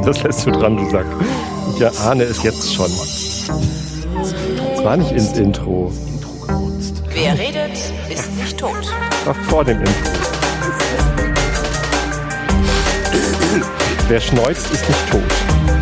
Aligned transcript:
Das 0.04 0.22
lässt 0.22 0.46
du 0.46 0.50
dran, 0.50 0.76
du 0.76 0.88
Sack. 0.90 1.06
Ich 1.76 2.00
ahne 2.00 2.24
es 2.24 2.42
jetzt 2.42 2.74
schon. 2.74 2.90
Es 4.74 4.84
war 4.84 4.96
nicht 4.96 5.12
ins 5.12 5.36
Intro. 5.36 5.92
Wer 7.12 7.38
redet, 7.38 7.76
ist 8.08 8.32
nicht 8.36 8.58
tot. 8.58 8.92
War 9.24 9.34
vor 9.34 9.64
dem 9.64 9.80
Intro. 9.80 9.92
Wer 14.08 14.20
schneuzt, 14.20 14.72
ist 14.72 14.88
nicht 14.88 15.10
tot. 15.10 15.79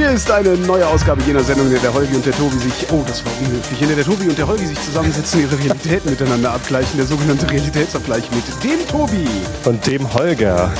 Hier 0.00 0.12
ist 0.12 0.30
eine 0.30 0.56
neue 0.56 0.86
Ausgabe 0.86 1.20
jener 1.24 1.44
Sendung, 1.44 1.66
in 1.66 1.72
der 1.72 1.82
der 1.82 1.92
Holgi 1.92 2.16
und 2.16 2.24
der 2.24 2.32
Tobi 2.32 2.56
sich, 2.56 2.90
oh, 2.90 3.04
das 3.06 3.22
war 3.22 3.32
unhöflich, 3.38 3.82
in 3.82 3.88
der 3.88 3.96
der 3.96 4.06
Tobi 4.06 4.30
und 4.30 4.38
der 4.38 4.48
Holgi 4.48 4.64
sich 4.64 4.80
zusammensetzen, 4.80 5.42
ihre 5.42 5.58
Realitäten 5.58 6.08
miteinander 6.08 6.54
abgleichen, 6.54 6.96
der 6.96 7.04
sogenannte 7.04 7.50
Realitätsabgleich 7.50 8.24
mit 8.30 8.44
dem 8.64 8.88
Tobi. 8.88 9.28
Und 9.66 9.86
dem 9.86 10.14
Holger. 10.14 10.72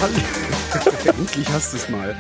Endlich 1.05 1.47
hast 1.53 1.75
du 1.75 1.77
es 1.77 1.91
mal. 1.91 2.17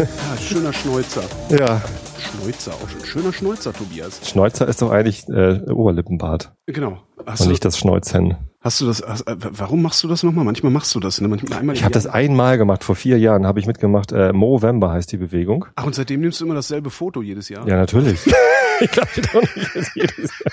Ja, 0.00 0.42
schöner 0.42 0.72
Schnäuzer. 0.72 1.22
Ja, 1.48 1.80
Schnäuzer, 2.18 2.72
auch 2.72 2.88
schon. 2.88 3.04
Schöner 3.04 3.32
Schnäuzer, 3.32 3.72
Tobias. 3.72 4.20
Schnäuzer 4.28 4.66
ist 4.66 4.82
doch 4.82 4.90
eigentlich 4.90 5.28
äh, 5.28 5.60
Oberlippenbart 5.70 6.52
Genau. 6.66 6.98
Hast 7.24 7.42
und 7.42 7.50
nicht 7.50 7.64
das 7.64 7.78
Schnäuzen. 7.78 8.36
Hast 8.62 8.80
du 8.80 8.86
das, 8.86 9.02
hast, 9.06 9.22
äh, 9.26 9.36
warum 9.38 9.82
machst 9.82 10.02
du 10.02 10.08
das 10.08 10.22
nochmal? 10.22 10.44
Manchmal 10.44 10.72
machst 10.72 10.94
du 10.94 11.00
das, 11.00 11.20
ne? 11.20 11.28
Manchmal 11.28 11.58
einmal 11.58 11.76
Ich 11.76 11.84
habe 11.84 11.92
das 11.92 12.06
einmal 12.06 12.58
gemacht, 12.58 12.84
vor 12.84 12.96
vier 12.96 13.18
Jahren 13.18 13.46
habe 13.46 13.60
ich 13.60 13.66
mitgemacht. 13.66 14.12
Äh, 14.12 14.32
Movember 14.32 14.90
heißt 14.92 15.12
die 15.12 15.16
Bewegung. 15.16 15.66
Ach, 15.74 15.84
und 15.84 15.94
seitdem 15.94 16.20
nimmst 16.20 16.40
du 16.40 16.44
immer 16.44 16.54
dasselbe 16.54 16.90
Foto 16.90 17.22
jedes 17.22 17.48
Jahr? 17.48 17.66
Ja, 17.68 17.76
natürlich. 17.76 18.20
ich 18.80 18.90
glaube 18.90 19.08
doch 19.32 19.56
nicht, 19.56 19.76
dass 19.76 19.94
jedes 19.94 20.16
Jahr. 20.16 20.52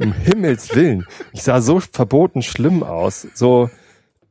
Um 0.00 0.12
Himmels 0.12 0.74
Willen. 0.74 1.06
Ich 1.32 1.42
sah 1.42 1.60
so 1.60 1.80
verboten 1.80 2.42
schlimm 2.42 2.82
aus. 2.82 3.26
So, 3.34 3.68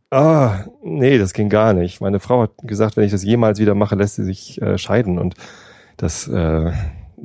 ah, 0.10 0.66
nee, 0.82 1.18
das 1.18 1.34
ging 1.34 1.50
gar 1.50 1.74
nicht. 1.74 2.02
Meine 2.02 2.20
Frau 2.20 2.42
hat 2.42 2.52
gesagt, 2.64 2.98
wenn 2.98 3.04
ich 3.04 3.12
das 3.12 3.24
jemals 3.24 3.60
wieder 3.60 3.76
mache, 3.76 3.96
lässt 3.96 4.16
sie 4.16 4.24
sich 4.24 4.62
äh, 4.62 4.78
scheiden 4.78 5.20
und 5.20 5.36
das 5.98 6.28
äh, 6.28 6.72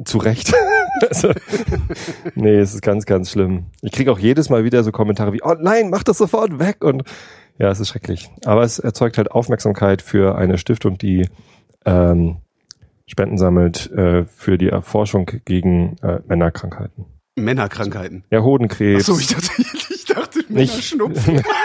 zu 0.05 0.19
Recht. 0.19 0.53
also, 1.03 1.33
nee, 2.35 2.57
es 2.57 2.75
ist 2.75 2.83
ganz, 2.83 3.07
ganz 3.07 3.31
schlimm. 3.31 3.67
Ich 3.83 3.93
kriege 3.93 4.13
auch 4.13 4.19
jedes 4.19 4.49
Mal 4.49 4.65
wieder 4.65 4.83
so 4.85 4.93
Kommentare 4.93 5.33
wie, 5.33 5.43
oh 5.43 5.55
nein, 5.59 5.91
mach 5.91 6.03
das 6.03 6.19
sofort 6.19 6.59
weg 6.59 6.85
und 6.85 7.05
ja, 7.59 7.71
es 7.71 7.81
ist 7.81 7.89
schrecklich. 7.89 8.31
Aber 8.45 8.63
es 8.63 8.79
erzeugt 8.79 9.19
halt 9.19 9.31
Aufmerksamkeit 9.31 10.03
für 10.03 10.37
eine 10.37 10.59
Stiftung, 10.59 10.99
die 10.99 11.29
ähm, 11.85 12.39
Spenden 13.07 13.39
sammelt 13.39 13.91
äh, 13.93 14.25
für 14.25 14.59
die 14.59 14.69
Erforschung 14.69 15.31
gegen 15.45 15.97
äh, 16.03 16.21
Männerkrankheiten. 16.27 17.05
Männerkrankheiten. 17.37 18.25
Ja, 18.31 18.43
Hodenkrebs. 18.43 19.09
Achso, 19.09 19.19
ich 19.19 19.29
dachte, 19.29 19.51
ich 19.91 20.05
dachte 20.05 20.45
Männerschnupfen. 20.49 21.43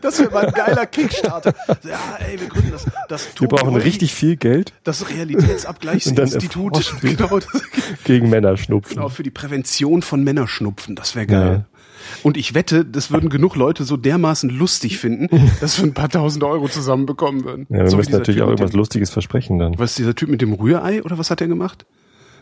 das 0.00 0.20
wäre 0.20 0.30
mal 0.30 0.46
ein 0.46 0.52
geiler 0.52 0.86
Kickstarter. 0.86 1.54
Ja, 1.84 2.18
ey, 2.26 2.40
wir 2.40 2.48
gründen 2.48 2.72
das, 2.72 2.86
das 3.08 3.28
Wir 3.38 3.48
brauchen 3.48 3.76
richtig 3.76 4.14
viel 4.14 4.36
Geld 4.36 4.72
das 4.84 5.08
Realitätsabgleichsinstitut. 5.08 6.70
Genau, 7.00 7.38
das, 7.38 7.62
gegen 8.04 8.30
Männerschnupfen. 8.30 8.96
genau, 8.96 9.08
für 9.08 9.22
die 9.22 9.30
Prävention 9.30 10.02
von 10.02 10.22
Männerschnupfen. 10.22 10.94
Das 10.94 11.14
wäre 11.14 11.26
geil. 11.26 11.64
Ja. 11.70 11.80
Und 12.22 12.36
ich 12.36 12.54
wette, 12.54 12.84
das 12.84 13.10
würden 13.10 13.30
genug 13.30 13.56
Leute 13.56 13.84
so 13.84 13.96
dermaßen 13.96 14.50
lustig 14.50 14.98
finden, 14.98 15.28
dass 15.60 15.78
wir 15.78 15.86
ein 15.86 15.94
paar 15.94 16.08
tausend 16.08 16.44
Euro 16.44 16.68
zusammenbekommen 16.68 17.44
würden. 17.44 17.66
Ja, 17.68 17.78
wir 17.78 17.90
so 17.90 17.96
müssen 17.96 18.12
natürlich 18.12 18.36
Typ 18.36 18.44
auch 18.44 18.50
irgendwas 18.50 18.72
dem, 18.72 18.78
Lustiges 18.78 19.10
versprechen 19.10 19.58
dann. 19.58 19.78
Was 19.78 19.90
ist 19.90 19.98
dieser 19.98 20.14
Typ 20.14 20.28
mit 20.28 20.40
dem 20.40 20.52
Rührei 20.52 21.02
oder 21.02 21.18
was 21.18 21.30
hat 21.30 21.40
er 21.40 21.48
gemacht? 21.48 21.86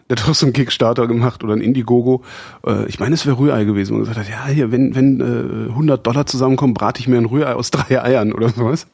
Der 0.09 0.17
hat 0.17 0.27
doch 0.29 0.35
so 0.35 0.47
einen 0.47 0.53
Kickstarter 0.53 1.07
gemacht 1.07 1.45
oder 1.45 1.55
ein 1.55 1.61
Indiegogo. 1.61 2.23
Äh, 2.67 2.87
ich 2.87 2.99
meine, 2.99 3.15
es 3.15 3.27
wäre 3.27 3.39
Rührei 3.39 3.65
gewesen. 3.65 3.95
Und 3.95 4.01
gesagt 4.01 4.19
hat, 4.19 4.29
ja, 4.29 4.47
hier, 4.47 4.73
wenn, 4.73 4.95
wenn 4.95 5.21
äh, 5.21 5.71
100 5.71 6.07
Dollar 6.07 6.27
zusammenkommen, 6.27 6.75
brate 6.75 7.01
ich 7.01 7.09
mir 7.09 7.19
ein 7.19 7.27
Rührei 7.27 7.55
aus 7.55 7.71
drei 7.71 8.03
Eiern 8.03 8.33
oder 8.33 8.49
sowas. 8.49 8.87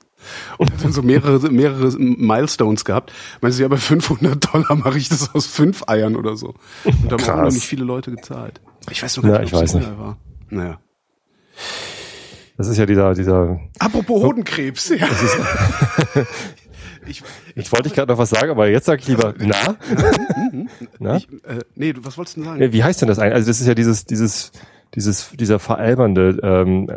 Und 0.59 0.73
hat 0.73 0.83
dann 0.83 0.93
so 0.93 1.03
mehrere, 1.03 1.51
mehrere 1.51 1.91
Milestones 1.99 2.85
gehabt. 2.85 3.13
Meinst 3.41 3.59
du, 3.59 3.63
ja, 3.63 3.69
bei 3.69 3.77
500 3.77 4.55
Dollar 4.55 4.75
mache 4.75 4.99
ich 4.99 5.09
das 5.09 5.35
aus 5.35 5.47
fünf 5.47 5.85
Eiern 5.87 6.17
oder 6.17 6.37
so. 6.37 6.55
Und 6.85 7.13
da 7.13 7.19
haben 7.27 7.47
auch 7.47 7.53
nicht 7.53 7.67
viele 7.67 7.85
Leute 7.85 8.11
gezahlt. 8.11 8.61
Ich 8.91 9.03
weiß 9.03 9.19
noch 9.19 9.25
Ja, 9.25 9.33
gar 9.33 9.41
nicht, 9.41 9.55
ob 9.55 9.63
es 9.63 9.75
weiß 9.75 9.83
ein 9.83 9.83
Rührei 9.83 9.99
war. 9.99 10.17
Naja. 10.51 10.79
Das 12.57 12.69
ist 12.69 12.77
ja 12.77 12.87
dieser, 12.87 13.15
dieser, 13.15 13.61
Apropos 13.79 14.23
Hodenkrebs. 14.23 14.91
Ja. 14.91 15.09
ich, 17.07 17.23
jetzt 17.55 17.73
wollte 17.73 17.89
ich 17.89 17.95
gerade 17.95 18.13
noch 18.13 18.19
was 18.19 18.31
sagen, 18.31 18.51
aber 18.51 18.69
jetzt 18.69 18.87
sage 18.87 19.01
ich 19.03 19.09
lieber, 19.09 19.35
na? 19.39 19.77
na? 20.99 21.17
ich, 21.17 21.29
äh, 21.45 21.59
nee, 21.75 21.93
du- 21.93 22.05
was 22.05 22.17
wolltest 22.19 22.37
du 22.37 22.41
denn 22.41 22.51
sagen? 22.51 22.63
Ja, 22.63 22.73
Wie 22.73 22.85
heißt 22.85 23.01
denn 23.01 23.09
das 23.09 23.19
eigentlich? 23.19 23.35
Also 23.35 23.49
das 23.49 23.61
ist 23.61 23.67
ja 23.67 23.75
dieses, 23.75 24.05
dieses, 24.05 24.53
dieses, 24.95 25.31
dieser 25.33 25.59
veralbernde, 25.59 26.39
ähm, 26.43 26.91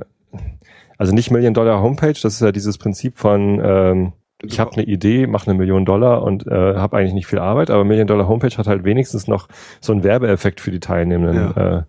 also 0.98 1.14
nicht 1.14 1.32
Million 1.32 1.54
Dollar 1.54 1.82
Homepage, 1.82 2.14
das 2.14 2.34
ist 2.36 2.42
ja 2.42 2.52
dieses 2.52 2.78
Prinzip 2.78 3.18
von, 3.18 3.62
ähm, 3.64 4.14
ich 4.44 4.60
habe 4.60 4.74
eine 4.74 4.84
Idee, 4.84 5.26
mache 5.28 5.50
eine 5.50 5.58
Million 5.58 5.84
Dollar 5.86 6.22
und 6.24 6.46
äh, 6.48 6.52
habe 6.76 6.98
eigentlich 6.98 7.14
nicht 7.14 7.28
viel 7.28 7.40
Arbeit, 7.40 7.70
aber 7.72 7.84
Million 7.84 8.08
Dollar 8.08 8.28
Homepage 8.28 8.56
hat 8.56 8.68
halt 8.68 8.84
wenigstens 8.84 9.28
noch 9.28 9.48
so 9.82 9.94
einen 9.94 10.04
Werbeeffekt 10.04 10.62
für 10.62 10.72
die 10.72 10.80
Teilnehmenden 10.80 11.56
äh, 11.58 11.84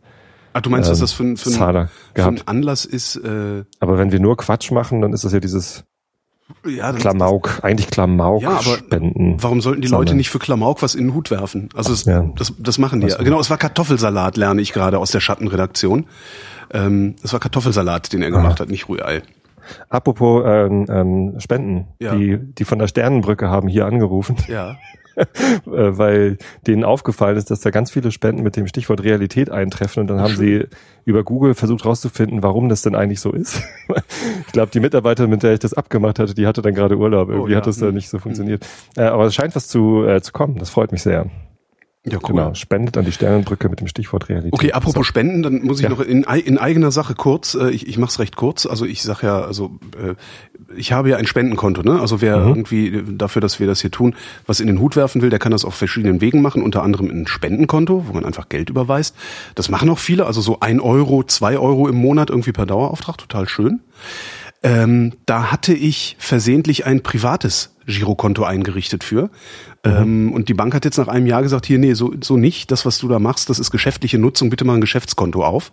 Ah, 0.55 0.61
du 0.63 0.71
meinst, 0.71 0.89
dass 0.91 0.99
ähm, 0.99 1.03
das 1.03 1.13
für, 1.13 1.23
ein- 1.25 1.37
für, 1.37 1.51
ein- 1.51 1.53
für 1.53 1.89
gehabt. 2.15 2.41
ein 2.41 2.49
Anlass 2.49 2.85
ist, 2.87 3.17
äh, 3.17 3.65
Aber 3.81 3.99
wenn 3.99 4.13
wir 4.13 4.19
nur 4.19 4.37
Quatsch 4.39 4.71
machen, 4.73 5.03
dann 5.03 5.13
ist 5.13 5.25
das 5.25 5.33
ja 5.35 5.41
dieses 5.41 5.85
ja, 6.67 6.93
das, 6.93 7.01
Klamauk, 7.03 7.61
eigentlich 7.63 7.89
Klamauk 7.89 8.43
Ja, 8.43 8.51
aber 8.51 8.61
spenden. 8.63 9.37
warum 9.41 9.61
sollten 9.61 9.81
die 9.83 9.89
Sammeln. 9.89 10.07
Leute 10.07 10.17
nicht 10.17 10.31
für 10.31 10.39
Klamauk 10.39 10.83
was 10.83 10.95
in 10.95 11.07
den 11.09 11.15
Hut 11.15 11.31
werfen? 11.31 11.69
Also 11.75 11.93
es, 11.93 12.05
Ja. 12.05 12.29
das, 12.37 12.53
das 12.59 12.79
machen 12.79 13.01
die. 13.01 13.09
Ja. 13.09 13.17
Genau, 13.19 13.41
es 13.41 13.51
war 13.51 13.59
Kartoffelsalat, 13.59 14.37
lerne 14.37 14.61
ich 14.61 14.73
gerade 14.73 14.99
aus 14.99 15.11
der 15.11 15.21
Schattenredaktion. 15.21 16.07
Ähm, 16.73 17.17
es 17.23 17.33
war 17.33 17.41
Kartoffelsalat, 17.41 18.13
den 18.13 18.23
er 18.23 18.31
gemacht 18.31 18.61
hat, 18.61 18.69
nicht 18.69 18.89
Rührei. 18.89 19.23
Apropos 19.89 20.43
ähm, 20.47 20.87
ähm, 20.89 21.35
Spenden, 21.41 21.87
Ja. 21.99 22.15
die 22.15 22.39
die 22.39 22.65
von 22.65 22.79
der 22.79 22.89
Sternenbrücke 22.89 23.49
haben 23.51 23.69
hier 23.69 23.87
angerufen, 23.87 24.37
Ja. 24.49 24.77
äh, 25.67 25.99
weil 25.99 26.39
denen 26.67 26.85
aufgefallen 26.85 27.37
ist, 27.37 27.51
dass 27.51 27.61
da 27.61 27.71
ganz 27.71 27.91
viele 27.91 28.11
Spenden 28.13 28.43
mit 28.43 28.57
dem 28.57 28.67
Stichwort 28.67 29.03
Realität 29.03 29.51
eintreffen 29.51 30.01
und 30.01 30.07
dann 30.09 30.21
haben 30.21 30.37
sie 30.37 30.65
über 31.05 31.25
Google 31.25 31.55
versucht 31.55 31.85
rauszufinden, 31.85 32.43
warum 32.43 32.69
das 32.69 32.83
denn 32.83 32.95
eigentlich 32.95 33.21
so 33.21 33.33
ist. 33.33 33.63
ich 34.47 34.53
glaube, 34.53 34.71
die 34.73 34.81
Mitarbeiterin, 34.81 35.31
mit 35.31 35.43
der 35.43 35.55
ich 35.55 35.61
das 35.61 35.75
abgemacht 35.75 36.19
hatte, 36.19 36.35
die 36.35 36.47
hatte 36.47 36.63
dann 36.63 36.75
gerade 36.75 36.97
Urlaub. 36.97 37.29
Irgendwie 37.31 37.51
Oh, 37.51 37.53
ja. 37.53 37.57
hat 37.59 37.67
das 37.67 37.79
da 37.79 37.87
Hm. 37.89 37.95
nicht 37.95 38.09
so 38.11 38.19
funktioniert. 38.19 38.67
Äh, 38.97 39.03
aber 39.03 39.25
es 39.27 39.35
scheint 39.35 39.57
was 39.57 39.69
zu, 39.69 40.05
äh, 40.05 40.21
zu 40.21 40.33
kommen. 40.33 40.59
Das 40.59 40.71
freut 40.71 40.93
mich 40.93 41.03
sehr. 41.03 41.27
Ja, 42.07 42.19
cool. 42.23 42.29
Genau. 42.37 42.55
Spendet 42.55 42.97
an 42.97 43.05
die 43.05 43.13
Sternenbrücke 43.13 43.69
mit 43.69 43.81
dem 43.81 43.87
Stichwort 43.87 44.29
Realität. 44.31 44.53
Okay, 44.55 44.73
apropos 44.73 45.07
Spenden, 45.07 45.43
dann 45.43 45.63
muss 45.63 45.79
ich 45.79 45.83
Ja. 45.85 45.91
noch 45.91 46.01
in, 46.01 46.23
in 46.23 46.57
eigener 46.57 46.91
Sache 46.91 47.15
kurz, 47.15 47.55
äh, 47.55 47.71
ich, 47.71 47.87
ich 47.87 47.99
mache 47.99 48.11
es 48.11 48.19
recht 48.19 48.37
kurz, 48.37 48.65
also 48.67 48.87
ich 48.87 49.03
sag 49.03 49.23
ja, 49.23 49.41
also 49.43 49.73
äh, 50.01 50.15
ich 50.77 50.93
habe 50.93 51.09
ja 51.11 51.17
ein 51.17 51.27
Spendenkonto, 51.27 51.83
ne? 51.83 52.01
Also 52.01 52.21
wer 52.21 52.39
Mhm. 52.39 52.49
irgendwie 52.49 53.03
dafür, 53.17 53.41
dass 53.41 53.59
wir 53.61 53.67
das 53.67 53.81
hier 53.81 53.91
tun, 53.91 54.15
was 54.47 54.61
in 54.61 54.67
den 54.67 54.79
Hut 54.81 54.97
werfen 54.97 55.23
will, 55.23 55.31
der 55.31 55.39
kann 55.39 55.53
das 55.53 55.65
auf 55.65 55.75
verschiedenen 55.75 56.21
Wegen 56.21 56.43
machen, 56.43 56.63
unter 56.63 56.83
anderem 56.83 57.09
ein 57.11 57.27
Spendenkonto, 57.27 58.05
wo 58.07 58.13
man 58.13 58.25
einfach 58.25 58.49
Geld 58.49 58.71
überweist. 58.71 59.15
Das 59.55 59.71
machen 59.71 59.89
auch 59.89 59.99
viele, 59.99 60.27
also 60.27 60.41
so 60.41 60.61
ein 60.61 60.81
Euro, 60.81 61.25
zwei 61.25 61.59
Euro 61.59 61.89
im 61.89 61.97
Monat 61.97 62.31
irgendwie 62.31 62.53
per 62.53 62.67
Dauerauftrag, 62.67 63.17
total 63.19 63.49
schön. 63.49 63.81
Ähm, 64.63 65.13
da 65.27 65.53
hatte 65.53 65.73
ich 65.73 66.17
versehentlich 66.19 66.85
ein 66.85 67.03
privates 67.03 67.75
Girokonto 67.87 68.43
eingerichtet 68.45 69.05
für. 69.05 69.31
Ähm, 69.85 70.33
und 70.33 70.49
die 70.49 70.55
Bank 70.55 70.75
hat 70.75 70.85
jetzt 70.85 70.99
nach 70.99 71.09
einem 71.09 71.27
Jahr 71.27 71.43
gesagt, 71.43 71.65
hier, 71.65 71.79
nee, 71.79 71.95
so, 71.95 72.13
so 72.23 72.37
nicht. 72.37 72.71
Das, 72.73 72.85
was 72.85 72.99
du 72.99 73.07
da 73.09 73.21
machst, 73.21 73.49
das 73.49 73.61
ist 73.61 73.71
geschäftliche 73.71 74.19
Nutzung. 74.19 74.51
Bitte 74.51 74.65
mal 74.65 74.75
ein 74.75 74.81
Geschäftskonto 74.81 75.45
auf. 75.45 75.71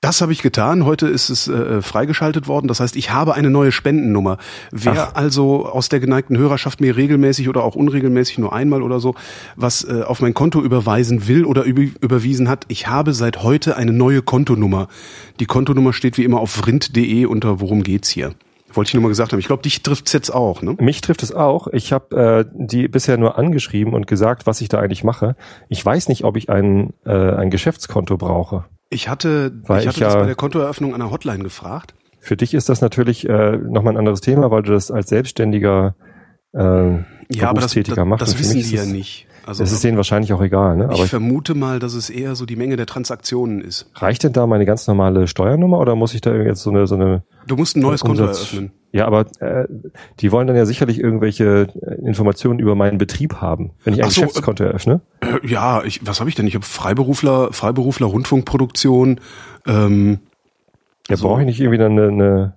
Das 0.00 0.20
habe 0.20 0.32
ich 0.32 0.42
getan. 0.42 0.84
Heute 0.84 1.08
ist 1.08 1.28
es 1.28 1.48
äh, 1.48 1.82
freigeschaltet 1.82 2.46
worden. 2.46 2.68
Das 2.68 2.78
heißt, 2.78 2.94
ich 2.94 3.10
habe 3.10 3.34
eine 3.34 3.50
neue 3.50 3.72
Spendennummer. 3.72 4.38
Wer 4.70 5.16
also 5.16 5.66
aus 5.66 5.88
der 5.88 5.98
geneigten 5.98 6.38
Hörerschaft 6.38 6.80
mir 6.80 6.96
regelmäßig 6.96 7.48
oder 7.48 7.64
auch 7.64 7.74
unregelmäßig 7.74 8.38
nur 8.38 8.52
einmal 8.52 8.82
oder 8.82 9.00
so 9.00 9.16
was 9.56 9.82
äh, 9.82 10.02
auf 10.02 10.20
mein 10.20 10.34
Konto 10.34 10.62
überweisen 10.62 11.26
will 11.26 11.44
oder 11.44 11.64
über, 11.64 11.82
überwiesen 12.00 12.48
hat, 12.48 12.64
ich 12.68 12.86
habe 12.86 13.12
seit 13.12 13.42
heute 13.42 13.76
eine 13.76 13.92
neue 13.92 14.22
Kontonummer. 14.22 14.86
Die 15.40 15.46
Kontonummer 15.46 15.92
steht 15.92 16.16
wie 16.16 16.22
immer 16.24 16.38
auf 16.38 16.52
vrind.de 16.52 17.26
unter 17.26 17.60
Worum 17.60 17.82
geht's 17.82 18.08
hier. 18.08 18.34
Wollte 18.72 18.90
ich 18.90 18.94
nur 18.94 19.02
mal 19.02 19.08
gesagt 19.08 19.32
haben. 19.32 19.40
Ich 19.40 19.46
glaube, 19.46 19.62
dich 19.62 19.82
trifft's 19.82 20.12
jetzt 20.12 20.30
auch, 20.30 20.62
ne? 20.62 20.76
Mich 20.78 21.00
trifft 21.00 21.24
es 21.24 21.32
auch. 21.32 21.66
Ich 21.68 21.92
habe 21.92 22.16
äh, 22.16 22.44
die 22.54 22.86
bisher 22.86 23.16
nur 23.16 23.36
angeschrieben 23.36 23.94
und 23.94 24.06
gesagt, 24.06 24.46
was 24.46 24.60
ich 24.60 24.68
da 24.68 24.78
eigentlich 24.78 25.02
mache. 25.02 25.34
Ich 25.68 25.84
weiß 25.84 26.08
nicht, 26.08 26.22
ob 26.22 26.36
ich 26.36 26.50
ein, 26.50 26.92
äh, 27.04 27.10
ein 27.10 27.50
Geschäftskonto 27.50 28.16
brauche. 28.16 28.66
Ich 28.90 29.08
hatte, 29.08 29.52
Weil 29.66 29.80
ich 29.82 29.86
hatte 29.88 29.98
ich 29.98 30.04
das 30.04 30.14
ja- 30.14 30.20
bei 30.20 30.26
der 30.26 30.34
Kontoeröffnung 30.34 30.94
an 30.94 31.00
der 31.00 31.10
Hotline 31.10 31.42
gefragt. 31.44 31.94
Für 32.20 32.36
dich 32.36 32.54
ist 32.54 32.68
das 32.68 32.80
natürlich 32.80 33.28
äh, 33.28 33.56
nochmal 33.56 33.94
ein 33.94 33.98
anderes 33.98 34.20
Thema, 34.20 34.50
weil 34.50 34.62
du 34.62 34.72
das 34.72 34.90
als 34.90 35.08
Selbstständiger 35.08 35.94
äh, 36.54 36.58
Ja, 37.30 37.50
aber 37.50 37.60
das, 37.60 37.74
das, 37.74 37.96
machst. 38.04 38.22
das 38.22 38.38
wissen 38.38 38.60
die 38.62 38.74
ja 38.74 38.84
nicht. 38.84 39.26
Also 39.48 39.62
Das 39.64 39.72
ist 39.72 39.82
denen 39.82 39.96
wahrscheinlich 39.96 40.32
auch 40.34 40.42
egal. 40.42 40.76
Ne? 40.76 40.84
Aber 40.84 41.02
ich 41.04 41.08
vermute 41.10 41.54
mal, 41.54 41.78
dass 41.78 41.94
es 41.94 42.10
eher 42.10 42.34
so 42.34 42.44
die 42.44 42.54
Menge 42.56 42.76
der 42.76 42.84
Transaktionen 42.86 43.60
ist. 43.62 43.90
reicht 43.94 44.22
denn 44.22 44.32
da 44.34 44.46
meine 44.46 44.66
ganz 44.66 44.86
normale 44.86 45.26
Steuernummer 45.26 45.78
oder 45.80 45.96
muss 45.96 46.12
ich 46.12 46.20
da 46.20 46.34
jetzt 46.34 46.62
so 46.62 46.70
eine 46.70 46.86
so 46.86 46.94
eine 46.96 47.22
Du 47.46 47.56
musst 47.56 47.74
ein 47.76 47.80
neues 47.80 48.02
Konto 48.02 48.24
Umsatz- 48.24 48.38
eröffnen. 48.52 48.72
Ja, 48.92 49.06
aber 49.06 49.26
äh, 49.40 49.66
die 50.20 50.32
wollen 50.32 50.46
dann 50.46 50.56
ja 50.56 50.64
sicherlich 50.66 50.98
irgendwelche 51.00 51.68
äh, 51.80 51.94
Informationen 52.06 52.58
über 52.58 52.74
meinen 52.74 52.98
Betrieb 52.98 53.36
haben, 53.36 53.72
wenn 53.84 53.94
ich 53.94 54.02
ein 54.04 54.10
so, 54.10 54.20
Geschäftskonto 54.22 54.64
eröffne. 54.64 55.00
Äh, 55.20 55.46
Ja, 55.46 55.82
ich, 55.84 56.06
was 56.06 56.20
habe 56.20 56.28
ich 56.30 56.36
denn? 56.36 56.46
Ich 56.46 56.54
habe 56.54 56.64
Freiberufler, 56.64 57.52
Freiberufler, 57.52 58.06
Rundfunkproduktion, 58.06 59.20
ähm, 59.66 60.18
Ja, 61.08 61.16
So. 61.16 61.28
brauche 61.28 61.40
ich 61.40 61.46
nicht 61.46 61.60
irgendwie 61.60 61.78
dann 61.78 61.92
eine, 61.92 62.08
eine, 62.08 62.54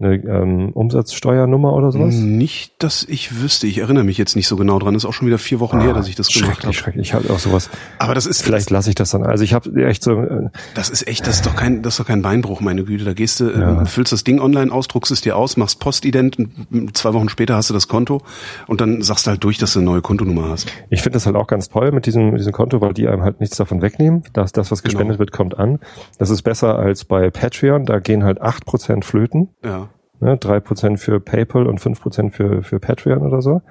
eine 0.00 0.14
ähm, 0.14 0.70
Umsatzsteuernummer 0.74 1.72
oder 1.72 1.90
sowas? 1.90 2.14
Nicht, 2.14 2.82
dass 2.82 3.02
ich 3.02 3.40
wüsste. 3.42 3.66
Ich 3.66 3.78
erinnere 3.78 4.04
mich 4.04 4.16
jetzt 4.16 4.36
nicht 4.36 4.46
so 4.46 4.56
genau 4.56 4.78
dran. 4.78 4.94
Ist 4.94 5.04
auch 5.04 5.12
schon 5.12 5.26
wieder 5.26 5.38
vier 5.38 5.58
Wochen 5.58 5.80
her, 5.80 5.92
dass 5.92 6.06
ich 6.08 6.14
das 6.14 6.28
gemacht 6.28 6.62
habe. 6.64 6.72
schrecklich. 6.72 7.08
Ich 7.08 7.14
habe 7.14 7.28
auch 7.32 7.38
sowas. 7.40 7.68
Aber 7.98 8.14
das 8.14 8.26
ist 8.26 8.42
Vielleicht 8.42 8.70
lasse 8.70 8.90
ich 8.90 8.94
das 8.94 9.10
dann. 9.10 9.24
Also 9.24 9.42
ich 9.42 9.54
habe 9.54 9.70
echt 9.84 10.04
so, 10.04 10.12
äh, 10.22 10.50
Das 10.74 10.88
ist 10.88 11.06
echt, 11.08 11.26
das 11.26 11.36
ist 11.36 11.46
doch 11.46 11.56
kein, 11.56 11.82
das 11.82 11.94
ist 11.94 12.00
doch 12.00 12.06
kein 12.06 12.22
Beinbruch, 12.22 12.60
meine 12.60 12.84
Güte. 12.84 13.04
Da 13.04 13.12
gehst 13.14 13.40
du, 13.40 13.50
Ja. 13.50 13.80
ähm, 13.80 13.86
füllst 13.86 14.12
das 14.12 14.22
Ding 14.22 14.40
online 14.40 14.70
aus, 14.72 14.86
druckst 14.86 15.10
es 15.10 15.20
dir 15.20 15.36
aus, 15.36 15.56
machst 15.56 15.80
Postident, 15.80 16.38
und 16.70 16.96
zwei 16.96 17.12
Wochen 17.14 17.28
später 17.28 17.56
hast 17.56 17.70
du 17.70 17.74
das 17.74 17.88
Konto 17.88 18.22
und 18.68 18.80
dann 18.80 19.02
sagst 19.02 19.26
du 19.26 19.30
halt 19.30 19.42
durch, 19.42 19.58
dass 19.58 19.72
du 19.72 19.80
eine 19.80 19.86
neue 19.90 20.00
Kontonummer 20.02 20.48
hast. 20.50 20.68
ich 20.90 21.02
finde 21.02 21.16
das 21.16 21.26
halt 21.26 21.34
auch 21.36 21.46
ganz 21.48 21.68
toll 21.70 21.90
mit 21.90 22.06
diesem, 22.06 22.30
mit 22.30 22.38
diesem 22.40 22.52
Konto, 22.52 22.80
weil 22.80 22.94
die 22.94 23.08
einem 23.08 23.22
halt 23.22 23.40
nichts 23.40 23.56
davon 23.56 23.82
wegnehmen. 23.82 24.22
Das, 24.32 24.52
das 24.52 24.70
was 24.70 24.82
gespendet 24.82 25.08
Genau. 25.08 25.18
wird, 25.18 25.32
kommt 25.32 25.58
an. 25.58 25.80
Das 26.18 26.30
ist 26.30 26.42
besser 26.42 26.78
als 26.78 27.04
bei 27.04 27.30
Patreon. 27.30 27.84
Da 27.84 27.98
gehen 27.98 28.22
halt 28.24 28.40
8% 28.40 29.02
flöten. 29.04 29.48
Ja. 29.64 29.87
Ne? 30.20 30.36
3% 30.36 30.96
für 30.96 31.20
PayPal 31.20 31.66
und 31.66 31.80
5% 31.80 32.32
für, 32.32 32.62
für 32.62 32.80
Patreon 32.80 33.22
oder 33.22 33.42
so. 33.42 33.62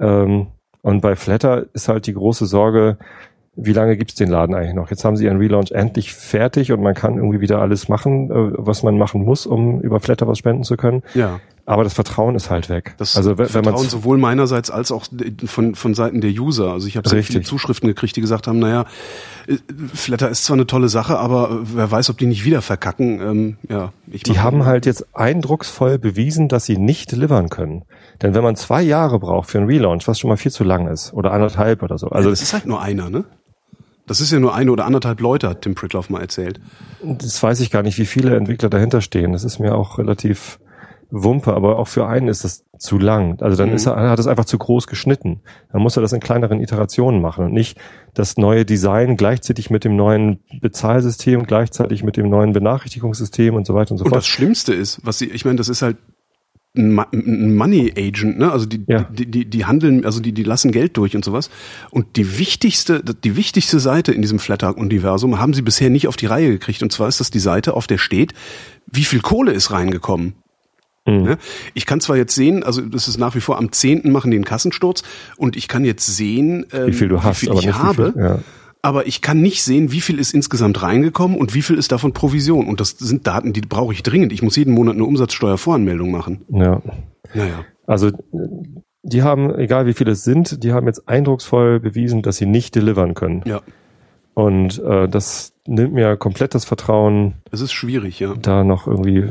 Ähm, 0.00 0.48
und 0.82 1.00
bei 1.00 1.16
Flatter 1.16 1.66
ist 1.72 1.88
halt 1.88 2.06
die 2.06 2.14
große 2.14 2.46
Sorge, 2.46 2.98
wie 3.60 3.72
lange 3.72 3.96
gibt's 3.96 4.14
den 4.14 4.28
Laden 4.28 4.54
eigentlich 4.54 4.74
noch? 4.74 4.90
Jetzt 4.90 5.04
haben 5.04 5.16
sie 5.16 5.24
ihren 5.24 5.38
Relaunch 5.38 5.72
endlich 5.72 6.14
fertig 6.14 6.70
und 6.70 6.80
man 6.80 6.94
kann 6.94 7.16
irgendwie 7.16 7.40
wieder 7.40 7.60
alles 7.60 7.88
machen, 7.88 8.30
äh, 8.30 8.52
was 8.56 8.84
man 8.84 8.96
machen 8.96 9.24
muss, 9.24 9.46
um 9.46 9.80
über 9.80 9.98
Flatter 9.98 10.28
was 10.28 10.38
spenden 10.38 10.62
zu 10.62 10.76
können. 10.76 11.02
Ja. 11.14 11.40
Aber 11.68 11.84
das 11.84 11.92
Vertrauen 11.92 12.34
ist 12.34 12.48
halt 12.48 12.70
weg. 12.70 12.94
Das 12.96 13.14
also 13.14 13.36
wenn, 13.36 13.46
Vertrauen 13.46 13.90
sowohl 13.90 14.16
meinerseits 14.16 14.70
als 14.70 14.90
auch 14.90 15.04
von, 15.44 15.74
von 15.74 15.92
Seiten 15.92 16.22
der 16.22 16.30
User. 16.30 16.72
Also 16.72 16.86
ich 16.86 16.96
habe 16.96 17.06
sehr 17.06 17.22
viele. 17.22 17.42
Zuschriften 17.42 17.86
gekriegt, 17.86 18.16
die 18.16 18.22
gesagt 18.22 18.46
haben, 18.46 18.58
naja, 18.58 18.86
äh, 19.46 19.58
Flatter 19.92 20.30
ist 20.30 20.44
zwar 20.44 20.54
eine 20.56 20.66
tolle 20.66 20.88
Sache, 20.88 21.18
aber 21.18 21.50
äh, 21.50 21.54
wer 21.74 21.90
weiß, 21.90 22.08
ob 22.08 22.16
die 22.16 22.24
nicht 22.24 22.46
wieder 22.46 22.62
verkacken. 22.62 23.20
Ähm, 23.20 23.56
ja, 23.68 23.92
ich 24.10 24.22
Die 24.22 24.38
haben 24.38 24.64
halt 24.64 24.86
jetzt 24.86 25.14
eindrucksvoll 25.14 25.98
bewiesen, 25.98 26.48
dass 26.48 26.64
sie 26.64 26.78
nicht 26.78 27.12
delivern 27.12 27.50
können. 27.50 27.84
Denn 28.22 28.32
wenn 28.32 28.42
man 28.42 28.56
zwei 28.56 28.80
Jahre 28.80 29.18
braucht 29.18 29.50
für 29.50 29.58
einen 29.58 29.66
Relaunch, 29.66 30.08
was 30.08 30.18
schon 30.18 30.30
mal 30.30 30.38
viel 30.38 30.52
zu 30.52 30.64
lang 30.64 30.88
ist, 30.88 31.12
oder 31.12 31.32
anderthalb 31.32 31.82
oder 31.82 31.98
so, 31.98 32.06
Also 32.06 32.16
also 32.16 32.30
das 32.30 32.40
ist 32.40 32.54
halt 32.54 32.64
nur 32.64 32.80
einer, 32.80 33.10
ne? 33.10 33.24
Das 34.06 34.22
ist 34.22 34.32
ja 34.32 34.40
nur 34.40 34.54
eine 34.54 34.72
oder 34.72 34.86
anderthalb 34.86 35.20
Leute, 35.20 35.50
hat 35.50 35.60
Tim 35.60 35.74
Pritloff 35.74 36.08
mal 36.08 36.22
erzählt. 36.22 36.60
das 37.02 37.42
weiß 37.42 37.60
ich 37.60 37.70
gar 37.70 37.82
nicht, 37.82 37.98
wie 37.98 38.06
viele 38.06 38.34
Entwickler 38.36 38.70
dahinter 38.70 39.02
stehen. 39.02 39.32
Das 39.32 39.44
ist 39.44 39.58
mir 39.58 39.74
auch 39.74 39.98
relativ 39.98 40.58
Wumpe, 41.10 41.54
aber 41.54 41.78
auch 41.78 41.88
für 41.88 42.06
einen 42.06 42.28
ist 42.28 42.44
das 42.44 42.64
zu 42.78 42.98
lang. 42.98 43.40
Also 43.40 43.56
dann 43.56 43.70
Mhm. 43.70 43.76
ist 43.76 43.86
er, 43.86 43.96
hat 44.10 44.18
es 44.18 44.26
einfach 44.26 44.44
zu 44.44 44.58
groß 44.58 44.86
geschnitten. 44.86 45.40
Dann 45.72 45.80
muss 45.82 45.96
er 45.96 46.02
das 46.02 46.12
in 46.12 46.20
kleineren 46.20 46.60
Iterationen 46.60 47.20
machen 47.22 47.46
und 47.46 47.52
nicht 47.54 47.78
das 48.14 48.36
neue 48.36 48.64
Design 48.64 49.16
gleichzeitig 49.16 49.70
mit 49.70 49.84
dem 49.84 49.96
neuen 49.96 50.40
Bezahlsystem, 50.60 51.44
gleichzeitig 51.44 52.02
mit 52.04 52.16
dem 52.16 52.28
neuen 52.28 52.52
Benachrichtigungssystem 52.52 53.54
und 53.54 53.66
so 53.66 53.74
weiter 53.74 53.92
und 53.92 53.98
so 53.98 54.04
Und 54.04 54.10
fort. 54.10 54.18
das 54.20 54.26
Schlimmste 54.26 54.74
ist, 54.74 55.00
was 55.02 55.18
sie, 55.18 55.26
ich 55.26 55.44
meine, 55.44 55.56
das 55.56 55.68
ist 55.68 55.82
halt 55.82 55.96
ein 56.76 57.56
Money 57.56 57.92
Agent, 57.96 58.38
ne? 58.38 58.52
Also 58.52 58.66
die, 58.66 58.84
Ja. 58.86 59.04
die, 59.04 59.26
die, 59.28 59.46
die 59.46 59.64
handeln, 59.64 60.04
also 60.04 60.20
die, 60.20 60.32
die 60.32 60.44
lassen 60.44 60.70
Geld 60.70 60.96
durch 60.96 61.16
und 61.16 61.24
sowas. 61.24 61.50
Und 61.90 62.16
die 62.16 62.38
wichtigste, 62.38 63.02
die 63.02 63.34
wichtigste 63.36 63.80
Seite 63.80 64.12
in 64.12 64.20
diesem 64.22 64.38
Flatter-Universum 64.38 65.40
haben 65.40 65.54
sie 65.54 65.62
bisher 65.62 65.90
nicht 65.90 66.06
auf 66.06 66.16
die 66.16 66.26
Reihe 66.26 66.50
gekriegt. 66.50 66.82
Und 66.82 66.92
zwar 66.92 67.08
ist 67.08 67.18
das 67.20 67.30
die 67.30 67.38
Seite, 67.40 67.74
auf 67.74 67.86
der 67.86 67.98
steht, 67.98 68.34
wie 68.86 69.04
viel 69.04 69.20
Kohle 69.20 69.52
ist 69.52 69.70
reingekommen. 69.72 70.34
Mhm. 71.08 71.22
Ne? 71.22 71.38
Ich 71.74 71.86
kann 71.86 72.00
zwar 72.00 72.16
jetzt 72.16 72.34
sehen, 72.34 72.62
also 72.62 72.82
das 72.82 73.08
ist 73.08 73.18
nach 73.18 73.34
wie 73.34 73.40
vor 73.40 73.58
am 73.58 73.72
10. 73.72 74.10
machen 74.12 74.30
die 74.30 74.36
einen 74.36 74.44
Kassensturz 74.44 75.02
und 75.36 75.56
ich 75.56 75.68
kann 75.68 75.84
jetzt 75.84 76.06
sehen, 76.06 76.66
ähm, 76.72 76.88
Wie 76.88 76.92
viel 76.92 77.08
du 77.08 77.22
hast, 77.22 77.42
wie 77.42 77.46
viel 77.46 77.58
ich 77.58 77.72
habe. 77.74 78.12
viel, 78.12 78.22
ja. 78.22 78.38
Aber 78.80 79.06
ich 79.06 79.20
kann 79.22 79.40
nicht 79.40 79.62
sehen, 79.64 79.90
wie 79.90 80.00
viel 80.00 80.20
ist 80.20 80.32
insgesamt 80.32 80.82
reingekommen 80.82 81.36
und 81.36 81.52
wie 81.54 81.62
viel 81.62 81.76
ist 81.76 81.90
davon 81.90 82.12
Provision. 82.12 82.68
Und 82.68 82.80
das 82.80 82.90
sind 82.90 83.26
Daten, 83.26 83.52
die 83.52 83.60
brauche 83.60 83.92
ich 83.92 84.04
dringend. 84.04 84.32
Ich 84.32 84.40
muss 84.40 84.54
jeden 84.54 84.72
Monat 84.72 84.94
eine 84.94 85.04
Umsatzsteuervoranmeldung 85.04 86.12
machen. 86.12 86.42
Ja. 86.48 86.80
Naja. 87.34 87.64
Also 87.86 88.12
die 89.02 89.22
haben, 89.22 89.52
egal 89.58 89.86
wie 89.86 89.94
viele 89.94 90.12
es 90.12 90.22
sind, 90.22 90.62
die 90.62 90.72
haben 90.72 90.86
jetzt 90.86 91.08
eindrucksvoll 91.08 91.80
bewiesen, 91.80 92.22
dass 92.22 92.36
sie 92.36 92.46
nicht 92.46 92.74
delivern 92.76 93.14
können. 93.14 93.42
Ja. 93.46 93.62
Und 94.34 94.78
äh, 94.84 95.08
das 95.08 95.52
nimmt 95.66 95.94
mir 95.94 96.16
komplett 96.16 96.54
das 96.54 96.64
Vertrauen, 96.64 97.34
Es 97.50 97.60
ist 97.60 97.72
schwierig, 97.72 98.20
ja. 98.20 98.34
da 98.40 98.62
noch 98.62 98.86
irgendwie 98.86 99.24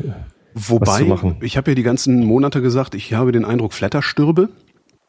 Wobei, 0.60 1.06
ich 1.42 1.56
habe 1.58 1.72
ja 1.72 1.76
die 1.76 1.84
ganzen 1.84 2.26
Monate 2.26 2.62
gesagt, 2.62 2.96
ich 2.96 3.14
habe 3.14 3.32
den 3.32 3.46
Eindruck, 3.46 3.74
Flatter 3.74 4.02
stürbe, 4.02 4.50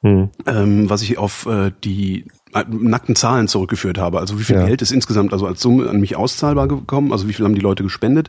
hm, 0.03 0.29
ähm, 0.47 0.91
was 0.91 1.03
ich 1.03 1.17
auf 1.19 1.47
äh, 1.47 1.73
die 1.85 2.27
äh, 2.53 2.65
nackten 2.69 3.17
Zahlen 3.17 3.49
zurückgeführt 3.49 3.99
habe. 3.99 4.21
Also 4.21 4.39
wie 4.39 4.45
viel 4.45 4.57
Ja. 4.57 4.67
Geld 4.67 4.83
ist 4.83 4.93
insgesamt 4.93 5.33
also 5.33 5.47
als 5.47 5.61
Summe 5.61 5.89
an 5.89 6.01
mich 6.01 6.17
auszahlbar 6.17 6.69
gekommen, 6.69 7.13
also 7.13 7.29
wie 7.29 7.33
viel 7.33 7.45
haben 7.45 7.55
die 7.55 7.61
Leute 7.61 7.83
gespendet 7.83 8.29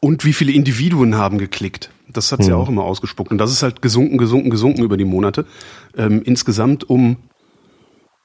und 0.00 0.24
wie 0.24 0.32
viele 0.32 0.52
Individuen 0.52 1.16
haben 1.16 1.38
geklickt. 1.38 1.90
Das 2.12 2.30
hat's 2.32 2.46
ja 2.46 2.54
Hm. 2.54 2.60
auch 2.60 2.68
immer 2.68 2.84
ausgespuckt. 2.84 3.30
Und 3.30 3.38
das 3.38 3.50
ist 3.50 3.62
halt 3.62 3.80
gesunken, 3.82 4.18
gesunken, 4.18 4.50
gesunken 4.50 4.82
über 4.82 4.96
die 4.98 5.04
Monate. 5.06 5.46
Ähm, 5.96 6.20
insgesamt 6.22 6.88
um, 6.90 7.16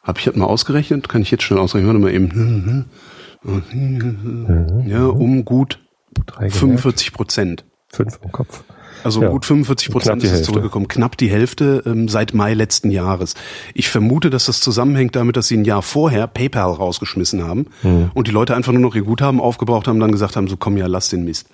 habe 0.04 0.20
ich 0.20 0.26
das 0.26 0.36
mal 0.36 0.46
ausgerechnet? 0.46 1.08
Kann 1.08 1.22
ich 1.22 1.32
jetzt 1.32 1.44
schnell 1.44 1.60
ausrechnen? 1.60 1.88
Warte 1.88 2.00
mal 2.02 2.14
eben. 2.14 2.86
Ja, 4.88 5.06
um 5.06 5.46
gut 5.46 5.80
drei 6.26 6.48
gemerkt, 6.48 6.56
45 6.58 7.14
Prozent. 7.14 7.66
Fünf 7.92 8.20
im 8.24 8.32
Kopf. 8.32 8.64
Also 9.04 9.22
Ja. 9.22 9.30
gut 9.30 9.46
45 9.46 9.88
Knapp 9.88 9.94
Prozent 10.02 10.24
ist 10.24 10.32
es 10.32 10.44
zurückgekommen. 10.44 10.88
Knapp 10.88 11.18
die 11.18 11.30
Hälfte 11.30 11.84
ähm, 11.86 12.10
seit 12.10 12.34
Mai 12.34 12.54
letzten 12.56 12.90
Jahres. 12.92 13.36
Ich 13.74 13.90
vermute, 13.90 14.30
dass 14.30 14.46
das 14.48 14.60
zusammenhängt 14.60 15.16
damit, 15.16 15.38
dass 15.38 15.48
sie 15.48 15.56
ein 15.58 15.66
Jahr 15.66 15.82
vorher 15.84 16.26
PayPal 16.28 16.72
rausgeschmissen 16.72 17.44
haben 17.48 17.68
Hm. 17.82 18.12
und 18.14 18.28
die 18.28 18.32
Leute 18.32 18.56
einfach 18.56 18.74
nur 18.74 18.82
noch 18.82 18.96
ihr 18.96 19.04
Guthaben 19.04 19.40
aufgebraucht 19.40 19.88
haben 19.88 19.96
und 19.96 20.02
dann 20.02 20.12
gesagt 20.12 20.36
haben, 20.36 20.48
so 20.48 20.58
komm 20.58 20.78
ja, 20.78 20.88
lass 20.88 21.10
den 21.10 21.24
Mist. 21.24 21.48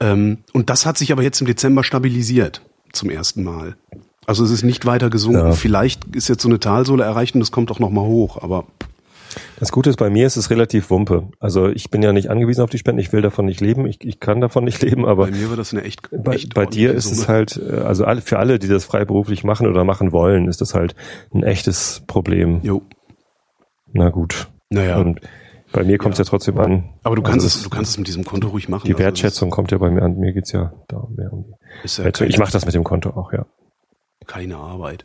Ähm, 0.00 0.38
und 0.52 0.68
das 0.70 0.84
hat 0.84 0.98
sich 0.98 1.12
aber 1.12 1.22
jetzt 1.22 1.40
im 1.40 1.46
Dezember 1.46 1.84
stabilisiert. 1.84 2.62
Zum 2.92 3.08
ersten 3.08 3.42
Mal. 3.44 3.76
Also 4.26 4.44
es 4.44 4.50
ist 4.50 4.64
nicht 4.64 4.84
weiter 4.84 5.08
gesunken. 5.08 5.38
Ja. 5.46 5.52
Vielleicht 5.52 6.14
ist 6.14 6.28
jetzt 6.28 6.42
so 6.42 6.48
eine 6.48 6.60
Talsohle 6.60 7.04
erreicht 7.04 7.34
und 7.34 7.40
es 7.40 7.52
kommt 7.52 7.70
auch 7.70 7.78
noch 7.78 7.90
mal 7.90 8.02
hoch. 8.04 8.42
Aber 8.42 8.66
Das 9.58 9.72
Gute 9.72 9.90
ist, 9.90 9.96
bei 9.96 10.10
mir 10.10 10.26
ist 10.26 10.36
es 10.36 10.50
relativ 10.50 10.90
Wumpe. 10.90 11.28
Also 11.40 11.68
ich 11.68 11.90
bin 11.90 12.02
ja 12.02 12.12
nicht 12.12 12.28
angewiesen 12.30 12.62
auf 12.62 12.70
die 12.70 12.78
Spenden, 12.78 13.00
ich 13.00 13.12
will 13.12 13.22
davon 13.22 13.46
nicht 13.46 13.60
leben, 13.60 13.86
ich, 13.86 13.98
ich 14.04 14.20
kann 14.20 14.40
davon 14.40 14.64
nicht 14.64 14.82
leben, 14.82 15.06
aber 15.06 15.26
bei 15.26 15.30
mir 15.32 15.48
war 15.50 15.56
das 15.56 15.72
eine 15.72 15.82
echt, 15.82 16.08
bei, 16.10 16.34
echt 16.34 16.54
bei 16.54 16.66
dir 16.66 16.92
ist 16.92 17.06
es 17.10 17.18
Summe. 17.22 17.28
halt, 17.28 17.56
äh, 17.56 17.76
also 17.80 18.04
alle, 18.04 18.20
für 18.20 18.38
alle, 18.38 18.58
die 18.58 18.68
das 18.68 18.84
freiberuflich 18.84 19.44
machen 19.44 19.66
oder 19.66 19.84
machen 19.84 20.12
wollen, 20.12 20.48
ist 20.48 20.60
das 20.60 20.74
halt 20.74 20.94
ein 21.32 21.42
echtes 21.42 22.02
Problem. 22.06 22.60
Jo. 22.62 22.82
Na 23.92 24.08
gut. 24.10 24.48
Naja. 24.70 24.98
Und 24.98 25.20
bei 25.72 25.84
mir 25.84 25.98
kommt 25.98 26.14
es 26.14 26.18
ja. 26.18 26.24
trotzdem 26.24 26.58
an. 26.58 26.90
Aber 27.02 27.16
du 27.16 27.22
Also 27.22 27.30
kannst 27.30 27.46
das- 27.46 27.56
es, 27.56 27.62
du 27.62 27.70
kannst 27.70 27.90
es 27.92 27.98
mit 27.98 28.06
diesem 28.08 28.24
Konto 28.24 28.48
ruhig 28.48 28.68
machen. 28.68 28.86
Die 28.86 28.92
Also 28.92 29.04
Wertschätzung 29.04 29.50
kommt 29.50 29.70
ja 29.70 29.78
bei 29.78 29.90
mir 29.90 30.02
an. 30.02 30.16
Mir 30.18 30.32
geht's 30.32 30.52
ja 30.52 30.72
da 30.88 31.06
mehr 31.14 31.32
um 31.32 31.44
die 31.44 31.52
ist 31.84 31.98
ja. 31.98 32.06
Ich 32.26 32.38
mache 32.38 32.52
das 32.52 32.64
mit 32.66 32.74
dem 32.74 32.84
Konto 32.84 33.10
auch, 33.10 33.32
ja. 33.32 33.46
Keine 34.26 34.56
Arbeit. 34.56 35.04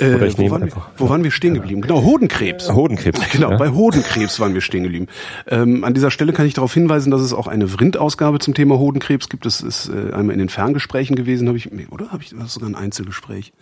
Oder 0.00 0.22
Äh, 0.22 0.26
ich 0.28 0.38
wo, 0.38 0.48
waren 0.50 0.60
wir, 0.60 0.66
einfach- 0.66 0.90
wo 0.96 1.08
waren 1.08 1.24
wir 1.24 1.30
stehen 1.32 1.54
geblieben? 1.54 1.80
Genau, 1.80 2.02
Hodenkrebs. 2.02 2.72
Hodenkrebs. 2.72 3.18
Genau, 3.32 3.50
ja. 3.50 3.56
bei 3.56 3.70
Hodenkrebs 3.70 4.38
waren 4.38 4.54
wir 4.54 4.60
stehen 4.60 4.84
geblieben. 4.84 5.08
Ähm, 5.48 5.82
an 5.82 5.92
dieser 5.94 6.10
Stelle 6.12 6.32
kann 6.32 6.46
ich 6.46 6.54
darauf 6.54 6.72
hinweisen, 6.72 7.10
dass 7.10 7.20
es 7.20 7.32
auch 7.32 7.48
eine 7.48 7.66
Vrind-Ausgabe 7.66 8.38
zum 8.38 8.54
Thema 8.54 8.78
Hodenkrebs 8.78 9.28
gibt. 9.28 9.44
Das 9.44 9.60
ist 9.60 9.88
äh, 9.88 10.12
einmal 10.14 10.34
in 10.34 10.38
den 10.38 10.48
Ferngesprächen 10.50 11.16
gewesen, 11.16 11.48
habe 11.48 11.58
ich, 11.58 11.68
oder 11.90 12.12
habe 12.12 12.22
ich 12.22 12.30
das 12.30 12.54
sogar 12.54 12.70
ein 12.70 12.76
Einzelgespräch? 12.76 13.52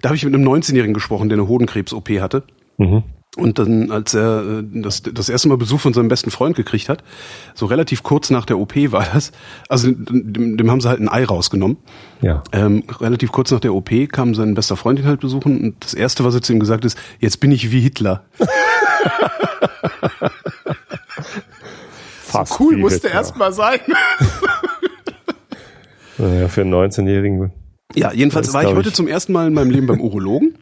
Da 0.00 0.08
habe 0.08 0.16
ich 0.16 0.24
mit 0.24 0.34
einem 0.34 0.48
19-Jährigen 0.48 0.94
gesprochen, 0.94 1.28
der 1.28 1.36
eine 1.38 1.46
Hodenkrebs-OP 1.48 2.08
hatte. 2.20 2.44
Mhm. 2.78 3.02
Und 3.36 3.58
dann, 3.58 3.90
als 3.90 4.14
er 4.14 4.60
äh, 4.60 4.62
das, 4.64 5.02
das 5.02 5.28
erste 5.28 5.48
Mal 5.48 5.58
Besuch 5.58 5.80
von 5.80 5.92
seinem 5.92 6.08
besten 6.08 6.30
Freund 6.30 6.56
gekriegt 6.56 6.88
hat, 6.88 7.04
so 7.54 7.66
relativ 7.66 8.02
kurz 8.02 8.30
nach 8.30 8.46
der 8.46 8.58
OP 8.58 8.74
war 8.90 9.06
das, 9.12 9.30
also 9.68 9.90
dem, 9.90 10.56
dem 10.56 10.70
haben 10.70 10.80
sie 10.80 10.88
halt 10.88 11.00
ein 11.00 11.08
Ei 11.10 11.24
rausgenommen. 11.24 11.76
Ja. 12.22 12.42
Ähm, 12.52 12.84
relativ 12.98 13.32
kurz 13.32 13.50
nach 13.50 13.60
der 13.60 13.74
OP 13.74 13.90
kam 14.10 14.34
sein 14.34 14.54
bester 14.54 14.76
Freund 14.76 14.98
ihn 14.98 15.06
halt 15.06 15.20
besuchen 15.20 15.60
und 15.60 15.84
das 15.84 15.92
erste, 15.92 16.24
was 16.24 16.34
er 16.34 16.40
zu 16.40 16.54
ihm 16.54 16.60
gesagt 16.60 16.86
ist, 16.86 16.96
jetzt 17.20 17.38
bin 17.40 17.52
ich 17.52 17.70
wie 17.70 17.80
Hitler. 17.80 18.24
Fast 22.24 22.58
Cool 22.58 22.76
wie 22.76 22.80
musste 22.80 23.08
Hitler. 23.08 23.20
erst 23.20 23.36
mal 23.36 23.52
sein. 23.52 23.80
Naja, 26.18 26.48
für 26.48 26.62
einen 26.62 26.72
19-Jährigen. 26.72 27.52
Ja, 27.94 28.10
jedenfalls 28.10 28.52
war 28.54 28.62
ich 28.64 28.74
heute 28.74 28.88
ich. 28.88 28.94
zum 28.94 29.06
ersten 29.06 29.34
Mal 29.34 29.48
in 29.48 29.52
meinem 29.52 29.70
Leben 29.70 29.86
beim 29.86 30.00
Urologen. 30.00 30.56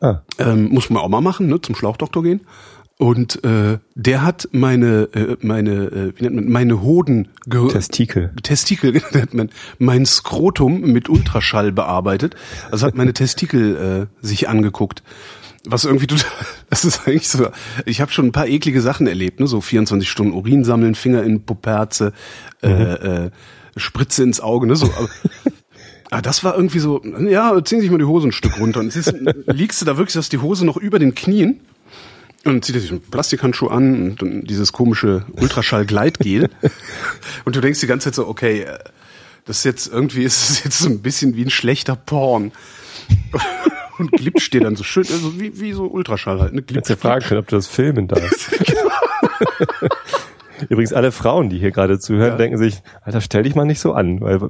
Ah, 0.00 0.20
Ähm, 0.38 0.68
muss 0.68 0.90
man 0.90 1.02
auch 1.02 1.08
mal 1.08 1.20
machen, 1.20 1.48
ne, 1.48 1.60
zum 1.60 1.74
Schlauchdoktor 1.74 2.22
gehen. 2.22 2.40
Und 2.98 3.44
äh, 3.44 3.78
der 3.94 4.22
hat 4.24 4.48
meine 4.50 5.08
äh, 5.14 5.36
meine 5.40 5.70
äh, 5.70 6.12
wie 6.16 6.24
nennt 6.24 6.34
man 6.34 6.48
meine 6.48 6.82
Hoden 6.82 7.28
Testikel. 7.68 8.32
Testikel 8.42 9.00
nennt 9.12 9.34
man 9.34 9.50
mein 9.78 10.04
Skrotum 10.04 10.80
mit 10.80 11.08
Ultraschall 11.08 11.70
bearbeitet. 11.70 12.34
Also 12.72 12.86
hat 12.86 12.96
meine 12.96 13.12
Testikel 13.12 14.08
äh, 14.20 14.26
sich 14.26 14.48
angeguckt. 14.48 15.04
Was 15.64 15.84
irgendwie 15.84 16.08
total, 16.08 16.30
das 16.70 16.84
ist 16.84 17.06
eigentlich 17.06 17.28
so, 17.28 17.48
ich 17.86 18.00
habe 18.00 18.10
schon 18.10 18.26
ein 18.26 18.32
paar 18.32 18.48
eklige 18.48 18.80
Sachen 18.80 19.06
erlebt, 19.06 19.38
ne, 19.38 19.46
so 19.46 19.60
24 19.60 20.08
Stunden 20.08 20.32
Urin 20.32 20.64
sammeln, 20.64 20.94
Finger 20.96 21.22
in 21.22 21.44
Puperze, 21.44 22.12
äh, 22.62 22.68
äh, 22.68 23.30
Spritze 23.76 24.22
ins 24.24 24.40
Auge, 24.40 24.66
ne, 24.66 24.74
so. 24.76 24.86
Aber, 24.86 25.08
Ah, 26.10 26.22
das 26.22 26.42
war 26.42 26.56
irgendwie 26.56 26.78
so, 26.78 27.02
ja, 27.04 27.52
ziehen 27.64 27.80
Sie 27.80 27.82
sich 27.82 27.90
mal 27.90 27.98
die 27.98 28.04
Hose 28.04 28.28
ein 28.28 28.32
Stück 28.32 28.58
runter. 28.58 28.80
Und 28.80 28.88
es 28.88 28.96
ist, 28.96 29.14
liegst 29.46 29.80
du 29.80 29.84
da 29.84 29.96
wirklich, 29.98 30.14
dass 30.14 30.28
die 30.28 30.38
Hose 30.38 30.64
noch 30.64 30.76
über 30.76 30.98
den 30.98 31.14
Knien 31.14 31.60
Und 32.44 32.54
dann 32.54 32.62
zieht 32.62 32.76
er 32.76 32.80
sich 32.80 32.90
einen 32.90 33.02
Plastikhandschuh 33.02 33.68
an 33.68 34.16
und 34.18 34.48
dieses 34.48 34.72
komische 34.72 35.26
Ultraschall-Gleitgel. 35.32 36.48
und 37.44 37.56
du 37.56 37.60
denkst 37.60 37.80
die 37.80 37.86
ganze 37.86 38.06
Zeit 38.06 38.14
so, 38.14 38.26
okay, 38.26 38.62
äh, 38.62 38.78
das 39.44 39.58
ist 39.58 39.64
jetzt 39.64 39.92
irgendwie, 39.92 40.22
ist 40.24 40.50
es 40.50 40.64
jetzt 40.64 40.78
so 40.78 40.88
ein 40.88 41.00
bisschen 41.00 41.36
wie 41.36 41.44
ein 41.44 41.50
schlechter 41.50 41.96
Porn. 41.96 42.52
und 43.98 44.12
glitscht 44.12 44.54
dir 44.54 44.60
dann 44.60 44.76
so 44.76 44.84
schön, 44.84 45.04
also 45.10 45.38
wie, 45.38 45.60
wie 45.60 45.72
so 45.72 45.86
Ultraschall 45.86 46.40
halt. 46.40 46.54
Ne? 46.54 46.62
Glitsch, 46.62 46.88
ja 46.88 46.96
fragen 46.96 47.24
können, 47.24 47.40
ob 47.40 47.48
du 47.48 47.56
das 47.56 47.66
filmen 47.66 48.08
darfst. 48.08 48.50
Übrigens, 50.68 50.92
alle 50.92 51.12
Frauen, 51.12 51.48
die 51.48 51.58
hier 51.58 51.70
gerade 51.70 51.98
zuhören, 51.98 52.32
ja. 52.32 52.36
denken 52.36 52.58
sich, 52.58 52.82
Alter, 53.02 53.20
stell 53.20 53.42
dich 53.42 53.54
mal 53.54 53.64
nicht 53.64 53.80
so 53.80 53.92
an, 53.92 54.20
weil 54.20 54.40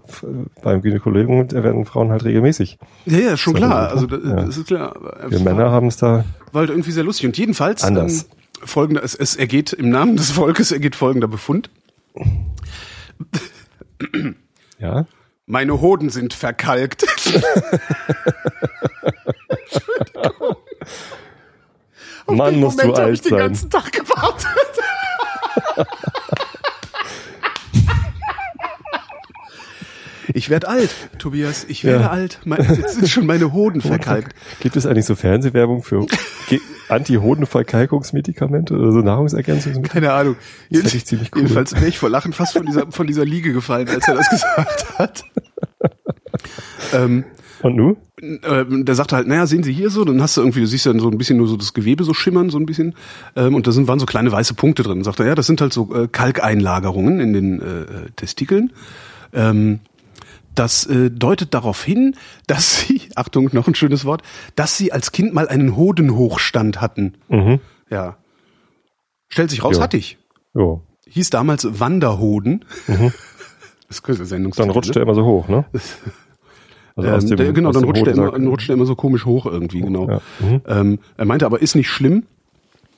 beim 0.63 0.83
Gynäkologen 0.83 1.51
werden 1.53 1.85
Frauen 1.85 2.11
halt 2.11 2.25
regelmäßig. 2.25 2.79
Ja, 3.07 3.19
ja, 3.19 3.37
schon 3.37 3.55
klar. 3.55 3.91
Also 3.91 4.07
das, 4.07 4.21
ja. 4.25 4.43
ist 4.43 4.67
klar. 4.67 4.95
Wir 5.29 5.41
Männer 5.41 5.71
haben 5.71 5.89
es 5.89 5.97
da. 5.97 6.25
War 6.53 6.61
halt 6.61 6.71
irgendwie 6.71 6.93
sehr 6.93 7.05
lustig. 7.05 7.27
Und 7.27 7.37
jedenfalls 7.37 7.85
anders. 7.85 8.23
Ähm, 8.23 8.29
folgender, 8.65 9.05
es, 9.05 9.15
es 9.15 9.37
ergeht 9.37 9.73
im 9.73 9.91
Namen 9.91 10.17
des 10.17 10.31
Volkes 10.31 10.73
ergeht 10.73 10.97
folgender 10.97 11.29
Befund. 11.29 11.71
Ja. 14.79 15.07
Meine 15.47 15.81
Hoden 15.81 16.11
sind 16.11 16.35
verkalkt. 16.35 17.07
Mann, 22.27 22.61
musst 22.61 22.77
Moment 22.77 22.99
du 22.99 23.03
alt 23.03 23.15
ich 23.15 23.23
den 23.23 23.39
ganzen 23.39 23.71
Tag 23.71 23.91
gewartet. 23.93 24.47
Ich 30.35 30.51
werde 30.51 30.69
alt, 30.69 30.91
Tobias. 31.19 31.65
Ich 31.69 31.85
werde 31.85 32.05
ja. 32.05 32.11
alt. 32.11 32.41
Jetzt 32.45 32.95
sind 32.95 33.09
schon 33.09 33.27
meine 33.27 33.53
Hoden 33.53 33.81
verkalkt. 33.81 34.35
Gibt 34.61 34.77
es 34.77 34.87
eigentlich 34.87 35.07
so 35.07 35.15
Fernsehwerbung 35.15 35.83
für 35.83 36.07
Anti-Hodenverkalkungsmedikamente 36.89 38.75
oder 38.75 38.93
so 38.93 38.99
Nahrungsergänzungsmittel? 39.01 39.91
Keine 39.91 40.13
Ahnung. 40.13 40.37
Das 40.71 40.83
Jetzt, 40.83 40.95
ich 40.95 41.07
ziemlich 41.07 41.31
cool. 41.35 41.43
Jedenfalls 41.43 41.75
wäre 41.75 41.89
ich 41.89 41.99
vor 41.99 42.11
Lachen 42.11 42.33
fast 42.33 42.53
von 42.53 42.67
dieser, 42.67 42.91
von 42.93 43.07
dieser 43.07 43.25
Liege 43.25 43.53
gefallen, 43.53 43.89
als 43.89 44.07
er 44.07 44.15
das 44.15 44.31
gesagt 44.31 44.99
hat. 44.99 45.25
Ähm, 46.93 47.25
und 47.63 47.77
nu? 47.77 47.97
Äh, 48.21 48.65
der 48.69 48.95
sagte 48.95 49.17
halt, 49.17 49.27
naja, 49.27 49.47
sehen 49.47 49.63
Sie 49.63 49.73
hier 49.73 49.91
so, 49.91 50.05
dann 50.05 50.23
hast 50.23 50.37
du 50.37 50.41
irgendwie, 50.41 50.61
du 50.61 50.67
siehst 50.67 50.87
dann 50.87 51.01
so 51.01 51.11
ein 51.11 51.19
bisschen 51.19 51.39
nur 51.39 51.49
so 51.49 51.57
das 51.57 51.75
Gewebe 51.75 52.05
so 52.05 52.15
schimmern, 52.15 52.51
so 52.51 52.59
ein 52.59 52.67
bisschen. 52.67 52.95
Ähm, 53.37 53.55
und 53.55 53.67
da 53.67 53.73
sind, 53.73 53.89
waren 53.89 53.99
so 53.99 54.07
kleine 54.07 54.31
weiße 54.31 54.55
Punkte 54.55 54.83
drin. 54.83 55.05
Sagt 55.05 55.21
er, 55.21 55.27
ja, 55.27 55.35
das 55.35 55.47
sind 55.47 55.61
halt 55.61 55.73
so 55.73 55.95
äh, 55.95 56.09
Kalkeinlagerungen 56.09 57.21
in 57.21 57.33
den 57.33 57.61
äh, 57.61 58.11
Testikeln. 58.17 58.73
Ähm, 59.33 59.81
das 60.55 60.87
äh, 60.87 61.11
deutet 61.11 61.55
darauf 61.55 61.83
hin, 61.83 62.17
dass 62.47 62.81
sie, 62.87 63.03
Achtung, 63.15 63.51
noch 63.53 63.67
ein 63.67 63.75
schönes 63.75 64.05
Wort, 64.05 64.23
dass 64.55 64.77
sie 64.77 64.93
als 64.93 65.13
Kind 65.13 65.35
mal 65.35 65.49
einen 65.49 65.77
Hodenhochstand 65.77 66.81
hatten. 66.81 67.15
Mhm. 67.29 67.61
Ja. 67.91 68.19
Stellt 69.29 69.51
sich 69.51 69.63
raus, 69.65 69.77
jo. 69.77 69.83
hatte 69.83 69.97
ich. 69.97 70.19
Jo. 70.55 70.83
Hieß 71.07 71.31
damals 71.31 71.81
Wanderhoden. 71.81 72.65
Mhm. 72.87 73.13
Das 73.89 74.01
ist 74.01 74.33
Dann 74.33 74.69
rutscht 74.69 74.95
er 74.97 75.01
immer 75.01 75.15
so 75.15 75.25
hoch, 75.25 75.49
ne? 75.49 75.65
Also 76.99 77.11
aus 77.11 77.23
ähm, 77.23 77.29
dem, 77.29 77.37
der, 77.37 77.53
genau, 77.53 77.73
dann 77.73 77.85
rutscht, 77.85 78.07
er 78.07 78.13
immer, 78.13 78.33
dann 78.33 78.47
rutscht 78.49 78.69
er 78.69 78.75
immer 78.75 78.87
so 78.87 78.97
komisch 78.97 79.25
hoch 79.25 79.47
irgendwie, 79.47 79.81
genau. 79.81 80.09
Ja. 80.09 80.21
Mhm. 80.41 80.61
Ähm, 80.67 80.99
er 81.17 81.25
meinte 81.25 81.47
aber, 81.47 81.63
ist 81.63 81.77
nicht 81.77 81.89
schlimm. 81.89 82.25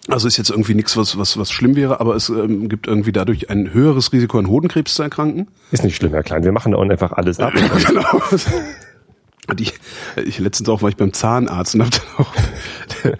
Also 0.09 0.27
ist 0.27 0.39
jetzt 0.39 0.51
irgendwie 0.51 0.75
nichts, 0.75 0.97
was, 0.97 1.19
was, 1.19 1.37
was 1.39 1.53
schlimm 1.53 1.77
wäre, 1.77 2.01
aber 2.01 2.17
es 2.17 2.31
ähm, 2.31 2.71
gibt 2.71 2.87
irgendwie 2.87 3.13
dadurch 3.13 3.51
ein 3.51 3.75
höheres 3.75 4.13
Risiko, 4.13 4.39
an 4.39 4.49
Hodenkrebs 4.49 4.95
zu 4.95 5.03
erkranken. 5.03 5.49
Ist 5.71 5.85
nicht 5.85 5.97
schlimm, 5.97 6.13
Herr 6.13 6.23
Klein. 6.23 6.43
Wir 6.43 6.53
machen 6.53 6.73
da 6.73 6.79
einfach 6.79 7.13
alles 7.13 7.39
ab. 7.39 7.53
genau. 7.87 8.23
Und 9.49 9.61
ich, 9.61 9.75
ich 10.17 10.39
letztens 10.39 10.69
auch 10.71 10.81
war 10.81 10.89
ich 10.89 10.97
beim 10.97 11.13
Zahnarzt 11.13 11.75
und 11.75 11.83
hab 11.83 11.91
dann 11.91 12.25
auch 12.25 12.33
der, 13.05 13.19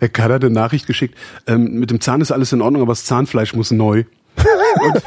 der 0.00 0.08
Kader 0.08 0.36
eine 0.36 0.50
Nachricht 0.50 0.86
geschickt. 0.86 1.18
Ähm, 1.48 1.74
mit 1.74 1.90
dem 1.90 2.00
Zahn 2.00 2.20
ist 2.20 2.30
alles 2.30 2.52
in 2.52 2.62
Ordnung, 2.62 2.82
aber 2.82 2.92
das 2.92 3.04
Zahnfleisch 3.04 3.54
muss 3.54 3.72
neu. 3.72 4.04
Und 4.84 5.02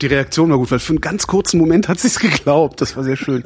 die 0.00 0.06
Reaktion 0.06 0.50
war 0.50 0.58
gut, 0.58 0.70
weil 0.70 0.78
für 0.78 0.92
einen 0.92 1.00
ganz 1.00 1.26
kurzen 1.26 1.58
Moment 1.58 1.88
hat 1.88 1.98
sie 1.98 2.08
es 2.08 2.18
geglaubt. 2.18 2.80
Das 2.80 2.96
war 2.96 3.04
sehr 3.04 3.16
schön. 3.16 3.44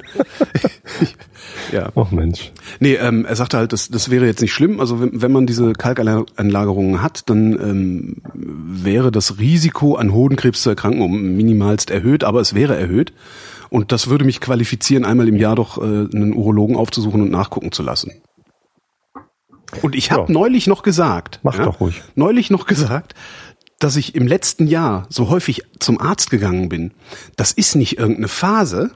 ja. 1.73 1.91
Oh 1.95 2.07
Mensch. 2.11 2.53
Nee, 2.81 2.95
ähm, 2.95 3.25
er 3.25 3.37
sagte 3.37 3.59
halt, 3.59 3.73
das, 3.73 3.89
das 3.89 4.11
wäre 4.11 4.27
jetzt 4.27 4.41
nicht 4.41 4.53
schlimm. 4.53 4.81
Also 4.81 5.01
wenn, 5.01 5.23
wenn 5.23 5.33
man 5.33 5.47
diese 5.47 5.73
Kalkanlagerungen 5.73 7.03
hat, 7.03 7.29
dann 7.31 7.53
ähm, 7.53 8.17
wäre 8.35 9.11
das 9.11 9.39
Risiko, 9.39 9.97
an 9.97 10.13
Hodenkrebs 10.13 10.63
zu 10.63 10.71
erkranken, 10.71 11.03
um 11.03 11.37
minimalst 11.37 11.91
erhöht, 11.91 12.25
aber 12.25 12.41
es 12.41 12.55
wäre 12.55 12.77
erhöht. 12.77 13.13
Und 13.71 13.93
das 13.93 14.09
würde 14.09 14.25
mich 14.25 14.41
qualifizieren, 14.41 15.05
einmal 15.05 15.29
im 15.29 15.37
Jahr 15.37 15.55
doch 15.55 15.79
äh, 15.79 15.83
einen 15.83 16.35
Urologen 16.35 16.77
aufzusuchen 16.77 17.23
und 17.23 17.31
nachgucken 17.31 17.73
zu 17.73 17.83
lassen. 17.83 18.13
Und 19.83 19.95
ich 19.95 20.11
habe 20.11 20.23
ja. 20.23 20.33
neulich 20.33 20.67
noch 20.67 20.83
gesagt, 20.83 21.41
mach 21.43 21.59
ja, 21.59 21.67
doch 21.67 21.81
ruhig. 21.81 22.03
Neulich 22.15 22.51
noch 22.51 22.67
gesagt, 22.67 23.15
dass 23.79 23.97
ich 23.97 24.15
im 24.15 24.27
letzten 24.27 24.67
Jahr 24.67 25.07
so 25.09 25.31
häufig 25.31 25.63
zum 25.79 26.01
Arzt 26.01 26.31
gegangen 26.31 26.69
bin, 26.69 26.93
das 27.37 27.53
ist 27.53 27.77
nicht 27.77 27.99
irgendeine 27.99 28.29
Phase, 28.29 28.91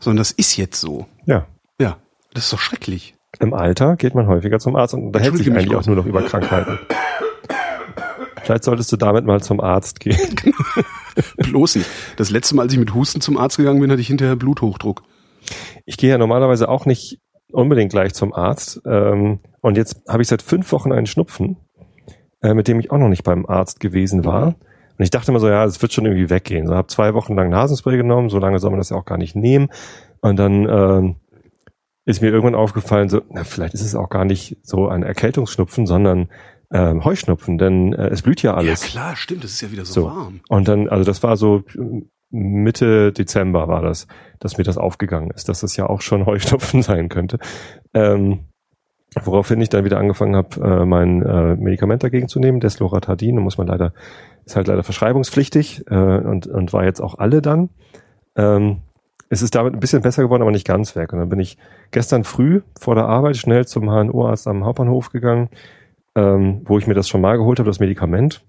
sondern 0.00 0.18
das 0.18 0.30
ist 0.30 0.56
jetzt 0.56 0.80
so. 0.80 1.06
Ja. 1.26 1.46
Ja, 1.80 1.98
das 2.34 2.44
ist 2.44 2.52
doch 2.52 2.60
schrecklich. 2.60 3.14
Im 3.40 3.54
Alter 3.54 3.96
geht 3.96 4.14
man 4.14 4.26
häufiger 4.26 4.58
zum 4.58 4.76
Arzt 4.76 4.94
und 4.94 5.04
unterhält 5.06 5.36
sich 5.36 5.50
eigentlich 5.50 5.74
auch 5.74 5.86
nur 5.86 5.96
noch 5.96 6.06
über 6.06 6.22
Krankheiten. 6.22 6.78
Vielleicht 8.42 8.64
solltest 8.64 8.90
du 8.92 8.96
damit 8.96 9.26
mal 9.26 9.42
zum 9.42 9.60
Arzt 9.60 10.00
gehen. 10.00 10.34
Bloß 11.36 11.76
nicht. 11.76 11.88
Das 12.16 12.30
letzte 12.30 12.56
Mal, 12.56 12.62
als 12.62 12.72
ich 12.72 12.78
mit 12.78 12.94
Husten 12.94 13.20
zum 13.20 13.36
Arzt 13.36 13.58
gegangen 13.58 13.80
bin, 13.80 13.90
hatte 13.90 14.00
ich 14.00 14.06
hinterher 14.06 14.36
Bluthochdruck. 14.36 15.02
Ich 15.84 15.98
gehe 15.98 16.10
ja 16.10 16.18
normalerweise 16.18 16.68
auch 16.68 16.86
nicht 16.86 17.20
unbedingt 17.52 17.92
gleich 17.92 18.14
zum 18.14 18.32
Arzt. 18.32 18.80
Ähm, 18.86 19.40
und 19.60 19.76
jetzt 19.76 20.02
habe 20.08 20.22
ich 20.22 20.28
seit 20.28 20.42
fünf 20.42 20.72
Wochen 20.72 20.92
einen 20.92 21.06
Schnupfen 21.06 21.58
äh, 22.42 22.54
mit 22.54 22.68
dem 22.68 22.80
ich 22.80 22.90
auch 22.90 22.98
noch 22.98 23.08
nicht 23.08 23.24
beim 23.24 23.46
Arzt 23.46 23.80
gewesen 23.80 24.24
war. 24.24 24.46
Und 24.46 25.04
ich 25.04 25.10
dachte 25.10 25.30
immer 25.30 25.40
so, 25.40 25.48
ja, 25.48 25.64
das 25.64 25.80
wird 25.80 25.92
schon 25.92 26.06
irgendwie 26.06 26.30
weggehen. 26.30 26.66
So 26.66 26.74
habe 26.74 26.88
zwei 26.88 27.14
Wochen 27.14 27.34
lang 27.34 27.50
Nasenspray 27.50 27.96
genommen, 27.96 28.30
so 28.30 28.38
lange 28.38 28.58
soll 28.58 28.70
man 28.70 28.80
das 28.80 28.90
ja 28.90 28.96
auch 28.96 29.04
gar 29.04 29.18
nicht 29.18 29.36
nehmen. 29.36 29.68
Und 30.20 30.36
dann 30.36 30.68
ähm, 30.68 31.16
ist 32.04 32.20
mir 32.20 32.28
irgendwann 32.28 32.54
aufgefallen, 32.54 33.08
so, 33.08 33.22
na, 33.30 33.44
vielleicht 33.44 33.74
ist 33.74 33.82
es 33.82 33.94
auch 33.94 34.08
gar 34.08 34.24
nicht 34.24 34.58
so 34.62 34.88
ein 34.88 35.02
Erkältungsschnupfen, 35.02 35.86
sondern 35.86 36.28
ähm, 36.72 37.04
Heuschnupfen, 37.04 37.58
denn 37.58 37.92
äh, 37.92 38.08
es 38.08 38.22
blüht 38.22 38.42
ja 38.42 38.54
alles. 38.54 38.82
Ja 38.82 38.88
klar, 38.88 39.16
stimmt, 39.16 39.44
es 39.44 39.52
ist 39.52 39.60
ja 39.60 39.70
wieder 39.70 39.84
so, 39.84 39.92
so 39.92 40.06
warm. 40.06 40.40
Und 40.48 40.68
dann, 40.68 40.88
also 40.88 41.04
das 41.04 41.22
war 41.22 41.36
so 41.36 41.62
Mitte 42.30 43.12
Dezember 43.12 43.68
war 43.68 43.82
das, 43.82 44.06
dass 44.38 44.58
mir 44.58 44.64
das 44.64 44.76
aufgegangen 44.76 45.30
ist, 45.30 45.48
dass 45.48 45.60
das 45.60 45.76
ja 45.76 45.86
auch 45.86 46.02
schon 46.02 46.26
Heuschnupfen 46.26 46.82
sein 46.82 47.08
könnte. 47.08 47.38
Ähm, 47.94 48.47
Woraufhin 49.26 49.60
ich 49.60 49.68
dann 49.68 49.84
wieder 49.84 49.98
angefangen 49.98 50.36
habe, 50.36 50.60
äh, 50.60 50.84
mein 50.84 51.22
äh, 51.22 51.56
Medikament 51.56 52.02
dagegen 52.02 52.28
zu 52.28 52.40
nehmen, 52.40 52.60
Desloratadin, 52.60 53.36
da 53.36 53.42
muss 53.42 53.58
man 53.58 53.66
leider, 53.66 53.92
ist 54.44 54.56
halt 54.56 54.66
leider 54.66 54.82
verschreibungspflichtig 54.82 55.84
äh, 55.90 55.94
und, 55.94 56.46
und 56.46 56.72
war 56.72 56.84
jetzt 56.84 57.00
auch 57.00 57.18
alle 57.18 57.42
dann. 57.42 57.70
Ähm, 58.36 58.78
es 59.30 59.42
ist 59.42 59.54
damit 59.54 59.74
ein 59.74 59.80
bisschen 59.80 60.02
besser 60.02 60.22
geworden, 60.22 60.42
aber 60.42 60.50
nicht 60.50 60.66
ganz 60.66 60.96
weg. 60.96 61.12
Und 61.12 61.18
dann 61.18 61.28
bin 61.28 61.40
ich 61.40 61.58
gestern 61.90 62.24
früh 62.24 62.62
vor 62.78 62.94
der 62.94 63.06
Arbeit 63.06 63.36
schnell 63.36 63.66
zum 63.66 63.90
HNO-Arzt 63.90 64.48
am 64.48 64.64
Hauptbahnhof 64.64 65.10
gegangen, 65.10 65.48
ähm, 66.14 66.62
wo 66.64 66.78
ich 66.78 66.86
mir 66.86 66.94
das 66.94 67.08
schon 67.08 67.20
mal 67.20 67.36
geholt 67.36 67.58
habe, 67.58 67.68
das 67.68 67.80
Medikament. 67.80 68.42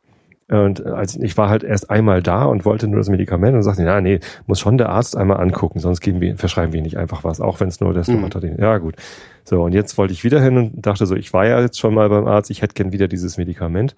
Und 0.49 0.83
als 0.85 1.15
ich 1.15 1.37
war 1.37 1.49
halt 1.49 1.63
erst 1.63 1.91
einmal 1.91 2.23
da 2.23 2.45
und 2.45 2.65
wollte 2.65 2.87
nur 2.87 2.97
das 2.97 3.09
Medikament 3.09 3.55
und 3.55 3.61
sagte, 3.61 3.83
ja, 3.83 4.01
nee, 4.01 4.19
muss 4.47 4.59
schon 4.59 4.79
der 4.79 4.89
Arzt 4.89 5.15
einmal 5.15 5.39
angucken, 5.39 5.79
sonst 5.79 6.01
geben 6.01 6.21
wir, 6.21 6.37
verschreiben 6.37 6.73
wir 6.73 6.81
nicht 6.81 6.97
einfach 6.97 7.23
was, 7.23 7.39
auch 7.39 7.59
wenn 7.59 7.67
es 7.67 7.79
nur 7.79 7.93
das 7.93 8.07
mhm. 8.07 8.29
Ja, 8.57 8.79
gut. 8.79 8.95
So, 9.43 9.63
und 9.63 9.73
jetzt 9.73 9.97
wollte 9.97 10.13
ich 10.13 10.23
wieder 10.23 10.41
hin 10.41 10.57
und 10.57 10.85
dachte 10.85 11.05
so, 11.05 11.15
ich 11.15 11.33
war 11.33 11.45
ja 11.45 11.61
jetzt 11.61 11.79
schon 11.79 11.93
mal 11.93 12.09
beim 12.09 12.27
Arzt, 12.27 12.49
ich 12.49 12.61
hätte 12.63 12.73
gern 12.73 12.91
wieder 12.91 13.07
dieses 13.07 13.37
Medikament. 13.37 13.95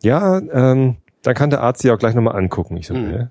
Ja, 0.00 0.38
ähm, 0.52 0.96
dann 1.22 1.34
kann 1.34 1.50
der 1.50 1.62
Arzt 1.62 1.82
sie 1.82 1.90
auch 1.90 1.98
gleich 1.98 2.14
nochmal 2.14 2.36
angucken. 2.36 2.76
Ich 2.76 2.86
so, 2.86 2.94
mhm. 2.94 3.12
ja. 3.12 3.30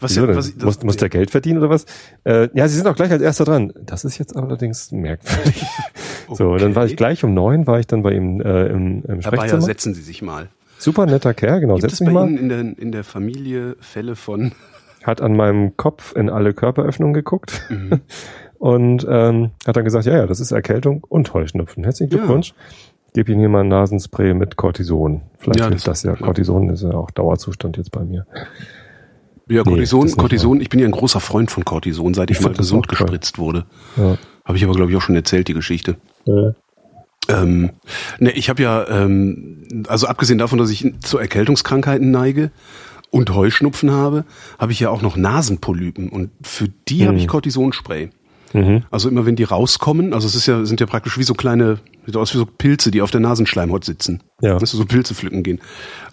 Was, 0.00 0.16
ja, 0.16 0.26
was, 0.26 0.54
das, 0.54 0.64
muss, 0.64 0.82
muss 0.82 0.96
der 0.96 1.10
Geld 1.10 1.30
verdienen 1.30 1.58
oder 1.58 1.68
was? 1.68 1.84
Äh, 2.24 2.48
ja, 2.54 2.66
sie 2.68 2.76
sind 2.76 2.86
auch 2.86 2.96
gleich 2.96 3.10
als 3.10 3.20
erster 3.20 3.44
dran. 3.44 3.72
Das 3.84 4.04
ist 4.04 4.16
jetzt 4.18 4.34
allerdings 4.34 4.92
merkwürdig. 4.92 5.62
Okay. 5.62 5.66
So, 6.32 6.52
und 6.52 6.62
dann 6.62 6.76
war 6.76 6.86
ich 6.86 6.94
gleich 6.94 7.24
um 7.24 7.34
neun, 7.34 7.66
war 7.66 7.80
ich 7.80 7.88
dann 7.88 8.04
bei 8.04 8.12
ihm 8.12 8.40
äh, 8.40 8.66
im, 8.66 9.02
im 9.02 9.20
Herr 9.20 9.32
Bayer, 9.32 9.60
setzen 9.60 9.94
Sie 9.94 10.02
sich 10.02 10.22
mal. 10.22 10.48
Super 10.80 11.06
netter 11.06 11.34
Kerl, 11.34 11.60
genau. 11.60 11.74
Gibt 11.74 11.90
Setz 11.90 12.00
es 12.00 12.06
bei 12.06 12.10
Ihnen 12.10 12.38
in 12.38 12.48
der, 12.48 12.60
in 12.60 12.92
der 12.92 13.04
Familie 13.04 13.76
Fälle 13.80 14.16
von... 14.16 14.52
Hat 15.02 15.20
an 15.22 15.34
meinem 15.34 15.76
Kopf 15.76 16.14
in 16.14 16.28
alle 16.28 16.52
Körperöffnungen 16.52 17.14
geguckt 17.14 17.62
mhm. 17.70 18.00
und 18.58 19.06
ähm, 19.08 19.50
hat 19.66 19.76
dann 19.76 19.84
gesagt, 19.84 20.06
ja, 20.06 20.16
ja, 20.16 20.26
das 20.26 20.40
ist 20.40 20.52
Erkältung 20.52 21.04
und 21.08 21.32
Heuschnupfen. 21.32 21.84
Herzlichen 21.84 22.10
Glückwunsch. 22.10 22.48
Ja. 22.50 22.54
Gib 23.14 23.28
Ihnen 23.28 23.40
hier 23.40 23.48
mal 23.48 23.60
ein 23.60 23.68
Nasenspray 23.68 24.34
mit 24.34 24.56
Cortison. 24.56 25.22
Vielleicht 25.38 25.60
ja, 25.60 25.68
hilft 25.68 25.86
das, 25.86 26.02
das 26.02 26.20
ja. 26.20 26.24
Cortison 26.24 26.68
ist 26.70 26.82
ja 26.82 26.92
auch 26.92 27.10
Dauerzustand 27.10 27.76
jetzt 27.76 27.92
bei 27.92 28.04
mir. 28.04 28.26
Ja, 29.48 29.64
Cortison, 29.64 30.06
nee, 30.06 30.12
Cortison, 30.12 30.60
ich 30.60 30.68
bin 30.68 30.78
ja 30.80 30.86
ein 30.86 30.92
großer 30.92 31.20
Freund 31.20 31.50
von 31.50 31.64
Cortison, 31.64 32.14
seit 32.14 32.30
ich, 32.30 32.38
ich 32.38 32.44
mal 32.44 32.52
gesund 32.52 32.88
gespritzt 32.88 33.38
wurde. 33.38 33.64
Ja. 33.96 34.16
Habe 34.44 34.56
ich 34.56 34.64
aber, 34.64 34.74
glaube 34.74 34.90
ich, 34.90 34.96
auch 34.96 35.02
schon 35.02 35.16
erzählt, 35.16 35.48
die 35.48 35.54
Geschichte. 35.54 35.96
Ja. 36.24 36.54
Ähm, 37.30 37.70
ne, 38.18 38.32
ich 38.32 38.48
habe 38.48 38.62
ja, 38.62 38.88
ähm, 38.88 39.64
also 39.88 40.06
abgesehen 40.06 40.38
davon, 40.38 40.58
dass 40.58 40.70
ich 40.70 40.92
zu 41.00 41.18
Erkältungskrankheiten 41.18 42.10
neige 42.10 42.50
und 43.10 43.34
Heuschnupfen 43.34 43.90
habe, 43.90 44.24
habe 44.58 44.72
ich 44.72 44.80
ja 44.80 44.90
auch 44.90 45.02
noch 45.02 45.16
Nasenpolypen 45.16 46.08
und 46.08 46.30
für 46.42 46.68
die 46.88 47.02
mhm. 47.02 47.08
habe 47.08 47.18
ich 47.18 47.28
Cortisonspray. 47.28 48.10
Mhm. 48.52 48.82
Also 48.90 49.08
immer 49.08 49.26
wenn 49.26 49.36
die 49.36 49.44
rauskommen, 49.44 50.12
also 50.12 50.26
es 50.26 50.34
ist 50.34 50.46
ja, 50.46 50.64
sind 50.64 50.80
ja 50.80 50.86
praktisch 50.86 51.18
wie 51.18 51.22
so 51.22 51.34
kleine 51.34 51.78
Sieht 52.06 52.16
aus 52.16 52.34
wie 52.34 52.38
so 52.38 52.46
Pilze, 52.46 52.90
die 52.90 53.02
auf 53.02 53.10
der 53.10 53.20
Nasenschleimhaut 53.20 53.84
sitzen. 53.84 54.22
Ja. 54.40 54.58
Dass 54.58 54.70
so 54.70 54.84
Pilze 54.84 55.14
pflücken 55.14 55.42
gehen. 55.42 55.60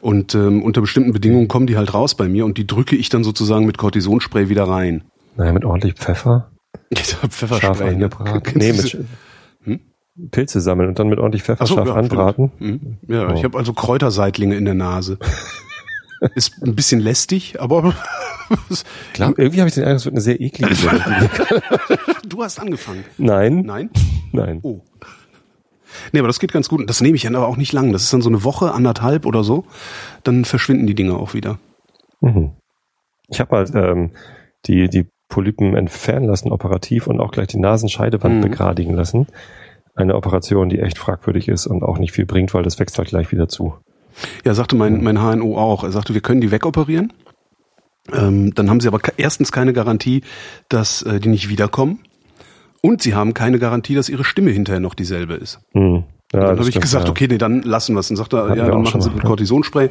Und 0.02 0.36
ähm, 0.36 0.62
unter 0.62 0.82
bestimmten 0.82 1.14
Bedingungen 1.14 1.48
kommen 1.48 1.66
die 1.66 1.78
halt 1.78 1.94
raus 1.94 2.16
bei 2.16 2.28
mir 2.28 2.46
und 2.46 2.58
die 2.58 2.68
drücke 2.68 2.96
ich 2.96 3.10
dann 3.10 3.24
sozusagen 3.24 3.66
mit 3.66 3.78
Cortisonspray 3.78 4.50
wieder 4.50 4.66
rein. 4.66 5.04
Naja, 5.38 5.54
mit 5.54 5.66
ordentlich 5.66 5.96
Pfeffer. 5.96 6.52
Ich 6.90 7.16
hab 7.16 7.34
Scharf 7.34 7.34
Pfefferspray. 7.34 7.96
ne? 7.96 8.10
Nee, 8.54 8.72
mit 8.72 8.98
Pilze 10.32 10.62
sammeln 10.62 10.90
und 10.90 11.00
dann 11.00 11.08
mit 11.10 11.20
ordentlich 11.20 11.44
Pfeffer 11.44 11.64
Ach 11.64 11.68
so, 11.68 11.78
ja, 11.86 11.94
anbraten. 11.94 12.52
Hm? 12.58 12.98
Ja, 13.08 13.32
ich 13.34 13.44
habe 13.44 13.58
also 13.58 13.74
Kräuterseitlinge 13.74 14.56
in 14.56 14.66
der 14.66 14.74
Nase. 14.74 15.18
Ist 16.36 16.64
ein 16.64 16.74
bisschen 16.76 17.00
lästig, 17.00 17.62
aber 17.62 17.94
Klar, 19.14 19.34
irgendwie 19.38 19.60
habe 19.60 19.68
ich 19.68 19.76
den 19.76 19.84
Eindruck, 19.84 19.98
es 19.98 20.06
wird 20.06 20.14
eine 20.16 20.22
sehr 20.22 20.40
eklige 20.42 20.74
Sendung. 20.76 21.04
du 22.28 22.44
hast 22.44 22.60
angefangen. 22.60 23.04
Nein, 23.18 23.62
Nein? 23.62 23.90
nein. 24.32 24.60
Oh. 24.64 24.82
Nee, 26.12 26.20
aber 26.20 26.28
das 26.28 26.40
geht 26.40 26.52
ganz 26.54 26.70
gut. 26.70 26.80
Und 26.80 26.90
Das 26.90 27.02
nehme 27.02 27.16
ich 27.16 27.24
dann 27.24 27.36
aber 27.36 27.48
auch 27.48 27.58
nicht 27.58 27.74
lang. 27.74 27.92
Das 27.92 28.04
ist 28.04 28.14
dann 28.14 28.22
so 28.22 28.30
eine 28.30 28.44
Woche, 28.44 28.72
anderthalb 28.72 29.26
oder 29.26 29.44
so. 29.44 29.66
Dann 30.24 30.46
verschwinden 30.46 30.88
die 30.88 30.96
Dinge 30.96 31.16
auch 31.18 31.34
wieder. 31.34 31.60
Mhm. 32.22 32.52
Ich 33.30 33.40
habe 33.40 33.56
halt 33.58 33.72
ähm, 33.76 34.12
die, 34.66 34.90
die 34.90 35.08
Polypen 35.30 35.76
entfernen 35.76 36.26
lassen, 36.26 36.52
operativ, 36.52 37.08
und 37.08 37.20
auch 37.20 37.32
gleich 37.32 37.48
die 37.48 37.60
Nasenscheidewand 37.60 38.36
Mhm. 38.38 38.42
begradigen 38.42 38.96
lassen. 38.96 39.28
Eine 39.98 40.16
Operation, 40.16 40.70
die 40.70 40.80
echt 40.80 40.98
fragwürdig 40.98 41.48
ist 41.48 41.68
und 41.68 41.84
auch 41.84 41.98
nicht 41.98 42.12
viel 42.12 42.26
bringt, 42.26 42.54
weil 42.54 42.64
das 42.64 42.80
wächst 42.80 42.98
halt 42.98 43.10
gleich 43.10 43.32
wieder 43.32 43.50
zu. 43.50 43.76
Ja, 44.46 44.54
sagte 44.54 44.76
mein, 44.76 45.04
mein 45.04 45.20
HNO 45.20 45.58
auch. 45.58 45.84
Er 45.84 45.92
sagte, 45.92 46.14
wir 46.14 46.22
können 46.22 46.42
die 46.42 46.52
wegoperieren. 46.52 47.14
Ähm, 48.14 48.54
dann 48.54 48.70
haben 48.70 48.80
sie 48.80 48.88
aber 48.88 49.00
erstens 49.18 49.52
keine 49.52 49.74
Garantie, 49.74 50.22
dass 50.70 51.02
äh, 51.02 51.20
die 51.20 51.30
nicht 51.30 51.50
wiederkommen. 51.50 52.00
Und 52.82 53.02
sie 53.02 53.16
haben 53.16 53.34
keine 53.34 53.60
Garantie, 53.60 53.96
dass 53.96 54.08
ihre 54.08 54.24
Stimme 54.24 54.52
hinterher 54.52 54.80
noch 54.80 54.94
dieselbe 54.94 55.34
ist. 55.34 55.60
Hm. 55.74 56.04
Ja, 56.34 56.42
dann 56.42 56.60
habe 56.60 56.70
ich 56.70 56.80
gesagt, 56.80 57.06
ja. 57.06 57.10
okay, 57.10 57.28
nee, 57.30 57.38
dann 57.38 57.62
lassen 57.62 57.96
wir 57.96 58.02
es. 58.02 58.10
Und 58.10 58.18
sagte 58.18 58.38
er, 58.38 58.50
Hatten 58.50 58.60
ja, 58.60 58.68
dann 58.68 58.84
machen 58.84 59.02
sie 59.02 59.10
mit. 59.10 59.24
Cortisonspray. 59.24 59.90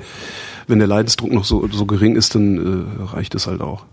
Wenn 0.67 0.79
der 0.79 0.89
Leidensdruck 0.89 1.33
noch 1.33 1.45
so, 1.45 1.67
so 1.69 1.87
gering 1.87 2.15
ist, 2.15 2.35
dann 2.35 2.59
äh, 3.01 3.13
reicht 3.13 3.35
es 3.35 3.47
halt 3.47 3.61
auch. 3.61 3.87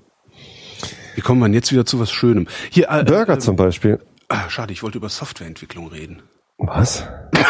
Wie 1.15 1.21
kommen 1.21 1.39
wir 1.39 1.45
denn 1.45 1.53
jetzt 1.53 1.71
wieder 1.71 1.85
zu 1.85 1.99
was 1.99 2.11
Schönem? 2.11 2.47
Hier, 2.69 2.89
äh, 2.89 3.03
Burger 3.03 3.35
äh, 3.35 3.39
zum 3.39 3.55
Beispiel. 3.55 3.99
Ah, 4.33 4.49
schade, 4.49 4.73
ich 4.73 4.83
wollte 4.83 4.97
über 4.97 5.09
Softwareentwicklung 5.09 5.87
reden. 5.87 6.21
Was? 6.57 7.03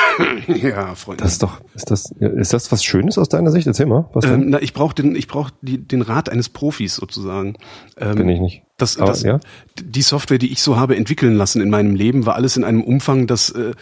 ja, 0.48 0.96
Freunde. 0.96 1.24
Das 1.24 1.34
ist 1.34 1.44
doch, 1.44 1.62
ist 1.76 1.92
das, 1.92 2.12
ist 2.20 2.54
das 2.54 2.72
was 2.72 2.84
Schönes 2.84 3.18
aus 3.18 3.30
deiner 3.30 3.52
Sicht? 3.52 3.68
Erzähl 3.68 3.86
mal. 3.86 4.10
Was 4.14 4.26
ähm, 4.26 4.50
na, 4.50 4.62
ich 4.62 4.74
brauche 4.74 4.96
den, 4.96 5.16
ich 5.16 5.28
brauch 5.28 5.52
die, 5.62 5.78
den 5.78 6.02
Rat 6.02 6.30
eines 6.30 6.50
Profis 6.50 6.96
sozusagen. 6.96 7.58
Ähm, 7.98 8.16
Bin 8.16 8.30
ich 8.30 8.40
nicht. 8.40 8.62
Das, 8.78 8.98
Aber, 8.98 9.08
das, 9.08 9.24
ja? 9.24 9.40
Die 9.80 10.02
Software, 10.02 10.38
die 10.40 10.52
ich 10.52 10.62
so 10.62 10.78
habe 10.78 10.96
entwickeln 10.96 11.36
lassen 11.36 11.62
in 11.62 11.70
meinem 11.70 11.96
Leben, 11.96 12.26
war 12.26 12.36
alles 12.36 12.58
in 12.58 12.64
einem 12.64 12.84
Umfang, 12.84 13.28
dass 13.28 13.50
äh, 13.50 13.74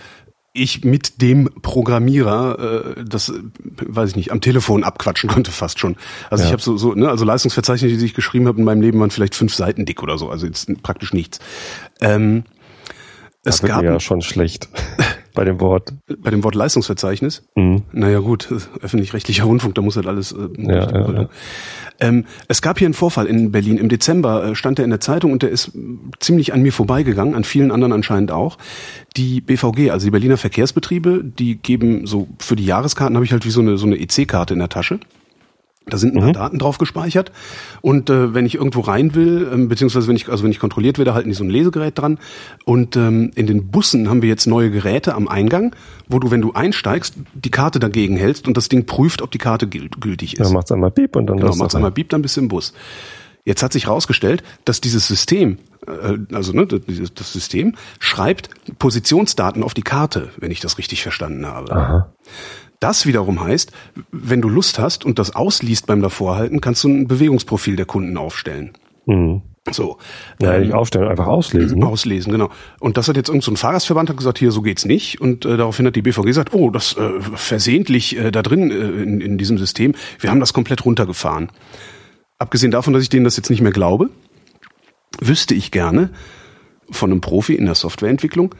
ich 0.54 0.84
mit 0.84 1.22
dem 1.22 1.50
Programmierer 1.62 2.96
äh, 2.98 3.06
das, 3.06 3.30
äh, 3.30 3.34
weiß 3.86 4.10
ich 4.10 4.16
nicht, 4.16 4.32
am 4.32 4.42
Telefon 4.42 4.84
abquatschen 4.84 5.30
konnte 5.30 5.52
fast 5.52 5.80
schon. 5.80 5.96
Also 6.30 6.44
Ja. 6.44 6.50
ich 6.50 6.54
habe 6.54 6.62
so, 6.62 6.78
so, 6.78 6.94
ne, 6.94 7.10
also 7.10 7.24
Leistungsverzeichnisse, 7.24 7.98
die 7.98 8.06
ich 8.06 8.14
geschrieben 8.14 8.48
habe 8.48 8.58
in 8.58 8.66
meinem 8.66 8.82
Leben, 8.82 9.00
waren 9.00 9.12
vielleicht 9.12 9.36
fünf 9.36 9.54
Seiten 9.54 9.86
dick 9.86 10.04
oder 10.04 10.18
so, 10.18 10.30
also 10.30 10.46
jetzt 10.46 10.70
praktisch 10.84 11.14
nichts. 11.14 11.40
Ähm, 12.02 12.44
es 13.44 13.62
gab 13.62 13.84
ja 13.84 14.00
schon 14.00 14.22
schlecht 14.22 14.70
bei 15.34 15.46
dem 15.46 15.60
Wort. 15.62 15.94
bei 16.20 16.30
dem 16.30 16.44
Wort 16.44 16.56
Leistungsverzeichnis, 16.56 17.44
Mhm. 17.56 17.84
naja 17.92 18.20
gut, 18.20 18.50
öffentlich-rechtlicher 18.82 19.44
Rundfunk, 19.46 19.76
da 19.76 19.82
muss 19.82 19.96
halt 19.96 20.08
alles. 20.08 20.32
Äh, 20.34 20.48
Ja, 20.58 20.92
ja, 20.92 21.12
ja. 21.14 21.30
Ähm, 22.00 22.26
es 22.48 22.62
gab 22.62 22.80
hier 22.80 22.88
einen 22.88 22.94
Vorfall 22.96 23.28
in 23.28 23.52
Berlin. 23.52 23.78
Im 23.78 23.88
Dezember 23.88 24.44
äh, 24.44 24.56
stand 24.56 24.80
er 24.80 24.86
in 24.86 24.90
der 24.92 25.00
Zeitung 25.00 25.32
und 25.32 25.44
der 25.44 25.50
ist 25.52 25.72
ziemlich 26.20 26.52
an 26.54 26.62
mir 26.64 26.74
vorbeigegangen, 26.74 27.36
an 27.36 27.44
vielen 27.44 27.72
anderen 27.72 27.94
anscheinend 27.94 28.32
auch. 28.32 28.58
Die 29.18 29.40
BVG, 29.40 29.92
also 29.92 30.06
die 30.08 30.12
Berliner 30.12 30.38
Verkehrsbetriebe, 30.38 31.24
die 31.24 31.58
geben 31.58 32.08
so 32.08 32.28
für 32.40 32.56
die 32.56 32.66
Jahreskarten 32.66 33.16
habe 33.16 33.26
ich 33.26 33.32
halt 33.32 33.46
wie 33.46 33.52
so 33.52 33.62
eine 33.62 33.78
so 33.78 33.86
eine 33.86 33.98
EC-Karte 34.00 34.54
in 34.54 34.60
der 34.60 34.70
Tasche. 34.70 35.00
Da 35.88 35.98
sind 35.98 36.16
ein 36.16 36.22
paar 36.22 36.34
Daten 36.34 36.60
drauf 36.60 36.78
gespeichert 36.78 37.32
und 37.82 38.12
äh, 38.12 38.36
wenn 38.36 38.46
ich 38.46 38.56
irgendwo 38.56 38.82
rein 38.82 39.16
will, 39.16 39.50
ähm, 39.52 39.68
beziehungsweise 39.68 40.08
wenn 40.08 40.16
ich 40.16 40.30
also 40.30 40.44
wenn 40.44 40.52
ich 40.52 40.60
kontrolliert 40.60 41.00
werde, 41.00 41.16
halten 41.16 41.30
die 41.30 41.36
so 41.36 41.44
ein 41.44 41.50
Lesegerät 41.50 41.98
dran 41.98 42.20
und 42.66 42.96
ähm, 42.96 43.32
in 43.34 43.48
den 43.48 43.72
Bussen 43.72 44.08
haben 44.08 44.22
wir 44.22 44.30
jetzt 44.30 44.46
neue 44.46 44.70
Geräte 44.70 45.16
am 45.16 45.28
Eingang, 45.28 45.76
wo 46.08 46.20
du 46.20 46.30
wenn 46.30 46.42
du 46.42 46.54
einsteigst 46.54 47.16
die 47.34 47.50
Karte 47.50 47.80
dagegen 47.80 48.16
hältst 48.16 48.48
und 48.48 48.58
das 48.58 48.70
Ding 48.70 48.86
prüft, 48.86 49.24
ob 49.24 49.32
die 49.32 49.40
Karte 49.40 49.68
gültig 49.68 50.34
ist. 50.34 50.46
Dann 50.46 50.54
macht's 50.54 50.72
einmal 50.72 50.92
Piep 50.92 51.16
und 51.16 51.26
dann 51.26 51.38
Genau, 51.38 51.56
macht's 51.56 51.74
einmal. 51.74 51.92
Beep, 51.92 52.10
dann 52.10 52.22
bist 52.22 52.38
du 52.38 52.42
im 52.42 52.48
Bus. 52.48 52.74
Jetzt 53.44 53.64
hat 53.64 53.74
sich 53.74 53.88
herausgestellt, 53.88 54.44
dass 54.66 54.82
dieses 54.82 55.08
System, 55.08 55.58
äh, 55.88 56.18
also 56.34 56.54
ne, 56.54 56.68
das 56.68 57.34
System 57.34 57.76
schreibt 58.00 58.50
Positionsdaten 58.78 59.64
auf 59.64 59.74
die 59.74 59.82
Karte, 59.82 60.30
wenn 60.38 60.52
ich 60.52 60.60
das 60.60 60.78
richtig 60.78 61.02
verstanden 61.02 61.48
habe. 61.48 61.72
Aha. 61.72 62.14
Das 62.82 63.06
wiederum 63.06 63.40
heißt, 63.40 63.72
wenn 64.12 64.42
du 64.42 64.50
Lust 64.50 64.80
hast 64.80 65.06
und 65.06 65.20
das 65.20 65.36
ausliest 65.36 65.86
beim 65.86 66.02
Davorhalten, 66.02 66.62
kannst 66.62 66.84
du 66.84 66.90
ein 66.90 67.08
Bewegungsprofil 67.08 67.76
der 67.76 67.86
Kunden 67.86 68.18
aufstellen. 68.18 68.74
Mhm. 69.06 69.44
So. 69.70 70.00
Ja, 70.42 70.56
Ähm, 70.56 70.64
nicht 70.64 70.74
aufstellen, 70.74 71.08
einfach 71.08 71.28
auslesen. 71.28 71.78
ne? 71.80 71.86
Auslesen, 71.86 72.32
genau. 72.32 72.50
Und 72.80 72.98
das 72.98 73.08
hat 73.08 73.16
jetzt 73.18 73.30
irgendein 73.30 73.46
so 73.46 73.52
ein 73.52 73.58
Fahrgastverband 73.58 74.10
hat 74.10 74.18
gesagt, 74.18 74.40
hier, 74.40 74.52
so 74.52 74.64
geht's 74.64 74.86
nicht. 74.86 75.22
Und 75.22 75.46
äh, 75.46 75.58
daraufhin 75.58 75.86
hat 75.86 75.96
die 75.96 76.02
BVG 76.02 76.24
gesagt, 76.24 76.54
oh, 76.56 76.72
das 76.72 76.98
äh, 76.98 77.22
versehentlich 77.36 78.18
äh, 78.18 78.32
da 78.32 78.42
drin 78.42 78.72
äh, 78.72 79.04
in, 79.04 79.22
in 79.22 79.38
diesem 79.38 79.60
System, 79.60 79.94
wir 80.20 80.32
haben 80.32 80.40
das 80.40 80.52
komplett 80.52 80.84
runtergefahren. 80.84 81.52
Abgesehen 82.40 82.72
davon, 82.72 82.94
dass 82.94 83.04
ich 83.04 83.10
denen 83.10 83.26
das 83.26 83.38
jetzt 83.38 83.52
nicht 83.52 83.62
mehr 83.62 83.72
glaube, 83.72 84.10
wüsste 85.20 85.54
ich 85.54 85.70
gerne 85.70 86.10
von 86.90 87.12
einem 87.12 87.22
Profi 87.22 87.54
in 87.54 87.66
der 87.66 87.76
Softwareentwicklung, 87.76 88.56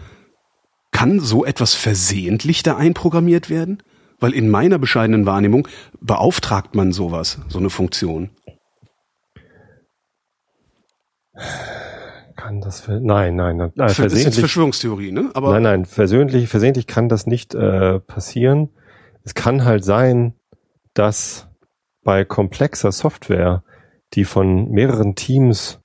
kann 0.92 1.20
so 1.20 1.44
etwas 1.44 1.74
versehentlich 1.74 2.62
da 2.62 2.78
einprogrammiert 2.78 3.50
werden? 3.50 3.82
Weil 4.22 4.34
in 4.34 4.50
meiner 4.50 4.78
bescheidenen 4.80 5.26
Wahrnehmung 5.26 5.68
beauftragt 6.00 6.74
man 6.76 6.94
sowas, 6.94 7.40
so 7.50 7.60
eine 7.60 7.70
Funktion. 7.70 8.30
Kann 12.36 12.62
das 12.62 12.82
ver 12.82 13.00
nein, 13.00 13.36
nein, 13.36 13.58
nein. 13.58 13.70
Äh, 13.72 13.74
Das 13.76 14.00
ist 14.00 14.24
jetzt 14.24 14.40
Verschwörungstheorie, 14.40 15.12
ne? 15.12 15.30
Aber 15.34 15.52
nein, 15.54 15.64
nein, 15.64 15.86
versehentlich, 15.86 16.50
versehentlich 16.50 16.88
kann 16.88 17.10
das 17.10 17.26
nicht 17.28 17.54
äh, 17.56 18.00
passieren. 18.00 18.70
Es 19.24 19.34
kann 19.36 19.66
halt 19.66 19.84
sein, 19.84 20.34
dass 20.94 21.48
bei 22.04 22.26
komplexer 22.26 22.92
Software, 22.92 23.64
die 24.14 24.26
von 24.26 24.70
mehreren 24.72 25.16
Teams 25.16 25.80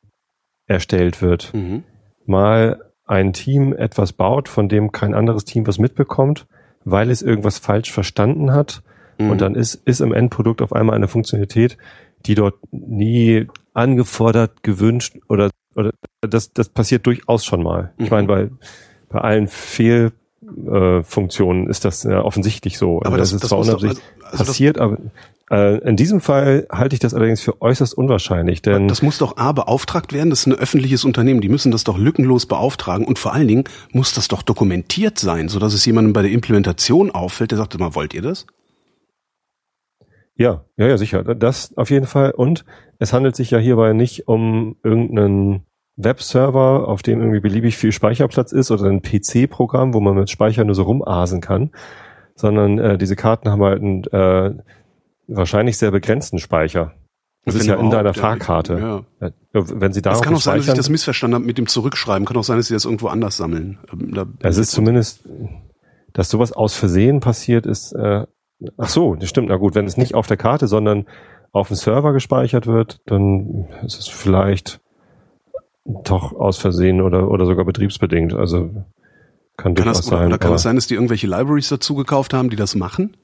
erstellt 0.66 1.20
wird, 1.22 1.52
Mhm. 1.54 1.84
mal 2.24 2.80
ein 3.04 3.32
Team 3.32 3.72
etwas 3.72 4.12
baut, 4.12 4.48
von 4.48 4.68
dem 4.68 4.90
kein 4.92 5.14
anderes 5.14 5.44
Team 5.44 5.66
was 5.66 5.78
mitbekommt, 5.78 6.46
weil 6.86 7.10
es 7.10 7.20
irgendwas 7.20 7.58
falsch 7.58 7.92
verstanden 7.92 8.52
hat. 8.52 8.82
Mhm. 9.18 9.30
Und 9.30 9.40
dann 9.42 9.54
ist, 9.54 9.74
ist 9.84 10.00
im 10.00 10.14
Endprodukt 10.14 10.62
auf 10.62 10.72
einmal 10.72 10.96
eine 10.96 11.08
Funktionalität, 11.08 11.76
die 12.24 12.34
dort 12.34 12.54
nie 12.70 13.46
angefordert, 13.74 14.62
gewünscht 14.62 15.16
oder, 15.28 15.50
oder 15.74 15.90
das, 16.22 16.52
das 16.54 16.68
passiert 16.70 17.06
durchaus 17.06 17.44
schon 17.44 17.62
mal. 17.62 17.92
Ich 17.98 18.10
Mhm. 18.10 18.16
meine, 18.16 18.26
bei, 18.28 18.50
bei 19.10 19.20
allen 19.20 19.48
Fehlfunktionen 19.48 21.00
äh, 21.00 21.02
Funktionen 21.02 21.68
ist 21.68 21.84
das 21.84 22.04
ja 22.04 22.22
offensichtlich 22.22 22.78
so. 22.78 23.02
Aber 23.04 23.16
das- 23.16 23.32
ist 23.32 23.42
das 23.42 23.48
zwar 23.50 23.58
unabsichtlich 23.58 24.02
also- 24.14 24.24
also 24.26 24.38
das- 24.38 24.46
passiert, 24.46 24.78
aber 24.78 24.94
äh, 24.94 24.98
in 25.48 25.94
diesem 25.94 26.20
Fall 26.20 26.66
halte 26.70 26.94
ich 26.94 27.00
das 27.00 27.14
allerdings 27.14 27.40
für 27.40 27.62
äußerst 27.62 27.96
unwahrscheinlich, 27.96 28.62
denn 28.62 28.88
Das 28.88 29.02
muss 29.02 29.18
doch 29.18 29.36
A 29.36 29.52
beauftragt 29.52 30.12
werden, 30.12 30.30
das 30.30 30.40
ist 30.40 30.46
ein 30.46 30.54
öffentliches 30.54 31.04
Unternehmen, 31.04 31.40
die 31.40 31.48
müssen 31.48 31.70
das 31.70 31.84
doch 31.84 31.98
lückenlos 31.98 32.46
beauftragen 32.46 33.06
und 33.06 33.20
vor 33.20 33.32
allen 33.32 33.46
Dingen 33.46 33.64
muss 33.92 34.12
das 34.12 34.26
doch 34.26 34.42
dokumentiert 34.42 35.20
sein, 35.20 35.48
sodass 35.48 35.72
es 35.72 35.84
jemandem 35.84 36.12
bei 36.12 36.22
der 36.22 36.32
Implementation 36.32 37.12
auffällt, 37.12 37.52
der 37.52 37.58
sagt, 37.58 37.78
mal, 37.78 37.94
wollt 37.94 38.12
ihr 38.12 38.22
das? 38.22 38.46
Ja, 40.36 40.64
ja, 40.76 40.86
ja, 40.88 40.98
sicher. 40.98 41.22
Das 41.22 41.76
auf 41.76 41.90
jeden 41.90 42.06
Fall. 42.06 42.32
Und 42.32 42.64
es 42.98 43.12
handelt 43.12 43.36
sich 43.36 43.50
ja 43.50 43.58
hierbei 43.58 43.92
nicht 43.94 44.28
um 44.28 44.76
irgendeinen 44.82 45.62
Webserver, 45.96 46.88
auf 46.88 47.02
dem 47.02 47.20
irgendwie 47.20 47.40
beliebig 47.40 47.76
viel 47.76 47.92
Speicherplatz 47.92 48.52
ist 48.52 48.70
oder 48.70 48.84
ein 48.84 49.00
PC-Programm, 49.00 49.94
wo 49.94 50.00
man 50.00 50.14
mit 50.14 50.28
Speicher 50.28 50.64
nur 50.64 50.74
so 50.74 50.82
rumasen 50.82 51.40
kann, 51.40 51.70
sondern 52.34 52.78
äh, 52.78 52.98
diese 52.98 53.16
Karten 53.16 53.48
haben 53.48 53.62
halt 53.62 53.80
einen 53.80 54.04
äh, 54.04 54.62
wahrscheinlich 55.28 55.78
sehr 55.78 55.90
begrenzten 55.90 56.38
Speicher. 56.38 56.94
Das 57.44 57.54
ist 57.54 57.66
ja 57.66 57.76
in 57.76 57.90
deiner. 57.90 58.12
Fahrkarte. 58.12 59.04
Ja. 59.20 59.30
Wenn 59.52 59.92
sie 59.92 60.02
Das 60.02 60.14
darauf 60.14 60.24
kann 60.24 60.34
auch 60.34 60.40
sein, 60.40 60.56
dass 60.58 60.66
ich 60.66 60.74
das 60.74 60.88
missverstanden 60.88 61.36
habe 61.36 61.44
mit 61.44 61.58
dem 61.58 61.68
Zurückschreiben. 61.68 62.26
Kann 62.26 62.36
auch 62.36 62.42
sein, 62.42 62.56
dass 62.56 62.66
sie 62.66 62.74
das 62.74 62.84
irgendwo 62.84 63.06
anders 63.06 63.36
sammeln. 63.36 63.78
Ähm, 63.92 64.12
Da, 64.12 64.26
es 64.40 64.58
ist 64.58 64.72
zumindest, 64.72 65.20
dass 66.12 66.28
sowas 66.28 66.52
aus 66.52 66.74
Versehen 66.74 67.20
passiert 67.20 67.64
ist. 67.64 67.92
Äh, 67.92 68.26
ach 68.76 68.88
so, 68.88 69.14
das 69.14 69.28
stimmt. 69.28 69.48
Na 69.48 69.56
gut, 69.56 69.76
wenn 69.76 69.86
es 69.86 69.96
nicht 69.96 70.14
auf 70.16 70.26
der 70.26 70.36
Karte, 70.36 70.66
sondern 70.66 71.06
auf 71.52 71.68
dem 71.68 71.76
Server 71.76 72.12
gespeichert 72.12 72.66
wird, 72.66 73.00
dann 73.06 73.68
ist 73.84 73.98
es 74.00 74.08
vielleicht 74.08 74.80
doch 75.84 76.32
aus 76.32 76.58
Versehen 76.58 77.00
oder 77.00 77.30
oder 77.30 77.46
sogar 77.46 77.64
betriebsbedingt. 77.64 78.34
Also 78.34 78.70
kann, 79.56 79.74
kann 79.74 79.86
das, 79.86 80.04
sein. 80.04 80.26
oder 80.26 80.38
kann 80.38 80.50
das 80.50 80.64
sein, 80.64 80.74
dass 80.74 80.88
die 80.88 80.94
irgendwelche 80.94 81.28
Libraries 81.28 81.68
dazu 81.68 81.94
gekauft 81.94 82.34
haben, 82.34 82.50
die 82.50 82.56
das 82.56 82.74
machen? 82.74 83.16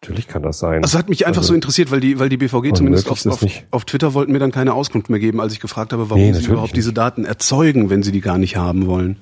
Natürlich 0.00 0.28
kann 0.28 0.42
das 0.42 0.58
sein. 0.60 0.80
Das 0.82 0.96
hat 0.96 1.08
mich 1.08 1.26
einfach 1.26 1.40
Also- 1.40 1.48
so 1.48 1.54
interessiert, 1.54 1.90
weil 1.90 2.00
die, 2.00 2.18
weil 2.20 2.28
die 2.28 2.36
BVG 2.36 2.72
zumindest 2.74 3.10
auf, 3.10 3.24
auf, 3.26 3.44
auf 3.72 3.84
Twitter 3.84 4.14
wollten 4.14 4.32
mir 4.32 4.38
dann 4.38 4.52
keine 4.52 4.72
Auskunft 4.74 5.10
mehr 5.10 5.18
geben, 5.18 5.40
als 5.40 5.52
ich 5.52 5.60
gefragt 5.60 5.92
habe, 5.92 6.08
warum 6.08 6.22
Nee, 6.22 6.32
sie 6.32 6.46
überhaupt 6.46 6.76
diese 6.76 6.90
nicht. 6.90 6.98
Daten 6.98 7.24
erzeugen, 7.24 7.90
wenn 7.90 8.02
sie 8.02 8.12
die 8.12 8.20
gar 8.20 8.38
nicht 8.38 8.56
haben 8.56 8.86
wollen. 8.86 9.16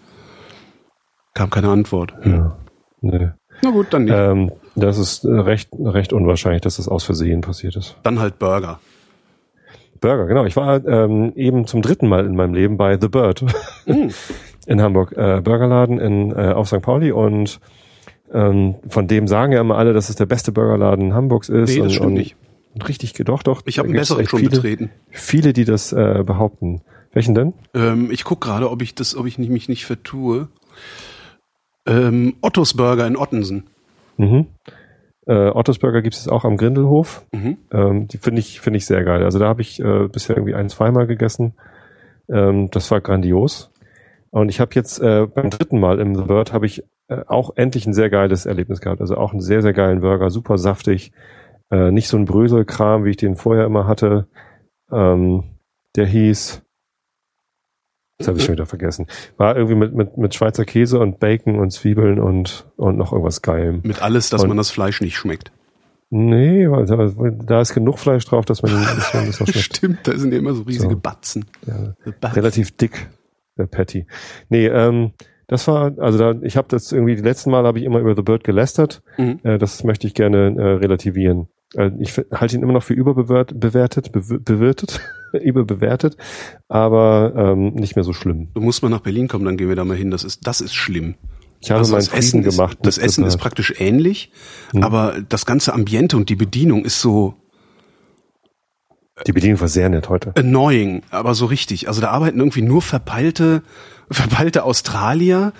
Kam 1.34 1.50
keine 1.50 1.68
Antwort. 1.70 2.14
Hm. 2.22 2.32
Ja. 2.32 2.56
Nee. 3.00 3.28
Na 3.62 3.70
gut, 3.70 3.86
dann 3.90 4.04
nicht. 4.04 4.14
Ähm, 4.14 4.52
das 4.74 4.98
ist 4.98 5.24
äh, 5.24 5.28
recht, 5.32 5.70
recht 5.78 6.12
unwahrscheinlich, 6.12 6.60
dass 6.62 6.76
das 6.76 6.88
aus 6.88 7.04
Versehen 7.04 7.40
passiert 7.40 7.74
ist. 7.76 7.96
Dann 8.02 8.18
halt 8.20 8.38
Burger. 8.38 8.78
Burger, 10.00 10.26
genau. 10.26 10.44
Ich 10.44 10.56
war 10.56 10.84
ähm, 10.86 11.32
eben 11.36 11.66
zum 11.66 11.80
dritten 11.80 12.06
Mal 12.08 12.26
in 12.26 12.36
meinem 12.36 12.52
Leben 12.54 12.76
bei 12.76 12.98
The 13.00 13.08
Bird 13.08 13.44
Hm. 13.86 14.10
in 14.66 14.82
Hamburg. 14.82 15.12
Äh, 15.16 15.40
Burgerladen 15.42 15.98
in, 15.98 16.32
äh, 16.32 16.52
auf 16.52 16.68
St. 16.68 16.82
Pauli 16.82 17.12
und 17.12 17.60
ähm, 18.32 18.76
von 18.88 19.06
dem 19.06 19.26
sagen 19.26 19.52
ja 19.52 19.60
immer 19.60 19.76
alle, 19.76 19.92
dass 19.92 20.08
es 20.08 20.16
der 20.16 20.26
beste 20.26 20.52
Burgerladen 20.52 21.14
Hamburgs 21.14 21.48
ist. 21.48 21.70
Nee, 21.70 21.76
das 21.76 21.84
und, 21.84 21.90
stimmt 21.92 22.06
und, 22.06 22.14
nicht. 22.14 22.36
und 22.74 22.88
richtig, 22.88 23.12
doch, 23.14 23.42
doch. 23.42 23.62
Ich 23.66 23.78
habe 23.78 23.88
einen 23.88 23.96
besseren 23.96 24.26
schon 24.26 24.40
viele, 24.40 24.50
betreten. 24.50 24.90
Viele, 25.10 25.52
die 25.52 25.64
das 25.64 25.92
äh, 25.92 26.22
behaupten. 26.24 26.82
Welchen 27.12 27.34
denn? 27.34 27.54
Ähm, 27.74 28.10
ich 28.10 28.24
guck 28.24 28.40
gerade, 28.40 28.70
ob 28.70 28.82
ich 28.82 28.94
das, 28.94 29.16
ob 29.16 29.26
ich 29.26 29.38
mich 29.38 29.68
nicht 29.68 29.86
vertue. 29.86 30.48
Ähm, 31.86 32.34
Ottos 32.42 32.74
Burger 32.74 33.06
in 33.06 33.16
Ottensen. 33.16 33.64
Mhm. 34.18 34.48
Äh, 35.26 35.50
Ottos 35.50 35.78
Burger 35.78 36.02
gibt 36.02 36.14
es 36.14 36.28
auch 36.28 36.44
am 36.44 36.56
Grindelhof. 36.56 37.24
Mhm. 37.32 37.58
Ähm, 37.72 38.06
die 38.08 38.18
finde 38.18 38.40
ich, 38.40 38.60
finde 38.60 38.76
ich 38.78 38.86
sehr 38.86 39.02
geil. 39.04 39.22
Also 39.24 39.38
da 39.38 39.46
habe 39.46 39.62
ich 39.62 39.80
äh, 39.80 40.08
bisher 40.12 40.36
irgendwie 40.36 40.54
ein, 40.54 40.68
zweimal 40.68 41.06
gegessen. 41.06 41.54
Ähm, 42.28 42.68
das 42.70 42.90
war 42.90 43.00
grandios. 43.00 43.70
Und 44.30 44.50
ich 44.50 44.60
habe 44.60 44.72
jetzt 44.74 45.00
äh, 45.00 45.26
beim 45.26 45.50
dritten 45.50 45.80
Mal 45.80 46.00
im 46.00 46.14
The 46.14 46.24
Bird 46.24 46.52
habe 46.52 46.66
ich 46.66 46.82
äh, 47.08 47.22
auch 47.26 47.56
endlich 47.56 47.86
ein 47.86 47.94
sehr 47.94 48.10
geiles 48.10 48.46
Erlebnis 48.46 48.80
gehabt. 48.80 49.00
Also 49.00 49.16
auch 49.16 49.32
einen 49.32 49.40
sehr, 49.40 49.62
sehr 49.62 49.72
geilen 49.72 50.00
Burger, 50.00 50.30
super 50.30 50.58
saftig. 50.58 51.12
Äh, 51.70 51.90
nicht 51.90 52.08
so 52.08 52.16
ein 52.16 52.24
Bröselkram, 52.26 53.04
wie 53.04 53.10
ich 53.10 53.16
den 53.16 53.36
vorher 53.36 53.64
immer 53.66 53.86
hatte. 53.86 54.28
Ähm, 54.92 55.44
der 55.96 56.06
hieß, 56.06 56.62
das 58.18 58.28
habe 58.28 58.38
ich 58.38 58.44
schon 58.44 58.54
wieder 58.54 58.66
vergessen. 58.66 59.06
War 59.36 59.56
irgendwie 59.56 59.74
mit, 59.74 59.94
mit, 59.94 60.16
mit 60.16 60.34
Schweizer 60.34 60.64
Käse 60.64 60.98
und 61.00 61.18
Bacon 61.18 61.58
und 61.58 61.70
Zwiebeln 61.70 62.18
und, 62.18 62.66
und 62.76 62.96
noch 62.96 63.12
irgendwas 63.12 63.42
Geilem. 63.42 63.80
Mit 63.84 64.00
alles, 64.02 64.30
dass 64.30 64.42
Und- 64.42 64.48
man 64.48 64.56
das 64.56 64.70
Fleisch 64.70 65.00
nicht 65.00 65.16
schmeckt. 65.16 65.52
Nee, 66.08 66.70
weil 66.70 66.86
da, 67.46 67.60
ist 67.60 67.74
genug 67.74 67.98
Fleisch 67.98 68.24
drauf, 68.26 68.44
dass 68.44 68.62
man, 68.62 68.70
dass 68.72 69.12
man 69.12 69.26
das 69.26 69.42
auch 69.42 69.46
schmeckt. 69.48 69.58
Stimmt, 69.58 69.98
da 70.06 70.16
sind 70.16 70.32
ja 70.32 70.38
immer 70.38 70.54
so 70.54 70.62
riesige 70.62 70.94
So. 70.94 71.00
Batzen. 71.00 71.46
Ja, 71.66 71.94
Batzen. 72.20 72.34
relativ 72.36 72.76
dick, 72.76 73.10
der 73.58 73.66
Patty. 73.66 74.06
Nee, 74.48 74.66
ähm, 74.68 75.12
das 75.48 75.66
war, 75.68 75.92
also 75.98 76.18
da, 76.18 76.34
ich 76.42 76.56
habe 76.56 76.68
das 76.68 76.90
irgendwie, 76.92 77.16
die 77.16 77.22
letzten 77.22 77.50
Mal 77.50 77.64
habe 77.64 77.78
ich 77.78 77.84
immer 77.84 77.98
über 78.00 78.14
The 78.16 78.22
Bird 78.22 78.44
gelästert. 78.44 79.02
Mhm. 79.18 79.40
Äh, 79.42 79.58
das 79.58 79.84
möchte 79.84 80.06
ich 80.06 80.14
gerne 80.14 80.54
äh, 80.56 80.62
relativieren. 80.78 81.48
Äh, 81.74 81.90
ich 82.00 82.16
halte 82.32 82.56
ihn 82.56 82.62
immer 82.62 82.72
noch 82.72 82.82
für 82.82 82.94
überbewertet, 82.94 83.58
bewertet, 83.60 84.10
bew- 84.12 84.38
bewirtet, 84.38 85.00
überbewertet, 85.32 86.16
aber 86.68 87.32
ähm, 87.36 87.74
nicht 87.74 87.96
mehr 87.96 88.04
so 88.04 88.12
schlimm. 88.12 88.48
Du 88.54 88.60
musst 88.60 88.82
mal 88.82 88.88
nach 88.88 89.00
Berlin 89.00 89.28
kommen, 89.28 89.44
dann 89.44 89.56
gehen 89.56 89.68
wir 89.68 89.76
da 89.76 89.84
mal 89.84 89.96
hin. 89.96 90.10
Das 90.10 90.24
ist, 90.24 90.46
das 90.46 90.60
ist 90.60 90.74
schlimm. 90.74 91.14
Ich 91.60 91.70
habe 91.70 91.78
Also 91.80 91.92
meinen 91.92 92.00
das 92.00 92.08
Frieden 92.08 92.18
Essen 92.20 92.44
ist, 92.44 92.56
gemacht. 92.56 92.78
Das 92.82 92.96
mit 92.98 93.06
Essen 93.06 93.24
ist 93.24 93.36
praktisch 93.38 93.74
ähnlich, 93.78 94.30
Mhm. 94.72 94.82
aber 94.82 95.14
das 95.28 95.46
ganze 95.46 95.72
Ambiente 95.74 96.16
und 96.16 96.28
die 96.28 96.36
Bedienung 96.36 96.84
ist 96.84 97.00
so 97.00 97.34
Die 99.26 99.32
Bedienung 99.32 99.60
war 99.60 99.68
sehr 99.68 99.88
nett 99.88 100.08
heute. 100.10 100.32
annoying, 100.36 101.02
aber 101.10 101.34
so 101.34 101.46
richtig. 101.46 101.88
Also 101.88 102.00
da 102.02 102.10
arbeiten 102.10 102.38
irgendwie 102.38 102.62
nur 102.62 102.82
verpeilte, 102.82 103.62
verpeilte 104.10 104.64
Australier, 104.64 105.52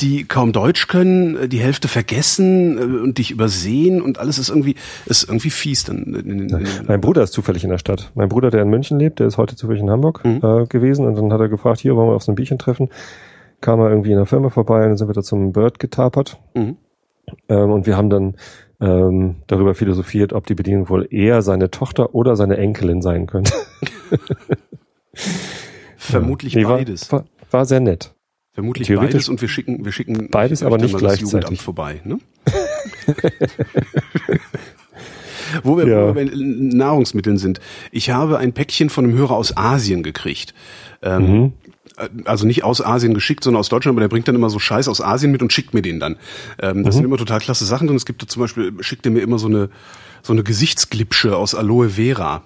die 0.00 0.24
kaum 0.24 0.52
Deutsch 0.52 0.88
können, 0.88 1.48
die 1.48 1.60
Hälfte 1.60 1.86
vergessen 1.88 2.76
äh, 2.76 2.82
und 3.02 3.18
dich 3.18 3.30
übersehen 3.30 4.02
und 4.02 4.18
alles 4.18 4.38
ist 4.38 4.48
irgendwie, 4.48 4.74
ist 5.06 5.22
irgendwie 5.28 5.50
fies 5.50 5.84
dann. 5.84 5.98
In, 6.02 6.14
in, 6.14 6.48
in, 6.50 6.66
Mein 6.86 7.00
Bruder 7.00 7.22
ist 7.22 7.32
zufällig 7.32 7.62
in 7.64 7.70
der 7.70 7.78
Stadt. 7.78 8.10
Mein 8.14 8.28
Bruder, 8.28 8.50
der 8.50 8.62
in 8.62 8.68
München 8.68 8.98
lebt, 8.98 9.20
der 9.20 9.28
ist 9.28 9.38
heute 9.38 9.54
zufällig 9.56 9.82
in 9.82 9.88
Hamburg 9.90 10.24
Mhm. 10.24 10.40
äh, 10.42 10.66
gewesen 10.66 11.06
und 11.06 11.14
dann 11.14 11.32
hat 11.32 11.40
er 11.40 11.48
gefragt, 11.48 11.78
hier 11.80 11.94
wollen 11.96 12.10
wir 12.10 12.14
auf 12.16 12.24
so 12.24 12.32
ein 12.32 12.34
Bierchen 12.34 12.58
treffen. 12.58 12.90
Kam 13.60 13.80
er 13.80 13.88
irgendwie 13.88 14.10
in 14.10 14.16
der 14.18 14.26
Firma 14.26 14.50
vorbei 14.50 14.82
und 14.82 14.88
dann 14.90 14.96
sind 14.98 15.08
wir 15.08 15.14
da 15.14 15.22
zum 15.22 15.52
Bird 15.52 15.78
getapert. 15.78 16.38
Mhm. 16.54 16.76
Ähm, 17.48 17.70
und 17.70 17.86
wir 17.86 17.96
haben 17.96 18.10
dann 18.10 18.34
ähm, 18.80 19.36
darüber 19.46 19.74
philosophiert, 19.74 20.32
ob 20.32 20.46
die 20.46 20.54
Bedienung 20.54 20.88
wohl 20.88 21.06
eher 21.10 21.42
seine 21.42 21.70
Tochter 21.70 22.14
oder 22.14 22.36
seine 22.36 22.56
Enkelin 22.58 23.00
sein 23.02 23.26
könnte. 23.26 23.52
Vermutlich 25.96 26.54
Nee, 26.54 26.64
war, 26.64 26.76
beides. 26.78 27.10
War, 27.10 27.24
war 27.50 27.64
sehr 27.64 27.80
nett. 27.80 28.12
Vermutlich 28.52 28.88
beides 28.94 29.28
und 29.28 29.40
wir 29.42 29.48
schicken, 29.48 29.84
wir 29.84 29.92
schicken 29.92 30.28
Beides, 30.30 30.62
aber 30.62 30.78
nicht 30.78 30.96
gleichzeitig. 30.96 31.26
Jugendamt 31.32 31.60
vorbei. 31.60 32.00
Ne? 32.04 32.18
wo, 35.62 35.76
wir, 35.76 35.86
Ja. 35.86 36.12
bei 36.12 36.24
Nahrungsmitteln 36.34 37.36
sind. 37.38 37.60
Ich 37.92 38.10
habe 38.10 38.38
ein 38.38 38.52
Päckchen 38.54 38.88
von 38.88 39.04
einem 39.04 39.16
Hörer 39.18 39.36
aus 39.36 39.56
Asien 39.56 40.02
gekriegt. 40.02 40.54
Ähm, 41.02 41.22
Mhm. 41.30 41.52
Äh, 41.96 42.08
Also 42.24 42.46
nicht 42.46 42.64
aus 42.64 42.80
Asien 42.84 43.14
geschickt, 43.14 43.44
sondern 43.44 43.60
aus 43.60 43.68
Deutschland, 43.68 43.94
aber 43.94 44.00
der 44.00 44.08
bringt 44.08 44.28
dann 44.28 44.34
immer 44.34 44.50
so 44.50 44.58
Scheiß 44.58 44.88
aus 44.88 45.00
Asien 45.00 45.32
mit 45.32 45.42
und 45.42 45.52
schickt 45.52 45.74
mir 45.74 45.82
den 45.82 46.00
dann. 46.00 46.16
Ähm, 46.60 46.84
das 46.84 46.94
sind 46.94 47.04
immer 47.04 47.16
total 47.16 47.40
klasse 47.40 47.64
Sachen 47.64 47.86
drin. 47.86 47.96
Es 47.96 48.06
gibt 48.06 48.22
zum 48.30 48.40
Beispiel, 48.40 48.72
schickt 48.80 49.06
er 49.06 49.12
mir 49.12 49.20
immer 49.20 49.38
so 49.38 49.46
eine, 49.48 49.70
so 50.22 50.32
eine 50.32 50.42
Gesichtsglipsche 50.42 51.36
aus 51.36 51.54
Aloe 51.54 51.90
Vera. 51.90 52.42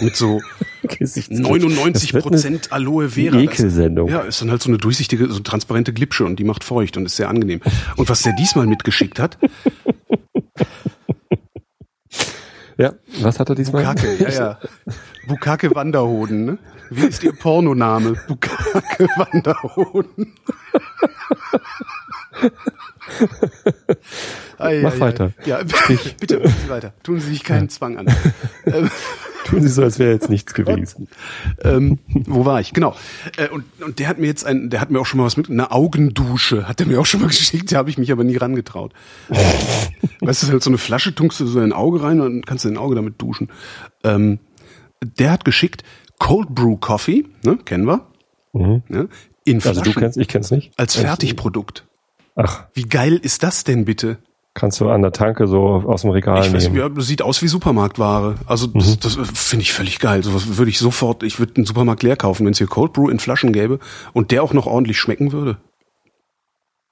Mit 0.00 0.16
so 0.16 0.40
99 1.30 2.12
Prozent 2.12 2.72
Aloe 2.72 3.08
Vera. 3.08 3.38
Ekelsendung. 3.38 4.08
Ja, 4.08 4.20
ist 4.20 4.42
dann 4.42 4.50
halt 4.50 4.62
so 4.62 4.68
eine 4.68 4.76
durchsichtige, 4.78 5.30
so 5.32 5.40
transparente 5.40 5.92
Glipsche 5.94 6.24
und 6.26 6.38
die 6.38 6.44
macht 6.44 6.62
feucht 6.64 6.96
und 6.98 7.06
ist 7.06 7.16
sehr 7.16 7.30
angenehm. 7.30 7.60
Und 7.96 8.08
was 8.10 8.22
der 8.22 8.34
diesmal 8.34 8.66
mitgeschickt 8.66 9.18
hat, 9.18 9.38
Ja, 12.78 12.94
was 13.20 13.38
hat 13.38 13.48
er 13.48 13.54
diesmal? 13.54 13.84
Bukake, 13.84 14.16
ja, 14.18 14.30
ja. 14.30 14.58
Bukake 15.26 15.74
Wanderhoden, 15.74 16.44
ne? 16.44 16.58
Wie 16.90 17.06
ist 17.06 17.22
ihr 17.22 17.32
Pornoname? 17.32 18.14
Bukake 18.28 19.06
Wanderhoden. 19.16 20.34
Ei, 24.58 24.80
Mach 24.82 24.94
ei. 24.94 25.00
weiter. 25.00 25.32
Ja, 25.44 25.60
bitte, 26.18 26.38
bitte 26.38 26.42
weiter. 26.68 26.92
Tun 27.02 27.20
Sie 27.20 27.30
sich 27.30 27.44
keinen 27.44 27.68
Zwang 27.68 27.98
an. 27.98 28.06
Ähm, 28.66 28.90
Tun 29.44 29.60
Sie 29.62 29.68
so, 29.68 29.82
als 29.82 29.98
wäre 29.98 30.12
jetzt 30.12 30.30
nichts 30.30 30.54
gewesen. 30.54 31.08
ähm, 31.64 31.98
wo 32.12 32.44
war 32.44 32.60
ich? 32.60 32.72
Genau. 32.72 32.94
Äh, 33.36 33.48
und, 33.48 33.64
und 33.82 33.98
der 33.98 34.08
hat 34.08 34.18
mir 34.18 34.26
jetzt 34.26 34.46
ein, 34.46 34.70
der 34.70 34.80
hat 34.80 34.90
mir 34.90 35.00
auch 35.00 35.06
schon 35.06 35.18
mal 35.18 35.24
was 35.26 35.36
mit, 35.36 35.50
eine 35.50 35.72
Augendusche, 35.72 36.68
hat 36.68 36.80
er 36.80 36.86
mir 36.86 37.00
auch 37.00 37.06
schon 37.06 37.20
mal 37.20 37.26
geschickt, 37.26 37.72
da 37.72 37.78
habe 37.78 37.90
ich 37.90 37.98
mich 37.98 38.12
aber 38.12 38.22
nie 38.22 38.36
rangetraut. 38.36 38.92
weißt 40.20 40.44
du, 40.44 40.48
halt 40.48 40.62
so 40.62 40.70
eine 40.70 40.78
Flasche, 40.78 41.14
tunkst 41.14 41.40
du 41.40 41.46
so 41.46 41.58
in 41.58 41.66
ein 41.66 41.72
Auge 41.72 42.02
rein 42.02 42.20
und 42.20 42.26
dann 42.32 42.42
kannst 42.44 42.64
du 42.64 42.68
dein 42.68 42.78
Auge 42.78 42.94
damit 42.94 43.20
duschen. 43.20 43.48
Ähm, 44.04 44.38
der 45.02 45.30
hat 45.30 45.44
geschickt 45.44 45.82
Cold 46.18 46.48
Brew 46.54 46.76
Coffee, 46.76 47.24
ne, 47.44 47.58
kennen 47.64 47.84
wir, 47.86 48.06
Mhm. 48.52 48.82
ne, 48.88 49.08
in 49.44 49.56
Also 49.56 49.72
Flaschen 49.74 49.92
du 49.92 50.00
kennst, 50.00 50.18
ich 50.18 50.28
kenn's 50.28 50.50
nicht. 50.50 50.72
als 50.78 50.94
Fertigprodukt. 50.96 51.86
Ach, 52.36 52.64
Wie 52.74 52.84
geil 52.84 53.14
ist 53.22 53.42
das 53.42 53.64
denn 53.64 53.84
bitte? 53.84 54.18
kannst 54.54 54.80
du 54.80 54.90
an 54.90 55.00
der 55.00 55.12
Tanke 55.12 55.46
so 55.46 55.62
aus 55.86 56.02
dem 56.02 56.10
Regal 56.10 56.44
Ich 56.46 56.52
weiß, 56.52 56.64
nehmen. 56.68 56.76
ja, 56.96 57.00
sieht 57.02 57.22
aus 57.22 57.40
wie 57.40 57.48
Supermarktware. 57.48 58.34
Also 58.44 58.66
das, 58.66 58.98
das 59.00 59.16
äh, 59.16 59.24
finde 59.24 59.62
ich 59.62 59.72
völlig 59.72 59.98
geil. 59.98 60.22
Sowas 60.22 60.58
würde 60.58 60.70
ich 60.70 60.78
sofort, 60.78 61.22
ich 61.22 61.38
würde 61.38 61.54
den 61.54 61.64
Supermarkt 61.64 62.02
leer 62.02 62.16
kaufen, 62.16 62.44
wenn 62.44 62.52
es 62.52 62.58
hier 62.58 62.66
Cold 62.66 62.92
Brew 62.92 63.08
in 63.08 63.18
Flaschen 63.18 63.54
gäbe 63.54 63.78
und 64.12 64.30
der 64.30 64.42
auch 64.42 64.52
noch 64.52 64.66
ordentlich 64.66 64.98
schmecken 64.98 65.32
würde. 65.32 65.56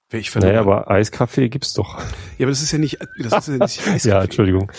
Wäre 0.08 0.22
ich 0.22 0.30
verloren. 0.30 0.52
Naja, 0.52 0.60
aber 0.62 0.90
Eiskaffee 0.90 1.50
gibt's 1.50 1.74
doch. 1.74 1.98
ja, 2.38 2.46
aber 2.46 2.50
das 2.50 2.62
ist 2.62 2.72
ja 2.72 2.78
nicht, 2.78 2.98
das 3.18 3.46
ist 3.46 3.48
ja 3.48 3.62
nicht 3.62 3.78
Eiskaffee. 3.86 4.08
Ja, 4.08 4.22
Entschuldigung. 4.22 4.72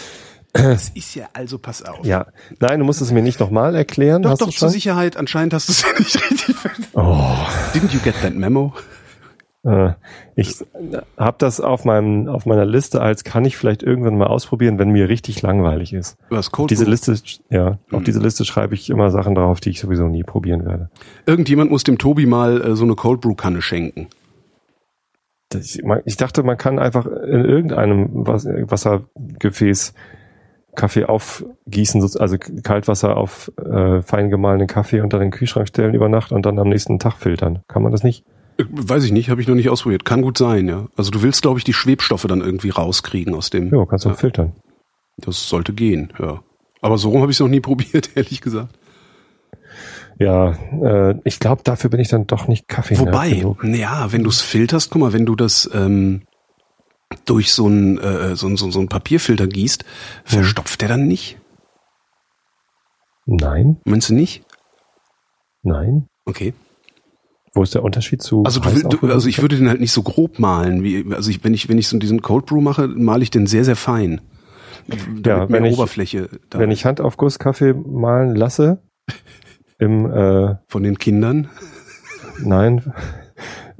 Das 0.54 0.90
ist 0.90 1.16
ja 1.16 1.28
also, 1.34 1.58
pass 1.58 1.82
auf. 1.84 2.06
Ja. 2.06 2.28
Nein, 2.60 2.80
du 2.80 2.86
musst 2.86 3.02
es 3.02 3.12
mir 3.12 3.22
nicht 3.22 3.40
nochmal 3.40 3.74
erklären. 3.76 4.22
Doch, 4.22 4.32
hast 4.32 4.42
doch, 4.42 4.50
zur 4.50 4.54
schon? 4.58 4.70
Sicherheit, 4.70 5.16
anscheinend 5.18 5.54
hast 5.54 5.70
du 5.70 5.72
es 5.72 5.82
ja 5.84 5.88
nicht 5.98 6.16
richtig 6.32 6.56
verstanden. 6.56 6.90
Oh, 6.94 7.36
Didn't 7.74 7.94
you 7.94 8.00
get 8.04 8.16
that 8.22 8.36
memo? 8.36 8.74
äh, 9.64 9.92
ich 10.36 10.56
habe 11.18 11.36
das 11.40 11.62
auf 11.62 11.86
meinem 11.86 12.28
auf 12.28 12.46
meiner 12.48 12.66
Liste 12.66 13.00
als 13.02 13.24
kann 13.24 13.46
ich 13.46 13.56
vielleicht 13.58 13.84
irgendwann 13.84 14.18
mal 14.18 14.26
ausprobieren, 14.28 14.78
wenn 14.80 14.90
mir 14.90 15.08
richtig 15.08 15.42
langweilig 15.44 15.94
ist. 15.94 16.18
Was, 16.30 16.52
Cold 16.52 16.70
Diese 16.72 16.84
Brew? 16.86 16.92
Liste, 16.92 17.16
ja, 17.50 17.78
auf 17.92 18.00
Mhm. 18.00 18.04
diese 18.04 18.20
Liste 18.20 18.44
schreibe 18.44 18.74
ich 18.74 18.90
immer 18.90 19.12
Sachen 19.12 19.36
drauf, 19.36 19.60
die 19.62 19.70
ich 19.70 19.80
sowieso 19.80 20.08
nie 20.08 20.24
probieren 20.24 20.66
werde. 20.66 20.90
Irgendjemand 21.28 21.70
muss 21.72 21.84
dem 21.84 21.98
Tobi 22.00 22.26
mal 22.26 22.62
äh, 22.62 22.76
so 22.76 22.84
eine 22.84 22.96
Cold 22.96 23.22
Brew 23.22 23.36
Kanne 23.36 23.62
schenken. 23.62 24.08
Das- 25.50 25.78
Ich, 26.06 26.18
dachte, 26.18 26.44
man 26.44 26.58
kann 26.58 26.80
einfach 26.80 27.06
in 27.06 27.46
irgendeinem 27.46 28.10
Was- 28.28 28.46
Wassergefäß 28.48 29.94
Kaffee 30.76 31.06
aufgießen, 31.06 32.06
so- 32.08 32.20
also 32.20 32.38
Kaltwasser 32.38 33.18
auf 33.18 33.52
äh, 33.58 34.02
fein 34.02 34.30
gemahlenen 34.30 34.68
Kaffee 34.68 35.02
unter 35.02 35.20
den 35.20 35.32
Kühlschrank 35.32 35.68
stellen 35.68 35.94
über 35.94 36.10
Nacht 36.10 36.32
und 36.32 36.46
dann 36.46 36.58
am 36.60 36.70
nächsten 36.70 37.00
Tag 37.00 37.18
filtern. 37.18 37.60
Kann 37.68 37.84
man 37.84 37.92
das 37.92 38.04
nicht? 38.04 38.24
Äh, 38.58 38.64
Weiß 38.70 39.04
ich 39.04 39.12
nicht, 39.12 39.30
habe 39.30 39.42
ich 39.42 39.48
noch 39.48 39.56
nicht 39.56 39.70
ausprobiert. 39.70 40.06
Kann 40.06 40.22
gut 40.22 40.38
sein, 40.38 40.68
ja. 40.68 40.88
Also 40.96 41.12
du 41.12 41.22
willst, 41.22 41.42
glaube 41.42 41.58
ich, 41.60 41.64
die 41.66 41.74
Schwebstoffe 41.74 42.26
dann 42.28 42.42
irgendwie 42.42 42.70
rauskriegen 42.70 43.34
aus 43.36 43.50
dem. 43.50 43.74
Ja, 43.74 43.86
kannst 43.86 44.06
du 44.06 44.10
Ja. 44.10 44.16
filtern. 44.16 44.54
Das 45.18 45.50
sollte 45.50 45.74
gehen, 45.74 46.14
ja. 46.20 46.42
Aber 46.82 46.98
so 46.98 47.10
rum 47.10 47.22
habe 47.22 47.32
ich 47.32 47.36
es 47.38 47.42
noch 47.42 47.48
nie 47.48 47.60
probiert, 47.62 48.12
ehrlich 48.16 48.42
gesagt. 48.42 48.74
Ja, 50.20 50.52
äh, 50.84 51.16
ich 51.24 51.40
glaube, 51.40 51.62
dafür 51.64 51.90
bin 51.90 52.00
ich 52.00 52.10
dann 52.10 52.28
doch 52.28 52.48
nicht 52.48 52.68
Kaffee. 52.68 53.00
Wobei, 53.00 53.44
ja, 53.64 54.12
wenn 54.12 54.24
du 54.24 54.30
es 54.30 54.42
filterst, 54.42 54.92
guck 54.92 55.02
mal, 55.02 55.14
wenn 55.14 55.26
du 55.26 55.36
das 55.36 55.70
ähm, 55.74 56.22
durch 57.26 57.52
so 57.54 57.66
einen 57.66 57.98
äh, 57.98 58.36
so, 58.36 58.56
so, 58.56 58.72
so 58.72 58.80
einen 58.80 58.90
Papierfilter 58.90 59.48
gießt, 59.48 59.86
verstopft 60.24 60.82
der 60.82 60.90
dann 60.90 61.08
nicht? 61.08 61.38
Nein, 63.26 63.78
Meinst 63.86 64.10
du 64.10 64.14
nicht? 64.14 64.44
nein. 65.64 66.08
Okay. 66.26 66.54
Wo 67.54 67.64
ist 67.64 67.76
der 67.76 67.84
Unterschied 67.84 68.22
zu? 68.22 68.44
Also, 68.44 68.62
du, 68.62 68.88
du, 68.88 69.12
also 69.12 69.28
ich 69.28 69.42
würde 69.42 69.58
den 69.58 69.68
halt 69.68 69.82
nicht 69.82 69.92
so 69.92 70.04
grob 70.04 70.40
malen. 70.40 70.84
Wie, 70.84 71.06
also 71.14 71.30
ich, 71.30 71.44
wenn 71.44 71.54
ich 71.54 71.68
wenn 71.68 71.78
ich 71.78 71.88
so 71.88 71.98
diesen 71.98 72.22
Cold 72.22 72.46
Brew 72.46 72.62
mache, 72.62 72.88
male 72.88 73.24
ich 73.24 73.32
den 73.32 73.46
sehr 73.46 73.66
sehr 73.66 73.76
fein. 73.76 74.22
ja, 75.26 75.50
wenn 75.50 75.66
ich, 75.66 75.74
Oberfläche. 75.74 76.30
Da 76.50 76.60
wenn 76.60 76.72
ich 76.72 76.86
Handaufgusskaffee 76.86 77.74
malen 77.74 78.36
lasse, 78.36 78.82
im 79.80 80.10
äh, 80.10 80.56
von 80.68 80.84
den 80.84 80.98
Kindern. 80.98 81.50
Nein, 82.40 82.94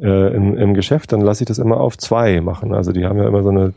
äh, 0.02 0.34
im, 0.36 0.58
im 0.58 0.74
Geschäft, 0.74 1.12
dann 1.12 1.22
lasse 1.22 1.44
ich 1.44 1.48
das 1.48 1.60
immer 1.60 1.80
auf 1.80 1.98
zwei 1.98 2.42
machen. 2.42 2.74
Also 2.74 2.92
die 2.92 3.06
haben 3.06 3.18
ja 3.20 3.28
immer 3.28 3.44
so 3.44 3.50
eine, 3.50 3.74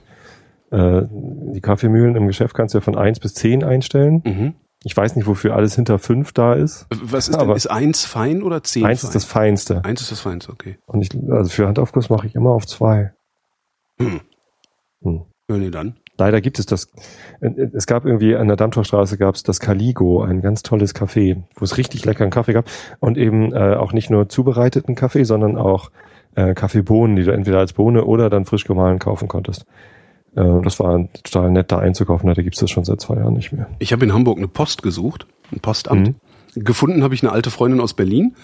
äh, 0.70 1.02
die 1.10 1.60
Kaffeemühlen 1.60 2.16
im 2.16 2.26
Geschäft 2.26 2.54
kannst 2.54 2.74
du 2.74 2.78
ja 2.78 2.82
von 2.82 2.96
eins 2.96 3.20
bis 3.20 3.34
zehn 3.34 3.62
einstellen. 3.62 4.22
Mhm. 4.24 4.54
Ich 4.86 4.94
weiß 4.96 5.16
nicht, 5.16 5.26
wofür 5.26 5.54
alles 5.56 5.74
hinter 5.76 5.98
fünf 5.98 6.32
da 6.32 6.52
ist. 6.54 6.86
Was 7.02 7.28
ist 7.28 7.40
denn, 7.40 7.50
ist 7.50 7.70
eins 7.70 8.04
fein 8.04 8.42
oder 8.42 8.62
zehn 8.62 8.84
Eins 8.84 9.00
fein? 9.00 9.08
ist 9.08 9.14
das 9.14 9.24
Feinste. 9.24 9.84
eins 9.84 10.02
ist 10.02 10.10
das 10.12 10.20
feinste, 10.20 10.52
okay. 10.52 10.76
Und 10.86 11.00
ich, 11.00 11.10
also 11.30 11.48
für 11.50 11.66
Handaufguss 11.66 12.10
mache 12.10 12.26
ich 12.26 12.34
immer 12.34 12.50
auf 12.50 12.66
zwei. 12.66 13.12
Hm. 13.98 14.20
Hm. 15.02 15.22
Ja, 15.50 15.56
nee, 15.56 15.70
dann. 15.70 15.96
Leider 16.16 16.40
gibt 16.40 16.58
es 16.58 16.66
das. 16.66 16.92
äh, 17.40 17.48
Es 17.72 17.86
gab 17.86 18.04
irgendwie 18.04 18.36
an 18.36 18.46
der 18.46 18.56
Dammtorstraße 18.56 19.16
gab 19.18 19.34
es 19.34 19.42
das 19.42 19.58
Caligo, 19.58 20.22
ein 20.22 20.42
ganz 20.42 20.62
tolles 20.62 20.94
Café, 20.94 21.42
wo 21.56 21.64
es 21.64 21.76
richtig 21.76 22.04
leckeren 22.04 22.30
Kaffee 22.30 22.52
gab 22.52 22.66
und 23.00 23.16
eben 23.18 23.52
äh, 23.52 23.74
auch 23.76 23.92
nicht 23.92 24.10
nur 24.10 24.28
zubereiteten 24.28 24.94
Kaffee, 24.94 25.24
sondern 25.24 25.56
auch 25.56 25.90
äh, 26.34 26.54
Kaffeebohnen, 26.54 27.16
die 27.16 27.24
du 27.24 27.32
entweder 27.32 27.58
als 27.58 27.72
Bohne 27.72 28.04
oder 28.04 28.30
dann 28.30 28.44
frisch 28.44 28.64
gemahlen 28.64 28.98
kaufen 28.98 29.28
konntest. 29.28 29.64
Äh, 30.36 30.42
das 30.62 30.80
war 30.80 31.08
total 31.22 31.50
nett, 31.50 31.70
da 31.72 31.78
einzukaufen. 31.78 32.26
Da 32.32 32.42
gibt 32.42 32.56
es 32.56 32.60
das 32.60 32.70
schon 32.70 32.84
seit 32.84 33.00
zwei 33.00 33.16
Jahren 33.16 33.34
nicht 33.34 33.52
mehr. 33.52 33.68
Ich 33.78 33.92
habe 33.92 34.04
in 34.04 34.12
Hamburg 34.12 34.38
eine 34.38 34.48
Post 34.48 34.82
gesucht, 34.82 35.26
ein 35.52 35.60
Postamt. 35.60 36.14
Gefunden 36.56 37.02
habe 37.02 37.14
ich 37.14 37.22
eine 37.22 37.32
alte 37.32 37.50
Freundin 37.50 37.80
aus 37.80 37.94
Berlin, 37.94 38.34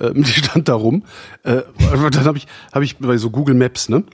ähm, 0.00 0.14
die 0.22 0.30
stand 0.30 0.68
da 0.68 0.74
rum. 0.74 1.02
Äh, 1.42 1.62
dann 2.12 2.24
habe 2.24 2.38
ich, 2.38 2.46
habe 2.72 2.84
ich 2.84 2.98
bei 2.98 3.16
so 3.16 3.30
Google 3.30 3.54
Maps, 3.54 3.88
ne? 3.88 4.04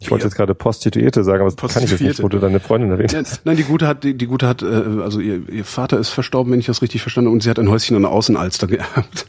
Ich 0.00 0.10
wollte 0.12 0.22
Ja. 0.22 0.28
jetzt 0.28 0.36
gerade 0.36 0.54
Prostituierte 0.54 1.24
sagen, 1.24 1.40
aber 1.42 1.50
das 1.50 1.74
kann 1.74 1.82
ich 1.82 1.90
jetzt 1.90 2.00
nicht, 2.00 2.20
Prostituierte. 2.20 2.22
wo 2.22 2.28
du 2.28 2.38
deine 2.38 2.60
Freundin 2.60 2.90
erwähnt 2.92 3.12
Ja, 3.12 3.18
hast. 3.18 3.44
nein, 3.44 3.56
die 3.56 3.64
gute 3.64 3.88
hat, 3.88 4.04
die, 4.04 4.14
die 4.14 4.26
gute 4.26 4.46
hat, 4.46 4.62
äh, 4.62 4.66
also 5.02 5.18
ihr, 5.18 5.48
ihr 5.48 5.64
Vater 5.64 5.98
ist 5.98 6.10
verstorben, 6.10 6.52
wenn 6.52 6.60
ich 6.60 6.66
das 6.66 6.82
richtig 6.82 7.02
verstanden 7.02 7.26
habe, 7.28 7.34
und 7.34 7.42
sie 7.42 7.50
hat 7.50 7.58
ein 7.58 7.68
Häuschen 7.68 7.96
an 7.96 8.02
der 8.02 8.12
Außenalster 8.12 8.68
geerbt. 8.68 9.26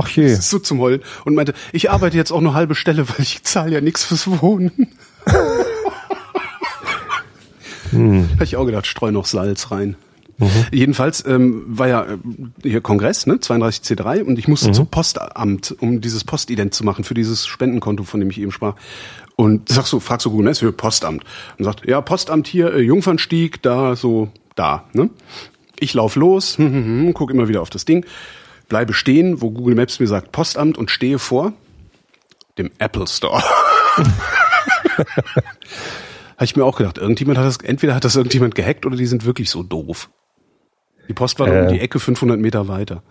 Ach 0.00 0.08
je. 0.08 0.34
So 0.34 0.58
zum 0.58 0.80
Heulen. 0.80 1.02
Und 1.24 1.34
meinte, 1.34 1.54
ich 1.72 1.90
arbeite 1.90 2.16
jetzt 2.16 2.30
auch 2.30 2.40
nur 2.40 2.54
halbe 2.54 2.74
Stelle, 2.74 3.08
weil 3.08 3.20
ich 3.20 3.42
zahle 3.42 3.72
ja 3.72 3.80
nichts 3.80 4.04
fürs 4.04 4.26
Wohnen. 4.42 4.88
Hm. 7.90 8.28
Habe 8.34 8.44
ich 8.44 8.54
auch 8.54 8.66
gedacht, 8.66 8.86
streu 8.86 9.10
noch 9.10 9.24
Salz 9.24 9.70
rein. 9.70 9.96
Jedenfalls 10.70 11.24
ähm, 11.26 11.64
war 11.66 11.88
ja 11.88 12.04
äh, 12.04 12.18
hier 12.62 12.80
Kongress, 12.80 13.26
ne, 13.26 13.36
32C3, 13.36 14.22
und 14.22 14.38
ich 14.38 14.46
musste 14.46 14.70
zum 14.72 14.86
Postamt, 14.86 15.74
um 15.80 16.00
dieses 16.00 16.22
Postident 16.22 16.74
zu 16.74 16.84
machen 16.84 17.02
für 17.02 17.14
dieses 17.14 17.46
Spendenkonto, 17.46 18.04
von 18.04 18.20
dem 18.20 18.30
ich 18.30 18.40
eben 18.40 18.52
sprach. 18.52 18.74
Und 19.36 19.68
sagst 19.68 19.92
du, 19.92 20.00
fragst 20.00 20.26
du 20.26 20.30
Google 20.30 20.44
Maps 20.44 20.60
für 20.60 20.70
Postamt. 20.70 21.24
Und 21.58 21.64
sagt, 21.64 21.88
ja, 21.88 22.00
Postamt 22.00 22.46
hier, 22.46 22.74
äh, 22.74 22.80
Jungfernstieg, 22.80 23.62
da, 23.62 23.96
so, 23.96 24.28
da, 24.54 24.84
ne? 24.92 25.10
Ich 25.80 25.94
lauf 25.94 26.14
los, 26.14 26.58
hm, 26.58 26.72
hm, 26.72 26.84
hm, 26.84 27.14
guck 27.14 27.30
immer 27.30 27.48
wieder 27.48 27.62
auf 27.62 27.70
das 27.70 27.84
Ding, 27.84 28.04
bleibe 28.68 28.92
stehen, 28.92 29.40
wo 29.40 29.50
Google 29.50 29.74
Maps 29.74 30.00
mir 30.00 30.06
sagt 30.06 30.32
Postamt 30.32 30.78
und 30.78 30.90
stehe 30.90 31.18
vor 31.18 31.52
dem 32.58 32.70
Apple 32.78 33.06
Store. 33.06 33.42
Habe 36.36 36.44
ich 36.44 36.56
mir 36.56 36.64
auch 36.64 36.76
gedacht, 36.76 36.98
irgendjemand 36.98 37.38
hat 37.38 37.46
das, 37.46 37.58
entweder 37.58 37.94
hat 37.94 38.04
das 38.04 38.14
irgendjemand 38.16 38.54
gehackt 38.54 38.86
oder 38.86 38.96
die 38.96 39.06
sind 39.06 39.24
wirklich 39.24 39.50
so 39.50 39.62
doof. 39.62 40.10
Die 41.08 41.14
Post 41.14 41.38
war 41.40 41.48
Äh. 41.48 41.62
um 41.62 41.68
die 41.72 41.80
Ecke 41.80 41.98
500 41.98 42.38
Meter 42.38 42.68
weiter. 42.68 43.02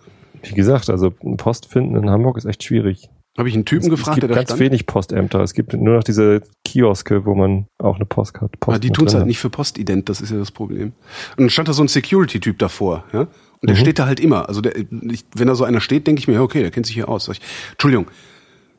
Wie 0.43 0.53
gesagt, 0.53 0.89
also 0.89 1.09
Post 1.11 1.65
finden 1.65 1.95
in 1.95 2.09
Hamburg 2.09 2.37
ist 2.37 2.45
echt 2.45 2.63
schwierig. 2.63 3.09
Habe 3.37 3.49
ich 3.49 3.55
einen 3.55 3.65
Typen 3.65 3.85
es, 3.85 3.89
gefragt, 3.91 4.17
es 4.17 4.21
der 4.21 4.27
gibt 4.29 4.35
da 4.35 4.39
ganz 4.41 4.49
stand. 4.49 4.61
wenig 4.61 4.85
Postämter. 4.85 5.41
Es 5.41 5.53
gibt 5.53 5.73
nur 5.73 5.95
noch 5.97 6.03
diese 6.03 6.41
Kioske, 6.63 7.25
wo 7.25 7.35
man 7.35 7.67
auch 7.79 7.95
eine 7.97 8.05
Post 8.05 8.39
hat. 8.41 8.59
Post 8.59 8.69
Aber 8.75 8.79
die 8.79 8.91
tun's 8.91 9.11
drin 9.11 9.19
halt 9.19 9.27
nicht 9.27 9.39
für 9.39 9.49
Postident, 9.49 10.09
das 10.09 10.21
ist 10.21 10.31
ja 10.31 10.37
das 10.37 10.51
Problem. 10.51 10.93
Und 11.31 11.39
dann 11.41 11.49
stand 11.49 11.67
da 11.67 11.73
so 11.73 11.83
ein 11.83 11.87
Security-Typ 11.87 12.57
davor, 12.57 13.03
ja? 13.13 13.27
Und 13.61 13.69
der 13.69 13.75
Mhm. 13.75 13.81
steht 13.81 13.99
da 13.99 14.05
halt 14.05 14.19
immer. 14.19 14.47
Also 14.47 14.61
der, 14.61 14.75
ich, 14.75 15.25
wenn 15.35 15.47
da 15.47 15.55
so 15.55 15.63
einer 15.63 15.81
steht, 15.81 16.05
denke 16.07 16.19
ich 16.19 16.27
mir, 16.27 16.41
okay, 16.41 16.61
der 16.61 16.71
kennt 16.71 16.85
sich 16.85 16.95
hier 16.95 17.09
aus. 17.09 17.25
Sag 17.25 17.37
ich, 17.37 17.41
Entschuldigung, 17.71 18.07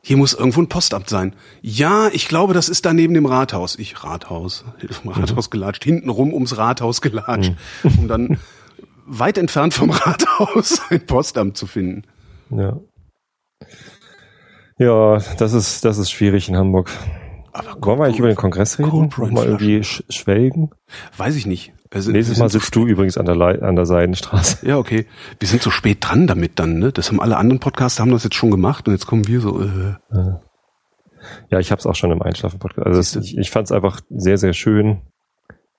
hier 0.01 0.15
muss 0.15 0.33
irgendwo 0.33 0.61
ein 0.61 0.69
Postamt 0.69 1.09
sein. 1.09 1.35
Ja, 1.61 2.07
ich 2.13 2.27
glaube, 2.29 2.53
das 2.53 2.69
ist 2.69 2.85
da 2.85 2.93
neben 2.93 3.13
dem 3.13 3.25
Rathaus. 3.25 3.77
Ich, 3.77 4.03
Rathaus, 4.03 4.63
vom 4.89 5.11
Mhm. 5.13 5.19
Rathaus 5.19 5.49
gelatscht, 5.49 5.83
hintenrum 5.83 6.33
ums 6.33 6.57
Rathaus 6.57 7.01
gelatscht, 7.01 7.53
um 7.83 8.07
dann 8.07 8.37
weit 9.05 9.37
entfernt 9.37 9.73
vom 9.73 9.89
Rathaus 9.91 10.81
ein 10.89 11.05
Postamt 11.05 11.57
zu 11.57 11.67
finden. 11.67 12.03
Ja. 12.49 12.79
Ja, 14.77 15.17
das 15.37 15.53
ist, 15.53 15.83
das 15.83 15.97
ist 15.97 16.09
schwierig 16.11 16.47
in 16.47 16.55
Hamburg. 16.55 16.89
Aber 17.51 17.75
Wollen 17.85 17.99
wir 17.99 18.05
eigentlich 18.05 18.19
über 18.19 18.27
den 18.29 18.37
Kongress 18.37 18.79
reden? 18.79 19.09
Mal 19.33 19.45
irgendwie 19.45 19.83
sch 19.83 20.03
schwelgen? 20.09 20.69
Weiß 21.17 21.35
ich 21.35 21.45
nicht. 21.45 21.73
Also, 21.91 22.11
Nächstes 22.11 22.37
Mal 22.37 22.49
sitzt 22.49 22.75
du 22.75 22.85
übrigens 22.85 23.17
an 23.17 23.25
der, 23.25 23.35
an 23.63 23.75
der 23.75 23.85
Seidenstraße. 23.85 24.67
Ja, 24.67 24.77
okay. 24.77 25.07
Wir 25.39 25.47
sind 25.47 25.63
so 25.63 25.71
spät 25.71 25.97
dran 26.01 26.27
damit 26.27 26.59
dann, 26.59 26.77
ne? 26.77 26.91
Das 26.91 27.09
haben 27.09 27.19
alle 27.19 27.37
anderen 27.37 27.59
Podcasts 27.59 27.99
haben 27.99 28.11
das 28.11 28.23
jetzt 28.23 28.35
schon 28.35 28.51
gemacht 28.51 28.87
und 28.87 28.93
jetzt 28.93 29.07
kommen 29.07 29.27
wir 29.27 29.41
so. 29.41 29.61
Äh. 29.61 29.95
Ja, 31.49 31.59
ich 31.59 31.71
habe 31.71 31.79
es 31.79 31.87
auch 31.87 31.95
schon 31.95 32.11
im 32.11 32.21
Einschlafen-Podcast. 32.21 32.85
Also 32.85 32.99
es, 32.99 33.15
ich, 33.15 33.37
ich 33.37 33.49
fand 33.49 33.65
es 33.65 33.71
einfach 33.71 34.01
sehr, 34.09 34.37
sehr 34.37 34.53
schön, 34.53 35.01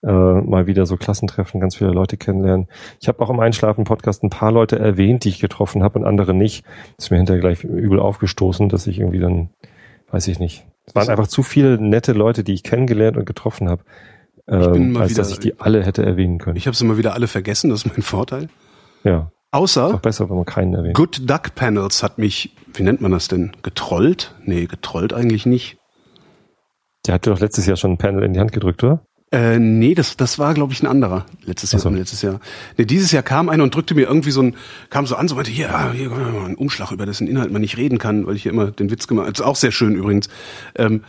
äh, 0.02 0.10
mal 0.10 0.66
wieder 0.66 0.84
so 0.86 0.96
Klassentreffen, 0.96 1.60
ganz 1.60 1.76
viele 1.76 1.90
Leute 1.90 2.16
kennenlernen. 2.16 2.66
Ich 3.00 3.08
habe 3.08 3.20
auch 3.20 3.30
im 3.30 3.38
Einschlafen-Podcast 3.38 4.24
ein 4.24 4.30
paar 4.30 4.50
Leute 4.50 4.78
erwähnt, 4.78 5.24
die 5.24 5.28
ich 5.28 5.40
getroffen 5.40 5.82
habe 5.82 5.98
und 5.98 6.04
andere 6.04 6.34
nicht. 6.34 6.64
Das 6.96 7.06
ist 7.06 7.10
mir 7.10 7.18
hinterher 7.18 7.40
gleich 7.40 7.62
übel 7.64 8.00
aufgestoßen, 8.00 8.68
dass 8.68 8.86
ich 8.86 8.98
irgendwie 8.98 9.20
dann, 9.20 9.50
weiß 10.10 10.26
ich 10.28 10.40
nicht. 10.40 10.66
Es 10.86 10.94
waren 10.94 11.08
einfach 11.08 11.28
zu 11.28 11.42
viele 11.42 11.80
nette 11.80 12.12
Leute, 12.12 12.42
die 12.42 12.54
ich 12.54 12.64
kennengelernt 12.64 13.16
und 13.16 13.26
getroffen 13.26 13.68
habe, 13.68 13.84
ähm, 14.50 14.92
mal 14.92 15.02
als 15.02 15.10
wieder- 15.10 15.22
dass 15.22 15.30
ich 15.32 15.38
die 15.38 15.58
alle 15.60 15.84
hätte 15.84 16.04
erwähnen 16.04 16.38
können. 16.38 16.56
Ich 16.56 16.66
habe 16.66 16.76
sie 16.76 16.84
immer 16.84 16.96
wieder 16.98 17.14
alle 17.14 17.26
vergessen, 17.28 17.70
das 17.70 17.84
ist 17.84 17.92
mein 17.92 18.02
Vorteil. 18.02 18.48
ja, 19.04 19.30
Außer 19.52 19.98
besser, 19.98 20.30
wenn 20.30 20.36
man 20.36 20.44
keinen 20.44 20.74
erwähnt. 20.74 20.94
Good 20.94 21.28
Duck 21.28 21.56
Panels 21.56 22.04
hat 22.04 22.18
mich, 22.18 22.54
wie 22.72 22.84
nennt 22.84 23.00
man 23.00 23.10
das 23.10 23.26
denn? 23.26 23.50
Getrollt? 23.62 24.34
Nee, 24.44 24.66
getrollt 24.66 25.12
eigentlich 25.12 25.44
nicht. 25.44 25.76
Der 27.06 27.14
hatte 27.14 27.30
doch 27.30 27.40
letztes 27.40 27.66
Jahr 27.66 27.76
schon 27.76 27.92
ein 27.92 27.98
Panel 27.98 28.22
in 28.22 28.32
die 28.32 28.38
Hand 28.40 28.52
gedrückt, 28.52 28.84
oder? 28.84 29.02
Äh, 29.32 29.58
nee, 29.58 29.94
das, 29.94 30.16
das 30.16 30.38
war, 30.38 30.54
glaube 30.54 30.72
ich, 30.72 30.82
ein 30.82 30.86
anderer. 30.88 31.24
Letztes 31.44 31.72
Jahr, 31.72 31.80
so. 31.80 31.88
letztes 31.88 32.20
Jahr. 32.22 32.40
Nee, 32.76 32.84
dieses 32.84 33.10
Jahr 33.12 33.22
kam 33.22 33.48
einer 33.48 33.62
und 33.62 33.74
drückte 33.74 33.94
mir 33.94 34.06
irgendwie 34.06 34.32
so 34.32 34.42
ein, 34.42 34.56
kam 34.90 35.06
so 35.06 35.14
an, 35.16 35.28
so 35.28 35.36
meinte, 35.36 35.50
hier, 35.52 35.74
ah, 35.74 35.92
hier, 35.92 36.10
ein 36.12 36.56
Umschlag, 36.56 36.90
über 36.92 37.06
dessen 37.06 37.26
Inhalt 37.26 37.50
man 37.52 37.60
nicht 37.62 37.76
reden 37.76 37.98
kann, 37.98 38.26
weil 38.26 38.34
ich 38.36 38.42
hier 38.42 38.52
immer 38.52 38.70
den 38.72 38.90
Witz 38.90 39.06
gemacht 39.06 39.26
habe. 39.26 39.32
Ist 39.32 39.40
auch 39.40 39.56
sehr 39.56 39.70
schön 39.72 39.94
übrigens. 39.94 40.28
Ähm, 40.76 41.02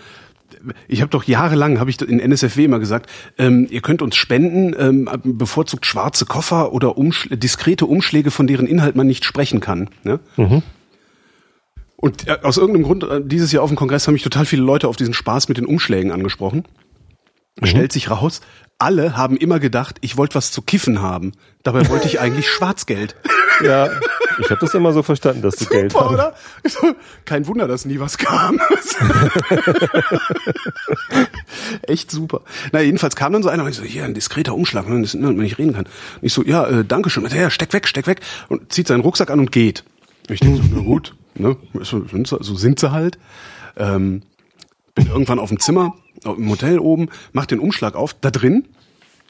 ich 0.88 1.02
habe 1.02 1.10
doch 1.10 1.24
jahrelang, 1.24 1.80
habe 1.80 1.90
ich 1.90 2.02
in 2.02 2.20
NSFW 2.20 2.66
immer 2.66 2.80
gesagt, 2.80 3.10
ähm, 3.38 3.68
ihr 3.70 3.82
könnt 3.82 4.02
uns 4.02 4.16
spenden, 4.16 4.76
ähm, 4.78 5.10
bevorzugt 5.24 5.86
schwarze 5.86 6.26
Koffer 6.26 6.74
oder 6.74 6.98
Umschl 6.98 7.38
diskrete 7.38 7.86
Umschläge, 7.86 8.32
von 8.32 8.48
deren 8.48 8.68
Inhalt 8.68 8.96
man 8.96 9.08
nicht 9.08 9.26
sprechen 9.26 9.60
kann. 9.60 9.90
Ne? 10.04 10.20
Und 11.96 12.28
äh, 12.28 12.40
aus 12.44 12.58
irgendeinem 12.58 12.84
Grund, 12.84 13.04
äh, 13.04 13.22
dieses 13.24 13.52
Jahr 13.52 13.64
auf 13.64 13.70
dem 13.70 13.78
Kongress 13.78 14.08
haben 14.08 14.14
mich 14.14 14.24
total 14.24 14.46
viele 14.46 14.64
Leute 14.64 14.88
auf 14.88 14.96
diesen 14.96 15.14
Spaß 15.14 15.48
mit 15.50 15.58
den 15.58 15.66
Umschlägen 15.66 16.12
angesprochen. 16.12 16.64
Stellt 17.64 17.92
sich 17.92 18.10
raus, 18.10 18.42
alle 18.82 19.16
haben 19.16 19.38
immer 19.38 19.60
gedacht, 19.60 19.98
ich 20.02 20.18
wollte 20.18 20.36
was 20.36 20.52
zu 20.52 20.62
kiffen 20.62 21.02
haben. 21.02 21.34
Dabei 21.64 21.88
wollte 21.88 22.08
ich 22.08 22.20
eigentlich 22.20 22.50
Schwarzgeld. 22.52 23.16
Ja, 23.64 23.90
ich 24.40 24.50
habe 24.50 24.60
das 24.60 24.74
immer 24.74 24.92
so 24.92 25.04
verstanden, 25.04 25.44
dass 25.44 25.56
du 25.56 25.66
Geld 25.66 25.92
Super, 25.92 26.06
hast. 26.64 26.84
oder? 26.84 26.96
Kein 27.26 27.46
Wunder, 27.46 27.68
dass 27.68 27.86
nie 27.86 28.00
was 28.00 28.18
kam. 28.18 28.60
Echt 31.84 32.10
super. 32.10 32.42
Na, 32.72 32.82
jedenfalls 32.82 33.16
kam 33.16 33.34
dann 33.34 33.44
so 33.44 33.50
einer 33.50 33.64
und 33.64 33.70
ich 33.70 33.76
so, 33.76 33.84
hier, 33.84 34.04
ein 34.04 34.16
diskreter 34.16 34.56
Umschlag, 34.56 34.86
das, 34.88 35.14
man 35.14 35.36
nicht 35.36 35.60
reden 35.60 35.74
kann. 35.74 35.86
Und 35.86 36.24
ich 36.24 36.34
so, 36.34 36.44
ja, 36.44 36.66
äh, 36.66 36.84
danke 36.84 37.12
schön. 37.12 37.28
Ja, 37.28 37.52
steck 37.52 37.72
weg, 37.74 37.88
steck 37.88 38.08
weg. 38.08 38.22
Und 38.50 38.74
zieht 38.74 38.88
seinen 38.88 39.02
Rucksack 39.02 39.30
an 39.30 39.40
und 39.40 39.52
geht. 39.52 39.84
Und 40.28 40.34
ich 40.34 40.40
denke 40.40 40.58
so, 40.58 40.64
na 40.74 40.82
gut, 40.82 41.16
ne, 41.36 41.56
so 41.82 42.04
sind 42.08 42.28
sie, 42.28 42.38
so 42.40 42.56
sind 42.56 42.80
sie 42.80 42.92
halt. 42.92 43.20
Ähm, 43.78 44.24
bin 44.96 45.08
irgendwann 45.08 45.40
auf 45.40 45.50
dem 45.50 45.60
Zimmer, 45.60 45.94
im 46.26 46.50
Hotel 46.50 46.80
oben, 46.80 47.10
mach 47.34 47.46
den 47.46 47.60
Umschlag 47.60 47.96
auf, 47.96 48.14
da 48.20 48.32
drin, 48.32 48.66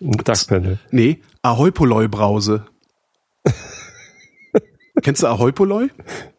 Ein 0.02 0.12
Duckpanel. 0.12 0.80
nee, 0.92 1.20
Ahoi 1.42 1.72
Poloi 1.72 2.08
Brause. 2.08 2.66
Kennst 5.02 5.24
du 5.24 5.28
Ahoi 5.28 5.52
Poloi? 5.52 5.88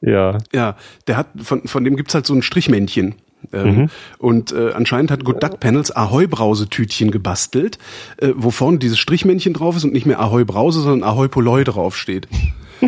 Ja. 0.01 0.38
Ja, 0.53 0.77
der 1.07 1.17
hat 1.17 1.29
von 1.43 1.67
von 1.67 1.85
dem 1.85 1.97
gibt's 1.97 2.15
halt 2.15 2.27
so 2.27 2.35
ein 2.35 2.43
Strichmännchen. 2.43 3.15
Ähm, 3.53 3.91
Und 4.19 4.53
äh, 4.53 4.71
anscheinend 4.73 5.11
hat 5.11 5.25
Good 5.25 5.43
Duck 5.43 5.59
Panels 5.59 5.91
Ahoi 5.97 6.29
Brause-Tütchen 6.29 7.11
gebastelt, 7.11 7.77
äh, 8.19 8.29
wo 8.37 8.51
vorne 8.53 8.79
dieses 8.79 9.01
Strichmännchen 9.01 9.53
drauf 9.53 9.75
ist 9.77 9.83
und 9.85 9.93
nicht 9.93 10.07
mehr 10.07 10.21
Ahoi 10.21 10.45
Brause, 10.45 10.81
sondern 10.81 11.09
Ahoi 11.09 11.27
Poloi 11.27 11.65
draufsteht. 11.65 12.29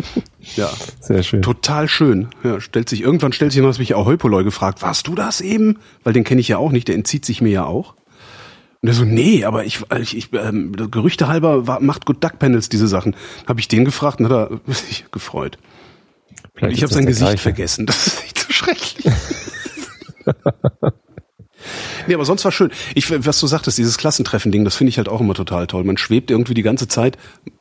ja, 0.55 0.69
Sehr 0.99 1.23
schön. 1.23 1.41
total 1.41 1.87
schön. 1.87 2.29
Ja, 2.43 2.59
stellt 2.61 2.89
sich 2.89 3.01
irgendwann 3.01 3.33
stellt 3.33 3.51
sich 3.51 3.61
noch 3.61 3.69
was 3.69 3.79
mich 3.79 3.95
Ahoi 3.95 4.17
Poloi 4.17 4.43
gefragt, 4.43 4.81
warst 4.81 5.07
du 5.07 5.15
das 5.15 5.41
eben? 5.41 5.79
Weil 6.03 6.13
den 6.13 6.23
kenne 6.23 6.41
ich 6.41 6.47
ja 6.47 6.57
auch 6.57 6.71
nicht, 6.71 6.87
der 6.87 6.95
entzieht 6.95 7.25
sich 7.25 7.41
mir 7.41 7.51
ja 7.51 7.65
auch. 7.65 7.95
Und 8.81 8.89
er 8.89 8.93
so, 8.93 9.03
nee, 9.03 9.43
aber 9.45 9.65
ich, 9.65 9.79
ich, 9.99 10.15
ich 10.15 10.33
ähm, 10.33 10.71
Gerüchte 10.91 11.27
halber 11.27 11.65
war, 11.65 11.79
macht 11.79 12.05
Good 12.05 12.23
Duck 12.23 12.37
Panels 12.39 12.69
diese 12.69 12.87
Sachen. 12.87 13.15
Habe 13.47 13.59
ich 13.59 13.67
den 13.67 13.83
gefragt 13.85 14.19
und 14.19 14.29
hat 14.29 14.31
er 14.31 14.59
sich 14.73 15.05
gefreut. 15.11 15.57
Vielleicht 16.53 16.77
ich 16.77 16.83
habe 16.83 16.93
sein 16.93 17.05
Gesicht 17.05 17.25
gleiche. 17.25 17.41
vergessen. 17.41 17.85
Das 17.85 18.07
ist 18.07 18.21
nicht 18.23 18.37
so 18.37 18.51
schrecklich. 18.53 19.05
Nee, 22.07 22.13
aber 22.13 22.25
sonst 22.25 22.45
war 22.45 22.51
schön. 22.51 22.71
Ich, 22.93 23.09
was 23.25 23.39
du 23.39 23.47
sagtest, 23.47 23.77
dieses 23.77 23.97
Klassentreffen-Ding, 23.97 24.63
das 24.63 24.75
finde 24.75 24.89
ich 24.89 24.97
halt 24.97 25.09
auch 25.09 25.21
immer 25.21 25.33
total 25.33 25.67
toll. 25.67 25.83
Man 25.83 25.97
schwebt 25.97 26.31
irgendwie 26.31 26.53
die 26.53 26.61
ganze 26.61 26.87
Zeit, 26.87 27.17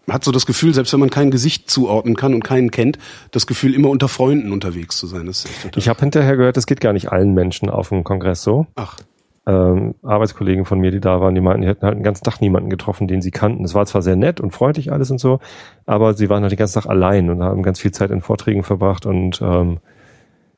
hat 0.08 0.24
so 0.24 0.32
das 0.32 0.46
Gefühl, 0.46 0.74
selbst 0.74 0.92
wenn 0.92 1.00
man 1.00 1.10
kein 1.10 1.30
Gesicht 1.30 1.70
zuordnen 1.70 2.16
kann 2.16 2.34
und 2.34 2.44
keinen 2.44 2.70
kennt, 2.70 2.98
das 3.30 3.46
Gefühl, 3.46 3.74
immer 3.74 3.90
unter 3.90 4.08
Freunden 4.08 4.52
unterwegs 4.52 4.98
zu 4.98 5.06
sein. 5.06 5.26
Das 5.26 5.44
ist 5.44 5.46
echt 5.46 5.62
total 5.62 5.78
Ich 5.78 5.88
habe 5.88 6.00
hinterher 6.00 6.36
gehört, 6.36 6.56
das 6.56 6.66
geht 6.66 6.80
gar 6.80 6.92
nicht 6.92 7.10
allen 7.10 7.34
Menschen 7.34 7.70
auf 7.70 7.88
dem 7.88 8.04
Kongress 8.04 8.42
so. 8.42 8.66
Ach, 8.74 8.96
ähm, 9.46 9.94
Arbeitskollegen 10.02 10.64
von 10.64 10.78
mir, 10.78 10.90
die 10.90 11.00
da 11.00 11.20
waren, 11.20 11.34
die 11.34 11.40
meinten, 11.40 11.62
die 11.62 11.68
hätten 11.68 11.84
halt 11.84 11.96
den 11.96 12.02
ganzen 12.02 12.24
Tag 12.24 12.40
niemanden 12.40 12.70
getroffen, 12.70 13.08
den 13.08 13.20
sie 13.20 13.30
kannten. 13.30 13.64
Es 13.64 13.74
war 13.74 13.84
zwar 13.84 14.00
sehr 14.00 14.16
nett 14.16 14.40
und 14.40 14.52
freundlich 14.52 14.90
alles 14.90 15.10
und 15.10 15.18
so, 15.18 15.40
aber 15.86 16.14
sie 16.14 16.30
waren 16.30 16.42
halt 16.42 16.52
den 16.52 16.58
ganzen 16.58 16.80
Tag 16.80 16.88
allein 16.88 17.28
und 17.28 17.42
haben 17.42 17.62
ganz 17.62 17.78
viel 17.78 17.92
Zeit 17.92 18.10
in 18.10 18.22
Vorträgen 18.22 18.62
verbracht 18.62 19.04
und 19.04 19.42
ähm, 19.42 19.78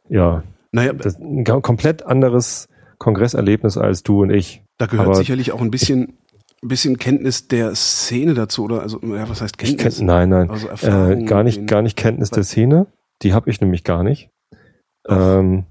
ja, 0.09 0.45
naja, 0.71 0.93
das 0.93 1.19
ein 1.19 1.45
komplett 1.45 2.07
anderes 2.07 2.69
Kongresserlebnis 2.99 3.77
als 3.77 4.03
du 4.03 4.23
und 4.23 4.31
ich. 4.31 4.63
da 4.79 4.87
gehört 4.87 5.07
aber 5.09 5.17
sicherlich 5.17 5.53
auch 5.53 5.61
ein 5.61 5.71
bisschen, 5.71 6.19
ein 6.63 6.69
bisschen 6.69 6.99
Kenntnis 6.99 7.49
der 7.49 7.75
Szene 7.75 8.35
dazu, 8.35 8.65
oder? 8.65 8.83
Also, 8.83 9.01
ja, 9.03 9.29
was 9.29 9.41
heißt 9.41 9.59
Kenntnis? 9.59 9.99
kenn, 9.99 10.07
nein, 10.07 10.29
nein, 10.29 10.51
Also 10.51 10.69
äh, 10.69 11.25
gar 11.25 11.43
nicht, 11.43 11.67
gar 11.67 11.83
nicht 11.83 11.97
Kenntnis 11.97 12.31
der 12.31 12.45
Szene. 12.45 12.87
Die 13.23 13.33
habe 13.33 13.51
ich 13.51 13.61
nämlich 13.61 13.85
gar 13.85 14.03
nicht. 14.03 14.31
Ähm, 15.09 15.67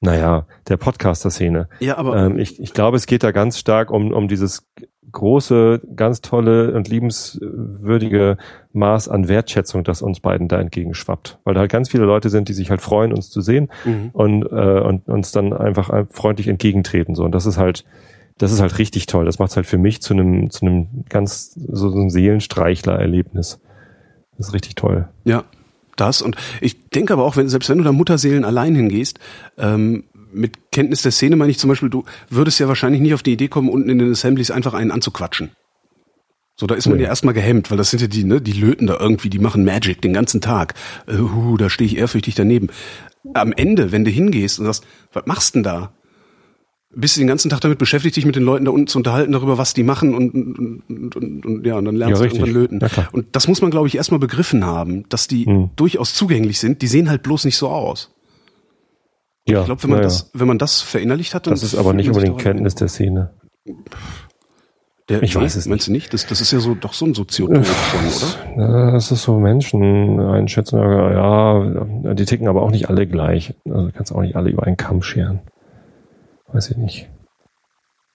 naja, 0.00 0.46
der 0.68 0.76
Podcaster-Szene. 0.76 1.68
Ja, 1.80 1.96
aber 1.96 2.16
Ähm, 2.16 2.38
ich, 2.38 2.60
ich 2.60 2.72
glaube, 2.74 2.96
es 2.96 3.06
geht 3.06 3.22
da 3.22 3.32
ganz 3.32 3.58
stark 3.58 3.90
um, 3.90 4.12
um 4.12 4.28
dieses 4.28 4.66
große, 5.14 5.80
ganz 5.96 6.20
tolle 6.20 6.74
und 6.74 6.88
liebenswürdige 6.88 8.36
Maß 8.72 9.08
an 9.08 9.28
Wertschätzung, 9.28 9.84
das 9.84 10.02
uns 10.02 10.20
beiden 10.20 10.48
da 10.48 10.60
entgegenschwappt. 10.60 11.38
Weil 11.44 11.54
da 11.54 11.60
halt 11.60 11.72
ganz 11.72 11.88
viele 11.88 12.04
Leute 12.04 12.28
sind, 12.28 12.48
die 12.48 12.52
sich 12.52 12.70
halt 12.70 12.82
freuen, 12.82 13.12
uns 13.12 13.30
zu 13.30 13.40
sehen 13.40 13.70
mhm. 13.84 14.10
und, 14.12 14.42
äh, 14.44 14.80
und 14.80 15.08
uns 15.08 15.32
dann 15.32 15.52
einfach 15.52 16.06
freundlich 16.10 16.48
entgegentreten. 16.48 17.14
So. 17.14 17.24
Und 17.24 17.32
das 17.32 17.46
ist 17.46 17.56
halt, 17.56 17.84
das 18.38 18.52
ist 18.52 18.60
halt 18.60 18.78
richtig 18.78 19.06
toll. 19.06 19.24
Das 19.24 19.38
macht 19.38 19.50
es 19.50 19.56
halt 19.56 19.66
für 19.66 19.78
mich 19.78 20.02
zu 20.02 20.12
einem, 20.14 20.50
zu 20.50 20.66
einem 20.66 21.04
ganz, 21.08 21.54
so, 21.54 21.88
so 21.88 21.98
einem 21.98 22.10
Seelenstreichler-Erlebnis. 22.10 23.60
Das 24.36 24.48
ist 24.48 24.54
richtig 24.54 24.74
toll. 24.74 25.08
Ja, 25.24 25.44
das. 25.96 26.22
Und 26.22 26.36
ich 26.60 26.88
denke 26.90 27.12
aber 27.12 27.24
auch, 27.24 27.36
wenn, 27.36 27.48
selbst 27.48 27.68
wenn 27.68 27.78
du 27.78 27.84
da 27.84 27.92
Mutterseelen 27.92 28.44
allein 28.44 28.74
hingehst, 28.74 29.18
ähm, 29.58 30.04
mit 30.34 30.70
Kenntnis 30.72 31.02
der 31.02 31.12
Szene 31.12 31.36
meine 31.36 31.50
ich 31.50 31.58
zum 31.58 31.68
Beispiel, 31.68 31.88
du 31.90 32.04
würdest 32.30 32.58
ja 32.60 32.68
wahrscheinlich 32.68 33.00
nicht 33.00 33.14
auf 33.14 33.22
die 33.22 33.32
Idee 33.32 33.48
kommen, 33.48 33.68
unten 33.68 33.88
in 33.88 33.98
den 33.98 34.10
Assemblies 34.12 34.50
einfach 34.50 34.74
einen 34.74 34.90
anzuquatschen. 34.90 35.50
So, 36.56 36.66
da 36.66 36.74
ist 36.76 36.86
man 36.86 36.98
Nee. 36.98 37.04
ja 37.04 37.08
erstmal 37.08 37.34
gehemmt, 37.34 37.70
weil 37.70 37.78
das 37.78 37.90
sind 37.90 38.00
ja 38.00 38.06
die, 38.06 38.22
ne, 38.24 38.40
die 38.40 38.52
löten 38.52 38.86
da 38.86 38.96
irgendwie, 38.98 39.28
die 39.28 39.40
machen 39.40 39.64
Magic 39.64 40.00
den 40.02 40.12
ganzen 40.12 40.40
Tag. 40.40 40.74
Äh, 41.06 41.16
hu, 41.18 41.56
da 41.56 41.68
stehe 41.68 41.86
ich 41.86 41.96
ehrfürchtig 41.96 42.34
daneben. 42.36 42.68
Am 43.32 43.52
Ende, 43.52 43.90
wenn 43.90 44.04
du 44.04 44.10
hingehst 44.10 44.58
und 44.60 44.66
sagst, 44.66 44.84
was 45.12 45.26
machst 45.26 45.54
denn 45.56 45.62
da? 45.64 45.92
Bist 46.96 47.16
du 47.16 47.20
den 47.20 47.26
ganzen 47.26 47.50
Tag 47.50 47.60
damit 47.60 47.78
beschäftigt, 47.78 48.14
dich 48.14 48.24
mit 48.24 48.36
den 48.36 48.44
Leuten 48.44 48.66
da 48.66 48.70
unten 48.70 48.86
zu 48.86 48.98
unterhalten, 48.98 49.32
darüber, 49.32 49.58
was 49.58 49.74
die 49.74 49.82
machen 49.82 50.14
und, 50.14 50.32
und, 50.32 50.82
und, 50.88 51.16
und, 51.16 51.44
und 51.46 51.66
ja, 51.66 51.74
und 51.76 51.86
dann 51.86 51.96
lernst 51.96 52.20
Ja, 52.22 52.28
du 52.28 52.32
irgendwann 52.36 52.54
löten. 52.54 52.78
Ja. 52.80 53.08
Und 53.10 53.26
das 53.34 53.48
muss 53.48 53.60
man, 53.60 53.72
glaube 53.72 53.88
ich, 53.88 53.96
erstmal 53.96 54.20
begriffen 54.20 54.64
haben, 54.64 55.08
dass 55.08 55.26
die 55.26 55.46
Hm. 55.46 55.70
durchaus 55.74 56.14
zugänglich 56.14 56.60
sind. 56.60 56.82
Die 56.82 56.86
sehen 56.86 57.10
halt 57.10 57.24
bloß 57.24 57.46
nicht 57.46 57.56
so 57.56 57.68
aus. 57.68 58.13
Ja, 59.46 59.60
Ich 59.60 59.66
glaube, 59.66 59.82
wenn 59.82 59.90
man 59.90 59.98
naja. 59.98 60.08
das, 60.08 60.30
wenn 60.32 60.46
man 60.48 60.58
das 60.58 60.80
verinnerlicht 60.80 61.34
hat, 61.34 61.46
dann 61.46 61.54
das 61.54 61.62
ist 61.62 61.74
aber 61.74 61.92
nicht 61.92 62.08
unbedingt 62.08 62.38
Kenntnis 62.38 62.74
der 62.74 62.88
Szene. 62.88 63.30
Der, 65.10 65.22
Ich 65.22 65.36
weiß 65.36 65.56
es 65.56 65.66
Meinst 65.66 65.86
du 65.86 65.92
nicht? 65.92 66.14
Das, 66.14 66.26
das 66.26 66.40
ist 66.40 66.50
ja 66.50 66.60
so 66.60 66.74
doch 66.74 66.94
so 66.94 67.04
ein 67.04 67.12
Soziotop 67.12 67.66
schon, 67.66 68.56
oder? 68.56 68.62
Ja, 68.62 68.90
Das 68.92 69.10
ist 69.12 69.22
so 69.22 69.38
Menschen 69.38 70.18
einschätzen, 70.18 70.78
ja, 70.78 72.14
die 72.14 72.24
ticken 72.24 72.48
aber 72.48 72.62
auch 72.62 72.70
nicht 72.70 72.88
alle 72.88 73.06
gleich. 73.06 73.54
Also 73.66 73.86
du 73.86 73.92
kannst 73.92 74.12
auch 74.14 74.22
nicht 74.22 74.34
alle 74.36 74.48
über 74.48 74.62
einen 74.62 74.78
Kamm 74.78 75.02
scheren. 75.02 75.40
Weiß 76.50 76.70
ich 76.70 76.78
nicht. 76.78 77.10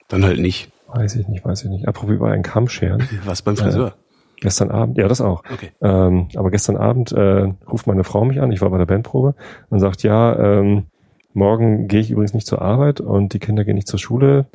Dann 0.08 0.24
halt 0.24 0.40
nicht. 0.40 0.72
Weiß 0.88 1.14
ich 1.14 1.28
nicht, 1.28 1.44
weiß 1.44 1.62
ich 1.62 1.70
nicht. 1.70 1.86
Apropos 1.86 2.16
über 2.16 2.32
einen 2.32 2.42
Kamm 2.42 2.68
scheren. 2.68 3.06
Was 3.24 3.42
beim 3.42 3.56
Friseur? 3.56 3.94
Gestern 4.40 4.70
Abend, 4.72 4.96
ja, 4.98 5.06
das 5.06 5.20
auch. 5.20 5.44
Okay. 5.52 5.70
Ähm, 5.82 6.28
aber 6.34 6.50
gestern 6.50 6.76
Abend 6.76 7.12
äh, 7.12 7.52
ruft 7.70 7.86
meine 7.86 8.02
Frau 8.04 8.24
mich 8.24 8.40
an, 8.40 8.50
ich 8.50 8.62
war 8.62 8.70
bei 8.70 8.78
der 8.78 8.86
Bandprobe 8.86 9.34
und 9.68 9.78
sagt, 9.80 10.02
ja, 10.02 10.34
ähm, 10.36 10.86
morgen 11.32 11.88
gehe 11.88 12.00
ich 12.00 12.10
übrigens 12.10 12.34
nicht 12.34 12.46
zur 12.46 12.60
Arbeit 12.62 13.00
und 13.00 13.32
die 13.32 13.38
Kinder 13.38 13.64
gehen 13.64 13.74
nicht 13.76 13.88
zur 13.88 13.98
Schule. 13.98 14.46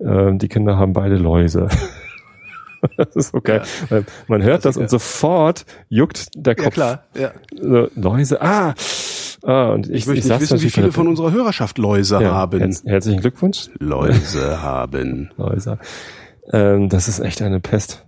Ähm, 0.00 0.38
die 0.38 0.48
Kinder 0.48 0.76
haben 0.76 0.92
beide 0.92 1.16
Läuse. 1.16 1.68
das 2.96 3.14
ist 3.16 3.32
so 3.32 3.40
geil. 3.40 3.62
Weil 3.88 4.04
Man 4.28 4.42
hört 4.42 4.64
das 4.64 4.76
Klassiker. 4.76 4.82
und 4.82 4.90
sofort 4.90 5.66
juckt 5.88 6.28
der 6.34 6.56
Ja, 6.56 6.64
Kopf. 6.64 6.74
klar. 6.74 7.04
Ja. 7.18 7.32
So, 7.60 7.88
Läuse, 7.94 8.40
ah! 8.40 8.74
ah 9.42 9.68
und 9.70 9.88
ich, 9.88 9.96
Ich 9.96 10.06
möchte 10.06 10.26
saß 10.26 10.40
nicht 10.40 10.50
wissen, 10.52 10.64
wie 10.64 10.70
viele 10.70 10.92
von 10.92 11.08
unserer 11.08 11.32
Hörerschaft 11.32 11.78
Läuse 11.78 12.20
ja, 12.22 12.32
haben. 12.32 12.60
herz- 12.60 12.84
herzlichen 12.86 13.20
Glückwunsch. 13.20 13.68
Läuse 13.78 14.62
haben. 14.62 15.30
Läuse. 15.36 15.78
Ähm, 16.52 16.88
das 16.88 17.08
ist 17.08 17.20
echt 17.20 17.42
eine 17.42 17.60
Pest. 17.60 18.06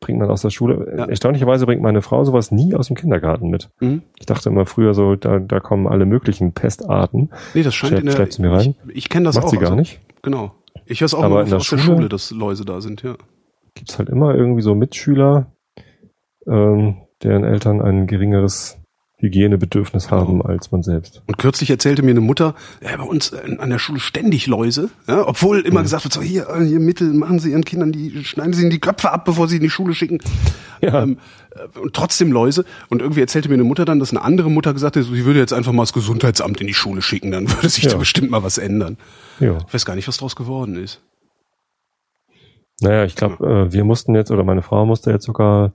Bringt 0.00 0.18
man 0.18 0.30
aus 0.30 0.42
der 0.42 0.50
Schule. 0.50 0.94
Ja. 0.96 1.06
Erstaunlicherweise 1.06 1.66
bringt 1.66 1.82
meine 1.82 2.02
Frau 2.02 2.22
sowas 2.24 2.50
nie 2.50 2.74
aus 2.74 2.88
dem 2.88 2.96
Kindergarten 2.96 3.48
mit. 3.48 3.70
Mhm. 3.80 4.02
Ich 4.18 4.26
dachte 4.26 4.48
immer 4.50 4.66
früher 4.66 4.94
so, 4.94 5.16
da, 5.16 5.38
da 5.38 5.60
kommen 5.60 5.86
alle 5.86 6.06
möglichen 6.06 6.52
Pestarten. 6.52 7.30
Nee, 7.54 7.62
das 7.62 7.74
scheint 7.74 7.92
Schlepp- 7.92 8.00
in 8.00 8.06
der, 8.06 8.12
schleppt 8.12 8.32
sie 8.34 8.42
mir 8.42 8.52
rein? 8.52 8.74
Ich, 8.88 8.96
ich 8.96 9.08
kenne 9.08 9.24
das 9.24 9.36
Macht 9.36 9.46
auch. 9.46 9.50
sie 9.50 9.56
gar 9.56 9.64
also, 9.70 9.76
nicht. 9.76 10.00
Genau. 10.22 10.52
Ich 10.84 11.00
höre 11.00 11.06
es 11.06 11.14
auch 11.14 11.22
Aber 11.24 11.42
in 11.42 11.48
der 11.48 11.56
aus 11.58 11.68
der 11.68 11.78
Schule- 11.78 11.96
Schule, 11.96 12.08
dass 12.08 12.30
Läuse 12.30 12.64
da 12.64 12.80
sind, 12.80 13.02
ja. 13.02 13.14
Gibt's 13.74 13.98
halt 13.98 14.08
immer 14.08 14.34
irgendwie 14.34 14.62
so 14.62 14.74
Mitschüler, 14.74 15.46
ähm, 16.46 16.96
deren 17.22 17.44
Eltern 17.44 17.80
ein 17.82 18.06
geringeres 18.06 18.78
Hygienebedürfnis 19.18 20.10
haben 20.10 20.42
als 20.44 20.70
man 20.72 20.82
selbst. 20.82 21.22
Und 21.26 21.38
kürzlich 21.38 21.70
erzählte 21.70 22.02
mir 22.02 22.10
eine 22.10 22.20
Mutter, 22.20 22.54
ja, 22.82 22.96
bei 22.98 23.02
uns 23.02 23.30
äh, 23.32 23.56
an 23.58 23.70
der 23.70 23.78
Schule 23.78 23.98
ständig 23.98 24.46
Läuse, 24.46 24.90
ja, 25.08 25.26
obwohl 25.26 25.60
immer 25.60 25.82
gesagt 25.82 26.04
wird, 26.04 26.12
so 26.12 26.20
hier, 26.20 26.48
äh, 26.50 26.64
hier 26.64 26.80
Mittel, 26.80 27.14
machen 27.14 27.38
Sie 27.38 27.52
Ihren 27.52 27.64
Kindern 27.64 27.92
die, 27.92 28.24
schneiden 28.24 28.52
Sie 28.52 28.60
ihnen 28.62 28.70
die 28.70 28.78
Köpfe 28.78 29.10
ab, 29.10 29.24
bevor 29.24 29.48
Sie 29.48 29.56
in 29.56 29.62
die 29.62 29.70
Schule 29.70 29.94
schicken. 29.94 30.18
Ja. 30.82 31.02
Ähm, 31.02 31.16
äh, 31.52 31.78
und 31.78 31.94
trotzdem 31.94 32.30
Läuse. 32.30 32.66
Und 32.90 33.00
irgendwie 33.00 33.20
erzählte 33.22 33.48
mir 33.48 33.54
eine 33.54 33.64
Mutter 33.64 33.86
dann, 33.86 34.00
dass 34.00 34.10
eine 34.10 34.20
andere 34.20 34.50
Mutter 34.50 34.74
gesagt 34.74 34.96
hat, 34.96 35.04
sie 35.04 35.24
würde 35.24 35.38
jetzt 35.38 35.54
einfach 35.54 35.72
mal 35.72 35.84
das 35.84 35.94
Gesundheitsamt 35.94 36.60
in 36.60 36.66
die 36.66 36.74
Schule 36.74 37.00
schicken, 37.00 37.30
dann 37.30 37.50
würde 37.54 37.70
sich 37.70 37.84
Ja. 37.84 37.92
da 37.92 37.96
bestimmt 37.96 38.30
mal 38.30 38.42
was 38.42 38.58
ändern. 38.58 38.98
Ja. 39.40 39.56
Ich 39.66 39.72
weiß 39.72 39.86
gar 39.86 39.94
nicht, 39.96 40.08
was 40.08 40.18
draus 40.18 40.36
geworden 40.36 40.76
ist. 40.76 41.00
Naja, 42.82 43.04
ich 43.06 43.16
glaube, 43.16 43.72
wir 43.72 43.84
mussten 43.84 44.14
jetzt, 44.14 44.30
oder 44.30 44.44
meine 44.44 44.60
Frau 44.60 44.84
musste 44.84 45.10
jetzt 45.10 45.24
sogar 45.24 45.72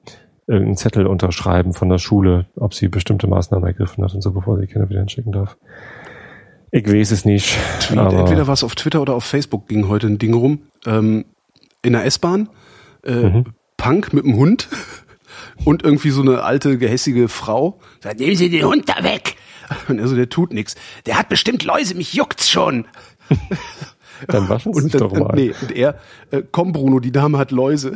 irgendeinen 0.47 0.77
Zettel 0.77 1.07
unterschreiben 1.07 1.73
von 1.73 1.89
der 1.89 1.97
Schule, 1.97 2.45
ob 2.55 2.73
sie 2.73 2.87
bestimmte 2.87 3.27
Maßnahmen 3.27 3.65
ergriffen 3.67 4.03
hat 4.03 4.13
und 4.13 4.21
so, 4.21 4.31
bevor 4.31 4.55
sie 4.57 4.65
die 4.65 4.71
Kinder 4.73 4.89
wieder 4.89 4.99
hinschicken 4.99 5.31
darf. 5.31 5.57
Ich 6.71 6.87
weiß 6.87 7.11
es 7.11 7.25
nicht. 7.25 7.57
Tweet, 7.81 7.99
entweder 7.99 8.47
was 8.47 8.63
auf 8.63 8.75
Twitter 8.75 9.01
oder 9.01 9.13
auf 9.13 9.25
Facebook 9.25 9.67
ging 9.67 9.87
heute 9.87 10.07
ein 10.07 10.17
Ding 10.17 10.33
rum. 10.33 10.61
Ähm, 10.85 11.25
in 11.81 11.93
der 11.93 12.05
S-Bahn, 12.05 12.49
äh, 13.03 13.11
Mhm. 13.29 13.45
Punk 13.77 14.13
mit 14.13 14.23
dem 14.25 14.35
Hund 14.35 14.69
und 15.65 15.83
irgendwie 15.83 16.11
so 16.11 16.21
eine 16.21 16.43
alte, 16.43 16.77
gehässige 16.77 17.27
Frau. 17.27 17.79
Sagt, 17.99 18.19
nehmen 18.19 18.35
Sie 18.35 18.49
den 18.49 18.65
Hund 18.65 18.87
da 18.87 19.03
weg. 19.03 19.35
Und 19.87 19.99
er 19.99 20.07
so, 20.07 20.15
der 20.17 20.27
tut 20.29 20.53
nix. 20.53 20.75
Der 21.05 21.17
hat 21.17 21.29
bestimmt 21.29 21.63
Läuse, 21.63 21.95
mich 21.95 22.13
juckt's 22.13 22.49
schon. 22.49 22.85
dann 24.27 24.49
waschen 24.49 24.73
sie 24.73 24.81
sich 24.81 24.93
Und, 24.95 25.01
doch 25.01 25.11
dann, 25.13 25.23
mal. 25.23 25.33
nee, 25.35 25.53
und 25.61 25.71
er, 25.71 25.95
äh, 26.31 26.43
komm 26.51 26.73
Bruno, 26.73 26.99
die 26.99 27.11
Dame 27.13 27.37
hat 27.37 27.51
Läuse. 27.51 27.95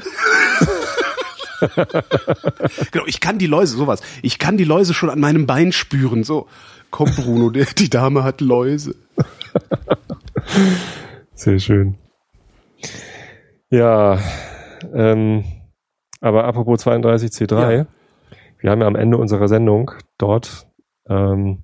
genau, 2.91 3.05
ich 3.05 3.19
kann 3.19 3.37
die 3.37 3.47
Läuse, 3.47 3.77
sowas. 3.77 4.01
Ich 4.21 4.39
kann 4.39 4.57
die 4.57 4.63
Läuse 4.63 4.93
schon 4.93 5.09
an 5.09 5.19
meinem 5.19 5.45
Bein 5.45 5.71
spüren. 5.71 6.23
So, 6.23 6.47
komm 6.91 7.09
Bruno, 7.15 7.49
der, 7.49 7.65
die 7.65 7.89
Dame 7.89 8.23
hat 8.23 8.41
Läuse. 8.41 8.95
Sehr 11.33 11.59
schön. 11.59 11.95
Ja, 13.69 14.19
ähm, 14.93 15.43
aber 16.21 16.45
apropos 16.45 16.85
32C3, 16.85 17.77
Ja. 17.77 17.85
wir 18.59 18.71
haben 18.71 18.81
ja 18.81 18.87
am 18.87 18.95
Ende 18.95 19.17
unserer 19.17 19.47
Sendung 19.47 19.91
dort 20.17 20.67
ähm, 21.09 21.63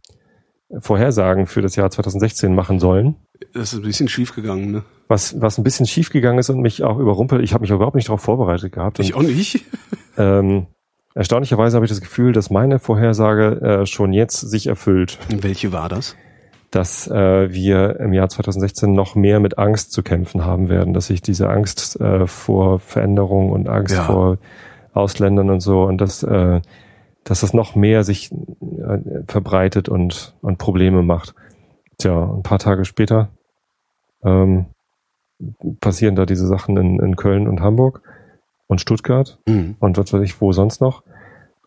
Vorhersagen 0.80 1.48
für 1.48 1.62
das 1.62 1.76
Jahr 1.76 1.90
2016 1.90 2.54
machen 2.54 2.80
sollen. 2.80 3.16
Das 3.54 3.74
ist 3.74 3.80
ein 3.80 3.84
bisschen 3.84 4.08
schief 4.08 4.34
gegangen, 4.36 4.72
ne? 4.72 4.84
Was, 5.08 5.40
was 5.42 5.58
ein 5.58 5.64
bisschen 5.64 5.86
schief 5.86 6.10
gegangen 6.10 6.40
ist 6.40 6.50
und 6.50 6.62
mich 6.62 6.84
auch 6.84 6.98
überrumpelt. 6.98 7.44
Ich 7.44 7.54
habe 7.54 7.62
mich 7.62 7.72
überhaupt 7.72 7.96
nicht 7.96 8.08
darauf 8.08 8.22
vorbereitet 8.22 8.72
gehabt. 8.72 9.00
Und, 9.00 9.06
Ich 9.06 9.14
auch 9.14 9.22
nicht. 9.24 9.66
ähm, 10.18 10.68
erstaunlicherweise 11.16 11.76
habe 11.76 11.86
ich 11.86 11.92
das 11.92 12.00
Gefühl, 12.02 12.32
dass 12.32 12.50
meine 12.50 12.80
Vorhersage 12.80 13.62
äh, 13.82 13.86
schon 13.86 14.14
jetzt 14.14 14.40
sich 14.40 14.68
erfüllt, 14.68 15.20
Welche 15.30 15.74
war 15.74 15.90
das? 15.90 16.16
dass 16.72 17.06
äh, 17.12 17.52
wir 17.54 18.00
im 18.00 18.14
Jahr 18.14 18.30
2016 18.30 18.94
noch 18.94 19.16
mehr 19.16 19.42
mit 19.42 19.58
Angst 19.58 19.92
zu 19.92 20.04
kämpfen 20.04 20.46
haben 20.46 20.70
werden, 20.70 20.94
dass 20.94 21.08
sich 21.08 21.22
diese 21.22 21.50
Angst 21.50 22.00
äh, 22.00 22.28
vor 22.28 22.80
Veränderung 22.80 23.52
und 23.52 23.68
Angst 23.68 23.94
Ja. 23.96 24.04
vor 24.04 24.38
Ausländern 24.94 25.50
und 25.50 25.60
so 25.60 25.84
und 25.84 26.00
dass, 26.00 26.24
äh, 26.24 26.62
dass 27.26 27.42
das 27.42 27.54
noch 27.54 27.76
mehr 27.76 28.06
sich 28.06 28.32
äh, 28.32 29.00
verbreitet 29.28 29.90
und, 29.90 30.34
und 30.42 30.58
Probleme 30.60 31.04
macht. 31.04 31.36
Tja, 31.98 32.24
ein 32.34 32.44
paar 32.44 32.60
Tage 32.60 32.86
später 32.86 33.30
ähm, 34.24 34.66
passieren 35.80 36.16
da 36.16 36.26
diese 36.26 36.48
Sachen 36.48 36.78
in, 36.78 37.00
in 37.00 37.16
Köln 37.16 37.48
und 37.48 37.62
Hamburg 37.62 38.02
und 38.68 38.80
Stuttgart 38.82 39.40
Mhm. 39.48 39.76
und 39.80 39.98
was 39.98 40.14
weiß 40.14 40.22
ich, 40.24 40.40
wo 40.42 40.52
sonst 40.54 40.82
noch. 40.82 41.04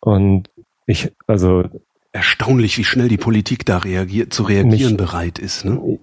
Und 0.00 0.50
ich, 0.86 1.12
also 1.26 1.64
Erstaunlich, 2.12 2.78
wie 2.78 2.84
schnell 2.84 3.08
die 3.08 3.16
Politik 3.16 3.66
da 3.66 3.78
reagiert, 3.78 4.32
zu 4.32 4.44
reagieren 4.44 4.92
Mich- 4.92 4.96
bereit 4.96 5.40
ist. 5.40 5.64
Ne? 5.64 5.98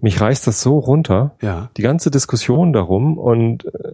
Mich 0.00 0.18
reißt 0.18 0.46
das 0.46 0.62
so 0.62 0.78
runter, 0.78 1.36
Ja. 1.42 1.70
die 1.76 1.82
ganze 1.82 2.10
Diskussion 2.10 2.72
darum 2.72 3.18
und 3.18 3.66
äh, 3.66 3.92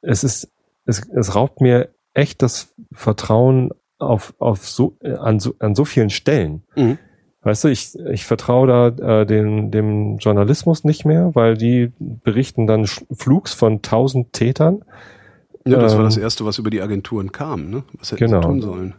es 0.00 0.24
ist, 0.24 0.50
es, 0.86 1.08
es 1.10 1.34
raubt 1.36 1.60
mir 1.60 1.90
echt 2.14 2.42
das 2.42 2.74
Vertrauen 2.92 3.70
auf, 3.98 4.34
auf 4.38 4.66
so, 4.68 4.96
äh, 5.02 5.12
an, 5.14 5.38
so, 5.38 5.54
an 5.60 5.74
so 5.76 5.84
vielen 5.84 6.10
Stellen. 6.10 6.64
Mhm. 6.74 6.98
Weißt 7.44 7.64
du, 7.64 7.68
ich, 7.68 7.98
ich 8.12 8.24
vertraue 8.24 8.66
da 8.96 9.20
äh, 9.22 9.26
den, 9.26 9.70
dem 9.72 10.18
Journalismus 10.18 10.84
nicht 10.84 11.04
mehr, 11.04 11.34
weil 11.34 11.56
die 11.56 11.90
berichten 11.98 12.66
dann 12.68 12.86
Flugs 12.86 13.52
von 13.52 13.82
tausend 13.82 14.32
Tätern. 14.32 14.84
Ja, 15.66 15.78
das 15.78 15.92
war 15.94 16.00
Ähm, 16.00 16.04
das 16.06 16.16
Erste, 16.16 16.44
was 16.44 16.58
über 16.58 16.70
die 16.70 16.80
Agenturen 16.80 17.32
kam. 17.32 17.68
Ne? 17.70 17.82
Was 17.98 18.12
hätten 18.12 18.26
Genau. 18.26 18.42
sie 18.42 18.46
tun 18.48 18.60
sollen? 18.62 18.94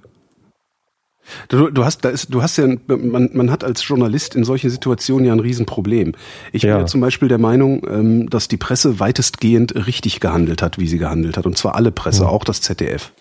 Du, 1.48 1.70
du 1.70 1.86
hast, 1.86 2.04
da 2.04 2.10
ist, 2.10 2.34
du 2.34 2.42
hast 2.42 2.58
ja, 2.58 2.68
man, 2.88 3.30
man 3.32 3.50
hat 3.50 3.64
als 3.64 3.88
Journalist 3.88 4.36
in 4.36 4.44
solchen 4.44 4.70
Situationen 4.70 5.26
ja 5.26 5.32
ein 5.32 5.40
Riesenproblem. 5.40 6.14
Ich 6.52 6.64
bin 6.64 6.70
Ja. 6.72 6.80
ja 6.80 6.86
zum 6.86 7.00
Beispiel 7.00 7.30
der 7.30 7.38
Meinung, 7.38 7.82
ähm, 7.90 8.30
dass 8.30 8.50
die 8.50 8.58
Presse 8.58 9.00
weitestgehend 9.00 9.88
richtig 9.88 10.20
gehandelt 10.20 10.62
hat, 10.62 10.80
wie 10.80 10.88
sie 10.88 10.98
gehandelt 10.98 11.38
hat. 11.38 11.46
Und 11.46 11.58
zwar 11.58 11.76
alle 11.76 11.92
Presse, 11.94 12.24
Mhm. 12.24 12.30
auch 12.30 12.44
das 12.44 12.60
ZDF. 12.60 13.14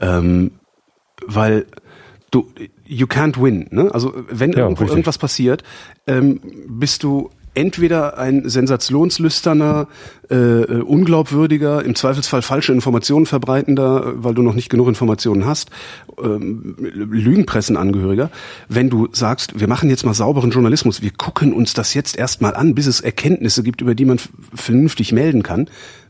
Ähm, 0.00 0.52
weil 1.26 1.66
du, 2.30 2.46
you 2.88 3.06
can't 3.06 3.40
win. 3.40 3.66
Ne? 3.70 3.92
Also 3.92 4.12
wenn 4.30 4.52
Ja, 4.52 4.60
irgendwo 4.60 4.82
richtig. 4.82 4.90
irgendwas 4.90 5.18
passiert, 5.18 5.62
ähm, 6.06 6.40
bist 6.68 7.02
du 7.02 7.30
entweder 7.54 8.18
ein 8.18 8.48
sensationslüsterner, 8.48 9.88
äh, 10.30 10.34
unglaubwürdiger, 10.34 11.84
im 11.84 11.96
Zweifelsfall 11.96 12.42
falsche 12.42 12.72
Informationen 12.72 13.26
verbreitender, 13.26 14.12
weil 14.22 14.34
du 14.34 14.42
noch 14.42 14.54
nicht 14.54 14.70
genug 14.70 14.86
Informationen 14.86 15.44
hast, 15.44 15.70
ähm, 16.22 16.76
Lügenpressenangehöriger. 16.78 18.30
Wenn 18.68 18.90
du 18.90 19.08
sagst, 19.12 19.58
wir 19.58 19.66
machen 19.66 19.90
jetzt 19.90 20.04
mal 20.04 20.14
sauberen 20.14 20.50
Journalismus, 20.50 21.02
wir 21.02 21.10
gucken 21.10 21.52
uns 21.52 21.74
das 21.74 21.94
jetzt 21.94 22.16
erstmal 22.16 22.54
an, 22.54 22.76
bis 22.76 22.86
es 22.86 23.00
Erkenntnisse 23.00 23.64
gibt, 23.64 23.80
über 23.80 23.96
die 23.96 24.04
man 24.04 24.20
vernünftig 24.54 25.10
melden 25.12 25.42
kann, 25.42 25.68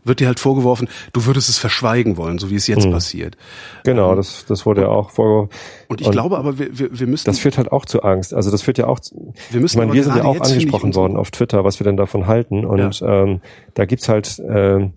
wird 0.09 0.21
dir 0.21 0.27
halt 0.27 0.41
vorgeworfen, 0.41 0.89
du 1.13 1.27
würdest 1.27 1.49
es 1.49 1.59
verschweigen 1.59 2.17
wollen, 2.17 2.39
so 2.39 2.51
wie 2.51 2.57
es 2.57 2.67
jetzt 2.67 2.85
Hm. 2.85 2.91
passiert. 2.93 3.37
Genau, 3.85 4.15
das, 4.15 4.45
das 4.47 4.67
wurde 4.67 4.83
ja 4.83 4.89
auch 4.89 5.11
vorgeworfen. 5.11 5.51
Und 5.89 6.01
ich 6.01 6.11
glaube 6.11 6.39
aber, 6.39 6.59
wir, 6.59 6.77
wir, 6.79 6.99
wir 6.99 7.07
müssen 7.07 7.27
Das 7.27 7.39
führt 7.39 7.57
halt 7.59 7.71
auch 7.71 7.85
zu 7.85 8.03
Angst. 8.03 8.35
Also 8.35 8.51
das 8.51 8.63
führt 8.63 8.79
ja 8.79 8.87
auch, 8.89 8.99
zu- 9.01 9.33
Wir 9.51 9.61
müssen 9.61 9.77
ich 9.77 9.79
meine, 9.87 9.93
wir 9.93 10.03
sind 10.03 10.17
ja 10.17 10.25
auch 10.25 10.41
angesprochen 10.41 10.95
worden 10.95 11.17
auf 11.17 11.31
Twitter, 11.31 11.63
was 11.65 11.79
wir 11.79 11.85
denn 11.85 11.97
davon 11.97 12.27
halten. 12.27 12.65
Und 12.65 13.01
ähm, 13.07 13.41
da 13.75 13.85
gibt's 13.85 14.09
halt 14.09 14.43
ähm, 14.49 14.95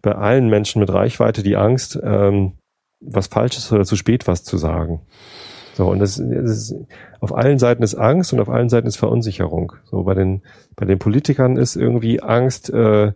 bei 0.00 0.14
allen 0.14 0.48
Menschen 0.48 0.80
mit 0.80 0.92
Reichweite 0.92 1.42
die 1.42 1.56
Angst, 1.56 1.98
ähm, 2.02 2.52
was 3.00 3.26
Falsches 3.26 3.70
oder 3.72 3.84
zu 3.84 3.96
spät 3.96 4.26
was 4.26 4.44
zu 4.44 4.56
sagen. 4.56 5.00
So, 5.74 5.86
und 5.86 6.00
das, 6.00 6.16
das 6.16 6.50
ist, 6.70 6.74
auf 7.20 7.34
allen 7.34 7.58
Seiten 7.58 7.82
ist 7.82 7.94
Angst 7.94 8.32
und 8.32 8.40
auf 8.40 8.48
allen 8.50 8.68
Seiten 8.68 8.86
ist 8.86 8.96
Verunsicherung. 8.96 9.72
So, 9.90 10.02
bei 10.02 10.14
den, 10.14 10.42
bei 10.76 10.84
den 10.84 10.98
Politikern 10.98 11.56
ist 11.56 11.76
irgendwie 11.76 12.20
Angst, 12.22 12.68
äh, 12.70 13.12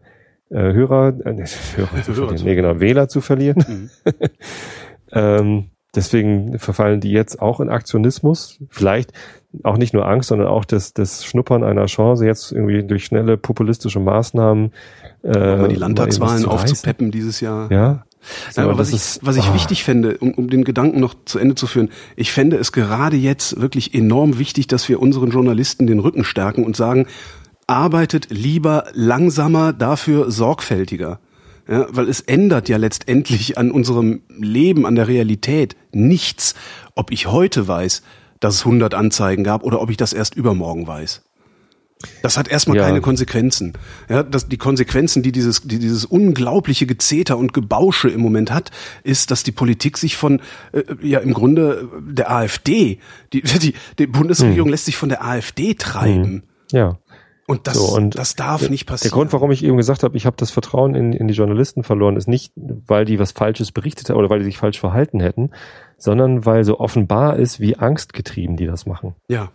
äh, 0.51 0.73
Hörer, 0.73 1.15
äh, 1.25 1.35
Hörer 1.77 2.03
zu 2.03 2.15
Hörer 2.15 2.37
zu- 2.37 2.45
nee, 2.45 2.55
genau, 2.55 2.81
Wähler 2.81 3.09
zu 3.09 3.21
verlieren. 3.21 3.65
Mhm. 3.69 3.91
Ähm, 5.13 5.71
deswegen 5.95 6.59
verfallen 6.59 7.01
die 7.01 7.13
jetzt 7.13 7.41
auch 7.41 7.61
in 7.61 7.69
Aktionismus. 7.69 8.59
Vielleicht 8.69 9.13
auch 9.63 9.79
nicht 9.79 9.95
nur 9.95 10.07
Angst, 10.07 10.29
sondern 10.29 10.49
auch 10.49 10.65
das, 10.65 10.93
das 10.93 11.25
Schnuppern 11.25 11.63
einer 11.63 11.87
Chance, 11.87 12.27
jetzt 12.27 12.51
irgendwie 12.53 12.83
durch 12.83 13.05
schnelle 13.05 13.37
populistische 13.37 14.01
Maßnahmen 14.01 14.73
äh, 15.23 15.69
die 15.69 15.77
Landtagswahlen 15.77 16.45
aufzupeppen 16.45 17.13
dieses 17.13 17.41
Jahr. 17.41 17.71
Ja. 17.71 18.05
So, 18.51 18.61
Nein, 18.61 18.71
aber 18.71 18.79
was 18.79 18.91
das 18.91 19.01
ich, 19.01 19.07
ist- 19.17 19.27
was 19.27 19.37
ich 19.37 19.45
ah, 19.47 19.55
wichtig 19.55 19.85
fände, 19.85 20.19
um, 20.19 20.35
um 20.35 20.51
den 20.51 20.65
Gedanken 20.65 20.99
noch 20.99 21.15
zu 21.25 21.39
Ende 21.39 21.55
zu 21.55 21.69
führen, 21.69 21.91
ich 22.17 22.33
fände 22.33 22.57
es 22.57 22.73
gerade 22.73 23.17
jetzt 23.17 23.61
wirklich 23.61 23.95
enorm 23.95 24.39
wichtig, 24.41 24.67
dass 24.67 24.89
wir 24.89 25.01
unseren 25.01 25.31
Journalisten 25.31 25.87
den 25.87 26.01
Rücken 26.01 26.25
stärken 26.25 26.65
und 26.65 26.75
sagen, 26.77 27.07
arbeitet 27.67 28.29
lieber 28.31 28.85
langsamer, 28.93 29.73
dafür 29.73 30.31
sorgfältiger. 30.31 31.21
Ja, 31.69 31.87
weil 31.91 32.09
es 32.09 32.21
ändert 32.21 32.69
ja 32.69 32.77
letztendlich 32.77 33.59
an 33.59 33.73
unserem 33.73 34.21
Leben, 34.39 34.87
an 34.87 34.95
der 34.95 35.09
Realität 35.09 35.75
nichts, 35.93 36.55
ob 36.95 37.11
ich 37.11 37.27
heute 37.27 37.67
weiß, 37.67 38.03
dass 38.39 38.55
es 38.55 38.61
100 38.65 38.95
Anzeigen 38.95 39.43
gab 39.43 39.65
oder 39.65 39.81
ob 39.81 39.91
ich 39.91 39.97
das 39.97 40.13
erst 40.13 40.37
übermorgen 40.37 40.87
weiß. 40.87 41.23
Das 42.23 42.37
hat 42.37 42.47
erstmal 42.49 42.77
Ja. 42.77 42.85
keine 42.85 43.01
Konsequenzen. 43.01 43.73
Ja, 44.09 44.23
das, 44.23 44.47
die 44.49 44.59
Konsequenzen, 44.59 45.23
die 45.23 45.33
dieses, 45.33 45.63
die 45.63 45.79
dieses 45.79 46.05
unglaubliche 46.05 46.87
Gezeter 46.87 47.37
und 47.39 47.53
Gebausche 47.55 48.11
im 48.11 48.21
Moment 48.21 48.53
hat, 48.53 48.71
ist, 49.03 49.31
dass 49.31 49.43
die 49.43 49.51
Politik 49.53 49.97
sich 49.97 50.15
von, 50.17 50.41
äh, 50.73 50.83
ja 51.03 51.19
im 51.21 51.33
Grunde 51.33 51.89
äh, 52.09 52.13
der 52.13 52.31
AfD, 52.31 52.99
die, 53.33 53.41
die, 53.43 53.75
die 53.99 54.07
Bundesregierung 54.07 54.69
lässt 54.69 54.85
sich 54.85 54.97
von 54.99 55.09
der 55.09 55.25
AfD 55.25 55.75
treiben. 55.75 56.45
ja. 56.71 56.99
Und 57.47 57.67
das. 57.67 57.75
So, 57.75 57.97
und 57.97 58.17
das 58.17 58.35
darf 58.35 58.69
nicht 58.69 58.87
passieren. 58.87 59.11
Der 59.11 59.17
Grund, 59.17 59.33
warum 59.33 59.53
ich 59.53 59.63
eben 59.65 59.77
gesagt 59.77 60.03
habe, 60.03 60.17
ich 60.17 60.27
habe 60.27 60.37
das 60.37 60.51
Vertrauen 60.51 60.95
in, 60.95 61.13
in 61.13 61.29
die 61.29 61.35
Journalisten 61.35 61.85
verloren, 61.85 62.17
ist 62.17 62.27
nicht, 62.27 62.53
weil 62.57 63.05
die 63.05 63.19
was 63.19 63.33
Falsches 63.33 63.71
berichtet 63.71 64.11
haben 64.11 64.17
oder 64.17 64.31
weil 64.31 64.41
die 64.41 64.45
sich 64.45 64.59
falsch 64.59 64.81
verhalten 64.81 65.21
hätten, 65.21 65.51
sondern 65.97 66.45
weil 66.45 66.65
so 66.65 66.81
offenbar 66.81 67.37
ist, 67.37 67.61
wie 67.61 67.77
angstgetrieben 67.77 68.57
die 68.57 68.67
das 68.67 68.87
machen. 68.87 69.15
ja. 69.29 69.51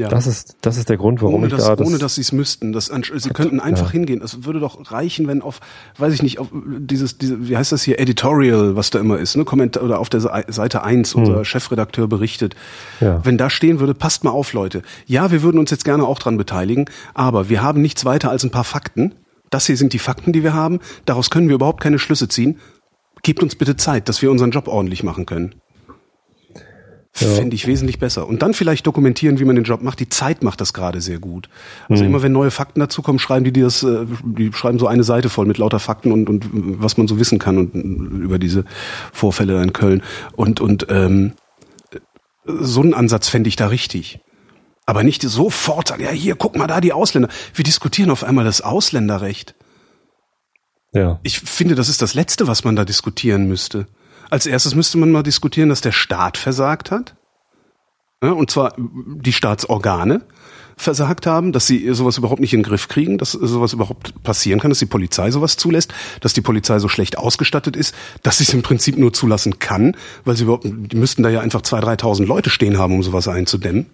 Ja. 0.00 0.08
Das 0.08 0.28
ist, 0.28 0.58
das 0.60 0.76
ist 0.76 0.88
der 0.88 0.96
Grund, 0.96 1.22
warum 1.22 1.34
ohne 1.34 1.48
ich 1.48 1.54
dass, 1.54 1.64
da 1.64 1.74
das, 1.74 1.84
ohne 1.84 1.98
dass 1.98 2.14
sie 2.14 2.20
es 2.20 2.30
müssten. 2.30 2.72
Das, 2.72 2.86
sie 2.86 3.30
könnten 3.30 3.58
einfach 3.58 3.86
ja. 3.86 3.92
hingehen. 3.92 4.22
Es 4.22 4.44
würde 4.44 4.60
doch 4.60 4.92
reichen, 4.92 5.26
wenn 5.26 5.42
auf, 5.42 5.58
weiß 5.98 6.14
ich 6.14 6.22
nicht, 6.22 6.38
auf 6.38 6.46
dieses, 6.52 7.18
diese, 7.18 7.48
wie 7.48 7.56
heißt 7.56 7.72
das 7.72 7.82
hier, 7.82 7.98
Editorial, 7.98 8.76
was 8.76 8.90
da 8.90 9.00
immer 9.00 9.18
ist, 9.18 9.36
ne, 9.36 9.44
Kommentar 9.44 9.82
oder 9.82 9.98
auf 9.98 10.08
der 10.08 10.20
Se- 10.20 10.44
Seite 10.46 10.84
1 10.84 11.16
unser 11.16 11.44
Chefredakteur 11.44 12.06
berichtet. 12.06 12.54
Hm. 13.00 13.08
Ja. 13.08 13.20
Wenn 13.24 13.38
da 13.38 13.50
stehen 13.50 13.80
würde, 13.80 13.92
passt 13.92 14.22
mal 14.22 14.30
auf, 14.30 14.52
Leute. 14.52 14.82
Ja, 15.06 15.32
wir 15.32 15.42
würden 15.42 15.58
uns 15.58 15.72
jetzt 15.72 15.84
gerne 15.84 16.06
auch 16.06 16.20
dran 16.20 16.36
beteiligen, 16.36 16.84
aber 17.14 17.48
wir 17.48 17.60
haben 17.62 17.82
nichts 17.82 18.04
weiter 18.04 18.30
als 18.30 18.44
ein 18.44 18.52
paar 18.52 18.62
Fakten. 18.64 19.16
Das 19.50 19.66
hier 19.66 19.76
sind 19.76 19.94
die 19.94 19.98
Fakten, 19.98 20.32
die 20.32 20.44
wir 20.44 20.54
haben. 20.54 20.78
Daraus 21.06 21.28
können 21.28 21.48
wir 21.48 21.56
überhaupt 21.56 21.82
keine 21.82 21.98
Schlüsse 21.98 22.28
ziehen. 22.28 22.60
Gebt 23.24 23.42
uns 23.42 23.56
bitte 23.56 23.76
Zeit, 23.76 24.08
dass 24.08 24.22
wir 24.22 24.30
unseren 24.30 24.52
Job 24.52 24.68
ordentlich 24.68 25.02
machen 25.02 25.26
können. 25.26 25.56
Finde 27.26 27.54
ich 27.56 27.66
wesentlich 27.66 27.98
besser. 27.98 28.26
Und 28.26 28.42
dann 28.42 28.54
vielleicht 28.54 28.86
dokumentieren, 28.86 29.38
wie 29.38 29.44
man 29.44 29.56
den 29.56 29.64
Job 29.64 29.82
macht. 29.82 30.00
Die 30.00 30.08
Zeit 30.08 30.42
macht 30.42 30.60
das 30.60 30.72
gerade 30.72 31.00
sehr 31.00 31.18
gut. 31.18 31.48
Also 31.88 32.04
immer 32.04 32.22
wenn 32.22 32.32
neue 32.32 32.50
Fakten 32.50 32.80
dazukommen, 32.80 33.18
schreiben 33.18 33.44
die, 33.44 33.52
die 33.52 33.60
das, 33.60 33.82
äh, 33.82 34.06
die 34.22 34.52
schreiben 34.52 34.78
so 34.78 34.86
eine 34.86 35.04
Seite 35.04 35.28
voll 35.28 35.46
mit 35.46 35.58
lauter 35.58 35.78
Fakten 35.78 36.12
und, 36.12 36.28
und 36.28 36.48
was 36.52 36.96
man 36.96 37.08
so 37.08 37.18
wissen 37.18 37.38
kann 37.38 37.58
und 37.58 37.74
äh, 37.74 37.78
über 38.24 38.38
diese 38.38 38.64
Vorfälle 39.12 39.62
in 39.62 39.72
Köln. 39.72 40.02
Und, 40.36 40.60
und 40.60 40.86
ähm, 40.90 41.32
so 42.44 42.80
einen 42.80 42.94
Ansatz 42.94 43.28
fände 43.28 43.48
ich 43.48 43.56
da 43.56 43.66
richtig. 43.66 44.20
Aber 44.86 45.02
nicht 45.02 45.22
sofort 45.22 45.88
sagen, 45.88 46.02
ja 46.02 46.10
hier, 46.10 46.34
guck 46.34 46.56
mal 46.56 46.66
da, 46.66 46.80
die 46.80 46.92
Ausländer. 46.92 47.28
Wir 47.54 47.64
diskutieren 47.64 48.10
auf 48.10 48.24
einmal 48.24 48.44
das 48.44 48.62
Ausländerrecht. 48.62 49.54
ja. 50.94 51.20
Ich 51.22 51.40
finde, 51.40 51.74
das 51.74 51.88
ist 51.88 52.00
das 52.00 52.14
Letzte, 52.14 52.46
was 52.46 52.64
man 52.64 52.76
da 52.76 52.84
diskutieren 52.84 53.48
müsste. 53.48 53.86
Als 54.30 54.46
erstes 54.46 54.74
müsste 54.74 54.98
man 54.98 55.10
mal 55.10 55.22
diskutieren, 55.22 55.68
dass 55.68 55.80
der 55.80 55.92
Staat 55.92 56.36
versagt 56.36 56.90
hat. 56.90 57.16
Ja, 58.22 58.32
und 58.32 58.50
zwar 58.50 58.74
die 58.76 59.32
Staatsorgane 59.32 60.22
versagt 60.78 61.26
haben, 61.26 61.52
dass 61.52 61.66
sie 61.66 61.92
sowas 61.92 62.16
überhaupt 62.18 62.40
nicht 62.40 62.54
in 62.54 62.60
den 62.60 62.64
Griff 62.66 62.88
kriegen, 62.88 63.18
dass 63.18 63.32
sowas 63.32 63.72
überhaupt 63.72 64.22
passieren 64.22 64.60
kann, 64.60 64.70
dass 64.70 64.78
die 64.78 64.86
Polizei 64.86 65.30
sowas 65.30 65.56
zulässt, 65.56 65.92
dass 66.20 66.32
die 66.32 66.40
Polizei 66.40 66.78
so 66.78 66.88
schlecht 66.88 67.18
ausgestattet 67.18 67.76
ist, 67.76 67.94
dass 68.22 68.38
sie 68.38 68.44
es 68.44 68.54
im 68.54 68.62
Prinzip 68.62 68.96
nur 68.96 69.12
zulassen 69.12 69.58
kann, 69.58 69.96
weil 70.24 70.36
sie 70.36 70.44
überhaupt, 70.44 70.64
die 70.66 70.96
müssten 70.96 71.22
da 71.22 71.28
ja 71.28 71.40
einfach 71.40 71.62
2.000, 71.62 72.00
3.000 72.00 72.26
Leute 72.26 72.50
stehen 72.50 72.78
haben, 72.78 72.94
um 72.94 73.02
sowas 73.02 73.28
einzudämmen. 73.28 73.86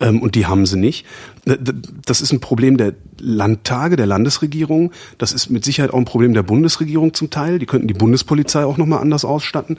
Ähm, 0.00 0.22
und 0.22 0.34
die 0.34 0.46
haben 0.46 0.64
sie 0.66 0.78
nicht. 0.78 1.04
D- 1.44 1.58
Das 2.06 2.20
ist 2.20 2.32
ein 2.32 2.40
Problem 2.40 2.76
der 2.76 2.94
Landtage, 3.20 3.96
der 3.96 4.06
Landesregierung. 4.06 4.92
Das 5.18 5.32
ist 5.32 5.50
mit 5.50 5.64
Sicherheit 5.64 5.92
auch 5.92 5.98
ein 5.98 6.04
Problem 6.04 6.34
der 6.34 6.42
Bundesregierung 6.44 7.14
zum 7.14 7.30
Teil. 7.30 7.58
Die 7.58 7.66
könnten 7.66 7.88
die 7.88 7.94
Bundespolizei 7.94 8.64
auch 8.64 8.76
nochmal 8.76 9.00
anders 9.00 9.24
ausstatten. 9.24 9.78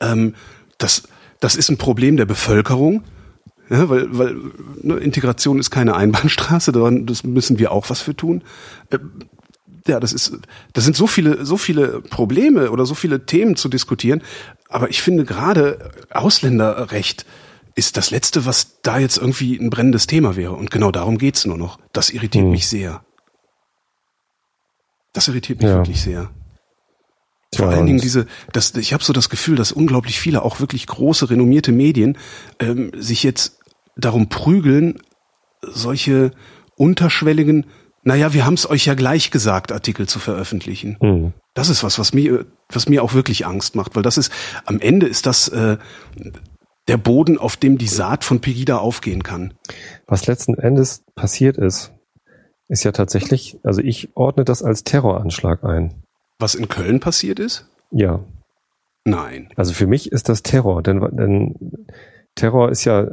Ähm, 0.00 0.34
das, 0.78 1.04
das 1.40 1.54
ist 1.56 1.70
ein 1.70 1.78
Problem 1.78 2.16
der 2.16 2.26
Bevölkerung. 2.26 3.02
Ja, 3.70 3.88
weil, 3.88 4.06
weil 4.18 4.36
ne, 4.82 4.96
Integration 4.96 5.58
ist 5.58 5.70
keine 5.70 5.96
Einbahnstraße, 5.96 6.70
daran 6.72 7.06
das 7.06 7.24
müssen 7.24 7.58
wir 7.58 7.72
auch 7.72 7.88
was 7.90 8.00
für 8.00 8.14
tun. 8.14 8.42
Äh, 8.90 8.98
Ja, 9.86 10.00
das 10.00 10.12
ist, 10.14 10.38
das 10.72 10.84
sind 10.84 10.96
so 10.96 11.06
viele, 11.06 11.44
so 11.44 11.56
viele 11.58 12.00
Probleme 12.00 12.70
oder 12.70 12.86
so 12.86 12.94
viele 12.94 13.26
Themen 13.26 13.54
zu 13.56 13.68
diskutieren. 13.68 14.22
Aber 14.68 14.88
ich 14.88 15.02
finde 15.02 15.24
gerade 15.24 15.90
Ausländerrecht 16.10 17.26
ist 17.74 17.96
das 17.96 18.10
Letzte, 18.10 18.46
was 18.46 18.80
da 18.82 18.98
jetzt 18.98 19.18
irgendwie 19.18 19.56
ein 19.58 19.68
brennendes 19.68 20.06
Thema 20.06 20.36
wäre. 20.36 20.52
Und 20.52 20.70
genau 20.70 20.90
darum 20.90 21.18
geht's 21.18 21.44
nur 21.44 21.58
noch. 21.58 21.78
Das 21.92 22.10
irritiert 22.10 22.44
Hm. 22.44 22.50
mich 22.50 22.66
sehr. 22.68 23.04
Das 25.12 25.28
irritiert 25.28 25.60
mich 25.60 25.70
Ja. 25.70 25.76
wirklich 25.76 26.00
sehr. 26.02 26.30
Vor 27.56 27.68
allen 27.68 27.86
Dingen 27.86 28.00
diese, 28.00 28.26
das, 28.52 28.74
ich 28.74 28.92
habe 28.92 29.04
so 29.04 29.12
das 29.12 29.28
Gefühl, 29.28 29.56
dass 29.56 29.72
unglaublich 29.72 30.18
viele, 30.18 30.42
auch 30.42 30.60
wirklich 30.60 30.86
große, 30.86 31.30
renommierte 31.30 31.72
Medien, 31.72 32.18
ähm, 32.60 32.92
sich 32.96 33.22
jetzt 33.22 33.58
darum 33.96 34.28
prügeln, 34.28 34.98
solche 35.62 36.32
unterschwelligen, 36.76 37.66
naja, 38.02 38.34
wir 38.34 38.44
haben 38.44 38.54
es 38.54 38.68
euch 38.68 38.84
ja 38.84 38.94
gleich 38.94 39.30
gesagt, 39.30 39.72
Artikel 39.72 40.06
zu 40.06 40.18
veröffentlichen. 40.18 40.98
Hm. 41.00 41.32
Das 41.54 41.68
ist 41.68 41.82
was, 41.82 41.98
was 41.98 42.12
mir, 42.12 42.44
Was 42.72 42.88
mir 42.88 43.02
auch 43.02 43.14
wirklich 43.14 43.46
Angst 43.46 43.76
macht, 43.76 43.96
weil 43.96 44.02
das 44.02 44.18
ist, 44.18 44.32
am 44.66 44.80
Ende 44.80 45.06
ist 45.06 45.26
das 45.26 45.48
äh, 45.48 45.78
der 46.88 46.96
Boden, 46.96 47.38
auf 47.38 47.56
dem 47.56 47.78
die 47.78 47.86
Saat 47.86 48.24
von 48.24 48.40
Pegida 48.40 48.78
aufgehen 48.78 49.22
kann. 49.22 49.54
Was 50.06 50.26
letzten 50.26 50.54
Endes 50.54 51.02
passiert 51.14 51.56
ist, 51.56 51.92
ist 52.68 52.84
ja 52.84 52.92
tatsächlich, 52.92 53.58
also 53.62 53.80
ich 53.80 54.10
ordne 54.14 54.44
das 54.44 54.62
als 54.62 54.84
Terroranschlag 54.84 55.64
ein. 55.64 55.94
Was 56.44 56.54
in 56.54 56.68
Köln 56.68 57.00
passiert 57.00 57.38
ist? 57.38 57.66
Ja. 57.90 58.22
Nein. 59.06 59.48
Also 59.56 59.72
für 59.72 59.86
mich 59.86 60.12
ist 60.12 60.28
das 60.28 60.42
Terror, 60.42 60.82
denn, 60.82 61.00
denn 61.16 61.54
Terror 62.34 62.70
ist 62.70 62.84
ja, 62.84 63.04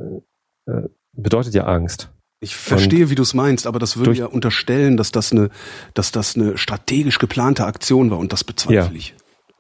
äh, 0.66 0.90
bedeutet 1.14 1.54
ja 1.54 1.64
Angst. 1.64 2.10
Ich 2.42 2.58
verstehe, 2.58 3.10
wie 3.10 3.16
du 3.16 3.22
es 3.22 3.34
meinst, 3.34 3.68
aber 3.68 3.80
das 3.80 3.96
würde 3.96 4.12
ja 4.12 4.26
unterstellen, 4.26 4.98
dass 4.98 5.14
das 5.14 5.32
eine, 5.32 5.50
dass 5.94 6.12
das 6.12 6.36
eine 6.36 6.58
strategisch 6.58 7.20
geplante 7.20 7.66
Aktion 7.66 8.12
war 8.12 8.18
und 8.18 8.34
das 8.34 8.44
bezweifle 8.44 8.76
Ja. 8.76 8.92
ich. 8.94 9.16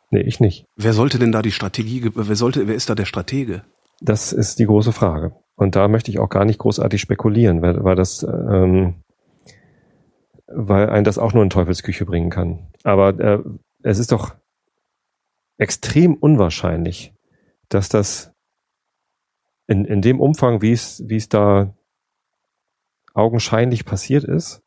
Nee, 0.09 0.21
ich 0.23 0.41
nicht. 0.41 0.65
Wer 0.75 0.91
sollte 0.91 1.17
denn 1.17 1.31
da 1.31 1.41
die 1.41 1.53
Strategie, 1.53 2.11
wer 2.13 2.35
sollte, 2.35 2.67
wer 2.67 2.75
ist 2.75 2.89
da 2.89 2.95
der 2.95 3.05
Stratege? 3.05 3.61
Das 4.01 4.33
ist 4.33 4.59
die 4.59 4.65
große 4.65 4.91
Frage. 4.91 5.31
Und 5.55 5.77
da 5.77 5.87
möchte 5.87 6.11
ich 6.11 6.19
auch 6.19 6.27
gar 6.29 6.43
nicht 6.43 6.59
großartig 6.59 6.99
spekulieren, 6.99 7.61
weil, 7.61 7.81
weil 7.85 7.95
das, 7.95 8.23
ähm, 8.23 8.95
weil 10.53 10.89
ein 10.89 11.03
das 11.03 11.17
auch 11.17 11.33
nur 11.33 11.43
in 11.43 11.49
Teufelsküche 11.49 12.05
bringen 12.05 12.29
kann. 12.29 12.71
Aber 12.83 13.19
äh, 13.19 13.43
es 13.83 13.99
ist 13.99 14.11
doch 14.11 14.35
extrem 15.57 16.15
unwahrscheinlich, 16.15 17.13
dass 17.69 17.89
das 17.89 18.33
in, 19.67 19.85
in 19.85 20.01
dem 20.01 20.19
Umfang, 20.19 20.61
wie 20.61 20.71
es, 20.71 21.03
wie 21.07 21.15
es 21.15 21.29
da 21.29 21.75
augenscheinlich 23.13 23.85
passiert 23.85 24.23
ist, 24.23 24.61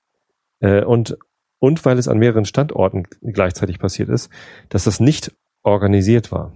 äh, 0.61 0.85
und, 0.85 1.18
und 1.59 1.85
weil 1.85 1.99
es 1.99 2.09
an 2.09 2.18
mehreren 2.18 2.45
Standorten 2.45 3.05
gleichzeitig 3.20 3.78
passiert 3.78 4.09
ist, 4.09 4.30
dass 4.68 4.85
das 4.85 5.01
nicht 5.01 5.35
organisiert 5.62 6.30
war. 6.30 6.53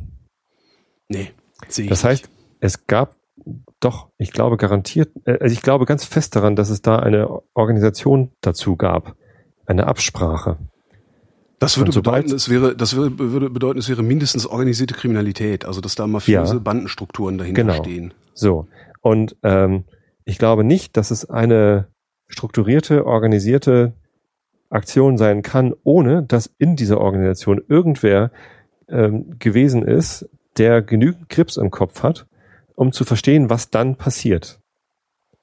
Nee, 1.09 1.33
Das 1.89 2.05
heißt, 2.05 2.29
es 2.61 2.87
gab 2.87 3.16
doch, 3.80 4.09
ich 4.18 4.32
glaube 4.32 4.57
garantiert, 4.57 5.11
äh, 5.24 5.39
also 5.41 5.53
ich 5.53 5.62
glaube 5.62 5.84
ganz 5.84 6.05
fest 6.05 6.36
daran, 6.36 6.57
dass 6.57 6.70
es 6.70 6.82
da 6.82 6.99
eine 6.99 7.28
Organisation 7.55 8.30
dazu 8.41 8.76
gab, 8.76 9.14
eine 9.66 9.86
Absprache. 9.86 10.57
Das 11.59 11.76
würde 11.76 11.91
bedeuten, 11.93 12.32
es 12.32 12.49
wäre, 12.49 12.76
das 12.76 12.95
würde, 12.95 13.18
würde 13.18 13.51
bedeuten, 13.51 13.78
es 13.80 13.89
wäre 13.89 14.03
mindestens 14.03 14.47
organisierte 14.47 14.95
Kriminalität, 14.95 15.64
also 15.64 15.80
dass 15.80 15.97
da 15.97 16.07
mafiöse 16.07 16.55
Ja. 16.55 16.61
Bandenstrukturen 16.61 17.36
dahinter 17.36 17.62
Genau. 17.62 17.74
stehen. 17.74 18.14
So. 18.34 18.68
Und 19.01 19.36
ähm, 19.43 19.84
ich 20.24 20.39
glaube 20.39 20.62
nicht, 20.62 20.97
dass 20.97 21.11
es 21.11 21.28
eine 21.28 21.89
strukturierte, 22.28 23.07
organisierte 23.07 23.95
Aktion 24.70 25.16
sein 25.18 25.43
kann, 25.43 25.74
ohne 25.82 26.22
dass 26.22 26.47
in 26.59 26.76
dieser 26.76 27.01
Organisation 27.01 27.61
irgendwer 27.68 28.30
ähm, 28.89 29.39
gewesen 29.39 29.82
ist, 29.82 30.28
der 30.59 30.82
genügend 30.82 31.28
Grips 31.28 31.57
im 31.57 31.70
Kopf 31.70 32.03
hat, 32.03 32.26
um 32.79 32.93
zu 32.93 33.05
verstehen, 33.05 33.51
was 33.51 33.70
dann 33.70 33.97
passiert. 33.97 34.61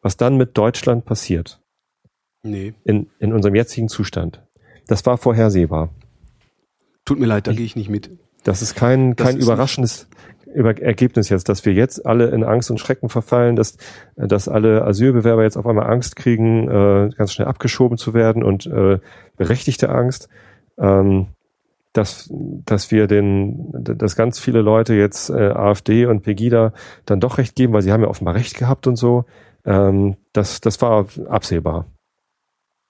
Was 0.01 0.15
dann 0.15 0.38
mit 0.38 0.57
Deutschland 0.57 1.03
passiert. 1.03 1.59
Nee, 2.43 2.73
in, 2.86 3.09
in 3.19 3.33
unserem 3.33 3.55
jetzigen 3.55 3.89
Zustand. 3.89 4.41
Das 4.88 5.05
war 5.05 5.17
vorhersehbar. 5.17 5.89
tut 7.03 7.19
mir 7.19 7.25
leid, 7.25 7.47
da 7.47 7.51
gehe 7.51 7.65
ich 7.65 7.75
nicht 7.75 7.89
mit. 7.89 8.09
Das 8.43 8.61
ist 8.61 8.75
kein, 8.75 9.15
Das 9.15 9.27
kein 9.27 9.38
ist 9.38 9.43
überraschendes 9.43 10.07
Über 10.53 10.79
Ergebnis 10.81 11.27
jetzt, 11.27 11.49
dass 11.49 11.65
wir 11.65 11.73
jetzt 11.73 12.05
alle 12.05 12.29
in 12.29 12.45
Angst 12.45 12.71
und 12.71 12.77
Schrecken 12.79 13.09
verfallen, 13.09 13.57
dass, 13.57 13.75
dass 14.15 14.47
alle 14.47 14.86
Asylbewerber 14.86 15.43
jetzt 15.43 15.57
auf 15.57 15.65
einmal 15.65 15.91
Angst 15.91 16.15
kriegen, 16.15 16.69
äh, 16.69 17.09
ganz 17.17 17.33
schnell 17.33 17.47
abgeschoben 17.47 17.97
zu 17.97 18.13
werden 18.13 18.43
und 18.43 18.65
äh, 18.67 18.99
berechtigte 19.36 19.89
Angst. 19.89 20.29
Ähm, 20.77 21.27
dass, 21.97 22.29
dass 22.31 22.91
wir 22.91 23.07
den, 23.07 23.71
dass 23.73 24.15
ganz 24.15 24.39
viele 24.39 24.61
Leute 24.61 24.93
jetzt 24.95 25.29
äh, 25.29 25.33
AfD 25.49 26.05
und 26.05 26.21
Pegida 26.23 26.73
dann 27.05 27.19
doch 27.19 27.37
recht 27.37 27.55
geben, 27.55 27.73
weil 27.73 27.81
sie 27.81 27.91
haben 27.91 28.01
ja 28.03 28.09
offenbar 28.09 28.35
recht 28.35 28.57
gehabt 28.57 28.85
und 28.87 28.95
so. 28.97 29.25
Ähm, 29.65 30.15
das, 30.33 30.61
das 30.61 30.81
war 30.81 31.07
absehbar. 31.29 31.85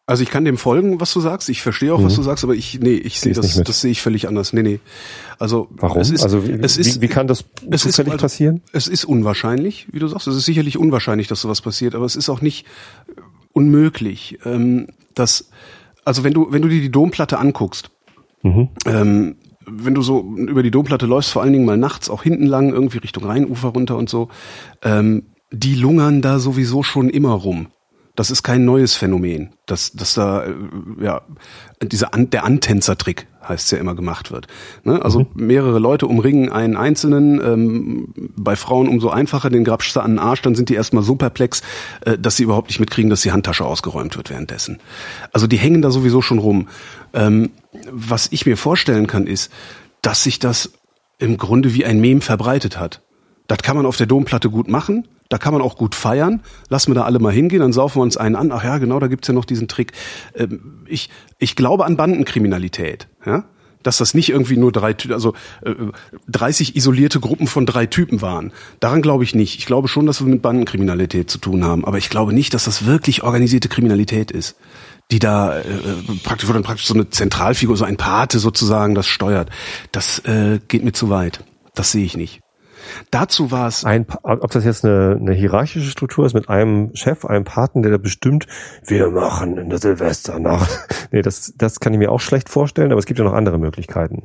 Also 0.08 0.22
ich 0.22 0.30
kann 0.30 0.46
dem 0.46 0.58
folgen, 0.58 1.00
was 1.02 1.12
du 1.14 1.20
sagst. 1.20 1.50
Ich 1.50 1.62
verstehe 1.64 1.92
auch, 1.94 2.00
Mhm. 2.00 2.06
was 2.06 2.16
du 2.16 2.22
sagst, 2.22 2.44
aber 2.44 2.54
ich, 2.54 2.80
nee, 2.80 2.94
ich 2.94 3.20
sehe 3.20 3.34
das, 3.34 3.56
das 3.64 3.82
sehe 3.82 3.90
ich 3.92 4.02
völlig 4.02 4.28
anders. 4.28 4.54
Nee, 4.54 4.62
nee. 4.62 4.80
Also, 5.40 5.68
Warum? 5.72 6.00
Es 6.00 6.12
ist, 6.12 6.22
also 6.24 6.48
wie, 6.48 6.52
es 6.52 6.78
ist, 6.78 6.98
wie, 6.98 7.02
wie 7.02 7.08
kann 7.08 7.26
das 7.28 7.44
es 7.72 7.86
ist 7.86 7.96
zufällig 7.96 8.14
also- 8.14 8.24
passieren? 8.24 8.62
Es 8.72 8.88
ist 8.88 9.06
unwahrscheinlich, 9.06 9.88
wie 9.92 10.00
du 10.00 10.08
sagst. 10.08 10.28
Es 10.28 10.36
ist 10.36 10.46
sicherlich 10.46 10.78
unwahrscheinlich, 10.78 11.28
dass 11.28 11.42
sowas 11.42 11.62
passiert, 11.62 11.96
aber 11.96 12.06
es 12.06 12.16
ist 12.16 12.30
auch 12.30 12.42
nicht 12.42 12.68
äh, 13.08 13.22
unmöglich. 13.54 14.38
Ähm, 14.46 14.88
dass, 15.16 15.50
also 16.04 16.24
wenn 16.24 16.34
du, 16.34 16.52
wenn 16.52 16.62
du 16.62 16.68
dir 16.68 16.82
die 16.82 16.92
Domplatte 16.92 17.40
anguckst, 17.40 17.90
Mhm. 18.46 18.70
ähm, 18.86 19.36
wenn 19.68 19.96
du 19.96 20.04
so 20.04 20.22
über 20.36 20.62
die 20.62 20.70
Domplatte 20.70 21.08
läufst, 21.08 21.32
vor 21.32 21.42
allen 21.42 21.54
Dingen 21.54 21.66
mal 21.66 21.78
nachts, 21.78 22.10
auch 22.10 22.22
hinten 22.22 22.46
lang, 22.46 22.72
irgendwie 22.72 23.00
Richtung 23.00 23.24
Rheinufer 23.24 23.70
runter 23.70 23.98
und 23.98 24.10
so, 24.10 24.30
ähm, 24.84 25.34
die 25.52 25.74
lungern 25.74 26.22
da 26.22 26.38
sowieso 26.38 26.84
schon 26.84 27.10
immer 27.10 27.32
rum. 27.32 27.68
Das 28.16 28.32
ist 28.32 28.44
kein 28.44 28.64
neues 28.64 28.96
Phänomen, 28.96 29.50
dass, 29.66 29.92
dass 29.92 30.14
da, 30.14 30.46
äh, 30.46 30.54
ja, 31.02 31.22
dieser 31.82 32.14
An 32.14 32.30
der 32.30 32.46
Antänzertrick 32.46 33.28
heißt 33.48 33.72
ja 33.72 33.78
immer 33.78 33.96
gemacht 33.96 34.32
wird. 34.32 34.48
Ne? 34.84 35.04
Also 35.04 35.28
mehrere 35.36 35.80
Leute 35.80 36.08
umringen 36.08 36.52
einen 36.52 36.78
Einzelnen, 36.78 37.40
ähm, 37.42 38.14
bei 38.36 38.56
Frauen 38.56 38.88
umso 38.88 39.10
einfacher, 39.10 39.50
den 39.50 39.64
grabst 39.64 39.96
du 39.96 40.00
an 40.00 40.12
den 40.12 40.20
Arsch, 40.20 40.42
dann 40.42 40.56
sind 40.56 40.70
die 40.70 40.76
erstmal 40.76 41.04
so 41.04 41.16
perplex, 41.16 41.62
äh, 42.06 42.18
dass 42.18 42.38
sie 42.38 42.44
überhaupt 42.44 42.70
nicht 42.70 42.80
mitkriegen, 42.80 43.10
dass 43.10 43.22
die 43.22 43.32
Handtasche 43.32 43.66
ausgeräumt 43.66 44.18
wird 44.18 44.30
währenddessen. 44.30 44.80
Also 45.32 45.48
die 45.48 45.58
hängen 45.58 45.82
da 45.82 45.92
sowieso 45.92 46.22
schon 46.22 46.40
rum. 46.40 46.68
Ähm, 47.14 47.52
was 47.92 48.32
ich 48.32 48.46
mir 48.46 48.58
vorstellen 48.58 49.08
kann, 49.08 49.28
ist, 49.28 49.52
dass 50.02 50.24
sich 50.24 50.40
das 50.40 50.72
im 51.18 51.38
Grunde 51.38 51.74
wie 51.74 51.86
ein 51.86 52.00
Mem 52.00 52.22
verbreitet 52.22 52.80
hat. 52.80 53.02
Das 53.48 53.60
kann 53.60 53.76
man 53.76 53.86
auf 53.86 53.98
der 53.98 54.08
Domplatte 54.08 54.50
gut 54.50 54.68
machen, 54.68 55.08
da 55.30 55.38
kann 55.38 55.54
man 55.54 55.62
auch 55.62 55.78
gut 55.78 55.96
feiern. 55.96 56.42
Lassen 56.70 56.92
wir 56.92 56.96
da 56.96 57.04
alle 57.04 57.20
mal 57.20 57.34
hingehen, 57.34 57.60
dann 57.60 57.74
saufen 57.74 57.98
wir 57.98 58.04
uns 58.04 58.18
einen 58.18 58.36
an. 58.36 58.52
Ach 58.52 58.64
ja, 58.64 58.78
genau, 58.78 59.00
da 59.00 59.08
gibt's 59.08 59.28
ja 59.28 59.34
noch 59.34 59.46
diesen 59.46 59.68
Trick. 59.68 59.94
Ähm, 60.36 60.84
ich, 60.88 61.10
ich 61.40 61.56
glaube 61.56 61.86
an 61.86 61.98
Bandenkriminalität. 61.98 63.08
Ja? 63.26 63.46
Dass 63.82 63.98
das 63.98 64.14
nicht 64.14 64.30
irgendwie 64.30 64.58
nur 64.58 64.72
drei, 64.72 64.96
also 65.10 65.34
äh, 65.64 65.74
30 66.28 66.76
isolierte 66.76 67.20
Gruppen 67.20 67.48
von 67.48 67.66
drei 67.66 67.88
Typen 67.88 68.22
waren. 68.22 68.52
Daran 68.80 69.02
glaube 69.02 69.24
ich 69.24 69.34
nicht. 69.34 69.58
Ich 69.58 69.66
glaube 69.66 69.88
schon, 69.88 70.06
dass 70.06 70.22
wir 70.22 70.28
mit 70.28 70.42
Bandenkriminalität 70.42 71.30
zu 71.30 71.40
tun 71.40 71.64
haben. 71.64 71.86
Aber 71.86 71.98
ich 71.98 72.10
glaube 72.10 72.34
nicht, 72.34 72.54
dass 72.54 72.66
das 72.66 72.86
wirklich 72.86 73.24
organisierte 73.24 73.70
Kriminalität 73.70 74.32
ist 74.32 74.56
die 75.12 75.20
da 75.20 75.60
äh, 75.60 75.64
praktisch, 76.24 76.50
wo 76.50 76.54
dann 76.54 76.64
praktisch 76.64 76.88
so 76.88 76.96
eine 76.96 77.08
Zentralfigur, 77.12 77.78
so 77.78 77.86
ein 77.86 77.96
Pate 77.96 78.40
sozusagen 78.40 78.96
das 78.96 79.06
steuert. 79.06 79.52
Das 79.92 80.18
äh, 80.26 80.60
geht 80.68 80.84
mir 80.84 80.94
zu 80.94 81.12
weit. 81.12 81.44
Das 81.76 81.92
sehe 81.92 82.04
ich 82.04 82.18
nicht. 82.18 82.42
Dazu 83.12 83.52
war 83.52 83.68
es 83.68 83.84
Ein, 83.86 84.06
ob 84.24 84.52
das 84.52 84.66
jetzt 84.66 84.86
eine, 84.86 85.18
eine 85.20 85.34
hierarchische 85.34 85.90
Struktur 85.90 86.26
ist 86.26 86.34
mit 86.34 86.50
einem 86.50 86.92
Chef, 86.96 87.26
einem 87.26 87.44
Paten, 87.44 87.82
der 87.82 87.92
da 87.92 87.98
bestimmt, 87.98 88.48
wir 88.86 89.10
machen 89.10 89.58
in 89.58 89.70
der 89.70 89.80
Silvesternacht. 89.80 90.70
nee, 91.12 91.22
das, 91.22 91.54
das 91.58 91.80
kann 91.80 91.94
ich 91.94 92.00
mir 92.00 92.12
auch 92.12 92.22
schlecht 92.22 92.50
vorstellen, 92.50 92.92
aber 92.92 93.00
es 93.00 93.06
gibt 93.06 93.20
ja 93.20 93.26
noch 93.26 93.34
andere 93.34 93.58
Möglichkeiten. 93.58 94.24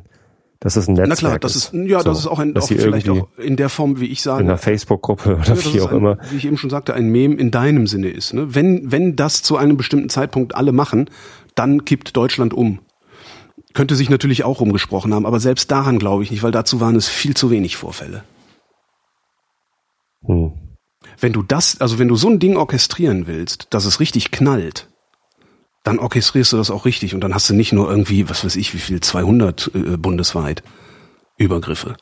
Das 0.60 0.76
ist 0.76 0.88
ein 0.88 0.92
Netzwerk. 0.92 1.08
Na 1.08 1.16
klar, 1.16 1.38
das 1.38 1.56
ist 1.56 1.72
ja, 1.72 2.02
das 2.02 2.18
ist 2.18 2.26
auch 2.26 2.38
ein 2.38 2.54
auch 2.54 2.68
vielleicht 2.68 3.08
auch 3.08 3.28
in 3.38 3.56
der 3.56 3.70
Form, 3.70 3.98
wie 3.98 4.06
ich 4.06 4.20
sage, 4.20 4.42
in 4.42 4.48
einer 4.48 4.58
Facebook-Gruppe 4.58 5.36
oder 5.36 5.54
Ja, 5.54 5.72
wie 5.72 5.80
auch 5.80 5.90
ein, 5.90 5.96
immer. 5.96 6.18
Wie 6.30 6.36
ich 6.36 6.44
eben 6.44 6.58
schon 6.58 6.68
sagte, 6.68 6.92
ein 6.92 7.08
Mem 7.08 7.38
in 7.38 7.50
deinem 7.50 7.86
Sinne 7.86 8.10
ist. 8.10 8.34
Ne? 8.34 8.54
Wenn, 8.54 8.92
wenn 8.92 9.16
das 9.16 9.42
zu 9.42 9.56
einem 9.56 9.78
bestimmten 9.78 10.10
Zeitpunkt 10.10 10.54
alle 10.54 10.72
machen, 10.72 11.08
dann 11.54 11.86
kippt 11.86 12.14
Deutschland 12.14 12.52
um. 12.52 12.80
Könnte 13.72 13.94
sich 13.94 14.10
natürlich 14.10 14.44
auch 14.44 14.60
rumgesprochen 14.60 15.14
haben, 15.14 15.24
aber 15.24 15.40
selbst 15.40 15.70
daran 15.70 15.98
glaube 15.98 16.24
ich 16.24 16.30
nicht, 16.30 16.42
weil 16.42 16.52
dazu 16.52 16.78
waren 16.78 16.96
es 16.96 17.08
viel 17.08 17.34
zu 17.34 17.50
wenig 17.50 17.76
Vorfälle. 17.76 18.22
Hm. 20.24 20.52
Wenn 21.18 21.32
du 21.32 21.42
das, 21.42 21.80
also 21.80 21.98
wenn 21.98 22.08
du 22.08 22.16
so 22.16 22.28
ein 22.28 22.38
Ding 22.38 22.56
orchestrieren 22.56 23.26
willst, 23.26 23.68
dass 23.70 23.84
es 23.84 24.00
richtig 24.00 24.30
knallt, 24.30 24.88
dann 25.82 25.98
orchestrierst 25.98 26.52
du 26.52 26.56
das 26.58 26.70
auch 26.70 26.84
richtig 26.84 27.14
und 27.14 27.22
dann 27.22 27.34
hast 27.34 27.48
du 27.48 27.54
nicht 27.54 27.72
nur 27.72 27.90
irgendwie, 27.90 28.28
was 28.28 28.44
weiß 28.44 28.56
ich, 28.56 28.74
wie 28.74 28.78
viel, 28.78 29.00
200 29.00 29.70
äh, 29.74 29.96
bundesweit 29.96 30.62
Übergriffe. 31.38 31.96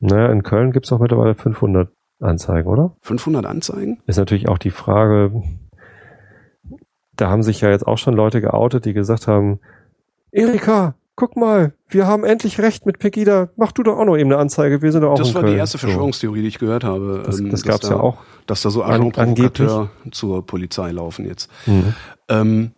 Naja, 0.00 0.32
in 0.32 0.42
Köln 0.42 0.72
gibt's 0.72 0.90
auch 0.90 0.98
mittlerweile 0.98 1.36
500 1.36 1.92
Anzeigen, 2.20 2.68
oder? 2.68 2.96
500 3.02 3.46
Anzeigen? 3.46 4.02
Ist 4.06 4.16
natürlich 4.16 4.48
auch 4.48 4.58
die 4.58 4.72
Frage, 4.72 5.42
da 7.14 7.30
haben 7.30 7.44
sich 7.44 7.60
ja 7.60 7.70
jetzt 7.70 7.86
auch 7.86 7.98
schon 7.98 8.14
Leute 8.14 8.40
geoutet, 8.40 8.84
die 8.84 8.92
gesagt 8.92 9.28
haben, 9.28 9.60
Erika, 10.32 10.94
guck 11.16 11.36
mal, 11.36 11.74
wir 11.88 12.06
haben 12.06 12.24
endlich 12.24 12.58
recht 12.60 12.86
mit 12.86 12.98
Pegida, 12.98 13.50
mach 13.56 13.72
du 13.72 13.82
doch 13.82 13.98
auch 13.98 14.04
noch 14.04 14.16
eben 14.16 14.30
eine 14.32 14.40
Anzeige, 14.40 14.82
wir 14.82 14.92
sind 14.92 15.04
auch 15.04 15.14
Das 15.16 15.28
in 15.28 15.34
war 15.34 15.42
Köln. 15.42 15.54
die 15.54 15.58
erste. 15.58 15.78
Verschwörungstheorie, 15.78 16.42
die 16.42 16.48
ich 16.48 16.58
gehört 16.58 16.84
habe. 16.84 17.22
Das, 17.24 17.38
ähm, 17.38 17.50
das 17.50 17.62
gab's 17.62 17.88
da, 17.88 17.94
ja 17.96 18.00
auch. 18.00 18.18
Dass 18.46 18.62
da 18.62 18.70
so 18.70 18.82
An- 18.82 18.92
Agent 19.12 19.14
Provocateur 19.14 19.90
zur 20.10 20.44
Polizei 20.46 20.90
laufen 20.92 21.26
jetzt. 21.26 21.50
Mhm. 21.66 21.94
Ähm, 22.28 22.70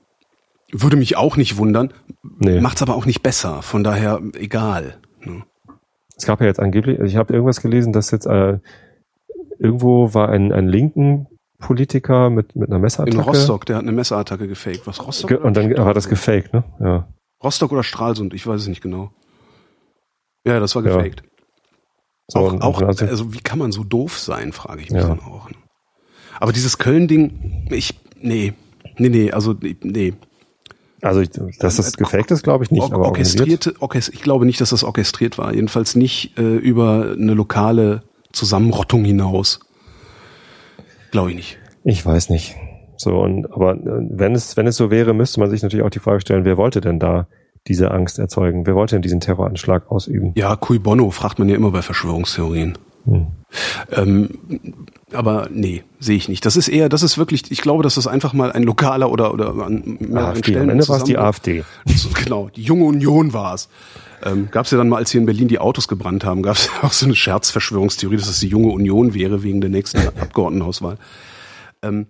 würde 0.72 0.96
mich 0.96 1.16
auch 1.16 1.36
nicht 1.36 1.56
wundern, 1.58 1.92
Nee. 2.40 2.60
macht's 2.60 2.82
aber 2.82 2.96
auch 2.96 3.06
nicht 3.06 3.22
besser. 3.22 3.62
Von 3.62 3.84
daher 3.84 4.20
egal. 4.34 4.96
ne? 5.22 5.44
Es 6.16 6.26
gab 6.26 6.40
ja 6.40 6.46
jetzt 6.46 6.60
angeblich, 6.60 6.98
also 6.98 7.08
ich 7.10 7.16
habe 7.16 7.32
irgendwas 7.32 7.60
gelesen, 7.60 7.92
dass 7.92 8.10
jetzt 8.10 8.26
äh, 8.26 8.58
irgendwo 9.58 10.14
war 10.14 10.28
ein, 10.30 10.52
ein 10.52 10.68
linken 10.68 11.26
Politiker 11.60 12.30
mit, 12.30 12.56
mit 12.56 12.68
einer 12.68 12.76
In 12.76 12.82
Messerattacke. 12.82 13.24
Rostock, 13.24 13.66
der 13.66 13.76
hat 13.76 13.82
eine 13.84 13.92
Messerattacke 13.92 14.48
gefaked. 14.48 14.86
Was 14.86 15.04
Rostock? 15.06 15.28
Ge 15.30 15.38
und 15.38 15.56
dann 15.56 15.74
war 15.76 15.94
das 15.94 16.08
gefaked, 16.08 16.52
ne? 16.52 16.64
Ja. 16.80 17.08
Rostock 17.44 17.70
oder 17.72 17.82
Stralsund, 17.84 18.34
ich 18.34 18.46
weiß 18.46 18.62
es 18.62 18.68
nicht 18.68 18.80
genau. 18.80 19.10
Ja, 20.46 20.58
das 20.60 20.74
war 20.74 20.84
Ja. 20.84 20.96
gefaked. 20.96 21.22
So, 22.28 22.38
auch, 22.40 22.60
auch, 22.60 22.80
also- 22.82 23.32
wie 23.34 23.40
kann 23.40 23.58
man 23.58 23.70
so 23.70 23.84
doof 23.84 24.18
sein, 24.18 24.52
frage 24.52 24.80
ich 24.82 24.90
mich 24.90 25.02
Ja. 25.02 25.08
dann 25.08 25.20
auch. 25.20 25.48
Aber 26.40 26.52
dieses 26.52 26.78
Köln-Ding, 26.78 27.68
ich, 27.70 27.94
nee, 28.20 28.54
nee, 28.98 29.08
nee, 29.08 29.30
also 29.30 29.54
nee. 29.60 30.14
Also, 31.02 31.20
ich, 31.20 31.30
dass 31.58 31.76
das 31.76 31.92
gefaked 31.98 32.30
ist, 32.30 32.42
glaube 32.42 32.64
ich 32.64 32.70
nicht. 32.70 32.82
Or 32.90 32.98
orchestrierte, 33.00 33.74
orchest 33.80 34.14
ich 34.14 34.22
glaube 34.22 34.46
nicht, 34.46 34.58
dass 34.62 34.70
das 34.70 34.84
orchestriert 34.84 35.36
war. 35.36 35.54
Jedenfalls 35.54 35.96
nicht 35.96 36.38
äh, 36.38 36.56
über 36.56 37.12
eine 37.12 37.34
lokale 37.34 38.02
Zusammenrottung 38.32 39.04
hinaus. 39.04 39.60
Glaube 41.10 41.30
ich 41.30 41.36
nicht. 41.36 41.58
Ich 41.84 42.04
weiß 42.06 42.30
nicht. 42.30 42.56
So, 42.96 43.20
und, 43.20 43.52
aber 43.52 43.74
äh, 43.74 44.06
wenn 44.10 44.34
es, 44.34 44.56
wenn 44.56 44.66
es 44.66 44.76
so 44.76 44.90
wäre, 44.90 45.14
müsste 45.14 45.40
man 45.40 45.50
sich 45.50 45.62
natürlich 45.62 45.84
auch 45.84 45.90
die 45.90 45.98
Frage 45.98 46.20
stellen, 46.20 46.44
wer 46.44 46.56
wollte 46.56 46.80
denn 46.80 46.98
da 46.98 47.26
diese 47.66 47.90
Angst 47.90 48.18
erzeugen? 48.18 48.66
Wer 48.66 48.74
wollte 48.74 48.94
denn 48.96 49.02
diesen 49.02 49.20
Terroranschlag 49.20 49.90
ausüben? 49.90 50.32
Ja, 50.36 50.56
cui 50.56 50.78
bono, 50.78 51.10
fragt 51.10 51.38
man 51.38 51.48
ja 51.48 51.56
immer 51.56 51.70
bei 51.70 51.82
Verschwörungstheorien. 51.82 52.78
Hm. 53.06 53.26
Ähm, 53.92 54.30
aber 55.12 55.48
nee, 55.50 55.84
sehe 56.00 56.16
ich 56.16 56.28
nicht. 56.28 56.44
Das 56.46 56.56
ist 56.56 56.68
eher, 56.68 56.88
das 56.88 57.02
ist 57.02 57.18
wirklich, 57.18 57.50
ich 57.50 57.60
glaube, 57.60 57.82
dass 57.82 57.96
das 57.96 58.06
einfach 58.06 58.32
mal 58.32 58.50
ein 58.52 58.62
lokaler 58.62 59.10
oder, 59.10 59.32
oder 59.32 59.50
an 59.64 59.98
mehreren 60.00 60.16
AfD. 60.16 60.38
Am 60.38 60.42
Stellen 60.42 60.70
Ende 60.70 60.88
war 60.88 60.96
es 60.96 61.04
die 61.04 61.18
AfD. 61.18 61.64
Genau, 62.24 62.48
die 62.48 62.62
junge 62.62 62.84
Union 62.84 63.32
war 63.32 63.54
es. 63.54 63.68
Ähm, 64.24 64.48
gab 64.50 64.64
es 64.64 64.70
ja 64.70 64.78
dann 64.78 64.88
mal, 64.88 64.96
als 64.96 65.10
hier 65.10 65.20
in 65.20 65.26
Berlin 65.26 65.48
die 65.48 65.58
Autos 65.58 65.86
gebrannt 65.86 66.24
haben, 66.24 66.42
gab 66.42 66.56
es 66.56 66.70
auch 66.82 66.92
so 66.92 67.04
eine 67.04 67.14
Scherzverschwörungstheorie, 67.14 68.16
dass 68.16 68.28
es 68.28 68.40
die 68.40 68.48
junge 68.48 68.68
Union 68.68 69.12
wäre 69.12 69.42
wegen 69.42 69.60
der 69.60 69.70
nächsten 69.70 69.98
Abgeordnetenhauswahl. 69.98 70.96
Ähm, 71.82 72.06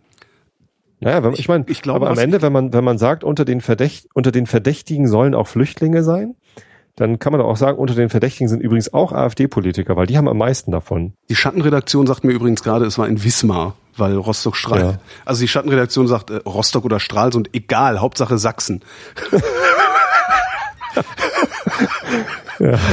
Naja, 1.05 1.23
wenn, 1.23 1.35
ich 1.35 1.49
meine, 1.49 1.65
ich 1.69 1.83
glaube, 1.83 2.07
aber 2.07 2.11
am 2.13 2.19
Ende, 2.19 2.43
wenn 2.43 2.53
man, 2.53 2.73
wenn 2.73 2.83
man 2.85 2.99
sagt, 2.99 3.25
unter 3.25 3.45
den, 3.45 3.61
Verdächt, 3.61 4.07
unter 4.15 4.33
den 4.33 4.47
Verdächtigen 4.47 5.07
sollen 5.07 5.35
auch 5.35 5.47
Flüchtlinge 5.47 6.03
sein, 6.03 6.35
dann 6.97 7.19
kann 7.19 7.33
man 7.33 7.41
doch 7.41 7.49
auch 7.49 7.57
sagen, 7.57 7.77
unter 7.79 7.95
den 7.95 8.09
Verdächtigen 8.09 8.49
sind 8.49 8.61
übrigens 8.63 8.93
auch 8.95 9.13
AfD-Politiker, 9.13 9.97
weil 9.97 10.07
die 10.07 10.17
haben 10.17 10.29
am 10.29 10.39
meisten 10.39 10.71
davon. 10.71 11.13
die 11.29 11.35
Schattenredaktion 11.37 12.07
sagt 12.07 12.25
mir 12.25 12.33
übrigens 12.33 12.63
gerade, 12.63 12.85
es 12.87 12.99
war 12.99 13.07
in 13.09 13.23
Wismar, 13.25 13.75
weil 13.97 14.15
Rostock 14.17 14.57
Strahl. 14.57 14.81
Ja. 14.81 14.99
Also 15.25 15.41
die 15.41 15.49
Schattenredaktion 15.49 16.07
sagt, 16.07 16.31
äh, 16.31 16.37
Rostock 16.47 16.85
oder 16.85 17.01
Stralsund, 17.01 17.51
egal, 17.53 18.01
Hauptsache 18.01 18.39
Sachsen. 18.39 18.83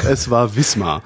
Es 0.10 0.30
war 0.30 0.56
Wismar. 0.56 1.04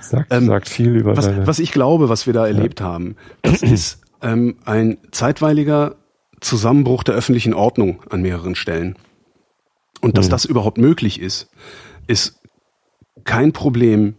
Sagt, 0.00 0.32
Ähm, 0.32 0.46
sagt 0.46 0.68
viel 0.68 0.96
über 0.96 1.16
Was, 1.16 1.26
deine. 1.26 1.46
was 1.46 1.58
ich 1.58 1.72
glaube, 1.72 2.08
was 2.08 2.26
wir 2.26 2.32
da 2.32 2.46
erlebt 2.46 2.80
haben, 2.80 3.16
das 3.42 3.62
ist 3.62 4.00
ähm, 4.22 4.56
ein 4.64 4.96
zeitweiliger 5.10 5.96
Zusammenbruch 6.40 7.02
der 7.02 7.14
öffentlichen 7.14 7.54
Ordnung 7.54 8.02
an 8.10 8.22
mehreren 8.22 8.54
Stellen. 8.54 8.96
Und 10.00 10.16
dass 10.18 10.26
Mhm. 10.26 10.30
das 10.30 10.44
überhaupt 10.44 10.78
möglich 10.78 11.20
ist, 11.20 11.48
ist 12.06 12.40
kein 13.24 13.52
Problem 13.52 14.14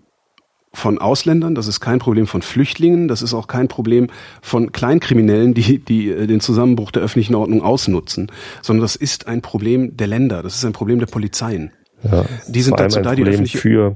von 0.73 0.99
Ausländern, 0.99 1.55
das 1.55 1.67
ist 1.67 1.79
kein 1.79 1.97
Problem 1.97 2.27
von 2.27 2.41
Flüchtlingen, 2.43 3.07
das 3.07 3.21
ist 3.23 3.33
auch 3.33 3.47
kein 3.47 3.67
Problem 3.67 4.07
von 4.41 4.71
Kleinkriminellen, 4.71 5.53
die, 5.55 5.79
die 5.79 6.09
äh, 6.11 6.27
den 6.27 6.41
Zusammenbruch 6.41 6.91
der 6.91 7.01
öffentlichen 7.01 7.33
Ordnung 7.33 7.63
ausnutzen, 7.63 8.31
sondern 8.61 8.83
das 8.83 8.95
ist 8.95 9.27
ein 9.27 9.41
Problem 9.41 9.97
der 9.97 10.07
Länder, 10.07 10.43
das 10.43 10.55
ist 10.55 10.65
ein 10.65 10.73
Problem 10.73 10.99
der 10.99 11.07
Polizeien. 11.07 11.71
ja, 12.03 12.23
die 12.47 12.61
sind 12.61 12.79
dazu 12.79 13.01
da, 13.01 13.15
die 13.15 13.23
öffentliche- 13.23 13.57
für 13.57 13.95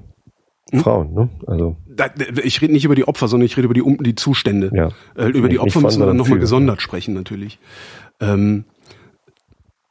Hm? 0.71 0.79
Frauen, 0.79 1.13
ne? 1.13 1.29
Also, 1.45 1.75
Da- 1.87 2.09
Ich 2.43 2.59
rede 2.61 2.73
nicht 2.73 2.85
über 2.85 2.95
die 2.95 3.07
Opfer, 3.07 3.27
sondern 3.27 3.45
ich 3.45 3.55
rede 3.55 3.65
über 3.65 3.75
die, 3.75 3.83
um, 3.83 4.01
die 4.01 4.15
Zustände. 4.15 4.71
Ja. 4.73 4.89
Äh, 5.15 5.27
über 5.29 5.47
die 5.49 5.59
Opfer 5.59 5.79
müssen 5.81 6.01
wir 6.01 6.07
dann 6.07 6.17
nochmal 6.17 6.39
gesondert 6.39 6.81
sprechen, 6.81 7.13
natürlich. 7.13 7.59
Ähm, 8.31 8.63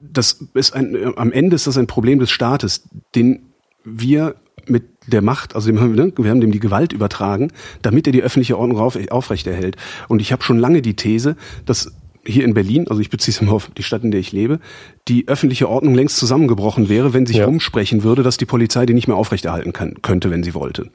das 0.01 0.45
ist 0.55 0.74
ein, 0.74 1.16
am 1.16 1.33
Ende 1.33 1.55
ist 1.55 1.66
das 1.66 1.78
ein 1.78 1.87
Problem 1.87 2.18
des 2.18 2.30
Staates, 2.30 2.83
den 3.14 3.43
wir 3.85 4.35
mit 4.66 4.85
der 5.07 5.22
Macht, 5.22 5.55
also 5.55 5.66
dem 5.68 5.80
haben 5.80 5.97
wir, 5.97 6.05
ne, 6.07 6.12
wir 6.16 6.30
haben 6.30 6.41
dem 6.41 6.53
die 6.53 6.61
Gewalt 6.61 6.93
übertragen, 6.93 7.51
damit 7.83 8.07
er 8.07 8.12
die 8.12 8.22
öffentliche 8.22 8.59
Ordnung 8.59 8.78
auf, 8.78 8.97
aufrechterhält. 9.11 9.76
Und 10.09 10.20
ich 10.20 10.33
habe 10.33 10.43
schon 10.43 10.59
lange 10.59 10.83
die 10.83 10.95
These, 10.95 11.37
dass 11.66 11.93
hier 12.24 12.45
in 12.45 12.55
Berlin, 12.55 12.87
also 12.89 13.01
ich 13.01 13.11
beziehe 13.11 13.35
es 13.35 13.43
mal 13.43 13.53
auf 13.53 13.70
die 13.76 13.83
Stadt, 13.83 14.05
in 14.05 14.12
der 14.12 14.20
ich 14.20 14.30
lebe, 14.30 14.61
die 15.09 15.26
öffentliche 15.26 15.68
Ordnung 15.68 15.95
längst 15.97 16.18
zusammengebrochen 16.18 16.89
wäre, 16.89 17.12
wenn 17.12 17.26
sich 17.26 17.39
Ja. 17.39 17.47
rumsprechen 17.47 18.05
würde, 18.05 18.22
dass 18.22 18.37
die 18.37 18.45
Polizei 18.45 18.87
die 18.87 18.95
nicht 18.95 19.09
mehr 19.09 19.16
aufrechterhalten 19.16 19.72
kann, 19.72 20.01
könnte, 20.03 20.30
wenn 20.30 20.45
sie 20.45 20.55
wollte. 20.55 20.91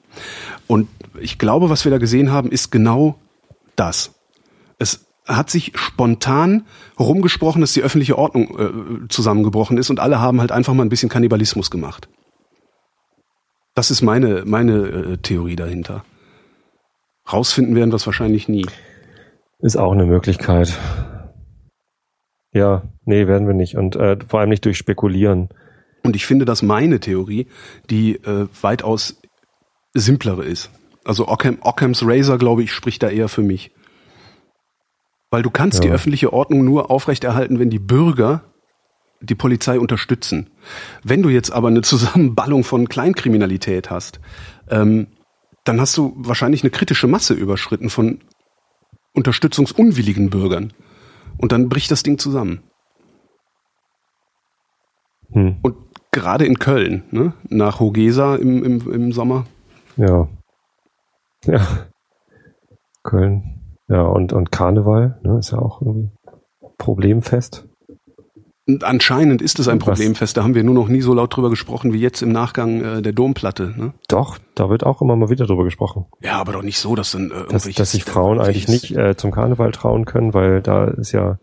Und 0.68 0.88
ich 1.20 1.38
glaube, 1.38 1.70
was 1.70 1.84
wir 1.84 1.92
da 1.92 1.98
gesehen 1.98 2.32
haben, 2.32 2.50
ist 2.50 2.72
genau 2.72 3.20
das. 3.76 4.12
Es 4.80 5.06
hat 5.28 5.50
sich 5.50 5.74
spontan 5.76 6.66
rumgesprochen, 7.00 7.62
dass 7.62 7.74
die 7.74 7.82
öffentliche 7.82 8.18
Ordnung 8.18 8.58
äh, 8.58 9.08
zusammengebrochen 9.10 9.78
ist 9.78 9.90
und 9.90 10.00
alle 10.00 10.20
haben 10.22 10.40
halt 10.40 10.52
einfach 10.52 10.74
mal 10.74 10.84
ein 10.84 10.90
bisschen 10.90 11.10
Kannibalismus 11.10 11.70
gemacht. 11.70 12.08
Das 13.76 13.92
ist 13.92 14.02
meine, 14.02 14.44
meine 14.46 14.88
äh, 14.88 15.18
Theorie 15.18 15.56
dahinter. 15.56 16.04
Rausfinden 17.32 17.76
werden 17.76 17.92
wir 17.92 17.98
es 17.98 18.06
wahrscheinlich 18.06 18.48
nie. 18.48 18.66
ist 19.60 19.78
auch 19.78 19.92
eine 19.92 20.06
Möglichkeit. 20.06 20.78
Ja, 22.54 22.84
nee, 23.06 23.28
werden 23.28 23.48
wir 23.48 23.54
nicht. 23.54 23.76
Und 23.76 23.96
äh, 23.96 24.18
vor 24.28 24.40
allem 24.40 24.50
nicht 24.50 24.66
durch 24.66 24.78
Spekulieren. 24.78 25.50
Und 26.04 26.16
ich 26.16 26.26
finde, 26.26 26.46
dass 26.46 26.64
meine 26.64 27.00
Theorie 27.00 27.48
die 27.90 28.16
äh, 28.16 28.48
weitaus 28.62 29.22
simplere 29.94 30.46
ist. 30.46 30.72
Also 31.04 31.28
Ockham, 31.28 31.58
Ockhams 31.62 32.02
Razor, 32.04 32.38
glaube 32.38 32.64
ich, 32.64 32.72
spricht 32.72 33.04
da 33.04 33.10
eher 33.10 33.28
für 33.28 33.44
mich. 33.44 33.72
Weil 35.30 35.44
du 35.44 35.50
kannst 35.50 35.84
die 35.84 35.88
Ja. 35.90 35.94
öffentliche 35.94 36.32
Ordnung 36.34 36.64
nur 36.64 36.90
aufrechterhalten, 36.90 37.60
wenn 37.60 37.70
die 37.70 37.80
Bürger 37.80 38.44
die 39.20 39.36
Polizei 39.36 39.80
unterstützen. 39.80 40.50
Wenn 41.04 41.24
du 41.24 41.30
jetzt 41.30 41.52
aber 41.52 41.68
eine 41.70 41.82
Zusammenballung 41.84 42.64
von 42.64 42.88
Kleinkriminalität 42.88 43.90
hast, 43.90 44.20
ähm, 44.70 45.08
dann 45.64 45.82
hast 45.82 45.98
du 45.98 46.14
wahrscheinlich 46.18 46.64
eine 46.64 46.70
kritische 46.70 47.08
Masse 47.08 47.34
überschritten 47.34 47.90
von 47.90 48.20
unterstützungsunwilligen 49.14 50.30
Bürgern. 50.30 50.72
Und 51.38 51.52
dann 51.52 51.68
bricht 51.70 51.92
das 51.92 52.04
Ding 52.04 52.18
zusammen. 52.20 52.62
Hm, 55.32 55.58
Und 55.62 55.76
gerade 56.12 56.46
in 56.46 56.58
Köln, 56.60 57.04
ne? 57.12 57.34
nach 57.50 57.80
Hogesa 57.80 58.36
im, 58.36 58.64
im, 58.64 58.92
im 58.92 59.12
Sommer. 59.12 59.46
ja. 59.98 60.28
Ja. 61.46 61.66
Köln. 63.04 63.57
Ja, 63.88 64.04
und, 64.04 64.34
und 64.34 64.52
Karneval, 64.52 65.20
ne, 65.24 65.40
ist 65.40 65.52
ja 65.52 65.60
auch 65.60 65.82
irgendwie 65.82 66.10
problemfest. 66.78 67.66
Und 68.68 68.84
anscheinend 68.84 69.42
ist 69.42 69.60
es 69.60 69.70
ein? 69.70 69.80
Problemfest. 69.80 70.36
Da 70.36 70.44
haben 70.44 70.54
wir 70.54 70.64
nur 70.64 70.76
noch 70.76 70.90
nie 70.90 71.00
so 71.00 71.14
laut 71.14 71.34
drüber 71.34 71.50
gesprochen 71.50 71.94
wie 71.94 72.00
jetzt 72.02 72.22
im 72.22 72.34
Nachgang 72.34 72.82
äh, 72.82 73.02
der 73.02 73.14
Domplatte. 73.14 73.74
Ne? 73.78 73.94
Doch, 74.10 74.38
da 74.56 74.70
wird 74.70 74.86
auch 74.86 75.02
immer 75.02 75.16
mal 75.16 75.30
wieder 75.30 75.46
drüber 75.46 75.64
gesprochen. 75.64 76.06
Ja, 76.22 76.34
aber 76.34 76.52
doch 76.52 76.64
nicht 76.64 76.78
so, 76.78 76.94
dass 76.94 77.12
dann 77.12 77.32
äh, 77.32 77.50
Dass, 77.50 77.64
dass 77.64 77.92
sich 77.94 78.04
Frauen 78.04 78.42
eigentlich 78.42 78.68
nicht 78.68 78.92
äh, 78.96 79.16
zum 79.16 79.32
Karneval 79.32 79.72
trauen 79.72 80.04
können, 80.04 80.34
weil 80.34 80.62
da 80.62 80.84
ist 80.86 81.14
ja 81.14 81.40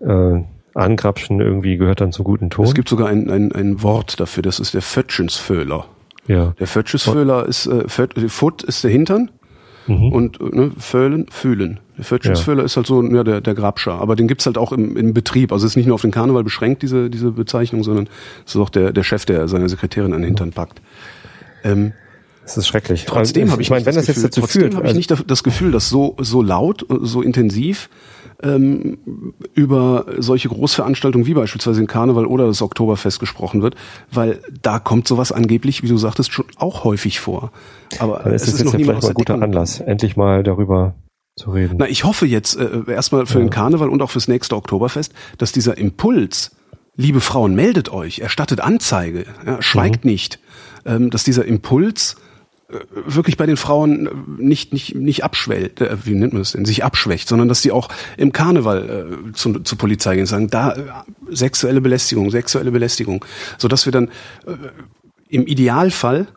äh, 0.00 0.44
Angrapschen 0.74 1.40
irgendwie 1.40 1.76
gehört 1.76 2.00
dann 2.00 2.12
zum 2.12 2.24
guten 2.24 2.50
Ton. 2.50 2.66
Es 2.66 2.74
gibt 2.74 2.88
sogar 2.88 3.08
ein, 3.08 3.28
ein, 3.30 3.50
ein 3.50 3.82
Wort 3.82 4.20
dafür, 4.20 4.44
das 4.44 4.60
ist 4.60 4.74
der 4.74 4.82
Fötschensföhler. 4.82 5.86
ja. 6.28 6.54
Der 6.60 6.68
Fötschensföhler 6.68 7.46
ist, 7.46 7.66
äh, 7.66 7.88
Föt, 7.88 8.14
Foot 8.30 8.62
ist 8.62 8.84
der 8.84 8.92
Hintern 8.92 9.32
Mhm. 9.88 10.12
und 10.12 10.40
äh, 10.40 10.44
ne, 10.56 10.70
Föhlen, 10.78 11.26
Fühlen. 11.30 11.80
Der 11.96 12.04
Fötschensföhler 12.04 12.62
ist 12.62 12.76
halt 12.76 12.86
so 12.86 13.02
ja, 13.02 13.24
der, 13.24 13.40
der 13.40 13.54
Grabscher. 13.54 13.94
Aber 13.94 14.14
den 14.14 14.28
gibt's 14.28 14.46
halt 14.46 14.56
auch 14.58 14.70
im, 14.72 14.96
im 14.96 15.12
Betrieb. 15.14 15.50
Also 15.52 15.66
es 15.66 15.72
ist 15.72 15.76
nicht 15.76 15.86
nur 15.86 15.94
auf 15.96 16.02
den 16.02 16.10
Karneval 16.12 16.44
beschränkt, 16.44 16.82
diese, 16.82 17.10
diese 17.10 17.32
Bezeichnung, 17.32 17.82
sondern 17.82 18.08
es 18.46 18.54
ist 18.54 18.60
auch 18.60 18.70
der, 18.70 18.92
der 18.92 19.02
Chef, 19.02 19.24
der 19.24 19.48
seine 19.48 19.68
Sekretärin 19.68 20.12
an 20.12 20.20
den 20.20 20.26
Hintern 20.28 20.52
packt. 20.52 20.80
Ähm, 21.64 21.92
Das 22.44 22.56
ist 22.56 22.68
schrecklich. 22.68 23.04
Trotzdem 23.06 23.42
Also, 23.44 23.52
habe 23.52 23.62
ich, 23.62 23.70
meine, 23.70 23.80
nicht 23.80 23.86
wenn 23.86 23.94
das 23.96 24.06
Gefühl, 24.06 24.22
jetzt 24.22 24.36
dazu 24.36 24.40
trotzdem 24.42 24.62
führt, 24.62 24.74
habe 24.74 24.84
ich 24.86 24.88
also- 24.96 25.14
nicht 25.14 25.30
das 25.30 25.42
Gefühl, 25.42 25.72
dass 25.72 25.88
so 25.88 26.14
so 26.20 26.40
laut, 26.42 26.86
so 26.88 27.20
intensiv 27.22 27.88
ähm, 28.42 28.98
über 29.54 30.06
solche 30.18 30.48
Großveranstaltungen 30.48 31.26
wie 31.26 31.34
beispielsweise 31.34 31.80
den 31.80 31.86
Karneval 31.86 32.26
oder 32.26 32.46
das 32.46 32.62
Oktoberfest 32.62 33.18
gesprochen 33.18 33.62
wird, 33.62 33.74
weil 34.12 34.40
da 34.62 34.78
kommt 34.78 35.08
sowas 35.08 35.32
angeblich, 35.32 35.82
wie 35.82 35.88
du 35.88 35.96
sagtest, 35.96 36.32
schon 36.32 36.46
auch 36.56 36.84
häufig 36.84 37.20
vor. 37.20 37.50
Aber 37.98 38.26
ist 38.26 38.42
es 38.42 38.48
es 38.48 38.48
ist 38.54 38.60
jetzt 38.60 38.66
noch 38.66 38.72
ja 38.74 38.78
niemand 38.78 38.98
vielleicht 38.98 39.08
mal 39.08 39.14
guter 39.14 39.32
Deckung. 39.34 39.42
Anlass, 39.44 39.80
endlich 39.80 40.16
mal 40.16 40.42
darüber 40.42 40.94
zu 41.36 41.50
reden. 41.50 41.76
Na, 41.78 41.88
ich 41.88 42.04
hoffe 42.04 42.26
jetzt 42.26 42.56
äh, 42.56 42.82
erstmal 42.88 43.26
für 43.26 43.38
den 43.38 43.50
Karneval 43.50 43.88
und 43.88 44.02
auch 44.02 44.10
fürs 44.10 44.28
nächste 44.28 44.56
Oktoberfest, 44.56 45.12
dass 45.38 45.52
dieser 45.52 45.78
Impuls, 45.78 46.56
liebe 46.96 47.20
Frauen, 47.20 47.54
meldet 47.54 47.92
euch, 47.92 48.20
erstattet 48.20 48.60
Anzeige, 48.60 49.24
ja, 49.46 49.62
schweigt 49.62 50.04
Mhm. 50.04 50.10
nicht, 50.10 50.38
ähm, 50.84 51.10
dass 51.10 51.24
dieser 51.24 51.44
Impuls 51.44 52.14
äh, 52.14 52.27
wirklich 52.92 53.36
bei 53.36 53.46
den 53.46 53.56
Frauen 53.56 54.06
äh, 54.06 54.10
nicht 54.42 54.72
nicht 54.72 54.94
nicht 54.94 55.24
abschwellt, 55.24 55.80
äh, 55.80 55.96
wie 56.04 56.14
nennt 56.14 56.34
man 56.34 56.42
das 56.42 56.52
denn, 56.52 56.64
sich 56.64 56.84
abschwächt, 56.84 57.28
sondern 57.28 57.48
dass 57.48 57.62
die 57.62 57.72
auch 57.72 57.88
im 58.16 58.32
Karneval 58.32 59.28
äh, 59.28 59.32
zu, 59.32 59.60
zur 59.60 59.78
Polizei 59.78 60.14
gehen 60.14 60.22
und 60.22 60.26
sagen, 60.26 60.48
da 60.48 60.72
äh, 60.72 60.84
sexuelle 61.30 61.80
Belästigung, 61.80 62.30
sexuelle 62.30 62.70
Belästigung, 62.70 63.24
so 63.56 63.68
dass 63.68 63.86
wir 63.86 63.92
dann 63.92 64.08
äh, 64.46 64.52
im 65.28 65.46
Idealfall 65.46 66.28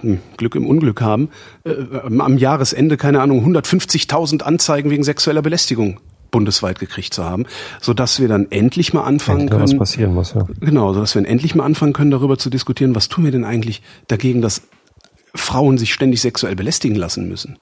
hm, 0.00 0.18
Glück 0.36 0.56
im 0.56 0.66
Unglück 0.66 1.00
haben, 1.00 1.30
äh, 1.64 1.74
am 2.02 2.36
Jahresende, 2.36 2.96
keine 2.96 3.20
Ahnung, 3.20 3.46
150.000 3.46 4.42
Anzeigen 4.42 4.90
wegen 4.90 5.04
sexueller 5.04 5.42
Belästigung 5.42 6.00
bundesweit 6.30 6.78
gekriegt 6.78 7.14
zu 7.14 7.24
haben, 7.24 7.46
so 7.80 7.94
dass 7.94 8.20
wir 8.20 8.28
dann 8.28 8.48
endlich 8.50 8.92
mal 8.92 9.04
anfangen 9.04 9.42
Endlich 9.42 9.56
mal 9.56 9.62
was 9.62 9.70
können, 9.70 9.78
passieren 9.78 10.14
muss, 10.14 10.34
ja. 10.34 10.46
genau, 10.60 10.92
so 10.92 11.00
dass 11.00 11.14
wir 11.14 11.26
endlich 11.26 11.54
mal 11.54 11.64
anfangen 11.64 11.94
können, 11.94 12.10
darüber 12.10 12.36
zu 12.38 12.50
diskutieren, 12.50 12.94
was 12.94 13.08
tun 13.08 13.24
wir 13.24 13.32
denn 13.32 13.44
eigentlich 13.44 13.82
dagegen, 14.08 14.42
dass 14.42 14.62
Frauen 15.34 15.78
sich 15.78 15.92
ständig 15.92 16.20
sexuell 16.20 16.56
belästigen 16.56 16.96
lassen 16.96 17.28
müssen. 17.28 17.58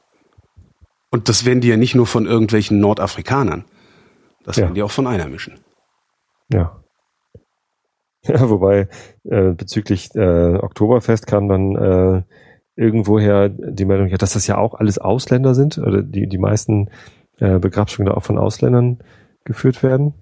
Und 1.10 1.28
das 1.28 1.44
werden 1.44 1.60
die 1.60 1.68
ja 1.68 1.76
nicht 1.76 1.94
nur 1.94 2.06
von 2.06 2.26
irgendwelchen 2.26 2.78
Nordafrikanern. 2.80 3.64
Das 4.44 4.56
Ja. 4.56 4.62
werden 4.64 4.74
die 4.74 4.82
auch 4.82 4.90
von 4.90 5.06
Einheimischen. 5.06 5.58
Ja. 6.52 6.80
Ja, 8.28 8.50
wobei 8.50 8.88
äh, 9.22 9.52
bezüglich 9.52 10.12
äh, 10.16 10.56
Oktoberfest 10.56 11.28
kam 11.28 11.46
dann 11.48 11.76
äh, 11.76 12.22
irgendwoher 12.74 13.48
die 13.48 13.84
Meldung, 13.84 14.08
ja, 14.08 14.16
dass 14.16 14.32
das 14.32 14.48
ja 14.48 14.58
auch 14.58 14.74
alles 14.74 14.98
Ausländer 14.98 15.54
sind, 15.54 15.78
oder 15.78 16.02
die, 16.02 16.26
die 16.26 16.38
meisten 16.38 16.90
äh, 17.38 17.60
Begrabsungen 17.60 18.08
da 18.10 18.16
auch 18.16 18.24
von 18.24 18.36
Ausländern 18.36 18.98
geführt 19.44 19.84
werden. 19.84 20.14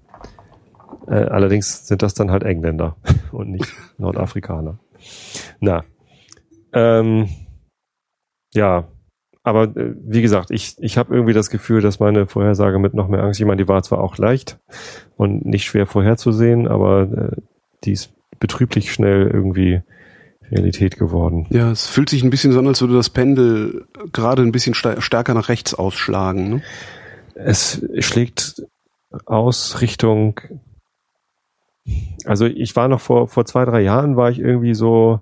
Äh, 1.07 1.15
allerdings 1.15 1.87
sind 1.87 2.03
das 2.03 2.13
dann 2.13 2.29
halt 2.29 2.43
Engländer 2.43 2.95
und 3.31 3.49
nicht 3.49 3.73
Nordafrikaner. 3.97 4.77
Na, 5.59 5.83
ähm, 6.75 7.29
ja, 8.53 8.87
aber 9.43 9.63
äh, 9.77 9.95
wie 10.01 10.21
gesagt, 10.21 10.51
ich, 10.51 10.75
ich 10.79 10.97
habe 10.97 11.13
irgendwie 11.13 11.33
das 11.33 11.49
Gefühl, 11.49 11.81
dass 11.81 11.99
meine 11.99 12.25
Vorhersage 12.25 12.79
mit 12.79 12.93
noch 12.93 13.07
mehr 13.07 13.23
Angst, 13.23 13.39
ich 13.39 13.45
meine, 13.45 13.63
die 13.63 13.67
war 13.67 13.83
zwar 13.83 14.01
auch 14.01 14.17
leicht 14.17 14.59
und 15.17 15.45
nicht 15.45 15.65
schwer 15.65 15.85
vorherzusehen, 15.85 16.67
aber 16.67 17.03
äh, 17.03 17.41
die 17.83 17.91
ist 17.91 18.13
betrüblich 18.39 18.91
schnell 18.91 19.27
irgendwie 19.27 19.81
Realität 20.51 20.97
geworden. 20.97 21.47
Ja, 21.49 21.71
es 21.71 21.87
fühlt 21.87 22.09
sich 22.09 22.23
ein 22.23 22.29
bisschen 22.29 22.51
so 22.51 22.59
an, 22.59 22.67
als 22.67 22.81
würde 22.81 22.95
das 22.95 23.09
Pendel 23.09 23.85
gerade 24.11 24.41
ein 24.41 24.51
bisschen 24.51 24.73
stärker 24.73 25.33
nach 25.33 25.49
rechts 25.49 25.73
ausschlagen. 25.73 26.49
Ne? 26.49 26.61
Es 27.35 27.85
schlägt 27.99 28.63
aus 29.25 29.81
Richtung, 29.81 30.39
also 32.25 32.45
ich 32.45 32.75
war 32.75 32.87
noch 32.87 33.01
vor, 33.01 33.27
vor 33.27 33.45
zwei, 33.45 33.65
drei 33.65 33.81
Jahren 33.81 34.17
war 34.17 34.29
ich 34.29 34.39
irgendwie 34.39 34.73
so, 34.73 35.21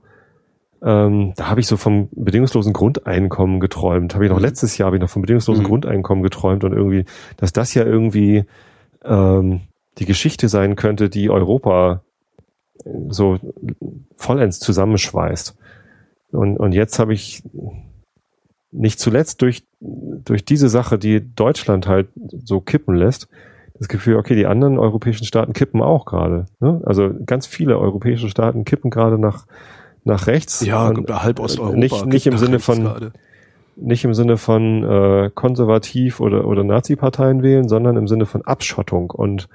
ähm, 0.84 1.34
da 1.36 1.49
habe 1.49 1.61
ich 1.61 1.67
so 1.67 1.77
vom 1.77 2.09
bedingungslosen 2.11 2.73
Grundeinkommen 2.73 3.59
geträumt. 3.59 4.15
Habe 4.15 4.25
ich 4.25 4.31
noch 4.31 4.39
letztes 4.39 4.77
Jahr 4.77 4.88
habe 4.88 4.97
ich 4.97 5.01
noch 5.01 5.09
vom 5.09 5.21
bedingungslosen 5.21 5.63
Mhm. 5.63 5.67
Grundeinkommen 5.67 6.23
geträumt 6.23 6.63
und 6.63 6.73
irgendwie, 6.73 7.05
dass 7.38 7.53
das 7.53 7.73
ja 7.73 7.86
irgendwie 7.86 8.45
ähm, 9.05 9.61
die 9.97 10.05
Geschichte 10.05 10.49
sein 10.49 10.75
könnte, 10.75 11.09
die 11.09 11.29
Europa 11.29 12.01
so 13.09 13.39
vollends 14.17 14.59
zusammenschweißt. 14.59 15.55
Und, 16.31 16.57
und 16.57 16.73
jetzt 16.73 16.99
habe 16.99 17.13
ich 17.13 17.43
nicht 18.71 18.99
zuletzt 18.99 19.41
durch, 19.41 19.63
durch 19.79 20.43
diese 20.43 20.67
Sache, 20.67 20.97
die 20.97 21.21
Deutschland 21.36 21.88
halt 21.88 22.07
so 22.43 22.59
kippen 22.59 22.95
lässt, 22.95 23.27
das 23.77 23.88
Gefühl, 23.88 24.17
okay, 24.17 24.36
die 24.36 24.47
anderen 24.47 24.79
europäischen 24.79 25.25
Staaten 25.25 25.53
kippen 25.53 25.81
auch 25.81 26.05
gerade. 26.05 26.45
Ne? 26.59 26.81
Also 26.86 27.11
ganz 27.25 27.45
viele 27.45 27.77
europäische 27.77 28.29
Staaten 28.29 28.65
kippen 28.65 28.89
gerade 28.89 29.19
nach, 29.19 29.45
nach 30.04 30.28
rechts. 30.28 30.66
Ja, 30.66 30.88
Und, 30.89 31.10
halb 31.10 31.39
Osteuropa. 31.39 31.78
Nicht, 31.78 32.06
nicht 32.06 32.28
im 32.28 32.34
nach 32.34 32.39
Sinne 32.39 32.60
von, 32.60 32.84
gerade. 32.84 33.14
nicht 33.76 34.04
im 34.06 34.14
Sinne 34.14 34.38
von 34.38 34.84
äh, 34.84 35.32
konservativ 35.34 36.20
oder, 36.20 36.45
oder 36.45 36.64
Nazi-Parteien 36.64 37.41
wählen, 37.43 37.68
sondern 37.68 37.97
im 37.97 38.08
Sinne 38.08 38.26
von 38.26 38.41
Abschottung 38.43 39.10
und, 39.12 39.47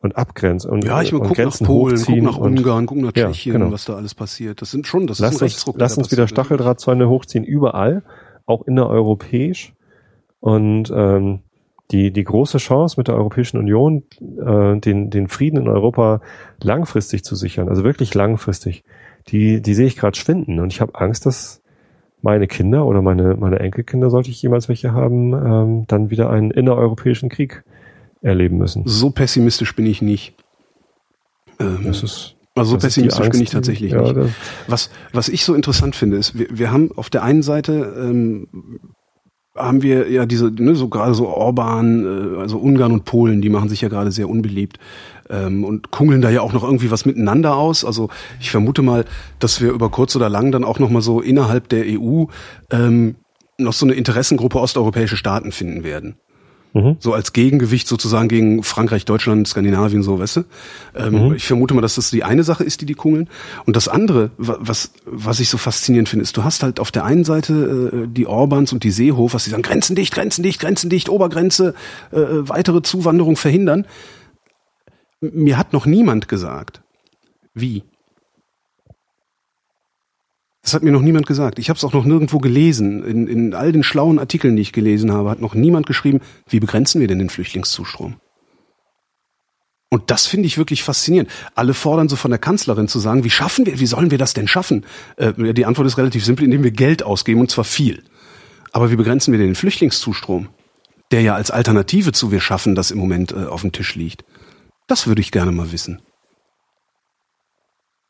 und 0.00 0.16
Abgrenzen. 0.16 0.70
Und, 0.70 0.84
Ja, 0.84 1.00
ich 1.02 1.12
meine, 1.12 1.24
und 1.24 1.28
guck 1.28 1.38
nach 1.38 1.58
Polen, 1.58 1.94
guck 1.96 2.00
hochziehen 2.00 2.24
nach 2.24 2.36
und 2.36 2.58
Ungarn, 2.58 2.86
guck 2.86 2.98
nach 2.98 3.12
Ja, 3.14 3.28
Tschechien, 3.28 3.54
genau. 3.60 3.72
was 3.72 3.84
da 3.84 3.94
alles 3.94 4.14
passiert. 4.14 4.60
Das 4.60 4.70
sind 4.70 4.86
schon, 4.86 5.06
das 5.06 5.18
ist 5.18 5.20
Lass 5.20 5.30
ein 5.30 5.34
uns, 5.34 5.42
Rechtsruck. 5.42 5.76
lass 5.78 5.96
uns 5.98 6.10
wieder. 6.10 6.26
Stacheldrahtzäune 6.28 7.08
hochziehen, 7.08 7.44
überall, 7.44 8.02
auch 8.46 8.62
innereuropäisch. 8.66 9.72
Und 10.40 10.90
ähm, 10.94 11.40
die, 11.92 12.10
die 12.10 12.24
große 12.24 12.58
Chance 12.58 12.94
mit 12.98 13.06
der 13.08 13.14
Europäischen 13.16 13.58
Union, 13.58 14.02
äh, 14.20 14.78
den, 14.80 15.10
den 15.10 15.28
Frieden 15.28 15.58
in 15.58 15.68
Europa 15.68 16.20
langfristig 16.60 17.22
zu 17.22 17.36
sichern, 17.36 17.68
also 17.68 17.84
wirklich 17.84 18.14
langfristig, 18.14 18.82
die, 19.28 19.60
die 19.62 19.74
sehe 19.74 19.86
ich 19.86 19.96
gerade 19.96 20.16
schwinden. 20.16 20.58
Und 20.58 20.72
ich 20.72 20.80
habe 20.80 20.94
Angst, 20.94 21.26
dass 21.26 21.62
meine 22.22 22.46
Kinder 22.46 22.86
oder 22.86 23.02
meine, 23.02 23.36
meine 23.36 23.58
Enkelkinder, 23.58 24.10
sollte 24.10 24.30
ich 24.30 24.40
jemals 24.40 24.68
welche 24.68 24.92
haben, 24.92 25.32
ähm, 25.32 25.84
dann 25.88 26.10
wieder 26.10 26.30
einen 26.30 26.50
innereuropäischen 26.50 27.28
Krieg 27.28 27.64
erleben 28.20 28.58
müssen. 28.58 28.84
So 28.86 29.10
pessimistisch 29.10 29.74
bin 29.74 29.86
ich 29.86 30.00
nicht. 30.00 30.34
Ähm, 31.58 31.80
Das 31.84 32.02
ist, 32.02 32.36
also 32.54 32.72
so 32.72 32.78
pessimistisch 32.78 33.28
bin 33.30 33.42
ich 33.42 33.50
tatsächlich 33.50 33.92
ja, 33.92 34.02
nicht. 34.02 34.34
Was, 34.68 34.90
was 35.12 35.28
ich 35.28 35.44
so 35.44 35.54
interessant 35.54 35.96
finde, 35.96 36.16
ist, 36.16 36.38
wir, 36.38 36.46
wir 36.50 36.70
haben 36.70 36.90
auf 36.96 37.10
der 37.10 37.24
einen 37.24 37.42
Seite 37.42 37.94
ähm, 37.98 38.48
haben 39.56 39.82
wir 39.82 40.10
ja 40.10 40.24
diese, 40.24 40.50
ne, 40.50 40.74
so 40.74 40.88
gerade 40.88 41.14
so 41.14 41.28
Orban, 41.28 42.04
äh, 42.04 42.40
also 42.40 42.58
Ungarn 42.58 42.92
und 42.92 43.04
Polen, 43.04 43.42
die 43.42 43.50
machen 43.50 43.68
sich 43.68 43.80
ja 43.80 43.88
gerade 43.88 44.10
sehr 44.12 44.28
unbeliebt 44.28 44.78
ähm, 45.32 45.64
und 45.64 45.90
kungeln 45.90 46.20
da 46.22 46.30
ja 46.30 46.42
auch 46.42 46.52
noch 46.52 46.62
irgendwie 46.62 46.90
was 46.92 47.04
miteinander 47.06 47.56
aus. 47.56 47.84
Also 47.84 48.08
ich 48.40 48.50
vermute 48.52 48.82
mal, 48.82 49.04
dass 49.40 49.60
wir 49.60 49.72
über 49.72 49.90
kurz 49.90 50.14
oder 50.14 50.28
lang 50.28 50.52
dann 50.52 50.62
auch 50.62 50.78
noch 50.78 50.90
mal 50.90 51.02
so 51.02 51.20
innerhalb 51.20 51.68
der 51.70 51.84
EU 51.86 52.26
ähm, 52.70 53.16
noch 53.58 53.72
so 53.72 53.86
eine 53.86 53.94
Interessengruppe 53.94 54.58
osteuropäische 54.60 55.16
Staaten 55.16 55.50
finden 55.52 55.82
werden. 55.84 56.14
Mhm. 56.74 56.96
So 57.00 57.12
als 57.12 57.34
Gegengewicht 57.34 57.86
sozusagen 57.86 58.28
gegen 58.28 58.62
Frankreich, 58.62 59.04
Deutschland, 59.04 59.46
Skandinavien, 59.46 60.02
so, 60.02 60.18
weißt 60.18 60.36
du? 60.36 60.40
Ähm, 60.96 61.26
Mhm. 61.28 61.34
Ich 61.34 61.44
vermute 61.46 61.74
mal, 61.74 61.82
dass 61.82 61.96
das 61.96 62.10
die 62.10 62.24
eine 62.24 62.44
Sache 62.44 62.64
ist, 62.64 62.80
die 62.80 62.86
die 62.86 62.94
kungeln. 62.94 63.28
Und 63.66 63.76
das 63.76 63.88
andere, 63.88 64.30
wa- 64.38 64.56
was, 64.58 64.92
was 65.04 65.38
ich 65.40 65.50
so 65.50 65.58
faszinierend 65.58 66.08
finde, 66.08 66.22
ist, 66.22 66.34
du 66.38 66.44
hast 66.44 66.62
halt 66.62 66.80
auf 66.80 66.90
der 66.90 67.04
einen 67.04 67.24
Seite 67.24 67.92
äh, 67.92 68.06
die 68.08 68.26
Orbans 68.26 68.72
und 68.72 68.84
die 68.84 68.90
Seehofers, 68.90 69.44
die 69.44 69.50
sagen, 69.50 69.62
Grenzen 69.62 69.96
dicht, 69.96 70.14
Grenzen 70.14 70.42
dicht, 70.42 70.60
Grenzen 70.60 70.88
dicht, 70.88 71.10
Obergrenze, 71.10 71.74
äh, 72.10 72.16
äh, 72.18 72.48
weitere 72.48 72.80
Zuwanderung 72.80 73.36
verhindern. 73.36 73.84
Mir 75.22 75.56
hat 75.56 75.72
noch 75.72 75.86
niemand 75.86 76.26
gesagt, 76.26 76.82
wie. 77.54 77.84
Das 80.62 80.74
hat 80.74 80.82
mir 80.82 80.90
noch 80.90 81.00
niemand 81.00 81.26
gesagt. 81.26 81.60
Ich 81.60 81.68
habe 81.68 81.76
es 81.76 81.84
auch 81.84 81.92
noch 81.92 82.04
nirgendwo 82.04 82.38
gelesen. 82.38 83.04
In, 83.04 83.28
in 83.28 83.54
all 83.54 83.70
den 83.70 83.84
schlauen 83.84 84.18
Artikeln, 84.18 84.56
die 84.56 84.62
ich 84.62 84.72
gelesen 84.72 85.12
habe, 85.12 85.30
hat 85.30 85.40
noch 85.40 85.54
niemand 85.54 85.86
geschrieben, 85.86 86.20
wie 86.48 86.58
begrenzen 86.58 87.00
wir 87.00 87.06
denn 87.06 87.20
den 87.20 87.30
Flüchtlingszustrom? 87.30 88.16
Und 89.90 90.10
das 90.10 90.26
finde 90.26 90.46
ich 90.46 90.58
wirklich 90.58 90.82
faszinierend. 90.82 91.30
Alle 91.54 91.74
fordern 91.74 92.08
so 92.08 92.16
von 92.16 92.30
der 92.30 92.38
Kanzlerin 92.38 92.88
zu 92.88 92.98
sagen, 92.98 93.22
wie 93.22 93.30
schaffen 93.30 93.66
wir, 93.66 93.78
wie 93.78 93.86
sollen 93.86 94.10
wir 94.10 94.18
das 94.18 94.34
denn 94.34 94.48
schaffen? 94.48 94.84
Äh, 95.16 95.54
die 95.54 95.66
Antwort 95.66 95.86
ist 95.86 95.98
relativ 95.98 96.24
simpel, 96.24 96.44
indem 96.44 96.64
wir 96.64 96.72
Geld 96.72 97.04
ausgeben 97.04 97.40
und 97.40 97.50
zwar 97.50 97.64
viel. 97.64 98.02
Aber 98.72 98.90
wie 98.90 98.96
begrenzen 98.96 99.30
wir 99.32 99.38
denn 99.38 99.48
den 99.48 99.54
Flüchtlingszustrom? 99.54 100.48
Der 101.12 101.20
ja 101.20 101.34
als 101.34 101.50
Alternative 101.50 102.12
zu 102.12 102.32
wir 102.32 102.40
schaffen, 102.40 102.74
das 102.74 102.90
im 102.90 102.98
Moment 102.98 103.32
äh, 103.32 103.44
auf 103.44 103.60
dem 103.60 103.70
Tisch 103.70 103.94
liegt. 103.94 104.24
Das 104.92 105.06
würde 105.06 105.22
ich 105.22 105.32
gerne 105.32 105.52
mal 105.52 105.72
wissen. 105.72 106.02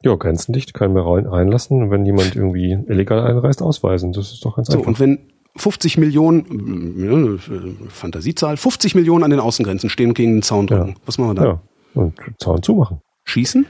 Ja, 0.03 0.17
grenzendicht 0.17 0.75
können 0.75 0.97
wir 0.97 1.03
rein, 1.07 1.27
reinlassen. 1.27 1.81
Und 1.81 1.91
wenn 1.93 2.05
jemand 2.05 2.35
irgendwie 2.35 2.73
illegal 2.89 3.21
einreist, 3.21 3.63
ausweisen. 3.63 4.13
Das 4.13 4.33
ist 4.33 4.45
doch 4.45 4.57
ganz 4.57 4.67
So, 4.67 4.79
einfach. 4.79 4.89
und 4.89 4.99
wenn 4.99 5.31
50 5.55 5.97
Millionen, 5.99 7.39
äh, 7.39 7.89
Fantasiezahl, 7.89 8.57
50 8.57 8.97
Millionen 8.97 9.23
an 9.23 9.31
den 9.31 9.39
Außengrenzen 9.39 9.91
stehen 9.91 10.09
und 10.09 10.15
gegen 10.15 10.33
den 10.33 10.43
Zaun 10.43 10.67
drücken, 10.67 10.89
Ja. 10.89 10.95
was 11.07 11.19
machen 11.19 11.31
wir 11.31 11.35
dann? 11.37 11.45
ja, 11.45 11.63
und 12.03 12.19
Zaun 12.41 12.61
zumachen. 12.65 13.01
Schießen? 13.23 13.65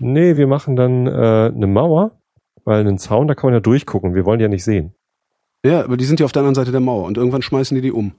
Nee, 0.00 0.36
wir 0.36 0.46
machen 0.46 0.76
dann 0.76 1.06
äh, 1.06 1.50
eine 1.54 1.66
Mauer, 1.66 2.10
weil 2.66 2.80
einen 2.80 2.98
Zaun, 2.98 3.26
da 3.26 3.34
kann 3.34 3.48
man 3.48 3.54
ja 3.54 3.60
durchgucken. 3.60 4.14
Wir 4.14 4.26
wollen 4.26 4.38
die 4.38 4.42
ja 4.42 4.50
nicht 4.50 4.64
sehen. 4.64 4.92
Ja, 5.64 5.82
aber 5.82 5.96
die 5.96 6.04
sind 6.04 6.20
ja 6.20 6.26
auf 6.26 6.32
der 6.32 6.40
anderen 6.40 6.56
Seite 6.56 6.72
der 6.72 6.80
Mauer 6.80 7.06
und 7.06 7.16
irgendwann 7.16 7.40
schmeißen 7.40 7.74
die 7.74 7.80
die 7.80 7.92
um. 7.92 8.12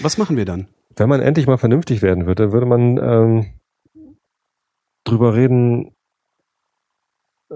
Was 0.00 0.18
machen 0.18 0.36
wir 0.36 0.44
dann? 0.44 0.66
Wenn 0.96 1.08
man 1.08 1.20
endlich 1.20 1.46
mal 1.46 1.56
vernünftig 1.58 2.02
werden 2.02 2.26
würde, 2.26 2.52
würde 2.52 2.66
man 2.66 2.98
ähm, 2.98 3.46
drüber 5.04 5.34
reden, 5.34 5.88
äh, 7.50 7.54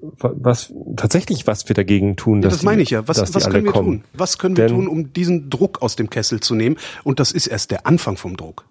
wa- 0.00 0.32
was 0.36 0.72
tatsächlich 0.96 1.46
was 1.46 1.68
wir 1.68 1.74
dagegen 1.74 2.16
tun. 2.16 2.42
Ja, 2.42 2.48
dass 2.48 2.58
das 2.58 2.62
meine 2.62 2.82
ich 2.82 2.90
ja. 2.90 3.06
Was, 3.08 3.34
was 3.34 3.48
können 3.50 3.64
wir 3.64 3.72
kommen. 3.72 4.02
tun? 4.02 4.04
Was 4.14 4.38
können 4.38 4.56
wir 4.56 4.66
Denn- 4.66 4.76
tun, 4.76 4.88
um 4.88 5.12
diesen 5.12 5.50
Druck 5.50 5.82
aus 5.82 5.96
dem 5.96 6.10
Kessel 6.10 6.40
zu 6.40 6.54
nehmen? 6.54 6.76
Und 7.04 7.20
das 7.20 7.32
ist 7.32 7.46
erst 7.46 7.70
der 7.70 7.86
Anfang 7.86 8.16
vom 8.16 8.36
Druck. 8.36 8.64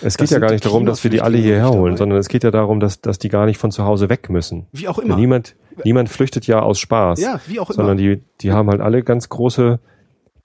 Es 0.00 0.14
Das 0.14 0.16
geht 0.16 0.30
ja 0.30 0.38
gar 0.38 0.52
nicht 0.52 0.64
darum, 0.64 0.86
dass 0.86 1.04
wir 1.04 1.10
die 1.10 1.20
alle 1.20 1.36
hierher 1.36 1.68
holen, 1.68 1.98
sondern 1.98 2.18
es 2.18 2.28
geht 2.28 2.44
ja 2.44 2.50
darum, 2.50 2.80
dass, 2.80 3.02
dass 3.02 3.18
die 3.18 3.28
gar 3.28 3.44
nicht 3.44 3.58
von 3.58 3.70
zu 3.70 3.84
Hause 3.84 4.08
weg 4.08 4.30
müssen. 4.30 4.66
Wie 4.72 4.88
auch 4.88 4.98
immer. 4.98 5.16
Niemand, 5.16 5.54
niemand 5.84 6.08
flüchtet 6.08 6.46
ja 6.46 6.60
aus 6.62 6.78
Spaß. 6.78 7.20
Ja, 7.20 7.40
wie 7.46 7.60
auch 7.60 7.68
immer. 7.68 7.74
sondern 7.76 7.98
die, 7.98 8.22
die 8.40 8.52
haben 8.52 8.70
halt 8.70 8.80
alle 8.80 9.02
ganz 9.02 9.28
große 9.28 9.78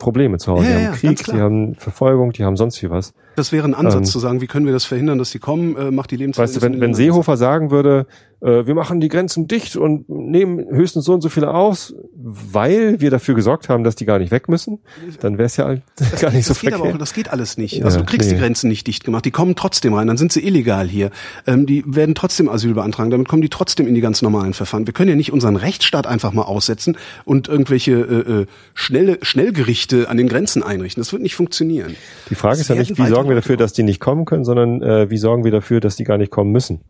Probleme 0.02 0.38
zu 0.38 0.52
Hause. 0.52 0.64
Ja, 0.64 0.70
die 0.70 0.74
ja, 0.74 0.88
haben 0.88 1.00
ganz 1.02 1.24
Krieg, 1.24 1.36
die 1.36 1.40
haben 1.40 1.76
Verfolgung, 1.76 2.32
die 2.32 2.44
haben 2.44 2.58
sonst 2.58 2.82
wie 2.84 2.90
was. 2.90 3.14
Das 3.36 3.52
wäre 3.52 3.66
ein 3.66 3.74
Ansatz 3.74 4.08
Ähm, 4.08 4.12
zu 4.12 4.20
sagen, 4.20 4.42
wie 4.42 4.48
können 4.48 4.66
wir 4.66 4.74
das 4.74 4.86
verhindern, 4.86 5.18
dass 5.18 5.32
die 5.32 5.40
kommen, 5.40 5.76
äh, 5.76 5.92
macht 5.92 6.12
die 6.12 6.16
Weißt 6.16 6.20
Lebensverhältnisse 6.20 6.68
du, 6.68 6.74
wenn, 6.74 6.82
wenn 6.82 6.94
Seehofer 6.94 7.38
sagen 7.38 7.72
würde, 7.72 8.06
äh, 8.42 8.66
wir 8.66 8.74
machen 8.74 9.00
die 9.00 9.08
Grenzen 9.08 9.48
dicht 9.48 9.76
und 9.76 10.10
nehmen 10.10 10.66
höchstens 10.70 11.06
so 11.06 11.14
und 11.14 11.22
so 11.22 11.30
viele 11.30 11.54
aus, 11.54 11.94
weil 12.14 13.00
wir 13.00 13.12
dafür 13.12 13.36
gesorgt 13.36 13.70
haben, 13.70 13.84
dass 13.84 13.96
die 13.96 14.06
gar 14.06 14.20
nicht 14.20 14.32
weg 14.32 14.50
müssen, 14.50 14.80
dann 15.22 15.38
wäre 15.38 15.46
es 15.46 15.58
ja 15.58 15.66
gar 16.20 16.32
nicht 16.32 16.46
so 16.46 16.54
das 16.54 16.62
geht 16.62 16.74
aber 16.74 16.86
auch, 16.86 16.98
das 16.98 17.14
geht 17.14 17.30
alles 17.30 17.58
nicht. 17.58 17.78
Ja, 17.78 17.86
Also 17.86 18.00
du 18.00 18.06
kriegst 18.06 18.30
nee. 18.30 18.36
die 18.36 18.42
Grenzen 18.42 18.68
nicht 18.68 18.88
dicht 18.88 19.04
gemacht. 19.04 19.26
Die 19.26 19.32
kommen 19.32 19.56
trotzdem 19.56 19.94
rein. 19.94 20.08
Dann 20.08 20.18
sind 20.18 20.34
sie 20.34 20.46
illegal 20.46 20.88
hier. 20.88 21.12
Ähm, 21.46 21.66
die 21.66 21.84
werden 21.86 22.16
trotzdem 22.16 22.50
Asyl 22.50 22.74
beantragen. 22.74 23.12
Damit 23.12 23.28
kommen 23.28 23.42
die 23.42 23.50
trotzdem 23.50 23.88
in 23.88 23.94
die 23.94 24.02
ganz 24.02 24.22
normalen 24.22 24.54
Verfahren. 24.54 24.88
Wir 24.88 24.94
können 24.94 25.10
ja 25.10 25.16
nicht 25.16 25.32
unseren 25.32 25.56
Rechtsstaat 25.56 26.08
einfach 26.08 26.34
mal 26.34 26.44
aussetzen 26.44 26.98
und 27.26 27.48
irgendwelche 27.48 27.92
äh, 27.92 28.42
äh, 28.42 28.46
schnelle 28.74 29.20
Schnellgerichte 29.22 30.10
an 30.10 30.18
den 30.18 30.28
Grenzen 30.28 30.64
einrichten. 30.64 31.02
Das 31.02 31.14
wird 31.14 31.22
nicht 31.22 31.36
funktionieren. 31.36 31.96
Die 32.30 32.36
Frage 32.36 32.60
ist 32.60 32.70
ja 32.70 32.76
nicht, 32.76 32.98
wie 32.98 33.04
weiter 33.04 33.21
sorgen 33.22 33.30
wir 33.30 33.36
dafür, 33.36 33.58
dass 33.58 33.74
die 33.74 33.84
nicht 33.84 34.00
kommen 34.00 34.26
können, 34.26 34.44
sondern 34.46 34.82
äh, 34.82 35.10
wie 35.10 35.18
sorgen 35.18 35.44
wir 35.44 35.52
dafür, 35.52 35.80
dass 35.80 35.96
die 35.96 36.04
gar 36.04 36.18
nicht 36.18 36.32
kommen 36.32 36.52
müssen, 36.52 36.82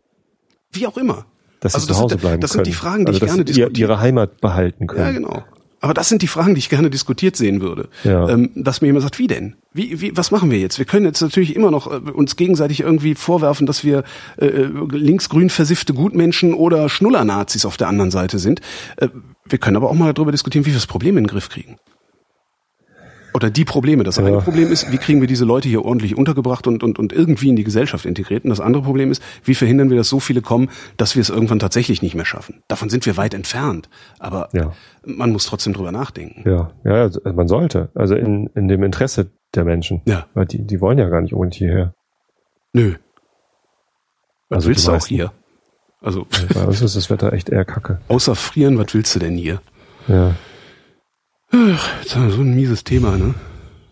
Wie 0.72 0.86
auch 0.86 0.96
immer. 0.96 1.26
dass 1.60 1.72
sie 1.72 1.76
Also 1.76 1.86
zu 1.86 1.92
das 1.92 2.00
Hause 2.00 2.08
sind- 2.14 2.20
bleiben 2.20 2.40
das 2.40 2.52
können. 2.52 2.64
sind 2.64 2.72
die 2.72 2.76
Fragen, 2.78 3.04
die 3.04 3.08
also, 3.08 3.16
ich 3.16 3.20
dass 3.20 3.28
gerne 3.36 3.40
sie 3.42 3.44
diskutiere. 3.54 3.80
ihre 3.92 4.00
Heimat 4.00 4.40
behalten 4.40 4.86
können. 4.86 5.02
Ja, 5.04 5.10
genau. 5.12 5.44
Aber 5.84 5.94
das 5.94 6.08
sind 6.08 6.22
die 6.22 6.28
Fragen, 6.28 6.54
die 6.54 6.60
ich 6.60 6.68
gerne 6.68 6.90
diskutiert 6.90 7.34
sehen 7.36 7.60
würde. 7.60 7.88
Ja. 8.04 8.28
Ähm, 8.28 8.50
dass 8.54 8.80
mir 8.82 8.86
jemand 8.86 9.02
sagt, 9.02 9.18
wie 9.18 9.26
denn? 9.26 9.56
Wie, 9.74 10.00
wie, 10.00 10.16
was 10.16 10.30
machen 10.30 10.48
wir 10.48 10.58
jetzt? 10.60 10.78
Wir 10.78 10.84
können 10.84 11.04
jetzt 11.06 11.20
natürlich 11.20 11.56
immer 11.56 11.72
noch 11.72 11.90
äh, 11.90 11.96
uns 12.10 12.36
gegenseitig 12.36 12.80
irgendwie 12.82 13.16
vorwerfen, 13.16 13.66
dass 13.66 13.82
wir 13.82 14.04
äh, 14.36 14.46
linksgrün 14.46 15.50
versiffte 15.50 15.92
Gutmenschen 15.92 16.54
oder 16.54 16.88
Schnullernazis 16.88 17.64
auf 17.66 17.76
der 17.78 17.88
anderen 17.88 18.12
Seite 18.12 18.38
sind. 18.38 18.60
Äh, 18.96 19.08
wir 19.44 19.58
können 19.58 19.76
aber 19.76 19.90
auch 19.90 19.94
mal 19.94 20.14
darüber 20.14 20.30
diskutieren, 20.30 20.64
wie 20.66 20.70
wir 20.70 20.74
das 20.76 20.86
Problem 20.86 21.16
in 21.18 21.24
den 21.24 21.28
Griff 21.30 21.48
kriegen. 21.48 21.78
Oder 23.34 23.50
die 23.50 23.64
Probleme. 23.64 24.04
Das 24.04 24.16
Ja. 24.16 24.24
eine 24.26 24.38
Problem 24.42 24.70
ist, 24.70 24.92
wie 24.92 24.98
kriegen 24.98 25.20
wir 25.20 25.28
diese 25.28 25.44
Leute 25.44 25.68
hier 25.68 25.84
ordentlich 25.84 26.16
untergebracht 26.16 26.66
und, 26.66 26.82
und, 26.82 26.98
und 26.98 27.12
irgendwie 27.12 27.48
in 27.48 27.56
die 27.56 27.64
Gesellschaft 27.64 28.04
integriert. 28.04 28.44
Und 28.44 28.50
das 28.50 28.60
andere 28.60 28.82
Problem 28.82 29.10
ist, 29.10 29.22
wie 29.44 29.54
verhindern 29.54 29.88
wir, 29.90 29.96
dass 29.96 30.08
so 30.08 30.20
viele 30.20 30.42
kommen, 30.42 30.68
dass 30.98 31.14
wir 31.16 31.20
es 31.22 31.30
irgendwann 31.30 31.58
tatsächlich 31.58 32.02
nicht 32.02 32.14
mehr 32.14 32.24
schaffen. 32.26 32.62
Davon 32.68 32.90
sind 32.90 33.06
wir 33.06 33.16
weit 33.16 33.32
entfernt. 33.34 33.88
Aber 34.18 34.48
Ja. 34.52 34.72
man 35.04 35.32
muss 35.32 35.46
trotzdem 35.46 35.72
drüber 35.72 35.92
nachdenken. 35.92 36.48
Ja, 36.48 36.70
ja, 36.84 37.10
man 37.32 37.48
sollte. 37.48 37.88
Also 37.94 38.14
in, 38.14 38.48
in 38.54 38.68
dem 38.68 38.82
Interesse 38.82 39.30
der 39.54 39.64
Menschen. 39.64 40.02
Ja. 40.06 40.26
Weil 40.34 40.46
die, 40.46 40.66
die 40.66 40.80
wollen 40.80 40.98
ja 40.98 41.08
gar 41.08 41.20
nicht 41.22 41.32
unbedingt 41.32 41.54
hierher. 41.54 41.94
Nö. 42.74 42.94
Was 44.48 44.56
Also 44.56 44.68
willst 44.68 44.86
du 44.88 44.92
auch 44.92 45.06
hier? 45.06 45.32
Also, 46.02 46.26
Bei 46.52 46.64
uns 46.66 46.82
ist 46.82 46.96
das 46.96 47.10
Wetter 47.10 47.32
echt 47.32 47.48
eher 47.48 47.64
kacke. 47.64 48.00
außer 48.08 48.34
frieren, 48.34 48.76
was 48.76 48.92
willst 48.92 49.14
du 49.14 49.18
denn 49.20 49.36
hier? 49.36 49.62
Ja. 50.08 50.34
Wir 51.52 52.30
so 52.30 52.40
ein 52.40 52.54
mieses 52.54 52.82
Thema, 52.82 53.18
ne? 53.18 53.34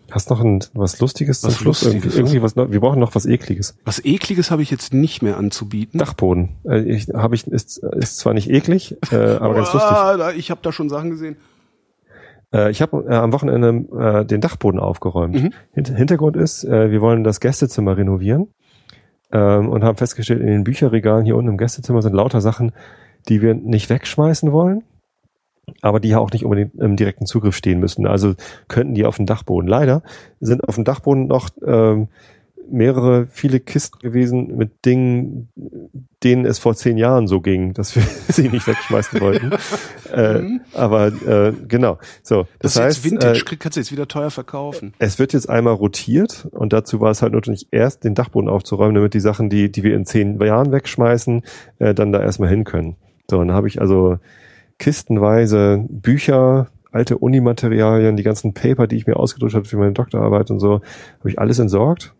Hast 0.09 0.29
noch 0.29 0.41
ein, 0.41 0.63
was 0.73 0.99
Lustiges 0.99 1.43
Was 1.43 1.53
zum 1.53 1.61
Schluss? 1.61 1.83
Lustiges, 1.83 2.17
irgendwie, 2.17 2.37
irgendwie 2.37 2.41
was, 2.41 2.55
wir 2.55 2.79
brauchen 2.81 2.99
noch 2.99 3.15
was 3.15 3.25
Ekliges. 3.25 3.77
Was 3.85 4.03
Ekliges 4.03 4.51
habe 4.51 4.61
ich 4.61 4.71
jetzt 4.71 4.93
nicht 4.93 5.21
mehr 5.21 5.37
anzubieten. 5.37 5.99
Dachboden. 5.99 6.57
Äh, 6.65 6.81
ich, 6.81 7.07
hab 7.13 7.33
ich, 7.33 7.47
ist, 7.47 7.77
ist 7.77 8.17
zwar 8.17 8.33
nicht 8.33 8.49
eklig, 8.49 8.97
äh, 9.11 9.15
aber 9.15 9.53
ganz 9.53 9.71
lustig. 9.73 9.91
Ah, 9.91 10.31
ich 10.35 10.51
habe 10.51 10.59
da 10.63 10.71
schon 10.71 10.89
Sachen 10.89 11.11
gesehen. 11.11 11.37
Äh, 12.51 12.71
ich 12.71 12.81
habe 12.81 13.05
äh, 13.07 13.13
am 13.13 13.31
Wochenende 13.31 13.85
äh, 13.95 14.25
den 14.25 14.41
Dachboden 14.41 14.79
aufgeräumt. 14.79 15.35
Mhm. 15.35 15.53
Hint 15.73 15.95
Hintergrund 15.95 16.35
ist, 16.35 16.63
äh, 16.63 16.91
wir 16.91 16.99
wollen 16.99 17.23
das 17.23 17.39
Gästezimmer 17.39 17.95
renovieren 17.95 18.47
ähm, 19.31 19.69
und 19.69 19.83
haben 19.83 19.97
festgestellt, 19.97 20.41
in 20.41 20.47
den 20.47 20.63
Bücherregalen 20.63 21.25
hier 21.25 21.37
unten 21.37 21.51
im 21.51 21.57
Gästezimmer 21.57 22.01
sind 22.01 22.15
lauter 22.15 22.41
Sachen, 22.41 22.73
die 23.29 23.41
wir 23.41 23.53
nicht 23.53 23.89
wegschmeißen 23.89 24.51
wollen, 24.51 24.83
aber 25.81 25.99
die 25.99 26.09
ja 26.09 26.19
auch 26.19 26.31
nicht 26.31 26.45
unbedingt 26.45 26.75
im 26.75 26.95
direkten 26.95 27.25
Zugriff 27.25 27.55
stehen 27.55 27.79
müssen. 27.79 28.05
Also 28.07 28.35
könnten 28.67 28.93
die 28.93 29.05
auf 29.05 29.17
dem 29.17 29.25
Dachboden. 29.25 29.67
Leider 29.67 30.03
sind 30.39 30.67
auf 30.67 30.75
dem 30.75 30.83
Dachboden 30.83 31.27
noch 31.27 31.49
ähm, 31.65 32.07
mehrere, 32.71 33.27
viele 33.27 33.59
Kisten 33.59 33.99
gewesen 33.99 34.55
mit 34.57 34.85
Dingen, 34.85 35.49
denen 36.23 36.45
es 36.45 36.59
vor 36.59 36.75
zehn 36.75 36.97
Jahren 36.97 37.27
so 37.27 37.41
ging, 37.41 37.73
dass 37.73 37.95
wir 37.95 38.03
sie 38.29 38.49
nicht 38.49 38.67
wegschmeißen 38.67 39.19
wollten. 39.19 39.51
äh, 40.11 40.59
aber 40.73 41.07
äh, 41.07 41.53
genau. 41.67 41.99
So, 42.23 42.47
Das, 42.59 42.73
das, 42.73 42.75
ist 42.75 42.81
heißt, 42.81 42.97
jetzt 42.97 43.11
Vintage, 43.11 43.39
äh, 43.39 43.55
kannst 43.57 43.75
du 43.77 43.81
jetzt 43.81 43.91
wieder 43.91 44.07
teuer 44.07 44.31
verkaufen. 44.31 44.93
es 44.99 45.19
wird 45.19 45.33
jetzt 45.33 45.49
einmal 45.49 45.73
rotiert 45.73 46.47
und 46.51 46.73
dazu 46.73 47.01
war 47.01 47.11
es 47.11 47.21
halt 47.21 47.33
notwendig, 47.33 47.67
erst 47.71 48.03
den 48.03 48.15
Dachboden 48.15 48.49
aufzuräumen, 48.49 48.95
damit 48.95 49.13
die 49.13 49.19
Sachen, 49.19 49.49
die, 49.49 49.71
die 49.71 49.83
wir 49.83 49.95
in 49.95 50.05
zehn 50.05 50.39
Jahren 50.41 50.71
wegschmeißen, 50.71 51.43
äh, 51.79 51.93
dann 51.93 52.11
da 52.11 52.21
erstmal 52.21 52.49
hin 52.49 52.63
können. 52.63 52.95
So, 53.29 53.39
und 53.39 53.49
dann 53.49 53.55
habe 53.55 53.67
ich 53.67 53.79
also 53.79 54.17
kistenweise 54.81 55.85
Bücher, 55.89 56.67
alte 56.91 57.17
Unimaterialien, 57.19 58.17
die 58.17 58.23
ganzen 58.23 58.53
Paper, 58.53 58.87
die 58.87 58.97
ich 58.97 59.05
mir 59.05 59.15
ausgedruckt 59.17 59.53
habe 59.53 59.65
für 59.65 59.77
meine 59.77 59.93
Doktorarbeit 59.93 60.49
und 60.49 60.59
so, 60.59 60.81
habe 61.19 61.29
ich 61.29 61.39
alles 61.39 61.59
entsorgt. 61.59 62.15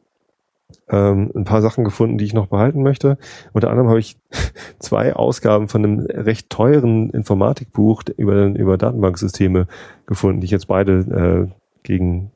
Ähm, 0.87 1.31
ein 1.35 1.43
paar 1.43 1.61
Sachen 1.61 1.83
gefunden, 1.83 2.17
die 2.19 2.23
ich 2.25 2.33
noch 2.33 2.47
behalten 2.47 2.83
möchte. 2.83 3.17
Unter 3.51 3.71
anderem 3.71 3.89
habe 3.89 3.99
ich 3.99 4.15
zwei 4.79 5.13
Ausgaben 5.15 5.67
von 5.69 5.83
einem 5.83 5.99
recht 6.05 6.49
teuren 6.51 7.09
Informatikbuch 7.09 8.03
über, 8.15 8.45
über 8.45 8.77
Datenbanksysteme 8.77 9.65
gefunden, 10.05 10.39
die 10.39 10.45
ich 10.45 10.51
jetzt 10.51 10.67
beide 10.67 11.49
äh, 11.49 11.51
gegen, 11.83 12.31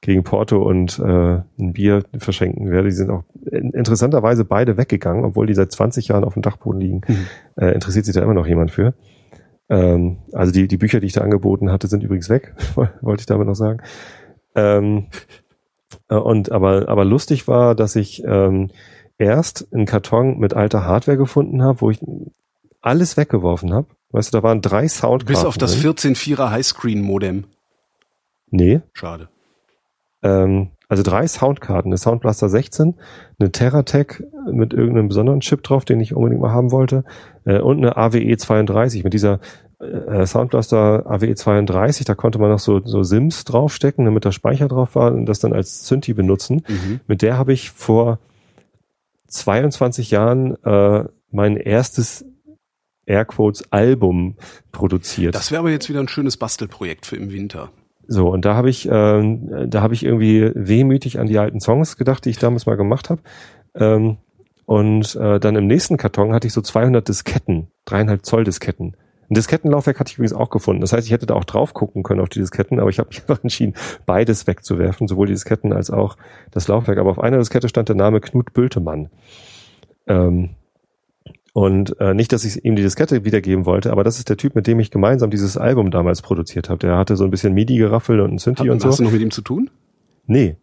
gegen 0.00 0.24
Porto 0.24 0.62
und 0.66 0.98
äh, 0.98 1.40
ein 1.60 1.72
Bier 1.74 2.02
verschenken 2.18 2.70
werde. 2.70 2.88
Die 2.88 2.94
sind 2.94 3.10
auch 3.10 3.24
in- 3.44 3.70
interessanterweise 3.72 4.44
beide 4.46 4.78
weggegangen, 4.78 5.24
obwohl 5.24 5.46
die 5.46 5.54
seit 5.54 5.70
20 5.70 6.08
Jahren 6.08 6.24
auf 6.24 6.32
dem 6.32 6.42
Dachboden 6.42 6.80
liegen. 6.80 7.02
Mhm. 7.06 7.26
Äh, 7.56 7.72
interessiert 7.72 8.06
sich 8.06 8.14
da 8.14 8.22
immer 8.22 8.34
noch 8.34 8.46
jemand 8.46 8.70
für. 8.70 8.94
Ähm, 9.68 10.18
also 10.32 10.52
die, 10.52 10.68
die 10.68 10.76
Bücher, 10.76 11.00
die 11.00 11.06
ich 11.06 11.12
da 11.12 11.22
angeboten 11.22 11.70
hatte, 11.72 11.88
sind 11.88 12.02
übrigens 12.02 12.28
weg, 12.28 12.54
wollte 13.00 13.20
ich 13.20 13.26
damit 13.26 13.46
noch 13.46 13.54
sagen. 13.54 13.82
Ähm, 14.54 15.08
äh, 16.08 16.16
und 16.16 16.52
aber, 16.52 16.88
aber 16.88 17.04
lustig 17.04 17.48
war, 17.48 17.74
dass 17.74 17.96
ich 17.96 18.22
ähm, 18.24 18.70
erst 19.18 19.72
einen 19.72 19.86
Karton 19.86 20.38
mit 20.38 20.54
alter 20.54 20.84
Hardware 20.84 21.16
gefunden 21.16 21.62
habe, 21.62 21.80
wo 21.80 21.90
ich 21.90 22.00
alles 22.80 23.16
weggeworfen 23.16 23.72
habe. 23.72 23.88
Weißt 24.10 24.32
du, 24.32 24.38
da 24.38 24.42
waren 24.42 24.62
drei 24.62 24.86
Soundkarten. 24.88 25.26
Bis 25.26 25.44
auf 25.44 25.58
das 25.58 25.80
drin. 25.80 25.94
14.4er 25.94 26.50
Highscreen-Modem. 26.50 27.44
Nee, 28.50 28.80
Schade. 28.92 29.28
ähm, 30.22 30.70
also 30.88 31.02
drei 31.02 31.26
Soundkarten, 31.26 31.90
eine 31.90 31.98
Soundblaster 31.98 32.48
16, 32.48 32.94
eine 33.38 33.52
Terratec 33.52 34.24
mit 34.50 34.72
irgendeinem 34.72 35.08
besonderen 35.08 35.40
Chip 35.40 35.62
drauf, 35.62 35.84
den 35.84 36.00
ich 36.00 36.14
unbedingt 36.14 36.40
mal 36.40 36.52
haben 36.52 36.70
wollte, 36.70 37.04
äh, 37.44 37.58
und 37.58 37.78
eine 37.78 37.96
AWE 37.96 38.36
32 38.36 39.04
mit 39.04 39.12
dieser 39.12 39.40
äh, 39.80 40.24
Soundblaster 40.24 41.04
AWE 41.06 41.34
32, 41.34 42.06
da 42.06 42.14
konnte 42.14 42.38
man 42.38 42.50
noch 42.50 42.58
so, 42.58 42.80
so 42.84 43.02
Sims 43.02 43.44
draufstecken, 43.44 44.04
damit 44.04 44.24
da 44.24 44.32
Speicher 44.32 44.68
drauf 44.68 44.94
war 44.94 45.12
und 45.12 45.26
das 45.26 45.40
dann 45.40 45.52
als 45.52 45.86
Synthi 45.86 46.14
benutzen. 46.14 46.62
Mhm. 46.68 47.00
Mit 47.06 47.22
der 47.22 47.36
habe 47.36 47.52
ich 47.52 47.70
vor 47.70 48.18
22 49.28 50.12
Jahren 50.12 50.56
äh, 50.64 51.04
mein 51.30 51.56
erstes 51.56 52.24
Airquotes 53.06 53.70
Album 53.72 54.36
produziert. 54.72 55.34
Das 55.34 55.50
wäre 55.50 55.60
aber 55.60 55.70
jetzt 55.70 55.88
wieder 55.88 56.00
ein 56.00 56.08
schönes 56.08 56.36
Bastelprojekt 56.36 57.06
für 57.06 57.16
im 57.16 57.30
Winter. 57.30 57.70
So, 58.08 58.28
und 58.28 58.44
da 58.44 58.54
habe 58.54 58.70
ich, 58.70 58.88
ähm, 58.90 59.68
da 59.68 59.82
habe 59.82 59.94
ich 59.94 60.04
irgendwie 60.04 60.50
wehmütig 60.54 61.18
an 61.18 61.26
die 61.26 61.38
alten 61.38 61.60
Songs 61.60 61.96
gedacht, 61.96 62.24
die 62.24 62.30
ich 62.30 62.38
damals 62.38 62.66
mal 62.66 62.76
gemacht 62.76 63.10
habe. 63.10 63.20
Ähm, 63.74 64.18
und 64.64 65.14
äh, 65.16 65.38
dann 65.40 65.56
im 65.56 65.66
nächsten 65.66 65.96
Karton 65.96 66.32
hatte 66.32 66.46
ich 66.46 66.52
so 66.52 66.60
200 66.60 67.06
Disketten, 67.06 67.68
dreieinhalb 67.84 68.24
Zoll 68.24 68.44
Disketten. 68.44 68.96
Ein 69.28 69.34
Diskettenlaufwerk 69.34 69.98
hatte 69.98 70.10
ich 70.10 70.18
übrigens 70.18 70.34
auch 70.34 70.50
gefunden. 70.50 70.80
Das 70.80 70.92
heißt, 70.92 71.06
ich 71.06 71.12
hätte 71.12 71.26
da 71.26 71.34
auch 71.34 71.44
drauf 71.44 71.74
gucken 71.74 72.04
können 72.04 72.20
auf 72.20 72.28
die 72.28 72.38
Disketten, 72.38 72.78
aber 72.78 72.90
ich 72.90 72.98
habe 72.98 73.08
mich 73.08 73.20
einfach 73.28 73.42
entschieden, 73.42 73.74
beides 74.06 74.46
wegzuwerfen, 74.46 75.08
sowohl 75.08 75.26
die 75.26 75.32
Disketten 75.32 75.72
als 75.72 75.90
auch 75.90 76.16
das 76.52 76.68
Laufwerk. 76.68 76.98
Aber 76.98 77.10
auf 77.10 77.18
einer 77.18 77.38
Diskette 77.38 77.68
stand 77.68 77.88
der 77.88 77.96
Name 77.96 78.20
Knut 78.20 78.52
Bültemann. 78.52 79.08
Ähm, 80.06 80.50
und 81.56 81.98
äh, 82.00 82.12
nicht, 82.12 82.34
dass 82.34 82.44
ich 82.44 82.66
ihm 82.66 82.76
die 82.76 82.82
Diskette 82.82 83.24
wiedergeben 83.24 83.64
wollte, 83.64 83.90
aber 83.90 84.04
das 84.04 84.18
ist 84.18 84.28
der 84.28 84.36
Typ, 84.36 84.54
mit 84.54 84.66
dem 84.66 84.78
ich 84.78 84.90
gemeinsam 84.90 85.30
dieses 85.30 85.56
Album 85.56 85.90
damals 85.90 86.20
produziert 86.20 86.68
habe. 86.68 86.80
Der 86.80 86.98
hatte 86.98 87.16
so 87.16 87.24
ein 87.24 87.30
bisschen 87.30 87.54
MIDI-Geraffel 87.54 88.20
und 88.20 88.34
ein 88.34 88.36
Synthi 88.38 88.64
Hat, 88.64 88.68
und 88.72 88.82
so. 88.82 88.88
hast 88.88 88.98
du 88.98 89.04
noch 89.04 89.10
mit 89.10 89.22
ihm 89.22 89.30
zu 89.30 89.40
tun? 89.40 89.70
Nee, 90.26 90.56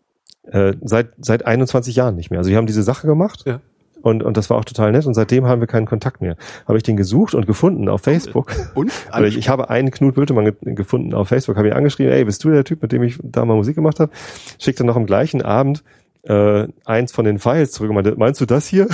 äh, 0.44 0.74
seit, 0.84 1.14
seit 1.18 1.48
21 1.48 1.96
Jahren 1.96 2.16
nicht 2.16 2.30
mehr. 2.30 2.38
Also 2.38 2.52
wir 2.52 2.58
haben 2.58 2.68
diese 2.68 2.84
Sache 2.84 3.08
gemacht 3.08 3.42
Ja. 3.48 3.60
und, 4.04 4.22
und 4.22 4.38
das 4.38 4.52
war 4.52 4.58
auch 4.58 4.66
total 4.66 4.92
nett 4.92 5.08
und 5.08 5.16
seitdem 5.16 5.48
haben 5.48 5.62
wir 5.62 5.68
keinen 5.68 5.88
Kontakt 5.88 6.22
mehr. 6.22 6.36
Habe 6.68 6.78
ich 6.78 6.84
den 6.84 6.96
gesucht 6.96 7.34
und 7.34 7.48
gefunden 7.48 7.90
auf 7.90 8.02
Facebook. 8.02 8.54
Und? 8.76 8.92
Oder 9.18 9.26
ich, 9.26 9.36
ich 9.36 9.50
habe 9.50 9.72
einen 9.72 9.90
Knut 9.90 10.14
Bültemann 10.14 10.46
ge 10.46 10.76
gefunden 10.76 11.16
auf 11.16 11.28
Facebook, 11.28 11.58
habe 11.58 11.70
ihn 11.70 11.74
angeschrieben, 11.74 12.14
ey, 12.14 12.24
bist 12.24 12.44
du 12.44 12.52
der 12.52 12.66
Typ, 12.66 12.84
mit 12.84 12.92
dem 12.92 13.02
ich 13.02 13.18
da 13.24 13.46
mal 13.46 13.56
Musik 13.56 13.74
gemacht 13.74 14.00
habe? 14.00 14.12
Schickte 14.60 14.84
noch 14.84 14.96
am 14.96 15.08
gleichen 15.08 15.42
Abend 15.42 15.84
äh, 16.24 16.68
eins 16.86 17.12
von 17.12 17.26
den 17.26 17.40
Files 17.40 17.72
zurück 17.72 17.90
und 17.90 17.96
meinte, 17.96 18.16
meinst 18.18 18.40
du 18.42 18.46
das 18.46 18.68
hier? 18.68 18.88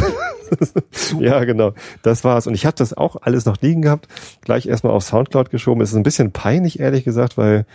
ja, 1.20 1.44
genau. 1.44 1.74
Das 2.02 2.24
war's. 2.24 2.48
Und 2.48 2.56
ich 2.56 2.66
hatte 2.66 2.82
das 2.84 2.96
auch 2.96 3.18
alles 3.22 3.46
noch 3.46 3.58
liegen 3.62 3.82
gehabt, 3.82 4.08
gleich 4.42 4.66
erstmal 4.66 4.94
auf 4.94 5.04
Soundcloud 5.04 5.50
geschoben. 5.52 5.82
Es 5.82 5.92
ist 5.92 5.96
ein 5.96 6.04
bisschen 6.04 6.32
peinlich, 6.32 6.80
ehrlich 6.80 7.04
gesagt, 7.04 7.38
weil 7.38 7.66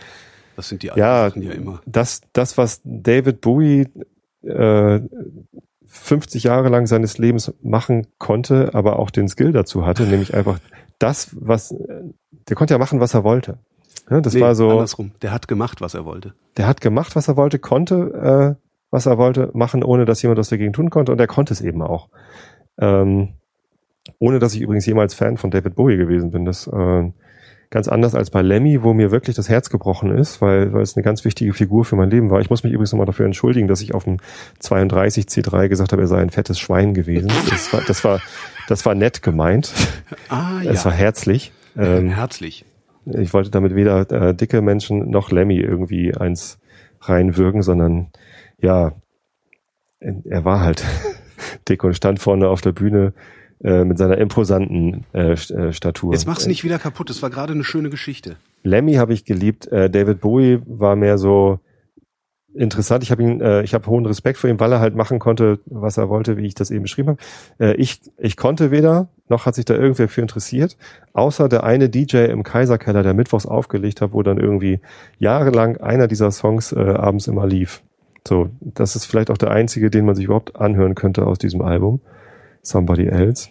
das 0.56 0.68
sind 0.68 0.82
die 0.82 0.90
alten 0.90 1.00
ja, 1.00 1.28
Sachen 1.28 1.42
ja 1.42 1.52
immer. 1.52 1.80
das, 1.86 2.20
das, 2.32 2.58
was 2.58 2.80
David 2.84 3.40
Bowie 3.40 3.88
äh, 4.42 5.00
50 5.86 6.42
Jahre 6.44 6.68
lang 6.68 6.86
seines 6.86 7.18
Lebens 7.18 7.52
machen 7.62 8.06
konnte, 8.18 8.74
aber 8.74 8.98
auch 8.98 9.10
den 9.10 9.28
Skill 9.28 9.52
dazu 9.52 9.86
hatte, 9.86 10.04
nämlich 10.04 10.34
einfach 10.34 10.58
das, 10.98 11.30
was 11.32 11.74
der 12.48 12.56
konnte 12.56 12.74
ja 12.74 12.78
machen, 12.78 13.00
was 13.00 13.14
er 13.14 13.24
wollte. 13.24 13.58
Ja, 14.10 14.20
das 14.20 14.34
Nee, 14.34 14.40
war 14.40 14.54
so, 14.54 14.68
andersrum. 14.70 15.12
Der 15.22 15.32
hat 15.32 15.48
gemacht, 15.48 15.80
was 15.80 15.94
er 15.94 16.04
wollte. 16.04 16.34
der 16.56 16.66
hat 16.66 16.80
gemacht, 16.80 17.16
was 17.16 17.28
er 17.28 17.36
wollte, 17.36 17.58
konnte, 17.58 18.56
äh, 18.58 18.63
was 18.94 19.06
er 19.06 19.18
wollte, 19.18 19.50
machen, 19.54 19.82
ohne 19.82 20.04
dass 20.04 20.22
jemand 20.22 20.38
was 20.38 20.50
dagegen 20.50 20.72
tun 20.72 20.88
konnte, 20.88 21.10
und 21.10 21.18
er 21.20 21.26
konnte 21.26 21.52
es 21.52 21.60
eben 21.60 21.82
auch. 21.82 22.08
Ähm, 22.78 23.30
ohne 24.20 24.38
dass 24.38 24.54
ich 24.54 24.60
übrigens 24.60 24.86
jemals 24.86 25.14
Fan 25.14 25.36
von 25.36 25.50
David 25.50 25.74
Bowie 25.74 25.96
gewesen 25.96 26.30
bin. 26.30 26.44
Das 26.44 26.68
äh, 26.68 27.10
ganz 27.70 27.88
anders 27.88 28.14
als 28.14 28.30
bei 28.30 28.40
Lemmy, 28.40 28.84
wo 28.84 28.94
mir 28.94 29.10
wirklich 29.10 29.34
das 29.34 29.48
Herz 29.48 29.68
gebrochen 29.68 30.16
ist, 30.16 30.40
weil, 30.40 30.72
weil 30.72 30.82
es 30.82 30.96
eine 30.96 31.02
ganz 31.02 31.24
wichtige 31.24 31.52
Figur 31.54 31.84
für 31.84 31.96
mein 31.96 32.08
Leben 32.08 32.30
war. 32.30 32.40
Ich 32.40 32.50
muss 32.50 32.62
mich 32.62 32.72
übrigens 32.72 32.92
nochmal 32.92 33.06
dafür 33.06 33.26
entschuldigen, 33.26 33.66
dass 33.66 33.80
ich 33.80 33.94
auf 33.94 34.04
dem 34.04 34.18
32 34.60 35.24
C3 35.24 35.68
gesagt 35.68 35.90
habe, 35.90 36.02
er 36.02 36.08
sei 36.08 36.18
ein 36.18 36.30
fettes 36.30 36.60
Schwein 36.60 36.94
gewesen. 36.94 37.32
Das 37.50 37.72
war, 37.72 37.80
das 37.84 38.04
war, 38.04 38.20
das 38.68 38.86
war 38.86 38.94
nett 38.94 39.22
gemeint. 39.22 39.72
Ah, 40.28 40.60
Es 40.64 40.84
war 40.84 40.92
herzlich. 40.92 41.52
Ähm, 41.76 42.10
Herzlich. 42.10 42.64
ich 43.06 43.32
wollte 43.34 43.50
damit 43.50 43.74
weder 43.74 44.10
äh, 44.10 44.34
dicke 44.34 44.62
Menschen 44.62 45.10
noch 45.10 45.30
Lemmy 45.32 45.56
irgendwie 45.58 46.14
eins 46.14 46.58
reinwirken, 47.00 47.62
sondern 47.62 48.10
ja, 48.58 48.92
er 50.00 50.44
war 50.44 50.60
halt 50.60 50.84
dick 51.68 51.84
und 51.84 51.94
stand 51.94 52.20
vorne 52.20 52.48
auf 52.48 52.60
der 52.60 52.72
Bühne 52.72 53.12
äh, 53.62 53.84
mit 53.84 53.98
seiner 53.98 54.18
imposanten 54.18 55.06
äh, 55.12 55.32
äh, 55.32 55.72
Statur. 55.72 56.12
Jetzt 56.12 56.26
mach's 56.26 56.46
nicht 56.46 56.64
wieder 56.64 56.78
kaputt. 56.78 57.08
Das 57.08 57.22
war 57.22 57.30
gerade 57.30 57.52
eine 57.52 57.64
schöne 57.64 57.90
Geschichte. 57.90 58.36
Lemmy 58.62 58.94
habe 58.94 59.12
ich 59.12 59.24
geliebt. 59.24 59.66
Äh, 59.68 59.88
David 59.90 60.20
Bowie 60.20 60.60
war 60.66 60.96
mehr 60.96 61.18
so 61.18 61.60
interessant. 62.54 63.02
Ich 63.02 63.10
habe 63.10 63.22
ihn, 63.22 63.40
äh, 63.40 63.62
ich 63.62 63.74
habe 63.74 63.86
hohen 63.86 64.06
Respekt 64.06 64.38
vor 64.38 64.48
ihm, 64.48 64.60
weil 64.60 64.72
er 64.72 64.80
halt 64.80 64.94
machen 64.94 65.18
konnte, 65.18 65.60
was 65.66 65.96
er 65.96 66.08
wollte, 66.08 66.36
wie 66.36 66.46
ich 66.46 66.54
das 66.54 66.70
eben 66.70 66.82
beschrieben 66.82 67.10
habe. 67.10 67.20
Äh, 67.58 67.74
ich, 67.76 68.00
ich 68.18 68.36
konnte 68.36 68.70
weder, 68.70 69.08
noch 69.28 69.46
hat 69.46 69.54
sich 69.54 69.64
da 69.64 69.74
irgendwer 69.74 70.08
für 70.08 70.20
interessiert, 70.20 70.76
außer 71.12 71.48
der 71.48 71.64
eine 71.64 71.88
DJ 71.88 72.26
im 72.26 72.42
Kaiserkeller, 72.42 73.02
der 73.02 73.14
mittwochs 73.14 73.46
aufgelegt 73.46 74.00
hat, 74.00 74.12
wo 74.12 74.22
dann 74.22 74.38
irgendwie 74.38 74.80
jahrelang 75.18 75.78
einer 75.78 76.06
dieser 76.06 76.30
Songs 76.30 76.72
äh, 76.72 76.78
abends 76.78 77.26
immer 77.26 77.46
lief. 77.46 77.82
So, 78.26 78.48
das 78.60 78.96
ist 78.96 79.04
vielleicht 79.04 79.30
auch 79.30 79.36
der 79.36 79.50
einzige, 79.50 79.90
den 79.90 80.06
man 80.06 80.14
sich 80.14 80.24
überhaupt 80.26 80.56
anhören 80.56 80.94
könnte 80.94 81.26
aus 81.26 81.38
diesem 81.38 81.60
Album. 81.60 82.00
Somebody 82.62 83.06
Else. 83.06 83.50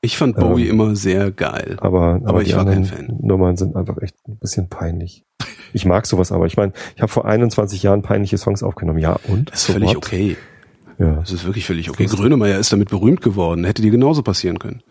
Ich 0.00 0.18
fand 0.18 0.36
Bowie 0.36 0.66
ähm, 0.66 0.70
immer 0.70 0.96
sehr 0.96 1.30
geil. 1.30 1.76
Aber, 1.80 2.16
aber, 2.16 2.28
aber 2.28 2.42
ich 2.42 2.54
war 2.54 2.64
kein 2.64 2.84
Fan. 2.84 3.18
Nummern 3.20 3.56
sind 3.56 3.74
einfach 3.74 3.96
echt 4.02 4.16
ein 4.28 4.36
bisschen 4.36 4.68
peinlich. 4.68 5.24
Ich 5.72 5.86
mag 5.86 6.06
sowas 6.06 6.30
aber. 6.30 6.46
Ich 6.46 6.56
meine, 6.56 6.72
ich 6.94 7.02
habe 7.02 7.10
vor 7.10 7.24
21 7.24 7.82
Jahren 7.82 8.02
peinliche 8.02 8.38
Songs 8.38 8.62
aufgenommen. 8.62 8.98
Ja, 8.98 9.16
und? 9.28 9.50
Das 9.50 9.60
ist 9.60 9.66
so 9.66 9.72
völlig 9.72 9.88
what? 9.88 9.96
okay. 9.96 10.36
Ja. 10.98 11.14
Das 11.16 11.32
ist 11.32 11.44
wirklich 11.44 11.66
völlig 11.66 11.90
okay. 11.90 12.06
Grönemeyer 12.06 12.58
ist 12.58 12.72
damit 12.72 12.90
berühmt 12.90 13.22
geworden. 13.22 13.64
Hätte 13.64 13.82
dir 13.82 13.90
genauso 13.90 14.22
passieren 14.22 14.58
können. 14.58 14.82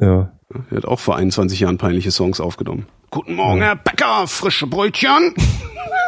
Ja. 0.00 0.32
Er 0.70 0.76
hat 0.76 0.84
auch 0.84 1.00
vor 1.00 1.16
21 1.16 1.58
Jahren 1.60 1.78
peinliche 1.78 2.10
Songs 2.10 2.38
aufgenommen. 2.40 2.86
Guten 3.10 3.34
Morgen, 3.34 3.60
ja. 3.60 3.68
Herr 3.68 3.76
Bäcker, 3.76 4.26
frische 4.26 4.66
Brötchen. 4.66 5.34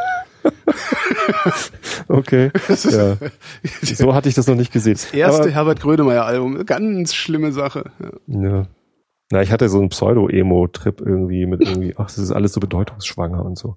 okay. 2.09 2.51
Ja. 2.68 3.16
So 3.83 4.14
hatte 4.14 4.29
ich 4.29 4.35
das 4.35 4.47
noch 4.47 4.57
nicht 4.57 4.72
gesehen. 4.72 4.95
Das 4.95 5.12
erste 5.12 5.43
Aber, 5.43 5.51
Herbert 5.51 5.81
Grönemeyer-Album. 5.81 6.64
Ganz 6.66 7.14
schlimme 7.14 7.53
Sache. 7.53 7.91
Ja. 8.27 8.41
ja. 8.49 8.66
Na, 9.31 9.43
ich 9.43 9.51
hatte 9.51 9.68
so 9.68 9.79
einen 9.79 9.89
Pseudo-Emo-Trip 9.89 11.01
irgendwie 11.01 11.47
mit 11.47 11.62
irgendwie, 11.62 11.95
ach, 11.97 12.07
das 12.07 12.18
ist 12.18 12.31
alles 12.31 12.53
so 12.53 12.61
bedeutungsschwanger 12.61 13.45
und 13.45 13.59
so. 13.59 13.77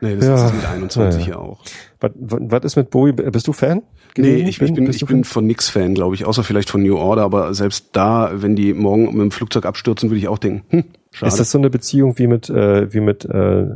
Nee, 0.00 0.16
das 0.16 0.26
ja, 0.26 0.46
ist 0.46 0.54
mit 0.54 0.66
21 0.66 1.26
ja, 1.26 1.36
auch. 1.36 1.60
Was, 2.00 2.12
was 2.16 2.64
ist 2.64 2.76
mit 2.76 2.90
Bowie? 2.90 3.12
Bist 3.12 3.46
du 3.46 3.52
Fan? 3.52 3.82
Nee, 4.16 4.36
ich, 4.36 4.60
ich 4.60 4.74
bin, 4.74 4.90
ich 4.90 5.04
bin 5.04 5.24
von 5.24 5.46
nix 5.46 5.68
Fan, 5.68 5.94
glaube 5.94 6.14
ich, 6.14 6.24
außer 6.24 6.44
vielleicht 6.44 6.70
von 6.70 6.82
New 6.82 6.96
Order, 6.96 7.22
aber 7.22 7.54
selbst 7.54 7.90
da, 7.92 8.30
wenn 8.34 8.56
die 8.56 8.72
morgen 8.74 9.06
mit 9.06 9.20
dem 9.20 9.30
Flugzeug 9.30 9.64
abstürzen, 9.64 10.10
würde 10.10 10.18
ich 10.18 10.28
auch 10.28 10.38
denken, 10.38 10.64
hm, 10.68 10.84
schade. 11.12 11.28
Ist 11.28 11.40
das 11.40 11.50
so 11.50 11.58
eine 11.58 11.70
Beziehung 11.70 12.18
wie 12.18 12.26
mit, 12.26 12.48
äh, 12.50 12.92
wie 12.92 13.00
mit 13.00 13.24
äh, 13.24 13.66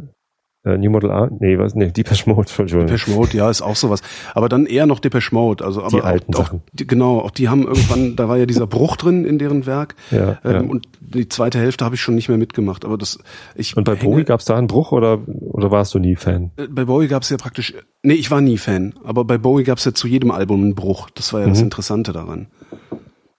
äh, 0.63 0.77
New 0.77 0.91
Model 0.91 1.11
A? 1.11 1.29
Nee, 1.39 1.59
was? 1.59 1.75
Nee, 1.75 1.91
Depeche 1.91 2.29
Mode, 2.29 2.41
Entschuldigung. 2.41 2.87
Depeche 2.87 3.11
Mode, 3.11 3.37
ja, 3.37 3.49
ist 3.49 3.63
auch 3.63 3.77
sowas. 3.77 4.03
Aber 4.35 4.49
dann 4.49 4.67
eher 4.67 4.87
noch 4.87 4.99
Depeche 4.99 5.35
Mode. 5.35 5.65
Also, 5.65 5.83
aber 5.83 5.91
die 5.91 6.03
alten 6.03 6.35
auch, 6.35 6.39
Sachen. 6.39 6.63
Die, 6.73 6.87
genau, 6.87 7.21
auch 7.21 7.31
die 7.31 7.49
haben 7.49 7.63
irgendwann, 7.63 8.17
da 8.17 8.29
war 8.29 8.37
ja 8.37 8.45
dieser 8.45 8.67
Bruch 8.67 8.97
drin 8.97 9.25
in 9.25 9.39
deren 9.39 9.65
Werk. 9.65 9.95
Ja, 10.11 10.39
ähm, 10.45 10.53
ja. 10.53 10.61
Und 10.61 10.87
die 11.01 11.29
zweite 11.29 11.59
Hälfte 11.59 11.85
habe 11.85 11.95
ich 11.95 12.03
schon 12.03 12.15
nicht 12.15 12.29
mehr 12.29 12.37
mitgemacht. 12.37 12.85
Aber 12.85 12.99
das, 12.99 13.19
ich. 13.55 13.77
Und 13.77 13.85
bei 13.85 13.97
hänge, 13.97 14.11
Bowie 14.11 14.25
gab 14.25 14.41
es 14.41 14.47
da 14.47 14.57
einen 14.57 14.67
Bruch 14.67 14.93
oder, 14.93 15.21
oder 15.27 15.71
warst 15.71 15.95
du 15.95 15.99
nie 15.99 16.17
Fan? 16.17 16.51
Äh, 16.57 16.67
bei 16.69 16.85
Bowie 16.85 17.09
gab 17.09 17.23
es 17.23 17.31
ja 17.31 17.39
praktisch, 17.39 17.75
nee, 18.03 18.15
ich 18.15 18.31
war 18.31 18.43
nie 18.43 18.59
Fan. 18.59 18.95
Aber 19.03 19.25
bei 19.25 19.39
Bowie 19.39 19.65
gab 19.65 19.79
es 19.79 19.87
ja 19.87 19.95
zu 19.95 20.09
jedem 20.09 20.31
Album 20.31 20.63
einen 20.63 20.75
Bruch. 20.75 21.09
Das 21.11 21.33
war 21.33 21.41
ja 21.41 21.47
mhm. 21.47 21.53
das 21.53 21.63
Interessante 21.63 22.13
daran. 22.13 22.49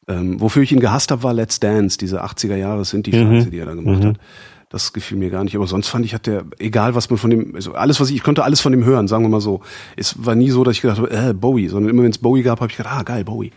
Ähm, 0.07 0.41
wofür 0.41 0.63
ich 0.63 0.71
ihn 0.71 0.79
gehasst 0.79 1.11
habe, 1.11 1.23
war 1.23 1.33
Let's 1.33 1.59
Dance, 1.59 1.97
diese 1.97 2.23
80er 2.23 2.55
Jahre 2.55 2.83
sind 2.85 3.05
die 3.05 3.11
mhm. 3.15 3.35
Scheiße, 3.35 3.51
die 3.51 3.59
er 3.59 3.67
da 3.67 3.75
gemacht 3.75 4.03
mhm. 4.03 4.07
hat. 4.07 4.17
Das 4.71 4.93
gefiel 4.93 5.17
mir 5.17 5.29
gar 5.29 5.43
nicht. 5.43 5.55
Aber 5.55 5.67
sonst 5.67 5.89
fand 5.89 6.05
ich, 6.05 6.13
hat 6.13 6.27
der, 6.27 6.45
egal 6.57 6.95
was 6.95 7.09
man 7.09 7.17
von 7.19 7.29
dem, 7.29 7.55
also 7.55 7.73
alles, 7.73 7.99
was 7.99 8.09
ich, 8.09 8.15
ich 8.15 8.23
konnte 8.23 8.43
alles 8.43 8.61
von 8.61 8.71
dem 8.71 8.85
hören, 8.85 9.09
sagen 9.09 9.23
wir 9.23 9.29
mal 9.29 9.41
so. 9.41 9.61
Es 9.97 10.25
war 10.25 10.33
nie 10.33 10.49
so, 10.49 10.63
dass 10.63 10.75
ich 10.75 10.81
gedacht 10.81 10.99
habe, 10.99 11.11
äh, 11.11 11.33
Bowie, 11.33 11.67
sondern 11.67 11.89
immer 11.89 12.03
wenn 12.03 12.11
es 12.11 12.17
Bowie 12.17 12.41
gab, 12.41 12.61
habe 12.61 12.71
ich 12.71 12.77
gedacht, 12.77 12.95
ah, 12.97 13.03
geil, 13.03 13.25
Bowie. 13.25 13.51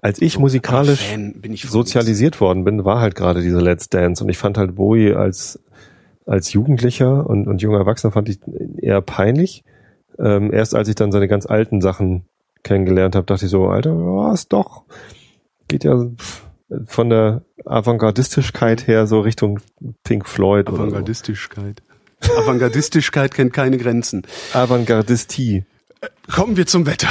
Als 0.00 0.22
ich 0.22 0.34
so, 0.34 0.40
musikalisch 0.40 1.00
ich 1.42 1.62
sozialisiert 1.62 2.40
worden 2.40 2.64
bin, 2.64 2.84
war 2.84 3.00
halt 3.00 3.16
gerade 3.16 3.42
dieser 3.42 3.60
Let's 3.60 3.88
Dance 3.88 4.22
und 4.22 4.30
ich 4.30 4.38
fand 4.38 4.56
halt 4.56 4.76
Bowie 4.76 5.14
als, 5.14 5.58
als 6.26 6.52
Jugendlicher 6.52 7.28
und, 7.28 7.48
und 7.48 7.60
junger 7.60 7.78
Erwachsener 7.78 8.12
fand 8.12 8.28
ich 8.28 8.38
eher 8.76 9.00
peinlich. 9.00 9.64
Ähm, 10.18 10.52
erst 10.52 10.76
als 10.76 10.88
ich 10.88 10.94
dann 10.94 11.10
seine 11.10 11.26
ganz 11.26 11.46
alten 11.46 11.80
Sachen 11.80 12.24
kennengelernt 12.62 13.16
habe, 13.16 13.26
dachte 13.26 13.46
ich 13.46 13.50
so, 13.50 13.66
Alter, 13.66 13.96
was 13.96 14.46
doch, 14.46 14.84
geht 15.66 15.84
ja, 15.84 15.96
pff, 15.96 16.43
von 16.86 17.10
der 17.10 17.42
Avantgardistischkeit 17.64 18.86
her 18.86 19.06
so 19.06 19.20
Richtung 19.20 19.60
Pink 20.02 20.28
Floyd. 20.28 20.68
Avantgardistischkeit. 20.68 21.82
So. 22.20 22.32
Avantgardistischkeit 22.36 23.34
kennt 23.34 23.52
keine 23.52 23.78
Grenzen. 23.78 24.22
Avantgardistie. 24.52 25.64
Kommen 26.32 26.56
wir 26.56 26.66
zum 26.66 26.86
Wetter. 26.86 27.08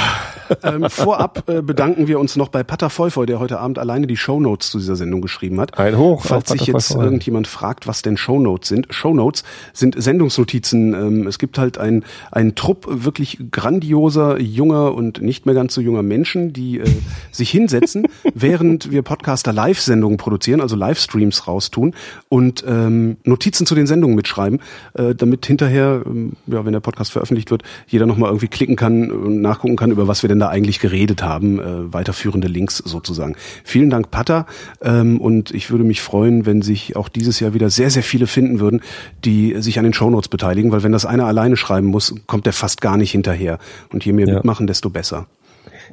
Ähm, 0.62 0.90
vorab 0.90 1.48
äh, 1.48 1.62
bedanken 1.62 2.08
wir 2.08 2.18
uns 2.18 2.36
noch 2.36 2.48
bei 2.48 2.62
Pater 2.62 2.90
Feufeu, 2.90 3.26
der 3.26 3.38
heute 3.38 3.60
Abend 3.60 3.78
alleine 3.78 4.06
die 4.06 4.16
Shownotes 4.16 4.70
zu 4.70 4.78
dieser 4.78 4.96
Sendung 4.96 5.22
geschrieben 5.22 5.60
hat. 5.60 5.78
Ein 5.78 5.96
Hoch. 5.96 6.24
Falls 6.26 6.50
sich 6.50 6.66
jetzt 6.66 6.88
Feufeu. 6.88 7.04
irgendjemand 7.04 7.46
fragt, 7.46 7.86
was 7.86 8.02
denn 8.02 8.16
Shownotes 8.16 8.68
sind. 8.68 8.88
Shownotes 8.90 9.44
sind 9.72 9.94
Sendungsnotizen. 10.00 10.94
Ähm, 10.94 11.26
es 11.26 11.38
gibt 11.38 11.58
halt 11.58 11.78
ein, 11.78 12.04
ein 12.30 12.54
Trupp 12.54 12.86
wirklich 12.88 13.38
grandioser, 13.50 14.40
junger 14.40 14.94
und 14.94 15.22
nicht 15.22 15.46
mehr 15.46 15.54
ganz 15.54 15.74
so 15.74 15.80
junger 15.80 16.02
Menschen, 16.02 16.52
die 16.52 16.80
äh, 16.80 16.84
sich 17.30 17.50
hinsetzen, 17.50 18.06
während 18.34 18.90
wir 18.90 19.02
Podcaster 19.02 19.52
Live-Sendungen 19.52 20.18
produzieren, 20.18 20.60
also 20.60 20.76
Livestreams 20.76 21.46
raustun 21.46 21.94
und 22.28 22.64
ähm, 22.66 23.16
Notizen 23.24 23.64
zu 23.66 23.74
den 23.74 23.86
Sendungen 23.86 24.16
mitschreiben, 24.16 24.60
äh, 24.94 25.14
damit 25.14 25.46
hinterher, 25.46 26.02
ähm, 26.04 26.32
ja, 26.46 26.64
wenn 26.66 26.72
der 26.72 26.80
Podcast 26.80 27.12
veröffentlicht 27.12 27.50
wird, 27.50 27.62
jeder 27.86 28.06
nochmal 28.06 28.28
irgendwie 28.28 28.48
klicken 28.48 28.76
kann 28.76 28.83
und 28.84 29.40
nachgucken 29.40 29.76
kann, 29.76 29.90
über 29.90 30.08
was 30.08 30.22
wir 30.22 30.28
denn 30.28 30.38
da 30.38 30.48
eigentlich 30.48 30.80
geredet 30.80 31.22
haben. 31.22 31.60
Äh, 31.60 31.92
weiterführende 31.92 32.48
Links 32.48 32.78
sozusagen. 32.78 33.36
Vielen 33.64 33.90
Dank, 33.90 34.10
Patter. 34.10 34.46
Ähm, 34.82 35.20
und 35.20 35.50
ich 35.52 35.70
würde 35.70 35.84
mich 35.84 36.02
freuen, 36.02 36.46
wenn 36.46 36.62
sich 36.62 36.96
auch 36.96 37.08
dieses 37.08 37.40
Jahr 37.40 37.54
wieder 37.54 37.70
sehr, 37.70 37.90
sehr 37.90 38.02
viele 38.02 38.26
finden 38.26 38.60
würden, 38.60 38.80
die 39.24 39.60
sich 39.60 39.78
an 39.78 39.84
den 39.84 39.92
Shownotes 39.92 40.28
beteiligen, 40.28 40.72
weil 40.72 40.82
wenn 40.82 40.92
das 40.92 41.06
einer 41.06 41.26
alleine 41.26 41.56
schreiben 41.56 41.88
muss, 41.88 42.14
kommt 42.26 42.46
der 42.46 42.52
fast 42.52 42.80
gar 42.80 42.96
nicht 42.96 43.12
hinterher. 43.12 43.58
Und 43.92 44.04
je 44.04 44.12
mehr 44.12 44.26
ja. 44.26 44.34
mitmachen, 44.34 44.66
desto 44.66 44.90
besser. 44.90 45.26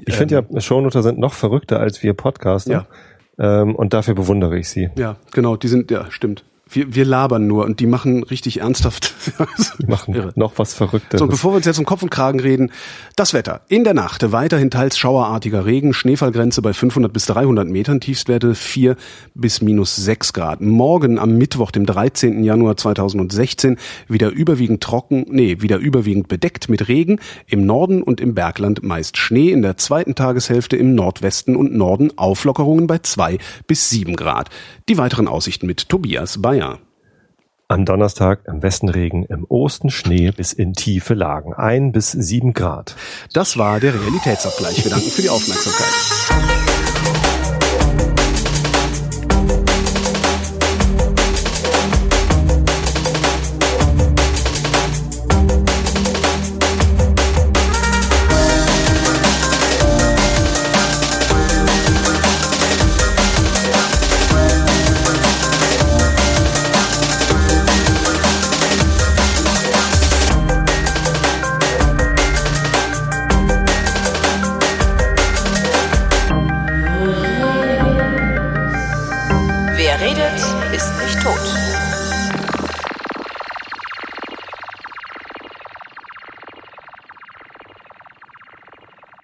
Ich 0.06 0.16
finde 0.16 0.36
ja, 0.36 0.42
ähm, 0.50 0.62
Shownoter 0.62 1.04
sind 1.04 1.20
noch 1.20 1.34
verrückter 1.34 1.80
als 1.80 2.04
wir 2.04 2.14
Podcaster. 2.14 2.88
Ja. 3.38 3.62
Ähm, 3.62 3.76
und 3.76 3.94
dafür 3.94 4.14
bewundere 4.14 4.58
ich 4.58 4.70
sie. 4.70 4.90
Ja, 4.96 5.18
genau, 5.32 5.56
die 5.56 5.68
sind, 5.68 5.92
ja, 5.92 6.10
stimmt. 6.10 6.44
Wir, 6.74 6.96
wir 6.96 7.04
labern 7.04 7.48
nur 7.48 7.66
und 7.66 7.82
die 7.82 7.86
machen 7.86 8.24
richtig 8.24 8.62
ernsthaft. 8.62 9.14
die 9.80 9.88
machen 9.88 10.16
Irre. 10.16 10.32
noch 10.36 10.54
was 10.56 10.74
Verrücktes. 10.74 11.20
So, 11.20 11.28
bevor 11.28 11.52
wir 11.52 11.58
uns 11.58 11.66
jetzt 11.66 11.80
um 11.80 11.86
Kopf 11.86 12.02
und 12.02 12.10
Kragen 12.10 12.40
reden, 12.40 12.72
das 13.18 13.34
Wetter. 13.34 13.62
In 13.68 13.84
der 13.84 13.94
Nacht 13.94 14.32
weiterhin 14.32 14.72
teils 14.72 14.98
schauerartiger 14.98 15.66
Regen, 15.66 15.94
Schneefallgrenze 15.94 16.62
bei 16.62 16.72
500 16.72 17.12
bis 17.12 17.26
300 17.26 17.68
Metern, 17.68 18.00
Tiefstwerte 18.00 18.56
4 18.56 18.96
bis 19.34 19.62
minus 19.62 19.98
6 19.98 20.32
Grad. 20.32 20.62
Morgen 20.62 21.20
am 21.20 21.38
Mittwoch, 21.38 21.72
dem 21.72 21.86
13. 21.86 22.44
Januar 22.44 22.78
2016, 22.78 23.78
wieder 24.08 24.30
überwiegend 24.30 24.82
trocken, 24.82 25.26
nee, 25.30 25.58
wieder 25.60 25.78
überwiegend 25.78 26.30
bedeckt 26.30 26.70
mit 26.70 26.88
Regen, 26.88 27.20
im 27.48 27.66
Norden 27.66 28.02
und 28.02 28.22
im 28.22 28.34
Bergland 28.34 28.82
meist 28.82 29.18
Schnee, 29.18 29.52
in 29.52 29.62
der 29.62 29.76
zweiten 29.76 30.16
Tageshälfte 30.16 30.78
im 30.78 30.96
Nordwesten 30.96 31.58
und 31.58 31.74
Norden 31.74 32.18
Auflockerungen 32.18 32.88
bei 32.88 33.00
2 33.00 33.40
bis 33.68 33.90
7 33.90 34.16
Grad. 34.16 34.50
Die 34.88 34.98
weiteren 34.98 35.28
Aussichten 35.28 35.68
mit 35.68 35.90
Tobias 35.90 36.42
Bayer. 36.42 36.61
Am 37.68 37.86
Donnerstag 37.86 38.42
im 38.48 38.62
Westen 38.62 38.90
Regen, 38.90 39.24
im 39.24 39.46
Osten 39.46 39.90
Schnee 39.90 40.32
bis 40.32 40.52
in 40.52 40.74
tiefe 40.74 41.14
Lagen. 41.14 41.54
Ein 41.54 41.92
bis 41.92 42.12
sieben 42.12 42.54
Grad. 42.54 42.96
Das 43.34 43.58
war 43.58 43.80
der 43.80 43.94
Realitätsabgleich. 43.94 44.84
Wir 44.84 44.92
danken 44.92 45.10
für 45.10 45.22
die 45.22 45.30
Aufmerksamkeit. 45.30 46.91